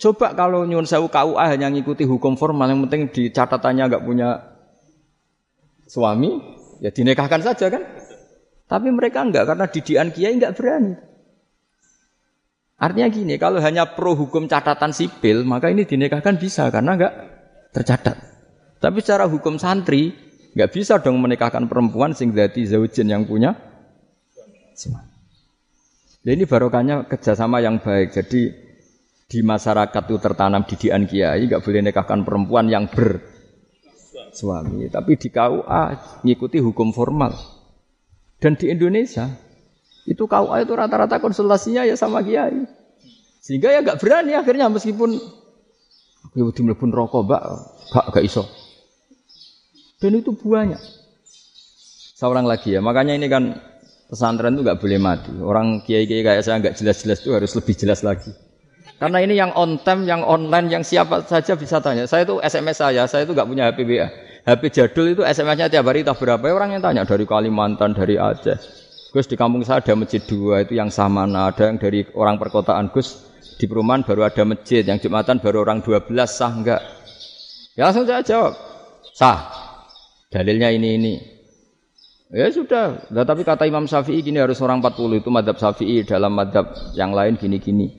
coba 0.00 0.32
kalau 0.32 0.64
nyun 0.68 0.84
sewu 0.84 1.08
KUA 1.08 1.56
hanya 1.56 1.68
ngikuti 1.70 2.08
hukum 2.08 2.34
formal 2.34 2.68
yang 2.68 2.84
penting 2.88 3.12
di 3.12 3.28
catatannya 3.30 3.84
nggak 3.86 4.04
punya 4.04 4.50
suami, 5.90 6.38
ya 6.78 6.94
dinikahkan 6.94 7.42
saja 7.42 7.66
kan. 7.66 7.82
Tapi 8.70 8.88
mereka 8.94 9.26
enggak 9.26 9.50
karena 9.50 9.66
didian 9.66 10.08
kiai 10.14 10.38
enggak 10.38 10.54
berani. 10.54 10.94
Artinya 12.80 13.08
gini, 13.10 13.34
kalau 13.36 13.58
hanya 13.58 13.92
pro 13.92 14.14
hukum 14.14 14.46
catatan 14.46 14.94
sipil, 14.94 15.42
maka 15.42 15.68
ini 15.68 15.84
dinikahkan 15.84 16.38
bisa 16.38 16.70
karena 16.70 16.94
enggak 16.94 17.14
tercatat. 17.74 18.29
Tapi 18.80 18.98
secara 19.04 19.28
hukum 19.28 19.60
santri, 19.60 20.16
enggak 20.56 20.72
bisa 20.72 20.96
dong 21.04 21.20
menikahkan 21.20 21.68
perempuan 21.68 22.16
sing 22.16 22.32
dadi 22.32 22.64
zaujin 22.64 23.12
yang 23.12 23.28
punya. 23.28 23.52
Jadi 26.20 26.32
ini 26.32 26.44
barokahnya 26.48 27.04
kerjasama 27.04 27.60
yang 27.60 27.84
baik. 27.84 28.16
Jadi 28.16 28.48
di 29.30 29.38
masyarakat 29.44 30.02
itu 30.08 30.16
tertanam 30.16 30.64
didian 30.64 31.04
kiai, 31.04 31.44
enggak 31.44 31.60
boleh 31.60 31.84
nikahkan 31.84 32.24
perempuan 32.24 32.72
yang 32.72 32.88
ber 32.88 33.20
suami, 34.30 34.86
tapi 34.88 35.18
di 35.18 35.28
KUA 35.28 35.82
ngikuti 36.24 36.58
hukum 36.62 36.94
formal. 36.94 37.34
Dan 38.40 38.56
di 38.56 38.72
Indonesia 38.72 39.28
itu 40.08 40.24
KUA 40.24 40.64
itu 40.64 40.72
rata-rata 40.72 41.20
konsultasinya 41.20 41.84
ya 41.84 41.98
sama 41.98 42.24
kiai. 42.24 42.64
Sehingga 43.40 43.72
ya 43.72 43.80
gak 43.80 44.00
berani 44.00 44.36
akhirnya 44.36 44.68
meskipun 44.68 45.16
aku 46.30 46.52
di 46.52 46.60
mlebu 46.64 46.84
rokok, 46.92 47.22
Mbak, 47.26 47.42
gak 47.92 48.06
gak 48.16 48.24
iso. 48.24 48.44
Dan 50.00 50.16
itu 50.16 50.32
banyak. 50.32 50.80
Seorang 52.16 52.48
lagi 52.48 52.76
ya, 52.76 52.80
makanya 52.80 53.16
ini 53.16 53.28
kan 53.28 53.56
pesantren 54.08 54.56
itu 54.56 54.64
gak 54.64 54.80
boleh 54.80 55.00
mati. 55.00 55.32
Orang 55.40 55.84
kiai-kiai 55.84 56.24
kayak 56.24 56.42
saya 56.44 56.60
nggak 56.60 56.76
jelas-jelas 56.76 57.20
itu 57.20 57.30
harus 57.36 57.52
lebih 57.56 57.74
jelas 57.76 58.00
lagi. 58.00 58.32
Karena 59.00 59.24
ini 59.24 59.36
yang 59.36 59.52
on 59.56 59.80
time, 59.80 60.04
yang 60.04 60.20
online, 60.20 60.68
yang 60.68 60.84
siapa 60.84 61.24
saja 61.24 61.56
bisa 61.56 61.80
tanya. 61.80 62.04
Saya 62.04 62.28
itu 62.28 62.36
SMS 62.44 62.76
saya, 62.84 63.08
saya 63.08 63.24
itu 63.24 63.32
nggak 63.32 63.48
punya 63.48 63.72
HP 63.72 63.88
WA. 63.88 64.08
HP 64.44 64.62
jadul 64.72 65.06
itu 65.16 65.22
SMS-nya 65.24 65.72
tiap 65.72 65.88
hari 65.88 66.04
tak 66.04 66.20
berapa 66.20 66.52
orang 66.52 66.76
yang 66.76 66.82
tanya 66.84 67.08
dari 67.08 67.24
Kalimantan, 67.24 67.96
dari 67.96 68.20
Aceh. 68.20 68.56
Gus 69.12 69.26
di 69.28 69.36
kampung 69.40 69.64
saya 69.64 69.80
ada 69.80 69.96
masjid 69.96 70.20
dua 70.20 70.64
itu 70.64 70.76
yang 70.76 70.92
sama, 70.92 71.24
nah, 71.24 71.48
ada 71.48 71.68
yang 71.68 71.80
dari 71.80 72.04
orang 72.12 72.36
perkotaan 72.36 72.92
Gus 72.92 73.24
di 73.56 73.68
perumahan 73.68 74.04
baru 74.04 74.28
ada 74.28 74.44
masjid, 74.48 74.84
yang 74.84 74.96
jumatan 74.96 75.40
baru 75.40 75.64
orang 75.64 75.84
12 75.84 76.08
sah 76.28 76.52
enggak? 76.52 76.80
Ya 77.76 77.88
langsung 77.88 78.04
saya 78.04 78.20
jawab 78.24 78.52
sah. 79.16 79.69
Dalilnya 80.30 80.70
ini 80.70 80.88
ini. 80.94 81.14
Ya 82.30 82.46
sudah, 82.54 83.10
nah, 83.10 83.26
tapi 83.26 83.42
kata 83.42 83.66
Imam 83.66 83.90
Syafi'i 83.90 84.22
gini 84.22 84.38
harus 84.38 84.62
orang 84.62 84.78
40 84.78 85.18
itu 85.18 85.28
madhab 85.34 85.58
Syafi'i 85.58 86.06
dalam 86.06 86.30
madhab 86.30 86.70
yang 86.94 87.10
lain 87.10 87.34
gini-gini. 87.34 87.90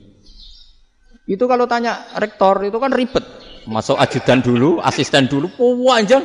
Itu 1.28 1.44
kalau 1.44 1.68
tanya 1.68 2.08
rektor 2.16 2.64
itu 2.64 2.80
kan 2.80 2.88
ribet. 2.88 3.20
Masuk 3.68 4.00
ajudan 4.00 4.40
dulu, 4.40 4.80
asisten 4.80 5.28
dulu, 5.28 5.52
panjang. 5.84 6.24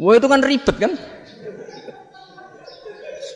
Wah 0.00 0.14
itu 0.16 0.26
kan 0.26 0.40
ribet 0.40 0.76
kan? 0.80 0.92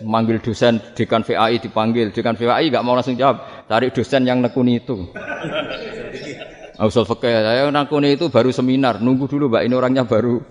Manggil 0.02 0.40
dosen 0.40 0.80
dekan 0.96 1.22
VAI 1.22 1.60
dipanggil, 1.60 2.10
dekan 2.16 2.34
VAI 2.34 2.72
nggak 2.72 2.82
mau 2.82 2.96
langsung 2.96 3.14
jawab, 3.14 3.68
cari 3.68 3.92
dosen 3.92 4.24
yang 4.24 4.40
nekuni 4.40 4.80
itu. 4.80 5.12
Usul 6.82 7.06
fakir, 7.06 7.30
saya 7.30 7.70
nekuni 7.70 8.18
itu 8.18 8.26
baru 8.26 8.50
seminar, 8.50 8.98
nunggu 8.98 9.30
dulu 9.30 9.46
mbak 9.46 9.62
ini 9.62 9.74
orangnya 9.78 10.02
baru. 10.02 10.42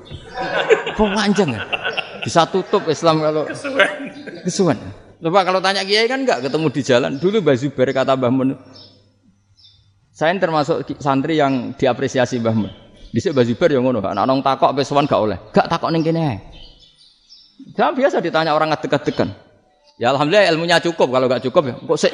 Panjang 0.96 1.60
ya? 1.60 1.62
Bisa 2.24 2.48
tutup 2.48 2.88
Islam 2.88 3.20
kalau 3.20 3.44
kesuwen. 3.50 3.92
Kesuwen. 4.46 4.80
Coba 5.22 5.46
kalau 5.46 5.62
tanya 5.62 5.86
kiai 5.86 6.10
kan 6.10 6.26
enggak 6.26 6.42
ketemu 6.50 6.68
di 6.74 6.82
jalan. 6.82 7.12
Dulu 7.22 7.46
Mbah 7.46 7.56
Zubair 7.58 7.90
kata 7.94 8.18
Mbah 8.18 8.32
Mun. 8.34 8.50
Saya 10.10 10.34
termasuk 10.42 10.98
santri 10.98 11.38
yang 11.38 11.78
diapresiasi 11.78 12.42
Mbah 12.42 12.56
Mun. 12.58 12.72
Dhisik 13.14 13.38
Mbah 13.38 13.46
Zubair 13.46 13.78
yang 13.78 13.86
ngono, 13.86 14.02
anak 14.02 14.26
nong 14.26 14.42
takok 14.42 14.74
pesuan 14.74 15.06
gak 15.06 15.22
oleh. 15.22 15.38
Gak 15.54 15.70
takok 15.70 15.94
ning 15.94 16.02
kene. 16.02 16.42
Jangan 17.78 17.94
biasa 17.94 18.18
ditanya 18.18 18.58
orang 18.58 18.74
ngadeg-adegan. 18.74 19.30
Ya 20.02 20.10
alhamdulillah 20.10 20.50
ilmunya 20.50 20.82
cukup. 20.82 21.14
Kalau 21.14 21.30
gak 21.30 21.46
cukup 21.46 21.64
ya 21.70 21.76
kok 21.78 21.98
sik. 22.02 22.14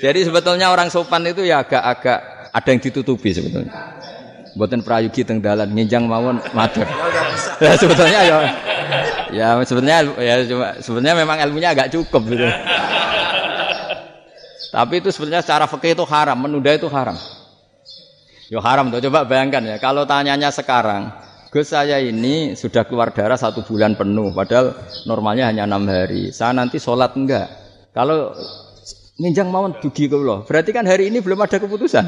Jadi 0.00 0.20
sebetulnya 0.26 0.70
orang 0.70 0.88
sopan 0.90 1.26
itu 1.28 1.44
ya 1.46 1.62
agak-agak 1.62 2.18
ada 2.54 2.68
yang 2.70 2.80
ditutupi 2.80 3.30
sebetulnya. 3.34 3.72
Buatan 4.54 4.86
prayogi 4.86 5.26
teng 5.26 5.42
dalan 5.42 5.74
nginjang 5.74 6.06
mawon 6.06 6.38
matur. 6.54 6.86
Ya 7.58 7.74
sebetulnya 7.74 8.20
ya 8.22 8.36
Ya 9.34 9.46
sebenarnya 9.66 10.00
ya 10.22 10.34
cuma 10.46 10.66
sebenarnya 10.78 11.16
memang 11.26 11.36
ilmunya 11.42 11.74
agak 11.74 11.90
cukup 11.90 12.22
gitu. 12.30 12.46
Tapi 14.74 14.94
itu 14.98 15.10
sebenarnya 15.14 15.42
secara 15.42 15.70
fikih 15.70 15.94
itu 15.94 16.04
haram, 16.06 16.34
menunda 16.34 16.70
itu 16.74 16.90
haram. 16.90 17.14
Yo 18.50 18.58
haram 18.58 18.90
tuh. 18.90 18.98
Coba 19.06 19.22
bayangkan 19.22 19.62
ya, 19.62 19.76
kalau 19.78 20.02
tanyanya 20.02 20.50
sekarang, 20.50 21.14
Gus 21.54 21.70
saya 21.70 22.02
ini 22.02 22.58
sudah 22.58 22.82
keluar 22.82 23.14
darah 23.14 23.38
satu 23.38 23.62
bulan 23.62 23.94
penuh, 23.94 24.34
padahal 24.34 24.74
normalnya 25.06 25.46
hanya 25.46 25.70
enam 25.70 25.86
hari. 25.86 26.34
Saya 26.34 26.58
nanti 26.58 26.82
sholat 26.82 27.14
enggak? 27.14 27.46
Kalau 27.94 28.34
ninjang 29.18 29.48
mau 29.50 29.70
dugi 29.70 30.10
loh, 30.10 30.42
berarti 30.42 30.74
kan 30.74 30.86
hari 30.86 31.10
ini 31.10 31.22
belum 31.22 31.38
ada 31.42 31.58
keputusan. 31.62 32.04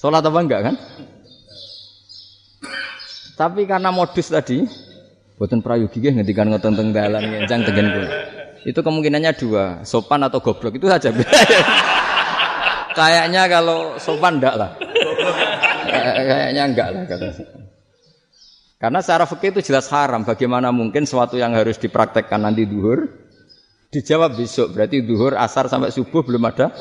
Sholat 0.00 0.24
apa 0.24 0.38
enggak 0.40 0.60
kan? 0.66 0.74
Tapi 3.36 3.64
karena 3.68 3.92
modus 3.92 4.28
tadi, 4.32 4.64
buatan 5.36 5.60
prayogi 5.60 6.02
ngendikan 6.02 6.48
ngotong 6.50 6.74
teng 6.74 6.88
dalan 6.90 7.22
ninjang 7.22 7.62
tegen 7.64 7.86
Itu 8.62 8.80
kemungkinannya 8.80 9.32
dua, 9.34 9.64
sopan 9.82 10.22
atau 10.22 10.38
goblok 10.38 10.78
itu 10.78 10.86
saja. 10.86 11.10
Kayaknya 12.98 13.42
kalau 13.50 13.98
sopan 13.98 14.38
enggak 14.38 14.54
lah. 14.54 14.70
Kayaknya 16.22 16.62
enggak 16.70 16.88
lah 16.94 17.02
kata 17.08 17.28
karena 18.82 18.98
secara 18.98 19.30
fikih 19.30 19.54
itu 19.54 19.70
jelas 19.70 19.86
haram. 19.94 20.26
Bagaimana 20.26 20.74
mungkin 20.74 21.06
sesuatu 21.06 21.38
yang 21.38 21.54
harus 21.54 21.78
dipraktekkan 21.78 22.42
nanti 22.42 22.66
duhur 22.66 23.21
dijawab 23.92 24.34
besok. 24.34 24.72
Berarti 24.72 25.04
duhur, 25.04 25.36
asar 25.36 25.68
sampai 25.68 25.92
subuh 25.92 26.24
belum 26.24 26.42
ada. 26.48 26.72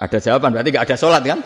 Ada 0.00 0.18
jawaban. 0.18 0.56
Berarti 0.56 0.68
nggak 0.72 0.86
ada 0.88 0.96
sholat 0.96 1.22
kan? 1.22 1.40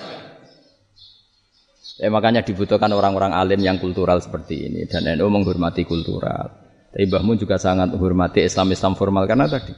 Ya, 2.00 2.08
makanya 2.08 2.40
dibutuhkan 2.40 2.88
orang-orang 2.96 3.36
alim 3.36 3.60
yang 3.60 3.76
kultural 3.76 4.16
seperti 4.24 4.72
ini 4.72 4.88
dan 4.88 5.04
NU 5.04 5.28
menghormati 5.28 5.84
kultural. 5.84 6.48
Tapi 6.90 7.04
Mbah 7.04 7.20
Mun 7.20 7.36
juga 7.36 7.60
sangat 7.60 7.92
menghormati 7.92 8.40
Islam-Islam 8.40 8.96
formal 8.96 9.28
karena 9.28 9.44
tadi 9.46 9.76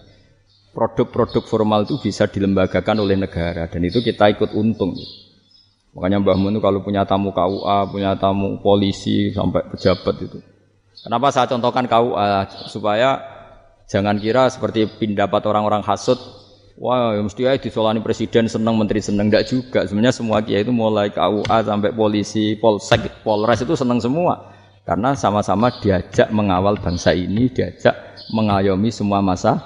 produk-produk 0.71 1.43
formal 1.45 1.83
itu 1.85 1.99
bisa 1.99 2.31
dilembagakan 2.31 3.03
oleh 3.03 3.19
negara 3.19 3.67
dan 3.67 3.83
itu 3.83 3.99
kita 4.01 4.39
ikut 4.39 4.55
untung. 4.55 4.95
Makanya 5.99 6.23
Mbah 6.23 6.39
Mun 6.39 6.55
itu 6.57 6.63
kalau 6.63 6.81
punya 6.87 7.03
tamu 7.03 7.35
KUA, 7.35 7.91
punya 7.91 8.15
tamu 8.15 8.63
polisi 8.63 9.35
sampai 9.35 9.67
pejabat 9.75 10.15
itu. 10.23 10.39
Kenapa 11.03 11.35
saya 11.35 11.51
contohkan 11.51 11.91
KUA 11.91 12.71
supaya 12.71 13.32
jangan 13.89 14.19
kira 14.19 14.51
seperti 14.51 14.87
pendapat 14.87 15.43
orang-orang 15.47 15.83
hasut, 15.87 16.19
wah 16.79 17.15
ya 17.15 17.23
mesti 17.23 17.43
ya 17.47 17.55
disolani 17.59 18.01
presiden 18.03 18.51
senang 18.51 18.75
menteri 18.75 18.99
senang 18.99 19.31
enggak 19.31 19.47
juga. 19.49 19.85
Sebenarnya 19.87 20.15
semua 20.15 20.43
kiai 20.43 20.67
itu 20.67 20.75
mulai 20.75 21.15
KUA 21.15 21.59
sampai 21.63 21.91
polisi, 21.95 22.59
polsek, 22.59 23.23
polres 23.23 23.63
itu 23.63 23.75
senang 23.79 24.03
semua. 24.03 24.53
Karena 24.83 25.15
sama-sama 25.15 25.71
diajak 25.79 26.35
mengawal 26.35 26.75
bangsa 26.75 27.15
ini, 27.15 27.47
diajak 27.47 27.95
mengayomi 28.35 28.91
semua 28.91 29.23
masa 29.23 29.63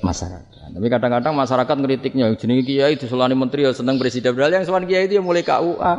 masyarakat. 0.00 0.72
Tapi 0.72 0.86
kadang-kadang 0.88 1.36
masyarakat 1.36 1.76
ngeritiknya, 1.76 2.32
jenenge 2.36 2.64
kiai 2.64 2.96
disolani 2.96 3.36
menteri 3.36 3.68
ya 3.68 3.76
seneng 3.76 4.00
presiden. 4.00 4.32
Padahal 4.32 4.60
yang 4.60 4.64
sowan 4.64 4.88
kiai 4.88 5.04
itu 5.04 5.20
ya 5.20 5.22
mulai 5.24 5.44
KUA, 5.44 5.94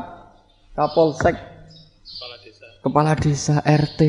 Kapolsek, 0.74 1.36
kepala 1.36 2.36
desa, 2.40 2.66
kepala 2.82 3.12
desa 3.18 3.56
RT, 3.62 4.02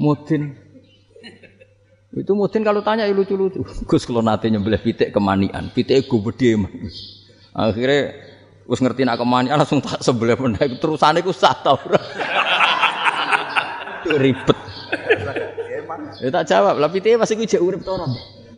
mudin. 0.00 0.63
Itu 2.14 2.38
mudin 2.38 2.62
kalau 2.62 2.78
tanya 2.86 3.10
ya 3.10 3.14
lucu-lucu. 3.14 3.66
Gus 3.66 4.06
kalau 4.06 4.22
nate 4.22 4.46
nyembelih 4.46 4.78
pitik 4.78 5.10
kemanian, 5.10 5.66
pitik 5.74 6.06
gue 6.06 6.20
gede 6.30 6.62
Akhirnya 7.50 8.14
Gus 8.64 8.78
ngerti 8.78 9.02
nak 9.02 9.18
kemanian 9.18 9.58
langsung 9.58 9.82
tak 9.82 9.98
sebelah 9.98 10.38
meneh 10.38 10.78
terusane 10.78 11.26
ku 11.26 11.34
sah 11.34 11.58
tau. 11.58 11.74
Ribet. 14.22 14.58
Ya 16.22 16.28
tak 16.30 16.44
jawab, 16.46 16.78
lah 16.78 16.88
pitike 16.92 17.18
masih 17.18 17.34
gue 17.34 17.50
jek 17.50 17.62
urip 17.62 17.82
to 17.82 17.92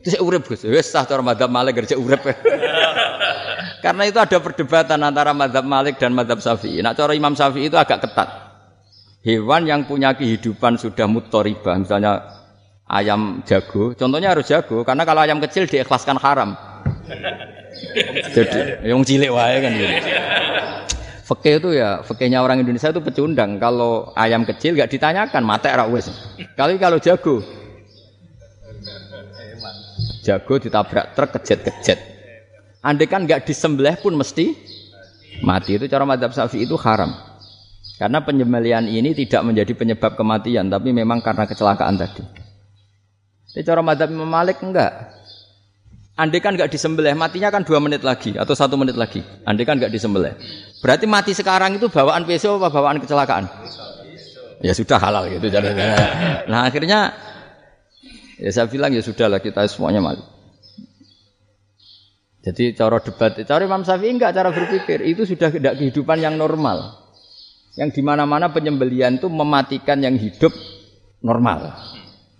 Cek 0.06 0.22
urip 0.22 0.46
Gus. 0.46 0.62
Wis 0.68 0.86
sah 0.86 1.02
cara 1.08 1.24
madzhab 1.24 1.50
Malik 1.50 1.82
kerja 1.82 1.98
urip. 1.98 2.22
Karena 3.84 4.02
itu 4.06 4.18
ada 4.22 4.38
perdebatan 4.38 5.00
antara 5.02 5.34
madzhab 5.34 5.66
Malik 5.66 5.98
dan 5.98 6.14
madzhab 6.14 6.38
Syafi'i. 6.38 6.78
Nah, 6.78 6.94
cara 6.94 7.10
Imam 7.16 7.34
Syafi'i 7.34 7.66
itu 7.66 7.74
agak 7.74 8.06
ketat. 8.06 8.28
Hewan 9.26 9.66
yang 9.66 9.82
punya 9.90 10.14
kehidupan 10.14 10.78
sudah 10.78 11.10
mutoribah, 11.10 11.74
misalnya 11.74 12.22
ayam 12.86 13.42
jago, 13.42 13.92
contohnya 13.98 14.30
harus 14.30 14.46
jago, 14.46 14.86
karena 14.86 15.02
kalau 15.02 15.20
ayam 15.26 15.42
kecil 15.42 15.66
diikhlaskan 15.66 16.16
haram. 16.22 16.54
Jadi, 18.34 18.86
yang 18.86 19.02
cilik 19.02 19.30
wae 19.30 19.56
kan 19.62 19.70
gitu. 19.74 19.94
Fakih 21.26 21.58
itu 21.58 21.68
ya, 21.74 22.06
fakihnya 22.06 22.38
orang 22.38 22.62
Indonesia 22.62 22.94
itu 22.94 23.02
pecundang. 23.02 23.58
Kalau 23.58 24.14
ayam 24.14 24.46
kecil 24.46 24.78
gak 24.78 24.94
ditanyakan, 24.94 25.42
mate 25.42 25.66
ra 25.74 25.82
wis. 25.90 26.06
Kali 26.54 26.78
kalau 26.78 27.02
jago, 27.02 27.42
jago 30.22 30.54
ditabrak 30.62 31.18
truk 31.18 31.34
kejet-kejet. 31.34 31.98
Andai 32.86 33.10
kan 33.10 33.26
nggak 33.26 33.42
disembelih 33.42 33.98
pun 33.98 34.14
mesti 34.14 34.54
mati. 35.42 35.74
Itu 35.74 35.90
cara 35.90 36.06
madhab 36.06 36.30
syafi'i 36.30 36.62
itu 36.62 36.78
haram. 36.78 37.10
Karena 37.98 38.22
penyembelian 38.22 38.86
ini 38.86 39.10
tidak 39.10 39.42
menjadi 39.42 39.74
penyebab 39.74 40.14
kematian, 40.14 40.70
tapi 40.70 40.94
memang 40.94 41.18
karena 41.18 41.50
kecelakaan 41.50 41.98
tadi. 41.98 42.45
Tapi 43.56 43.64
cara 43.64 43.80
madhab 43.80 44.12
Imam 44.12 44.28
Malik 44.28 44.60
enggak. 44.60 45.16
Andai 46.16 46.44
kan 46.44 46.52
nggak 46.52 46.68
disembelih, 46.68 47.16
matinya 47.16 47.48
kan 47.48 47.64
dua 47.64 47.80
menit 47.80 48.04
lagi 48.04 48.36
atau 48.36 48.52
satu 48.52 48.76
menit 48.76 49.00
lagi. 49.00 49.24
Andai 49.48 49.64
kan 49.64 49.80
nggak 49.80 49.88
disembelih. 49.88 50.36
Berarti 50.84 51.08
mati 51.08 51.32
sekarang 51.32 51.80
itu 51.80 51.88
bawaan 51.88 52.28
besok 52.28 52.60
apa 52.60 52.68
bawaan 52.68 53.00
kecelakaan? 53.00 53.48
Ya 54.60 54.76
sudah 54.76 55.00
halal 55.00 55.32
gitu. 55.32 55.48
Nah 56.52 56.68
akhirnya 56.68 57.16
Ya 58.36 58.52
saya 58.52 58.68
bilang 58.68 58.92
ya 58.92 59.00
sudahlah 59.00 59.40
kita 59.40 59.64
semuanya 59.64 60.04
malu. 60.04 60.20
Jadi 62.44 62.76
cara 62.78 63.02
debat, 63.02 63.32
cara 63.42 63.62
Imam 63.64 63.82
Syafi'i 63.82 64.12
enggak 64.12 64.36
cara 64.36 64.54
berpikir 64.54 65.02
itu 65.02 65.26
sudah 65.26 65.50
tidak 65.50 65.80
kehidupan 65.80 66.20
yang 66.20 66.38
normal. 66.38 67.08
Yang 67.74 68.00
di 68.00 68.02
mana-mana 68.04 68.52
penyembelian 68.52 69.18
itu 69.18 69.26
mematikan 69.26 69.98
yang 70.04 70.14
hidup 70.14 70.52
normal. 71.24 71.74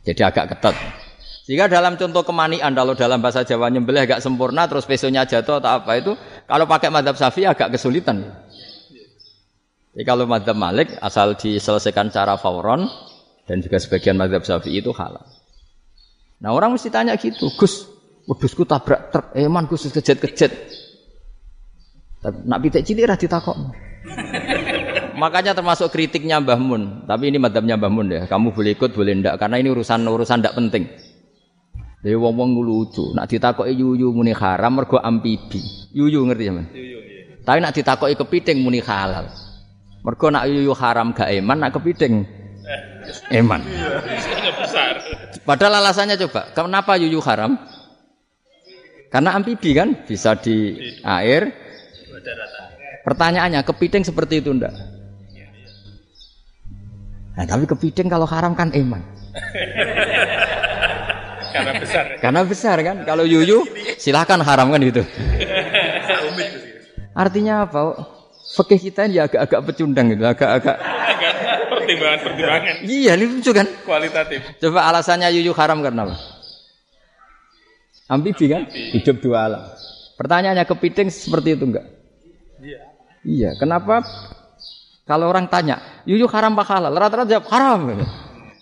Jadi 0.06 0.22
agak 0.22 0.54
ketat. 0.54 0.76
Jika 1.46 1.70
dalam 1.70 1.94
contoh 1.94 2.26
kemanian, 2.26 2.74
kalau 2.74 2.98
dalam 2.98 3.22
bahasa 3.22 3.46
Jawa 3.46 3.70
nyembelih 3.70 4.02
agak 4.02 4.18
sempurna, 4.18 4.66
terus 4.66 4.82
pesonya 4.82 5.22
jatuh 5.22 5.62
atau 5.62 5.78
apa 5.78 5.94
itu, 5.94 6.12
kalau 6.50 6.66
pakai 6.66 6.90
madhab 6.90 7.14
syafi'i 7.14 7.46
agak 7.46 7.70
kesulitan. 7.70 8.34
Jadi 9.94 10.02
kalau 10.02 10.26
madhab 10.26 10.58
malik, 10.58 10.90
asal 10.98 11.38
diselesaikan 11.38 12.10
cara 12.10 12.34
fauron, 12.34 12.90
dan 13.46 13.62
juga 13.62 13.78
sebagian 13.78 14.18
madhab 14.18 14.42
syafi'i 14.42 14.82
itu 14.82 14.90
halal. 14.90 15.22
Nah 16.42 16.50
orang 16.50 16.74
mesti 16.74 16.90
tanya 16.90 17.14
gitu, 17.14 17.46
Gus, 17.54 17.86
wedusku 18.26 18.66
tabrak 18.66 19.14
truk, 19.14 19.30
eman 19.38 19.64
eh, 19.64 19.68
Gus 19.70 19.86
kejet-kejet. 19.86 20.52
Nak 22.26 22.58
pitik 22.58 22.82
cilik 22.82 23.06
ra 23.06 23.14
ditakok. 23.14 23.54
Makanya 25.22 25.54
termasuk 25.54 25.94
kritiknya 25.94 26.42
Mbah 26.42 26.58
Mun. 26.58 27.06
Tapi 27.06 27.30
ini 27.30 27.38
madhabnya 27.38 27.78
Mbah 27.78 27.92
Mun 27.92 28.06
ya. 28.10 28.22
Kamu 28.26 28.50
boleh 28.50 28.74
ikut, 28.74 28.92
boleh 28.92 29.14
ndak. 29.22 29.38
Karena 29.38 29.62
ini 29.62 29.70
urusan 29.70 30.02
urusan 30.02 30.42
ndak 30.42 30.58
penting. 30.58 30.84
Jadi 32.06 32.14
wong 32.14 32.38
wong 32.38 32.50
lucu. 32.62 33.10
Nak 33.18 33.26
ditakoki 33.26 33.74
yuyu 33.74 34.14
muni 34.14 34.30
haram 34.30 34.78
mergo 34.78 34.94
amfibi. 35.02 35.58
Yuyu 35.90 36.22
ngerti 36.22 36.46
ya 36.46 36.52
man? 36.54 36.70
Yuyu. 36.70 36.98
Iya. 37.02 37.42
Tapi 37.42 37.58
nak 37.58 37.74
ditakoki 37.74 38.14
kepiting 38.14 38.62
muni 38.62 38.78
halal. 38.78 39.26
Mergo 40.06 40.30
nak 40.30 40.46
yuyu 40.46 40.70
haram 40.70 41.10
gak 41.10 41.26
eman, 41.34 41.66
nak 41.66 41.74
kepiting 41.74 42.22
eman. 43.34 43.58
besar. 44.62 45.02
Padahal 45.42 45.82
alasannya 45.82 46.14
coba, 46.14 46.54
kenapa 46.54 46.94
yuyu 46.94 47.18
haram? 47.26 47.58
Karena 49.10 49.34
amfibi 49.34 49.74
kan 49.74 50.06
bisa 50.06 50.38
di 50.38 50.78
air. 51.02 51.50
Pertanyaannya, 53.02 53.66
kepiting 53.66 54.06
seperti 54.06 54.46
itu 54.46 54.54
ndak? 54.54 54.70
Nah, 57.34 57.46
tapi 57.50 57.66
kepiting 57.66 58.06
kalau 58.06 58.30
haram 58.30 58.54
kan 58.54 58.70
eman. 58.70 59.02
Karena 61.56 61.72
besar. 61.80 62.04
Karena 62.20 62.40
besar 62.44 62.76
kan. 62.84 62.96
Kalau 63.08 63.24
yuyu 63.24 63.64
silahkan 63.96 64.40
haram 64.44 64.68
kan 64.68 64.80
gitu. 64.84 65.02
Artinya 67.16 67.64
apa? 67.64 68.12
Fakih 68.56 68.78
kita 68.78 69.08
ini 69.10 69.20
agak-agak 69.20 69.60
pecundang 69.68 70.06
gitu, 70.14 70.22
agak-agak 70.24 70.76
pertimbangan-pertimbangan. 71.68 72.74
Iya, 72.86 73.12
lucu 73.18 73.50
kan? 73.52 73.66
Kualitatif. 73.84 74.40
Coba 74.62 74.86
alasannya 74.88 75.28
yuyu 75.34 75.52
haram 75.52 75.82
karena 75.82 76.08
apa? 76.08 76.16
Ambibi 78.06 78.46
kan? 78.46 78.70
Hidup 78.70 79.18
dua 79.18 79.50
alam. 79.50 79.62
Pertanyaannya 80.16 80.64
kepiting 80.64 81.10
seperti 81.10 81.58
itu 81.58 81.64
enggak? 81.66 81.86
Iya. 82.62 82.80
Iya, 83.26 83.50
kenapa 83.58 84.06
kalau 85.06 85.26
orang 85.30 85.50
tanya, 85.50 86.02
yuyu 86.06 86.30
haram 86.30 86.54
apa 86.54 86.64
halal? 86.66 86.94
Rata-rata 86.94 87.30
jawab 87.30 87.46
haram. 87.50 87.80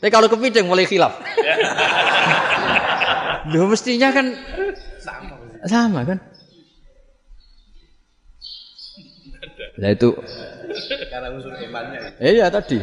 Tapi 0.00 0.10
kalau 0.12 0.28
kepiting 0.28 0.68
mulai 0.68 0.88
khilaf. 0.88 1.16
Loh 3.52 3.68
mestinya 3.68 4.08
kan 4.08 4.32
sama. 5.00 5.36
Sama 5.68 6.00
kan? 6.04 6.18
Nah 9.74 9.90
itu 9.90 10.08
karena 11.10 11.28
unsur 11.34 11.52
imannya. 11.58 12.14
Iya 12.22 12.46
tadi. 12.48 12.78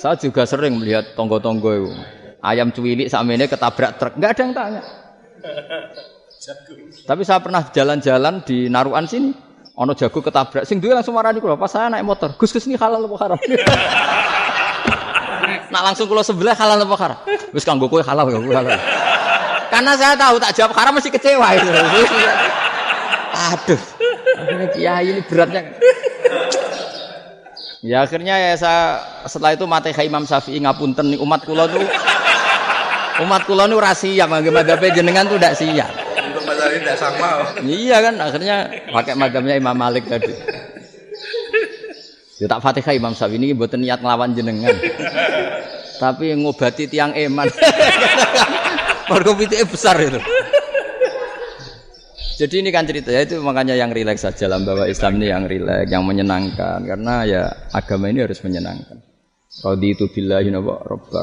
Saya 0.00 0.16
juga 0.16 0.48
sering 0.48 0.80
melihat 0.80 1.16
tonggo-tonggo 1.16 1.70
itu. 1.76 1.90
Ayam 2.40 2.72
cuwilik 2.72 3.12
sama 3.12 3.36
ini 3.36 3.44
ketabrak 3.44 4.00
truk, 4.00 4.16
nggak 4.16 4.32
ada 4.32 4.40
yang 4.40 4.52
tanya. 4.56 4.82
Tapi 7.04 7.20
saya 7.20 7.36
pernah 7.44 7.68
jalan-jalan 7.68 8.40
di 8.48 8.72
Naruan 8.72 9.04
sini. 9.04 9.52
Ono 9.76 9.96
jago 9.96 10.20
ketabrak, 10.20 10.68
sing 10.68 10.76
duwe 10.76 10.92
langsung 10.92 11.16
marani 11.16 11.40
kula 11.40 11.56
pas 11.56 11.72
saya 11.72 11.88
naik 11.88 12.04
motor. 12.04 12.36
Gus 12.36 12.52
Gus 12.52 12.68
ini 12.68 12.76
halal 12.76 13.00
apa 13.00 13.16
haram? 13.16 13.38
Nak 15.72 15.82
langsung 15.88 16.04
kula 16.04 16.20
sebelah 16.20 16.52
halal 16.52 16.84
apa 16.84 16.96
haram? 17.00 17.18
Wis 17.52 17.64
kanggo 17.64 17.88
kowe 17.88 18.04
halal 18.04 18.28
kanggo 18.28 18.52
halal. 18.52 18.76
Karena 19.80 19.96
saya 19.96 20.12
tahu 20.12 20.36
tak 20.36 20.52
jawab 20.60 20.76
haram 20.76 20.92
mesti 20.92 21.08
kecewa 21.08 21.56
itu. 21.56 21.64
Aduh. 23.48 23.80
Akhirnya 24.36 24.68
kiai 24.76 25.08
ini 25.08 25.20
beratnya. 25.24 25.72
Ya 27.80 28.04
akhirnya 28.04 28.36
ya 28.36 28.60
saya 28.60 29.00
setelah 29.24 29.56
itu 29.56 29.64
mati 29.64 29.88
Imam 30.04 30.28
Syafi'i 30.28 30.60
ngapunten 30.60 31.16
umat 31.16 31.48
kula 31.48 31.64
tuh 31.64 31.80
umat 33.24 33.48
kula 33.48 33.64
nu 33.72 33.80
ora 33.80 33.96
siap 33.96 34.28
madzhab 34.28 34.84
jenengan 34.92 35.24
tuh 35.24 35.40
tidak 35.40 35.56
siap. 35.56 35.88
Untuk 36.28 36.44
mazhab 36.44 36.76
ini 36.76 36.84
tidak 36.84 36.98
sama. 37.00 37.28
Iya 37.64 37.96
kan 38.04 38.14
akhirnya 38.20 38.56
pakai 38.84 39.16
madzhabnya 39.16 39.56
Imam 39.56 39.80
Malik 39.80 40.04
tadi. 40.12 40.36
Ya 42.36 42.52
tak 42.52 42.60
Fatihah 42.60 42.92
Imam 42.92 43.16
Syafi'i 43.16 43.40
ini 43.40 43.56
buat 43.56 43.72
niat 43.72 44.04
ngelawan 44.04 44.36
jenengan. 44.36 44.76
Tapi 45.96 46.36
ngobati 46.36 46.84
tiang 46.84 47.16
eman. 47.16 47.48
Mergo 49.10 49.34
besar 49.66 49.98
itu. 49.98 50.22
Jadi 52.40 52.64
ini 52.64 52.72
kan 52.72 52.88
cerita 52.88 53.12
ya 53.12 53.26
itu 53.26 53.36
makanya 53.44 53.76
yang 53.76 53.92
rileks 53.92 54.24
saja 54.24 54.48
lah 54.48 54.56
bahwa 54.64 54.88
Islam 54.88 55.20
ini 55.20 55.28
yang 55.28 55.44
rileks, 55.44 55.92
yang 55.92 56.08
menyenangkan 56.08 56.80
karena 56.88 57.28
ya 57.28 57.52
agama 57.74 58.08
ini 58.08 58.24
harus 58.24 58.40
menyenangkan. 58.40 58.96
Rodi 59.60 59.98
itu 59.98 60.08
bila 60.08 60.40
you 60.40 60.48
know, 60.48 60.62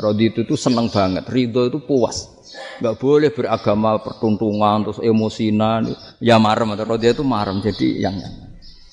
Rodi 0.04 0.30
itu 0.30 0.46
tuh 0.46 0.60
seneng 0.60 0.94
banget, 0.94 1.26
ridho 1.32 1.74
itu 1.74 1.82
puas. 1.82 2.30
Gak 2.78 3.02
boleh 3.02 3.34
beragama 3.34 3.98
pertuntungan 3.98 4.86
terus 4.86 5.02
emosinan, 5.02 5.90
ya 6.22 6.38
marem 6.38 6.78
atau 6.78 6.86
Rodi 6.86 7.10
itu 7.10 7.26
marem 7.26 7.66
jadi 7.66 7.88
yang 7.98 8.14
yang. 8.22 8.34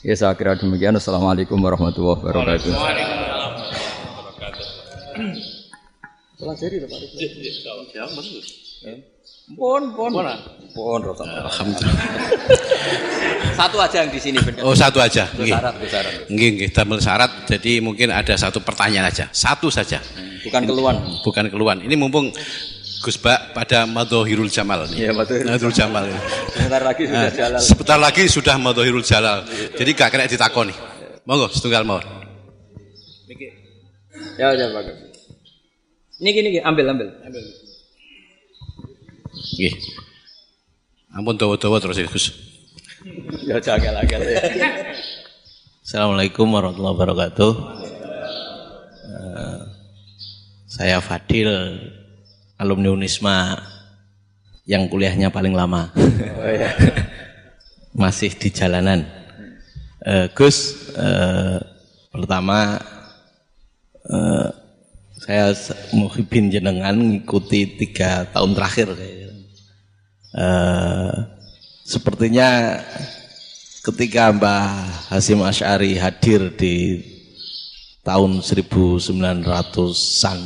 Ya 0.01 0.17
saya 0.17 0.33
kira 0.33 0.57
demikian. 0.57 0.97
Assalamualaikum 0.97 1.61
warahmatullahi 1.61 2.25
wabarakatuh. 2.25 2.73
Waalaikumsalam 2.73 3.53
warahmatullahi 3.53 4.65
wabarakatuh. 8.01 8.64
Pun, 9.57 9.83
pun. 9.97 10.11
Pun, 10.75 11.01
Alhamdulillah. 11.23 12.07
satu 13.55 13.77
aja 13.79 14.03
yang 14.03 14.11
di 14.11 14.19
sini 14.19 14.39
benar. 14.43 14.67
Oh, 14.67 14.75
satu 14.75 14.99
aja. 14.99 15.31
Nggih. 15.39 15.55
Syarat, 15.55 15.75
syarat. 15.87 16.13
Nggih, 16.27 16.49
nggih, 16.59 16.69
damel 16.75 16.99
syarat. 16.99 17.31
Jadi 17.47 17.79
mungkin 17.79 18.11
ada 18.11 18.35
satu 18.35 18.59
pertanyaan 18.59 19.07
aja. 19.07 19.31
Satu 19.31 19.71
saja. 19.71 20.03
Bukan 20.43 20.67
keluhan. 20.67 20.97
Bukan 21.23 21.45
keluhan. 21.49 21.79
Ini 21.87 21.95
mumpung 21.95 22.35
Gus 23.05 23.21
Bak 23.21 23.55
pada 23.55 23.87
Madhahirul 23.87 24.51
Jamal 24.51 24.89
nih. 24.91 25.09
Iya, 25.09 25.11
Madhahirul 25.15 25.71
Jamal. 25.77 26.09
Sebentar 26.51 26.83
lagi 26.83 27.03
sudah 27.07 27.23
nah, 27.23 27.31
Jalal. 27.31 27.61
Sebentar 27.61 27.99
lagi 28.01 28.23
sudah 28.27 28.57
Madhahirul 28.59 29.05
Jalal. 29.05 29.39
Jadi 29.77 29.91
gak 29.95 30.09
kena 30.11 30.27
ditakoni. 30.27 30.75
Monggo, 31.29 31.49
setunggal 31.53 31.87
mau. 31.87 32.01
Ya, 34.35 34.51
ya. 34.51 34.67
Ini 36.19 36.29
gini, 36.35 36.49
gini, 36.59 36.63
ambil, 36.65 36.91
ambil. 36.91 37.09
Ambil. 37.23 37.64
Nggih. 39.45 39.77
Ampun 41.13 41.37
dawa-dawa 41.37 41.77
terus 41.77 42.01
Gus. 42.09 42.27
Ya 43.45 43.61
jagal-jagal 43.61 44.23
ya. 44.25 44.43
Assalamualaikum 45.85 46.49
warahmatullahi 46.49 46.97
wabarakatuh. 46.97 47.53
Uh, 49.05 49.61
saya 50.65 50.97
Fadil, 51.05 51.53
alumni 52.57 52.89
Unisma 52.89 53.61
yang 54.65 54.89
kuliahnya 54.89 55.29
paling 55.29 55.53
lama. 55.53 55.93
Oh, 56.41 56.49
iya. 56.49 56.73
Masih 58.01 58.33
di 58.33 58.49
jalanan. 58.49 59.05
Uh, 60.01 60.33
Gus, 60.33 60.89
uh, 60.97 61.61
pertama 62.09 62.81
uh, 64.09 64.49
saya 65.21 65.53
muhibin 65.93 66.49
jenengan 66.49 66.97
ngikuti 66.97 67.77
tiga 67.77 68.25
tahun 68.33 68.57
terakhir 68.57 68.89
kayaknya 68.97 69.24
Uh, 70.35 71.31
sepertinya 71.87 72.83
ketika 73.87 74.35
Mbah 74.35 74.67
Hasim 75.15 75.39
Ash'ari 75.47 75.95
hadir 75.95 76.51
di 76.59 77.07
tahun 78.03 78.43
1900-an 78.43 80.41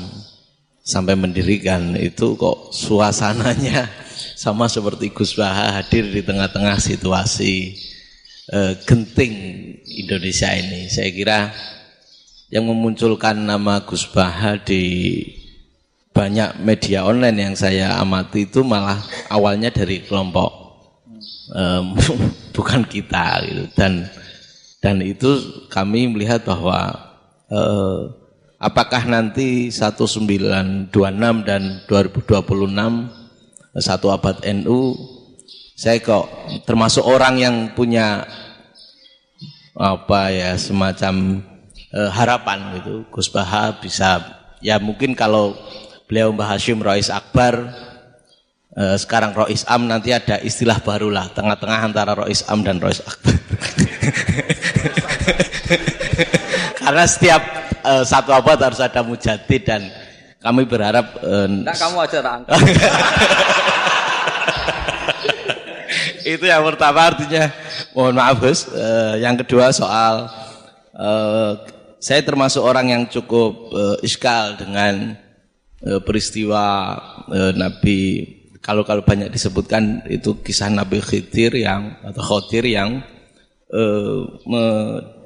sampai 0.84 1.14
mendirikan 1.16 1.96
itu 1.96 2.36
kok 2.36 2.76
suasananya 2.76 3.88
sama 4.44 4.68
seperti 4.68 5.08
Gus 5.08 5.32
Baha 5.32 5.80
hadir 5.80 6.04
di 6.12 6.20
tengah-tengah 6.20 6.76
situasi 6.76 7.80
uh, 8.52 8.76
genting 8.84 9.34
Indonesia 9.88 10.52
ini. 10.52 10.92
Saya 10.92 11.08
kira 11.16 11.48
yang 12.52 12.68
memunculkan 12.68 13.40
nama 13.40 13.84
Gus 13.88 14.04
Baha 14.04 14.60
di 14.60 14.84
banyak 16.18 16.58
media 16.58 17.06
online 17.06 17.38
yang 17.38 17.54
saya 17.54 17.94
amati 18.02 18.50
itu 18.50 18.66
malah 18.66 18.98
awalnya 19.30 19.70
dari 19.70 20.02
kelompok 20.02 20.50
um, 21.54 21.94
bukan 22.58 22.82
kita 22.82 23.38
gitu. 23.46 23.70
Dan 23.78 24.10
dan 24.82 24.98
itu 24.98 25.62
kami 25.70 26.10
melihat 26.10 26.42
bahwa 26.42 26.90
uh, 27.54 28.10
apakah 28.58 29.06
nanti 29.06 29.70
1926 29.70 30.90
dan 31.46 31.62
2026 31.86 33.78
satu 33.78 34.10
abad 34.10 34.42
NU 34.58 34.98
saya 35.78 36.02
kok 36.02 36.26
termasuk 36.66 37.06
orang 37.06 37.38
yang 37.38 37.56
punya 37.78 38.26
apa 39.78 40.34
ya 40.34 40.58
semacam 40.58 41.46
uh, 41.94 42.10
harapan 42.10 42.82
gitu. 42.82 43.06
Gus 43.14 43.30
Baha 43.30 43.78
bisa 43.78 44.18
ya 44.58 44.82
mungkin 44.82 45.14
kalau 45.14 45.54
beliau 46.08 46.32
Mbah 46.32 46.56
Hashim 46.56 46.80
Rois 46.80 47.12
Akbar. 47.12 47.68
Eh, 48.72 48.96
sekarang 48.96 49.36
Rois 49.36 49.60
Am 49.68 49.84
nanti 49.84 50.16
ada 50.16 50.40
istilah 50.40 50.80
baru 50.80 51.12
lah. 51.12 51.28
Tengah-tengah 51.36 51.84
antara 51.84 52.16
Rois 52.16 52.40
Am 52.48 52.64
dan 52.64 52.80
Rois 52.80 53.04
Akbar. 53.04 53.36
Karena 56.80 57.04
setiap 57.04 57.44
eh, 57.84 58.04
satu 58.08 58.32
abad 58.32 58.56
harus 58.56 58.80
ada 58.80 59.04
mujadid 59.04 59.68
dan 59.68 59.84
kami 60.40 60.64
berharap 60.64 61.12
eh, 61.20 61.46
nah, 61.60 61.76
kamu 61.76 62.08
aja 62.08 62.24
tak 62.24 62.40
itu 66.28 66.44
yang 66.44 66.64
pertama 66.64 67.08
artinya. 67.08 67.52
Mohon 67.96 68.14
maaf 68.16 68.36
Gus. 68.40 68.68
Eh, 68.72 69.14
yang 69.24 69.36
kedua 69.36 69.72
soal 69.72 70.28
eh, 70.96 71.52
saya 71.98 72.20
termasuk 72.24 72.64
orang 72.64 72.86
yang 72.88 73.02
cukup 73.08 73.52
eh, 73.74 74.06
iskal 74.06 74.56
dengan 74.56 75.16
peristiwa 75.82 76.96
e, 77.30 77.40
Nabi 77.54 77.98
kalau 78.58 78.82
kalau 78.82 79.06
banyak 79.06 79.30
disebutkan 79.30 80.02
itu 80.10 80.42
kisah 80.42 80.68
Nabi 80.68 80.98
Khidir 80.98 81.54
yang 81.54 81.96
atau 82.02 82.22
Khodir 82.22 82.66
yang 82.66 83.00
e, 83.70 83.82
me, 84.44 84.64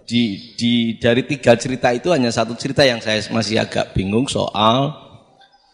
di, 0.04 0.52
di 0.58 0.72
dari 1.00 1.24
tiga 1.24 1.56
cerita 1.56 1.88
itu 1.94 2.12
hanya 2.12 2.28
satu 2.28 2.52
cerita 2.58 2.84
yang 2.84 3.00
saya 3.00 3.24
masih 3.32 3.64
agak 3.64 3.96
bingung 3.96 4.28
soal 4.28 4.92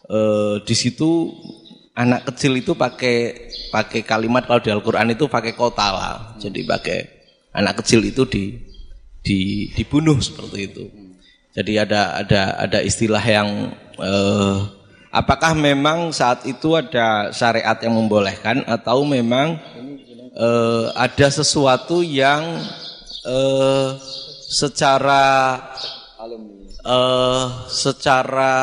e, 0.06 0.20
di 0.62 0.74
situ 0.78 1.34
anak 1.98 2.30
kecil 2.30 2.54
itu 2.54 2.78
pakai 2.78 3.50
pakai 3.74 4.06
kalimat 4.06 4.46
kalau 4.46 4.62
di 4.62 4.70
Al-Qur'an 4.70 5.10
itu 5.10 5.26
pakai 5.26 5.58
kota 5.58 5.86
lah. 5.90 6.16
Jadi 6.38 6.62
pakai 6.62 6.98
anak 7.58 7.82
kecil 7.82 8.06
itu 8.06 8.22
di, 8.30 8.54
di 9.18 9.68
dibunuh 9.74 10.22
seperti 10.22 10.58
itu. 10.70 10.84
Jadi 11.58 11.72
ada 11.74 12.22
ada 12.22 12.42
ada 12.54 12.78
istilah 12.78 13.20
yang 13.26 13.74
eh, 13.98 14.56
apakah 15.12 15.52
memang 15.56 16.12
saat 16.14 16.44
itu 16.44 16.74
ada 16.76 17.32
syariat 17.34 17.76
yang 17.80 17.94
membolehkan 17.96 18.64
atau 18.66 19.02
memang 19.04 19.58
eh, 20.34 20.86
ada 20.94 21.28
sesuatu 21.30 22.00
yang 22.02 22.62
eh, 23.26 23.88
secara 24.48 25.24
eh, 26.82 27.46
secara 27.68 28.54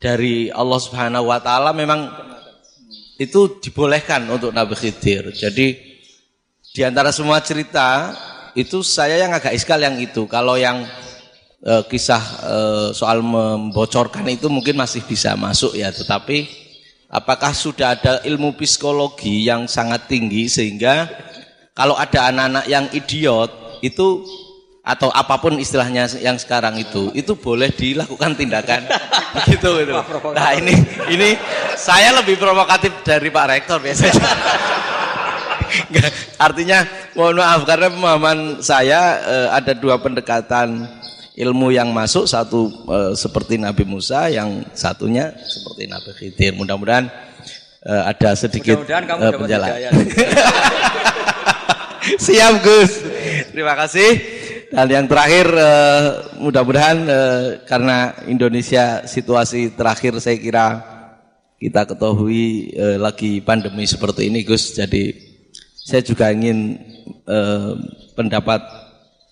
dari 0.00 0.48
Allah 0.48 0.80
Subhanahu 0.80 1.28
wa 1.28 1.38
taala 1.38 1.76
memang 1.76 2.08
itu 3.20 3.60
dibolehkan 3.60 4.24
untuk 4.32 4.48
Nabi 4.56 4.72
Khidir. 4.72 5.28
Jadi 5.36 5.76
di 6.72 6.80
antara 6.80 7.12
semua 7.12 7.44
cerita 7.44 8.16
itu 8.56 8.80
saya 8.80 9.20
yang 9.20 9.36
agak 9.36 9.52
iskal 9.52 9.76
yang 9.76 10.00
itu. 10.00 10.24
Kalau 10.24 10.56
yang 10.56 10.88
e, 11.60 11.72
kisah 11.88 12.24
e, 12.42 12.56
soal 12.96 13.20
membocorkan 13.24 14.24
itu 14.28 14.48
mungkin 14.50 14.76
masih 14.76 15.04
bisa 15.04 15.36
masuk 15.36 15.76
ya, 15.76 15.92
tetapi 15.92 16.48
apakah 17.08 17.54
sudah 17.54 17.96
ada 17.96 18.12
ilmu 18.24 18.56
psikologi 18.56 19.46
yang 19.46 19.68
sangat 19.70 20.08
tinggi 20.10 20.48
sehingga 20.48 21.08
kalau 21.76 21.96
ada 21.96 22.28
anak-anak 22.28 22.64
yang 22.68 22.84
idiot 22.92 23.50
itu 23.80 24.24
atau 24.80 25.12
apa 25.12 25.36
pun 25.36 25.60
istilahnya 25.60 26.08
yang 26.24 26.40
sekarang 26.40 26.80
itu 26.80 27.12
itu 27.12 27.36
boleh 27.36 27.68
dilakukan 27.68 28.32
tindakan 28.32 28.88
gitu 29.52 29.76
gitu. 29.84 29.94
Nah 30.32 30.56
ini 30.56 30.72
ini 31.12 31.36
saya 31.76 32.16
lebih 32.16 32.40
provokatif 32.40 33.04
dari 33.04 33.28
Pak 33.28 33.46
Rektor 33.46 33.78
biasanya. 33.78 34.24
Artinya 36.40 36.82
Mohon 37.10 37.42
maaf 37.42 37.60
karena 37.66 37.88
pemahaman 37.90 38.38
saya 38.62 39.18
eh, 39.18 39.48
ada 39.50 39.74
dua 39.74 39.98
pendekatan 39.98 40.86
ilmu 41.40 41.72
yang 41.72 41.88
masuk 41.88 42.28
satu 42.28 42.68
eh, 42.68 43.12
seperti 43.16 43.56
Nabi 43.56 43.88
Musa 43.88 44.28
yang 44.28 44.68
satunya 44.76 45.32
seperti 45.40 45.88
Nabi 45.88 46.10
Khidir. 46.12 46.52
Mudah-mudahan 46.52 47.08
eh, 47.84 48.02
ada 48.04 48.36
sedikit 48.36 48.84
kamu 48.84 49.20
eh. 49.24 49.80
Siap 52.24 52.54
Gus. 52.64 52.92
Terima 53.52 53.72
kasih. 53.76 54.40
Dan 54.70 54.86
yang 54.86 55.06
terakhir 55.10 55.50
eh, 55.50 56.04
mudah-mudahan 56.38 56.98
eh, 57.02 57.44
karena 57.66 58.14
Indonesia 58.30 59.02
situasi 59.02 59.74
terakhir 59.74 60.14
saya 60.22 60.38
kira 60.38 60.66
kita 61.58 61.90
ketahui 61.90 62.70
eh, 62.78 62.96
lagi 62.96 63.42
pandemi 63.42 63.82
seperti 63.82 64.30
ini 64.30 64.46
Gus. 64.46 64.78
Jadi 64.78 65.10
saya 65.74 66.06
juga 66.06 66.30
ingin 66.30 66.78
pendapat 68.14 68.62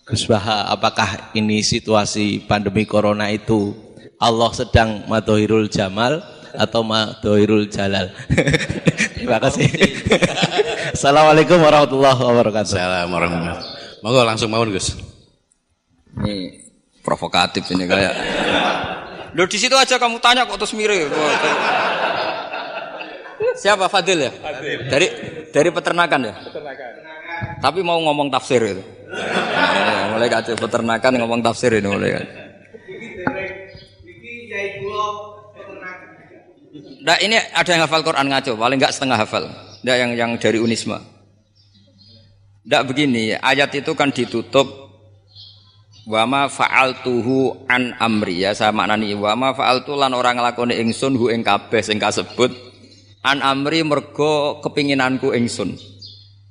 Gus 0.08 0.24
Baha 0.24 0.72
apakah 0.72 1.36
ini 1.36 1.60
situasi 1.60 2.48
pandemi 2.48 2.88
corona 2.88 3.28
itu 3.28 3.76
Allah 4.16 4.48
sedang 4.56 5.04
madohirul 5.04 5.68
jamal 5.68 6.24
atau 6.56 6.80
madohirul 6.80 7.68
jalal. 7.68 8.08
Terima 9.20 9.36
kasih. 9.36 9.68
Assalamualaikum 10.96 11.60
warahmatullahi 11.60 12.24
wabarakatuh. 12.24 12.72
Assalamualaikum 12.72 13.12
warahmatullahi 13.12 13.56
wabarakatuh. 13.60 14.00
Monggo 14.00 14.22
langsung 14.24 14.48
mawon 14.48 14.72
Gus. 14.72 14.96
Ini 16.24 16.56
provokatif 17.04 17.68
ini 17.76 17.84
kayak. 17.84 18.14
Loh 19.36 19.44
di 19.44 19.60
situ 19.60 19.76
aja 19.76 20.00
kamu 20.00 20.24
tanya 20.24 20.48
kok 20.48 20.56
terus 20.56 20.72
mirip. 20.72 21.12
Siapa 23.60 23.92
Fadil 23.92 24.24
ya? 24.24 24.32
Dari 24.88 25.06
dari 25.52 25.68
peternakan 25.68 26.20
ya? 26.32 26.34
Peternakan. 26.48 26.92
Tapi 27.60 27.84
mau 27.84 28.00
ngomong 28.00 28.32
tafsir 28.32 28.64
itu. 28.64 28.97
Mulai 30.14 30.28
kacau 30.28 30.54
peternakan 30.58 31.12
ngomong 31.24 31.40
tafsir 31.40 31.72
ini 31.72 31.88
mulai 31.88 32.20
kan. 32.20 32.26
Nah 36.98 37.16
ini 37.24 37.40
ada 37.40 37.70
yang 37.72 37.82
hafal 37.88 38.04
Quran 38.04 38.28
ngaco, 38.28 38.52
paling 38.58 38.76
enggak 38.76 38.92
setengah 38.92 39.16
hafal. 39.16 39.48
Nah 39.80 39.96
yang 39.96 40.12
yang 40.12 40.30
dari 40.36 40.60
Unisma. 40.60 41.00
Tidak 42.68 42.84
begini, 42.84 43.32
ayat 43.32 43.72
itu 43.72 43.96
kan 43.96 44.12
ditutup 44.12 44.68
wama 46.04 46.52
fa'altuhu 46.52 47.68
an 47.68 47.96
amri 48.00 48.44
ya 48.44 48.56
saya 48.56 48.72
maknani 48.72 49.12
wama 49.12 49.52
fa'altu 49.52 49.92
lan 49.96 50.16
orang 50.16 50.40
nglakoni 50.40 50.80
ingsun 50.80 51.16
hu 51.20 51.28
ing 51.28 51.44
kabeh 51.44 51.84
sing 51.84 52.00
kasebut 52.00 52.48
an 53.20 53.44
amri 53.44 53.80
mergo 53.84 54.60
kepinginanku 54.60 55.32
ingsun. 55.32 55.97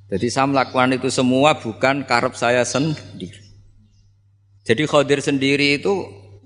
Jadi 0.07 0.27
saya 0.31 0.47
melakukan 0.47 0.95
itu 0.95 1.11
semua 1.11 1.59
bukan 1.59 2.07
karep 2.07 2.31
saya 2.39 2.63
sendiri. 2.63 3.43
Jadi 4.63 4.84
Khadir 4.88 5.19
sendiri 5.19 5.79
itu 5.79 5.91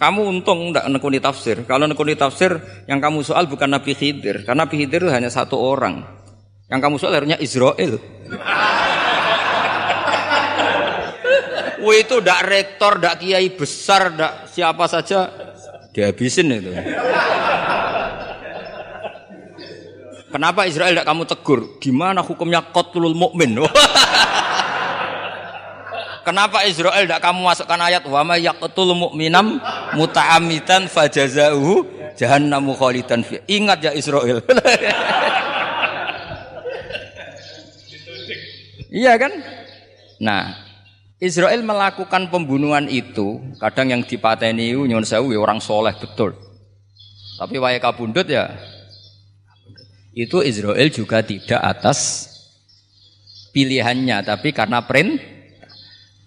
kamu 0.01 0.33
untung 0.33 0.73
tidak 0.73 0.89
nekuni 0.89 1.21
tafsir. 1.21 1.61
Kalau 1.69 1.85
nekuni 1.85 2.17
tafsir 2.17 2.57
yang 2.89 2.97
kamu 2.97 3.21
soal 3.21 3.45
bukan 3.45 3.69
Nabi 3.69 3.93
Khidir, 3.93 4.41
karena 4.49 4.65
Nabi 4.65 4.81
Khidir 4.81 5.05
hanya 5.13 5.29
satu 5.29 5.61
orang. 5.61 6.01
Yang 6.73 6.79
kamu 6.81 6.95
soal 6.97 7.13
harusnya 7.13 7.37
Israel. 7.37 8.01
Wah 11.81 11.97
itu 11.97 12.17
ndak 12.21 12.41
rektor, 12.45 12.97
ndak 12.97 13.21
kiai 13.21 13.49
besar, 13.53 14.13
ndak 14.13 14.49
siapa 14.53 14.85
saja 14.89 15.29
dihabisin 15.93 16.49
itu. 16.49 16.73
Kenapa 20.31 20.63
Israel 20.63 20.95
tidak 20.95 21.07
kamu 21.11 21.27
tegur? 21.27 21.59
Gimana 21.83 22.23
hukumnya 22.23 22.63
qatlul 22.63 23.11
mukmin? 23.11 23.59
Kenapa 26.21 26.63
Israel 26.63 27.03
tidak 27.03 27.19
kamu 27.19 27.43
masukkan 27.43 27.81
ayat 27.81 28.07
wa 28.07 28.23
may 28.23 28.47
yaqtul 28.47 28.95
mu'minam 28.95 29.59
muta'ammidan 29.97 30.87
fajazauhu 30.87 31.83
jahannamu 32.15 32.71
khalidan. 32.79 33.27
Ingat 33.49 33.83
ya 33.83 33.91
Israel. 33.91 34.39
iya 39.03 39.19
kan? 39.19 39.33
Nah, 40.21 40.61
Israel 41.17 41.65
melakukan 41.65 42.29
pembunuhan 42.31 42.87
itu, 42.87 43.41
kadang 43.57 43.91
yang 43.91 44.05
dipateni 44.05 44.77
nyuwun 44.77 45.03
sewu 45.03 45.33
ya 45.33 45.41
orang 45.41 45.59
soleh 45.59 45.97
betul. 45.97 46.37
Tapi 47.41 47.57
wae 47.57 47.81
kabundut 47.81 48.29
ya 48.29 48.53
itu 50.11 50.43
Israel 50.43 50.87
juga 50.91 51.23
tidak 51.23 51.59
atas 51.59 52.27
pilihannya 53.55 54.23
tapi 54.27 54.51
karena 54.51 54.83
print 54.83 55.19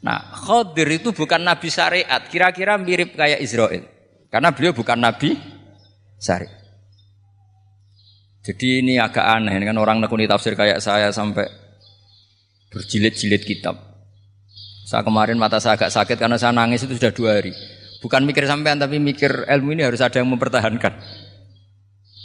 nah 0.05 0.21
Khadir 0.37 1.01
itu 1.01 1.13
bukan 1.17 1.41
nabi 1.41 1.69
syariat 1.73 2.21
kira-kira 2.29 2.77
mirip 2.77 3.17
kayak 3.17 3.41
Israel. 3.41 3.89
Karena 4.29 4.53
beliau 4.53 4.77
bukan 4.77 5.01
nabi 5.01 5.33
syariat. 6.21 6.61
Jadi 8.45 8.85
ini 8.85 9.01
agak 9.01 9.25
aneh 9.25 9.57
ini 9.57 9.65
kan 9.65 9.81
orang 9.81 10.05
nekuni 10.05 10.29
tafsir 10.29 10.53
kayak 10.53 10.85
saya 10.85 11.09
sampai 11.09 11.49
berjilid-jilid 12.69 13.41
kitab. 13.41 13.81
Saya 14.85 15.01
kemarin 15.01 15.41
mata 15.41 15.57
saya 15.57 15.81
agak 15.81 15.89
sakit 15.89 16.21
karena 16.21 16.37
saya 16.37 16.53
nangis 16.53 16.85
itu 16.85 17.01
sudah 17.01 17.09
dua 17.09 17.41
hari. 17.41 17.57
Bukan 18.05 18.29
mikir 18.29 18.45
sampean 18.45 18.77
tapi 18.77 19.01
mikir 19.01 19.49
ilmu 19.49 19.73
ini 19.73 19.89
harus 19.89 20.05
ada 20.05 20.21
yang 20.21 20.29
mempertahankan 20.29 21.24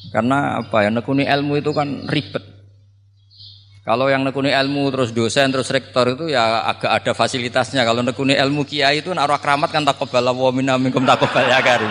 karena 0.09 0.61
apa 0.65 0.85
ya 0.85 0.89
nekuni 0.89 1.25
ilmu 1.25 1.61
itu 1.61 1.71
kan 1.73 2.09
ribet. 2.09 2.41
Kalau 3.89 4.05
yang 4.05 4.21
nekuni 4.21 4.53
ilmu 4.53 4.93
terus 4.93 5.09
dosen 5.15 5.49
terus 5.49 5.73
rektor 5.73 6.13
itu 6.13 6.29
ya 6.29 6.67
agak 6.69 6.91
ada 7.01 7.11
fasilitasnya. 7.17 7.81
Kalau 7.81 8.05
nekuni 8.05 8.37
ilmu 8.37 8.61
kiai 8.61 9.01
itu 9.01 9.09
naruh 9.09 9.41
keramat 9.41 9.73
kan 9.73 9.81
takobala 9.81 10.29
wa 10.29 10.53
minna 10.53 10.77
minkum 10.77 11.01
takobal 11.05 11.41
ya 11.41 11.57
karim. 11.61 11.89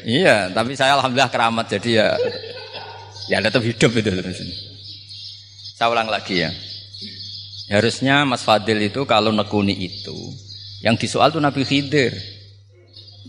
Iya, 0.00 0.50
tapi 0.50 0.74
saya 0.74 0.96
alhamdulillah 0.96 1.30
keramat 1.30 1.66
jadi 1.70 1.90
ya 2.02 2.08
ya 3.30 3.38
tetap 3.38 3.62
hidup 3.62 3.94
itu. 3.94 4.10
Saya 5.78 5.86
ulang 5.86 6.10
lagi 6.10 6.42
ya. 6.42 6.50
Harusnya 7.70 8.26
Mas 8.26 8.42
Fadil 8.42 8.90
itu 8.90 9.06
kalau 9.06 9.30
nekuni 9.30 9.78
itu 9.78 10.18
yang 10.82 10.98
disoal 10.98 11.30
tuh 11.30 11.38
Nabi 11.38 11.62
Khidir. 11.62 12.39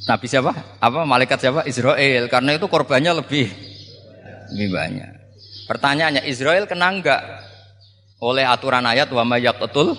Nabi 0.10 0.26
siapa? 0.26 0.52
Apa 0.82 1.06
malaikat 1.06 1.38
siapa? 1.38 1.62
Israel. 1.70 2.26
Karena 2.32 2.58
itu 2.58 2.66
korbannya 2.66 3.22
lebih 3.22 3.52
lebih 4.52 4.70
banyak. 4.76 5.10
Pertanyaannya 5.70 6.28
Israel 6.28 6.68
kena 6.68 6.92
enggak 6.92 7.22
oleh 8.20 8.44
aturan 8.44 8.84
ayat 8.84 9.08
wa 9.10 9.24
may 9.24 9.46
yaqtul 9.46 9.96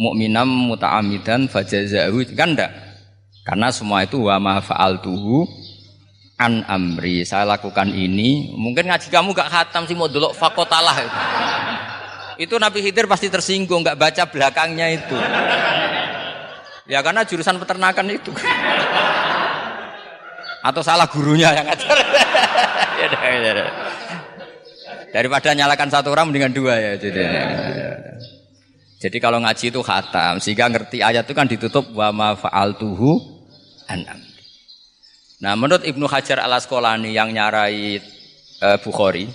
mu'minam 0.00 0.48
muta'ammidan 0.48 1.52
fajazahu 1.52 2.24
kan 2.32 2.56
enggak? 2.56 2.72
Karena 3.44 3.68
semua 3.68 4.02
itu 4.08 4.24
wa 4.24 4.40
ma 4.40 4.54
fa'altuhu 4.64 5.44
an 6.40 6.64
amri. 6.64 7.22
Saya 7.28 7.44
lakukan 7.44 7.92
ini. 7.92 8.56
Mungkin 8.56 8.88
ngaji 8.88 9.12
kamu 9.12 9.36
gak 9.36 9.52
khatam 9.52 9.84
sih 9.84 9.92
mau 9.92 10.08
delok 10.08 10.32
fakotalah 10.32 10.96
itu. 11.04 11.20
Itu 12.34 12.58
Nabi 12.58 12.82
Khidir 12.82 13.06
pasti 13.06 13.30
tersinggung, 13.30 13.86
nggak 13.86 13.94
baca 13.94 14.22
belakangnya 14.26 14.90
itu. 14.90 15.14
Ya 16.90 16.98
karena 16.98 17.22
jurusan 17.22 17.62
peternakan 17.62 18.10
itu. 18.10 18.34
Atau 20.64 20.80
salah 20.80 21.04
gurunya 21.04 21.52
yang 21.52 21.68
ngajar. 21.68 21.92
ya, 23.04 23.08
ya, 23.12 23.52
dah. 23.52 23.68
Daripada 25.12 25.52
nyalakan 25.52 25.92
satu 25.92 26.08
orang 26.08 26.32
mendingan 26.32 26.56
dua 26.56 26.74
ya. 26.80 26.92
Jadi, 26.96 27.20
jadi 28.98 29.16
kalau 29.20 29.44
ngaji 29.44 29.68
itu 29.68 29.80
khatam 29.84 30.40
sehingga 30.40 30.72
ngerti 30.72 31.04
ayat 31.04 31.28
itu 31.28 31.36
kan 31.36 31.44
ditutup 31.44 31.84
wa 31.92 32.08
ma 32.10 32.28
fa'altuhu 32.32 33.20
anam. 33.92 34.18
Nah, 35.44 35.52
menurut 35.60 35.84
Ibnu 35.84 36.08
Hajar 36.08 36.40
Al 36.40 36.56
Asqalani 36.56 37.12
yang 37.12 37.28
nyarai 37.28 38.00
uh, 38.64 38.80
Bukhari 38.80 39.28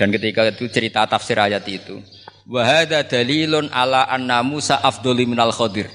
dan 0.00 0.08
ketika 0.08 0.48
itu 0.48 0.64
cerita 0.72 1.04
tafsir 1.04 1.36
ayat 1.36 1.60
itu, 1.68 2.00
wahada 2.48 3.04
dalilun 3.04 3.68
ala 3.68 4.08
anna 4.08 4.40
Musa 4.40 4.80
afdoli 4.80 5.28
minal 5.28 5.52
khodir. 5.52 5.92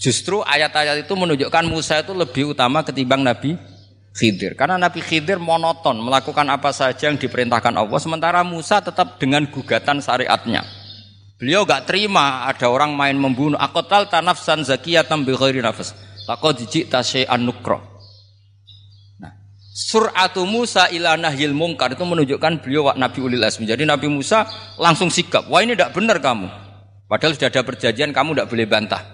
Justru 0.00 0.40
ayat-ayat 0.40 1.04
itu 1.04 1.12
menunjukkan 1.12 1.64
Musa 1.68 2.00
itu 2.00 2.16
lebih 2.16 2.56
utama 2.56 2.80
ketimbang 2.80 3.20
Nabi 3.20 3.60
Khidir. 4.14 4.54
Karena 4.54 4.78
Nabi 4.78 5.02
Khidir 5.02 5.42
monoton 5.42 5.98
melakukan 5.98 6.46
apa 6.46 6.70
saja 6.70 7.10
yang 7.10 7.18
diperintahkan 7.18 7.74
Allah, 7.74 7.98
sementara 7.98 8.46
Musa 8.46 8.78
tetap 8.78 9.18
dengan 9.18 9.42
gugatan 9.50 9.98
syariatnya. 9.98 10.62
Beliau 11.34 11.66
gak 11.66 11.90
terima 11.90 12.46
ada 12.46 12.70
orang 12.70 12.94
main 12.94 13.18
membunuh. 13.18 13.58
Akotal 13.58 14.06
tanafsan 14.06 14.62
zakiyatan 14.62 15.26
bi 15.26 15.34
nafas. 15.58 15.92
Laqad 16.30 16.62
ji'ta 16.62 17.02
syai'an 17.02 17.42
nukra. 17.42 17.82
Nah, 19.20 19.34
suratu 19.74 20.46
Musa 20.46 20.88
ila 20.94 21.18
nahyil 21.18 21.52
mungkar 21.52 21.92
itu 21.92 22.06
menunjukkan 22.06 22.62
beliau 22.64 22.94
Nabi 22.94 23.18
Ulil 23.18 23.44
Azmi. 23.44 23.66
Jadi 23.66 23.82
Nabi 23.82 24.08
Musa 24.08 24.46
langsung 24.80 25.10
sikap, 25.12 25.50
"Wah, 25.50 25.60
ini 25.60 25.74
tidak 25.76 25.92
benar 25.92 26.22
kamu." 26.22 26.48
Padahal 27.04 27.36
sudah 27.36 27.52
ada 27.52 27.60
perjanjian 27.60 28.14
kamu 28.14 28.30
tidak 28.32 28.48
boleh 28.48 28.66
bantah. 28.70 29.13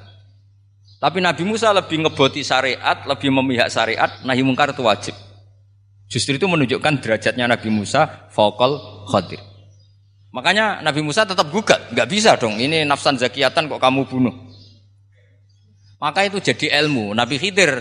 Tapi 1.00 1.18
Nabi 1.24 1.48
Musa 1.48 1.72
lebih 1.72 2.04
ngeboti 2.04 2.44
syariat, 2.44 3.08
lebih 3.08 3.32
memihak 3.32 3.72
syariat, 3.72 4.20
nahi 4.20 4.44
mungkar 4.44 4.76
itu 4.76 4.84
wajib. 4.84 5.16
Justru 6.12 6.36
itu 6.36 6.44
menunjukkan 6.44 7.00
derajatnya 7.00 7.48
Nabi 7.48 7.72
Musa 7.72 8.28
fokol 8.28 8.76
khadir. 9.08 9.40
Makanya 10.30 10.84
Nabi 10.84 11.00
Musa 11.00 11.24
tetap 11.24 11.48
gugat, 11.48 11.88
nggak 11.96 12.08
bisa 12.10 12.36
dong. 12.36 12.60
Ini 12.60 12.84
nafsan 12.84 13.16
zakiatan 13.16 13.66
kok 13.66 13.80
kamu 13.80 14.04
bunuh. 14.06 14.34
Maka 16.04 16.28
itu 16.28 16.36
jadi 16.36 16.84
ilmu. 16.84 17.16
Nabi 17.16 17.40
Khidir 17.40 17.80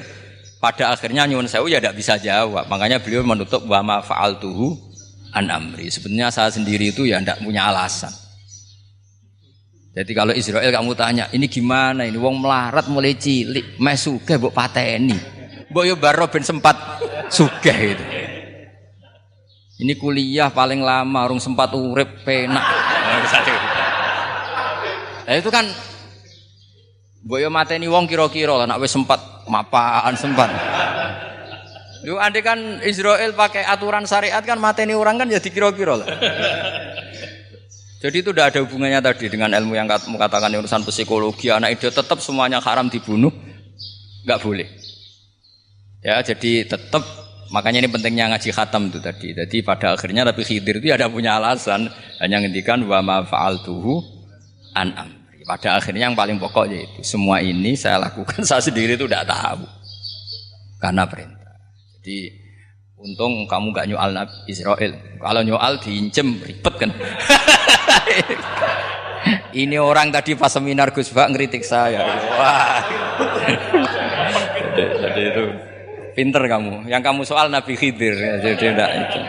pada 0.63 0.91
akhirnya 0.95 1.27
nyuwun 1.27 1.47
sewu 1.47 1.67
ya 1.67 1.83
tidak 1.83 1.99
bisa 1.99 2.15
jawab. 2.19 2.71
Makanya 2.71 3.03
beliau 3.03 3.23
menutup 3.23 3.63
wa 3.67 3.83
ma 3.83 3.97
fa'altuhu 3.99 4.75
an 5.35 5.51
amri. 5.51 5.91
Sebenarnya 5.91 6.31
saya 6.31 6.51
sendiri 6.51 6.95
itu 6.95 7.03
ya 7.03 7.19
tidak 7.19 7.43
punya 7.43 7.67
alasan. 7.67 8.11
Jadi 9.89 10.11
kalau 10.13 10.33
Israel 10.37 10.69
kamu 10.69 10.93
tanya, 10.93 11.25
ini 11.33 11.49
gimana 11.49 12.05
ini 12.05 12.15
wong 12.15 12.45
melarat 12.45 12.85
mulai 12.87 13.17
cilik, 13.17 13.81
meh 13.81 13.97
sugih 13.97 14.37
mbok 14.37 14.53
pateni. 14.53 15.17
Mbok 15.73 15.83
yo 15.85 15.95
baro 15.97 16.29
ben 16.29 16.45
sempat 16.45 16.77
sugih 17.35 17.97
itu. 17.97 18.05
Ini 19.79 19.93
kuliah 19.95 20.51
paling 20.51 20.83
lama, 20.83 21.25
orang 21.25 21.41
sempat 21.41 21.73
urip 21.73 22.25
penak. 22.25 22.65
Nah, 25.29 25.37
itu 25.37 25.53
kan 25.53 25.61
Boyo 27.19 27.51
mateni 27.51 27.85
wong 27.91 28.07
kira-kira 28.07 28.55
lah, 28.55 28.65
nak 28.65 28.79
wis 28.79 28.95
sempat 28.95 29.19
mapaan 29.51 30.15
sempat. 30.15 30.47
Lu 32.07 32.15
andai 32.15 32.39
kan 32.39 32.79
Israel 32.87 33.35
pakai 33.35 33.67
aturan 33.67 34.07
syariat 34.07 34.39
kan 34.39 34.55
mateni 34.55 34.95
orang 34.95 35.19
kan 35.19 35.27
jadi 35.27 35.43
ya 35.43 35.51
kira-kira 35.51 35.99
lah. 35.99 36.07
Jadi 37.99 38.23
itu 38.23 38.31
tidak 38.31 38.55
ada 38.55 38.59
hubungannya 38.63 39.03
tadi 39.03 39.27
dengan 39.27 39.51
ilmu 39.51 39.75
yang 39.75 39.83
kamu 39.83 40.15
katakan 40.15 40.55
urusan 40.55 40.87
psikologi 40.87 41.51
anak 41.51 41.75
itu 41.75 41.91
tetap 41.91 42.23
semuanya 42.23 42.63
haram 42.63 42.87
dibunuh, 42.87 43.31
nggak 44.23 44.39
boleh. 44.39 44.67
Ya 45.99 46.23
jadi 46.23 46.63
tetap 46.63 47.03
makanya 47.51 47.83
ini 47.83 47.91
pentingnya 47.91 48.31
ngaji 48.31 48.55
khatam 48.55 48.87
itu 48.87 49.03
tadi. 49.03 49.35
Jadi 49.35 49.59
pada 49.67 49.99
akhirnya 49.99 50.23
tapi 50.23 50.47
Khidir 50.47 50.79
itu 50.79 50.87
ya 50.87 50.95
ada 50.95 51.11
punya 51.11 51.35
alasan 51.35 51.91
hanya 52.23 52.39
ngendikan 52.39 52.79
wa 52.87 53.03
ma 53.03 53.19
fa'altuhu 53.27 53.99
an 54.79 54.95
pada 55.43 55.81
akhirnya 55.81 56.07
yang 56.07 56.15
paling 56.15 56.37
pokok 56.37 56.69
yaitu 56.69 57.01
semua 57.01 57.41
ini 57.41 57.73
saya 57.73 57.99
lakukan 57.99 58.45
saya 58.47 58.63
sendiri 58.63 58.95
itu 58.95 59.11
tidak 59.11 59.27
tahu 59.27 59.67
karena 60.79 61.03
perintah. 61.03 61.51
Jadi 61.99 62.38
untung 62.99 63.47
kamu 63.47 63.71
gak 63.71 63.87
nyual 63.87 64.11
Nabi 64.11 64.35
Israel. 64.51 64.91
Kalau 65.19 65.41
nyual 65.43 65.79
diincem 65.79 66.35
ribet 66.43 66.75
kan. 66.75 66.91
ini 69.61 69.79
orang 69.79 70.11
tadi 70.11 70.35
pas 70.35 70.51
seminar 70.51 70.91
Gus 70.91 71.11
Bak 71.15 71.31
ngeritik 71.31 71.63
saya. 71.63 72.03
Wah. 72.35 72.83
jadi, 74.75 75.21
itu 75.31 75.43
pinter 76.15 76.43
kamu. 76.43 76.91
Yang 76.91 77.01
kamu 77.07 77.21
soal 77.23 77.47
Nabi 77.47 77.73
Khidir. 77.79 78.15
Jadi 78.43 78.55
tidak 78.59 78.89
itu. 78.91 79.19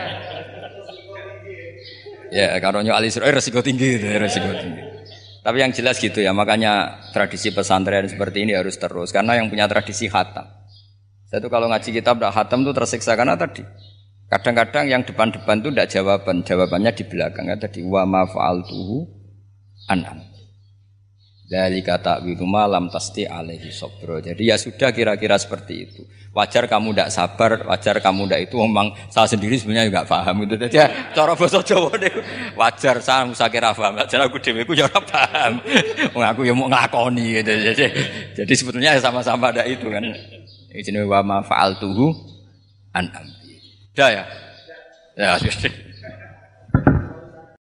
Ya, 2.31 2.55
kalau 2.63 2.79
nyual 2.79 3.03
Israel 3.03 3.35
resiko 3.35 3.59
tinggi, 3.59 3.99
resiko 3.99 4.51
tinggi. 4.55 4.83
Tapi 5.41 5.57
yang 5.57 5.73
jelas 5.73 5.97
gitu 5.97 6.21
ya, 6.21 6.31
makanya 6.37 7.01
tradisi 7.11 7.49
pesantren 7.49 8.05
seperti 8.05 8.45
ini 8.45 8.53
harus 8.53 8.77
terus 8.77 9.09
karena 9.09 9.41
yang 9.41 9.49
punya 9.49 9.65
tradisi 9.65 10.05
khatam. 10.05 10.60
Saya 11.31 11.39
tuh 11.39 11.47
kalau 11.47 11.71
ngaji 11.71 11.95
kitab 11.95 12.19
tidak 12.19 12.35
khatam 12.35 12.67
tuh 12.67 12.75
tersiksa 12.75 13.15
karena 13.15 13.39
tadi 13.39 13.63
kadang-kadang 14.27 14.91
yang 14.91 14.99
depan-depan 15.07 15.63
tuh 15.63 15.71
tidak 15.71 15.87
jawaban, 15.87 16.43
jawabannya 16.43 16.91
di 16.91 17.03
belakang 17.07 17.47
ya 17.47 17.55
tadi 17.55 17.79
wa 17.87 18.03
ma 18.03 18.27
fa'altuhu 18.27 19.07
an'am. 19.87 20.19
Dari 21.47 21.83
kata 21.83 22.23
malam 22.47 22.87
pasti 22.87 23.27
alaihi 23.27 23.71
sobro. 23.75 24.23
Jadi 24.23 24.39
ya 24.43 24.55
sudah 24.55 24.91
kira-kira 24.95 25.35
seperti 25.35 25.73
itu. 25.83 26.01
Wajar 26.31 26.63
kamu 26.63 26.95
tidak 26.95 27.11
sabar, 27.11 27.59
wajar 27.67 27.99
kamu 27.99 28.23
tidak 28.23 28.47
itu 28.47 28.55
memang 28.55 28.95
saya 29.11 29.27
sendiri 29.27 29.59
sebenarnya 29.59 29.91
juga 29.91 30.07
paham 30.07 30.47
itu. 30.47 30.55
Jadi 30.55 30.79
ya, 30.79 30.87
cara 31.11 31.35
bahasa 31.35 31.59
Jawa 31.59 31.91
deh, 31.99 32.15
wajar 32.55 33.03
saya 33.03 33.27
musa 33.27 33.51
kira 33.51 33.75
paham, 33.75 33.99
wajar 33.99 34.19
aku 34.23 34.39
dewi 34.39 34.63
aku 34.63 34.79
jauh 34.79 35.03
paham. 35.11 35.59
aku 36.15 36.47
yang 36.47 36.55
mau 36.55 36.71
ngelakoni 36.71 37.43
gitu. 37.43 37.51
Jadi, 37.51 37.83
jadi 38.31 38.53
sebetulnya 38.55 38.95
sama-sama 39.03 39.51
ada 39.51 39.67
itu 39.67 39.91
kan. 39.91 40.07
Ini 40.71 41.03
wa 41.03 41.19
ma 41.19 41.37
faal 41.43 41.75
tuhu 41.75 42.15
an 42.95 43.11
amri. 43.11 43.59
Dah 43.91 44.09
ya. 44.11 44.23
Ya, 45.19 45.35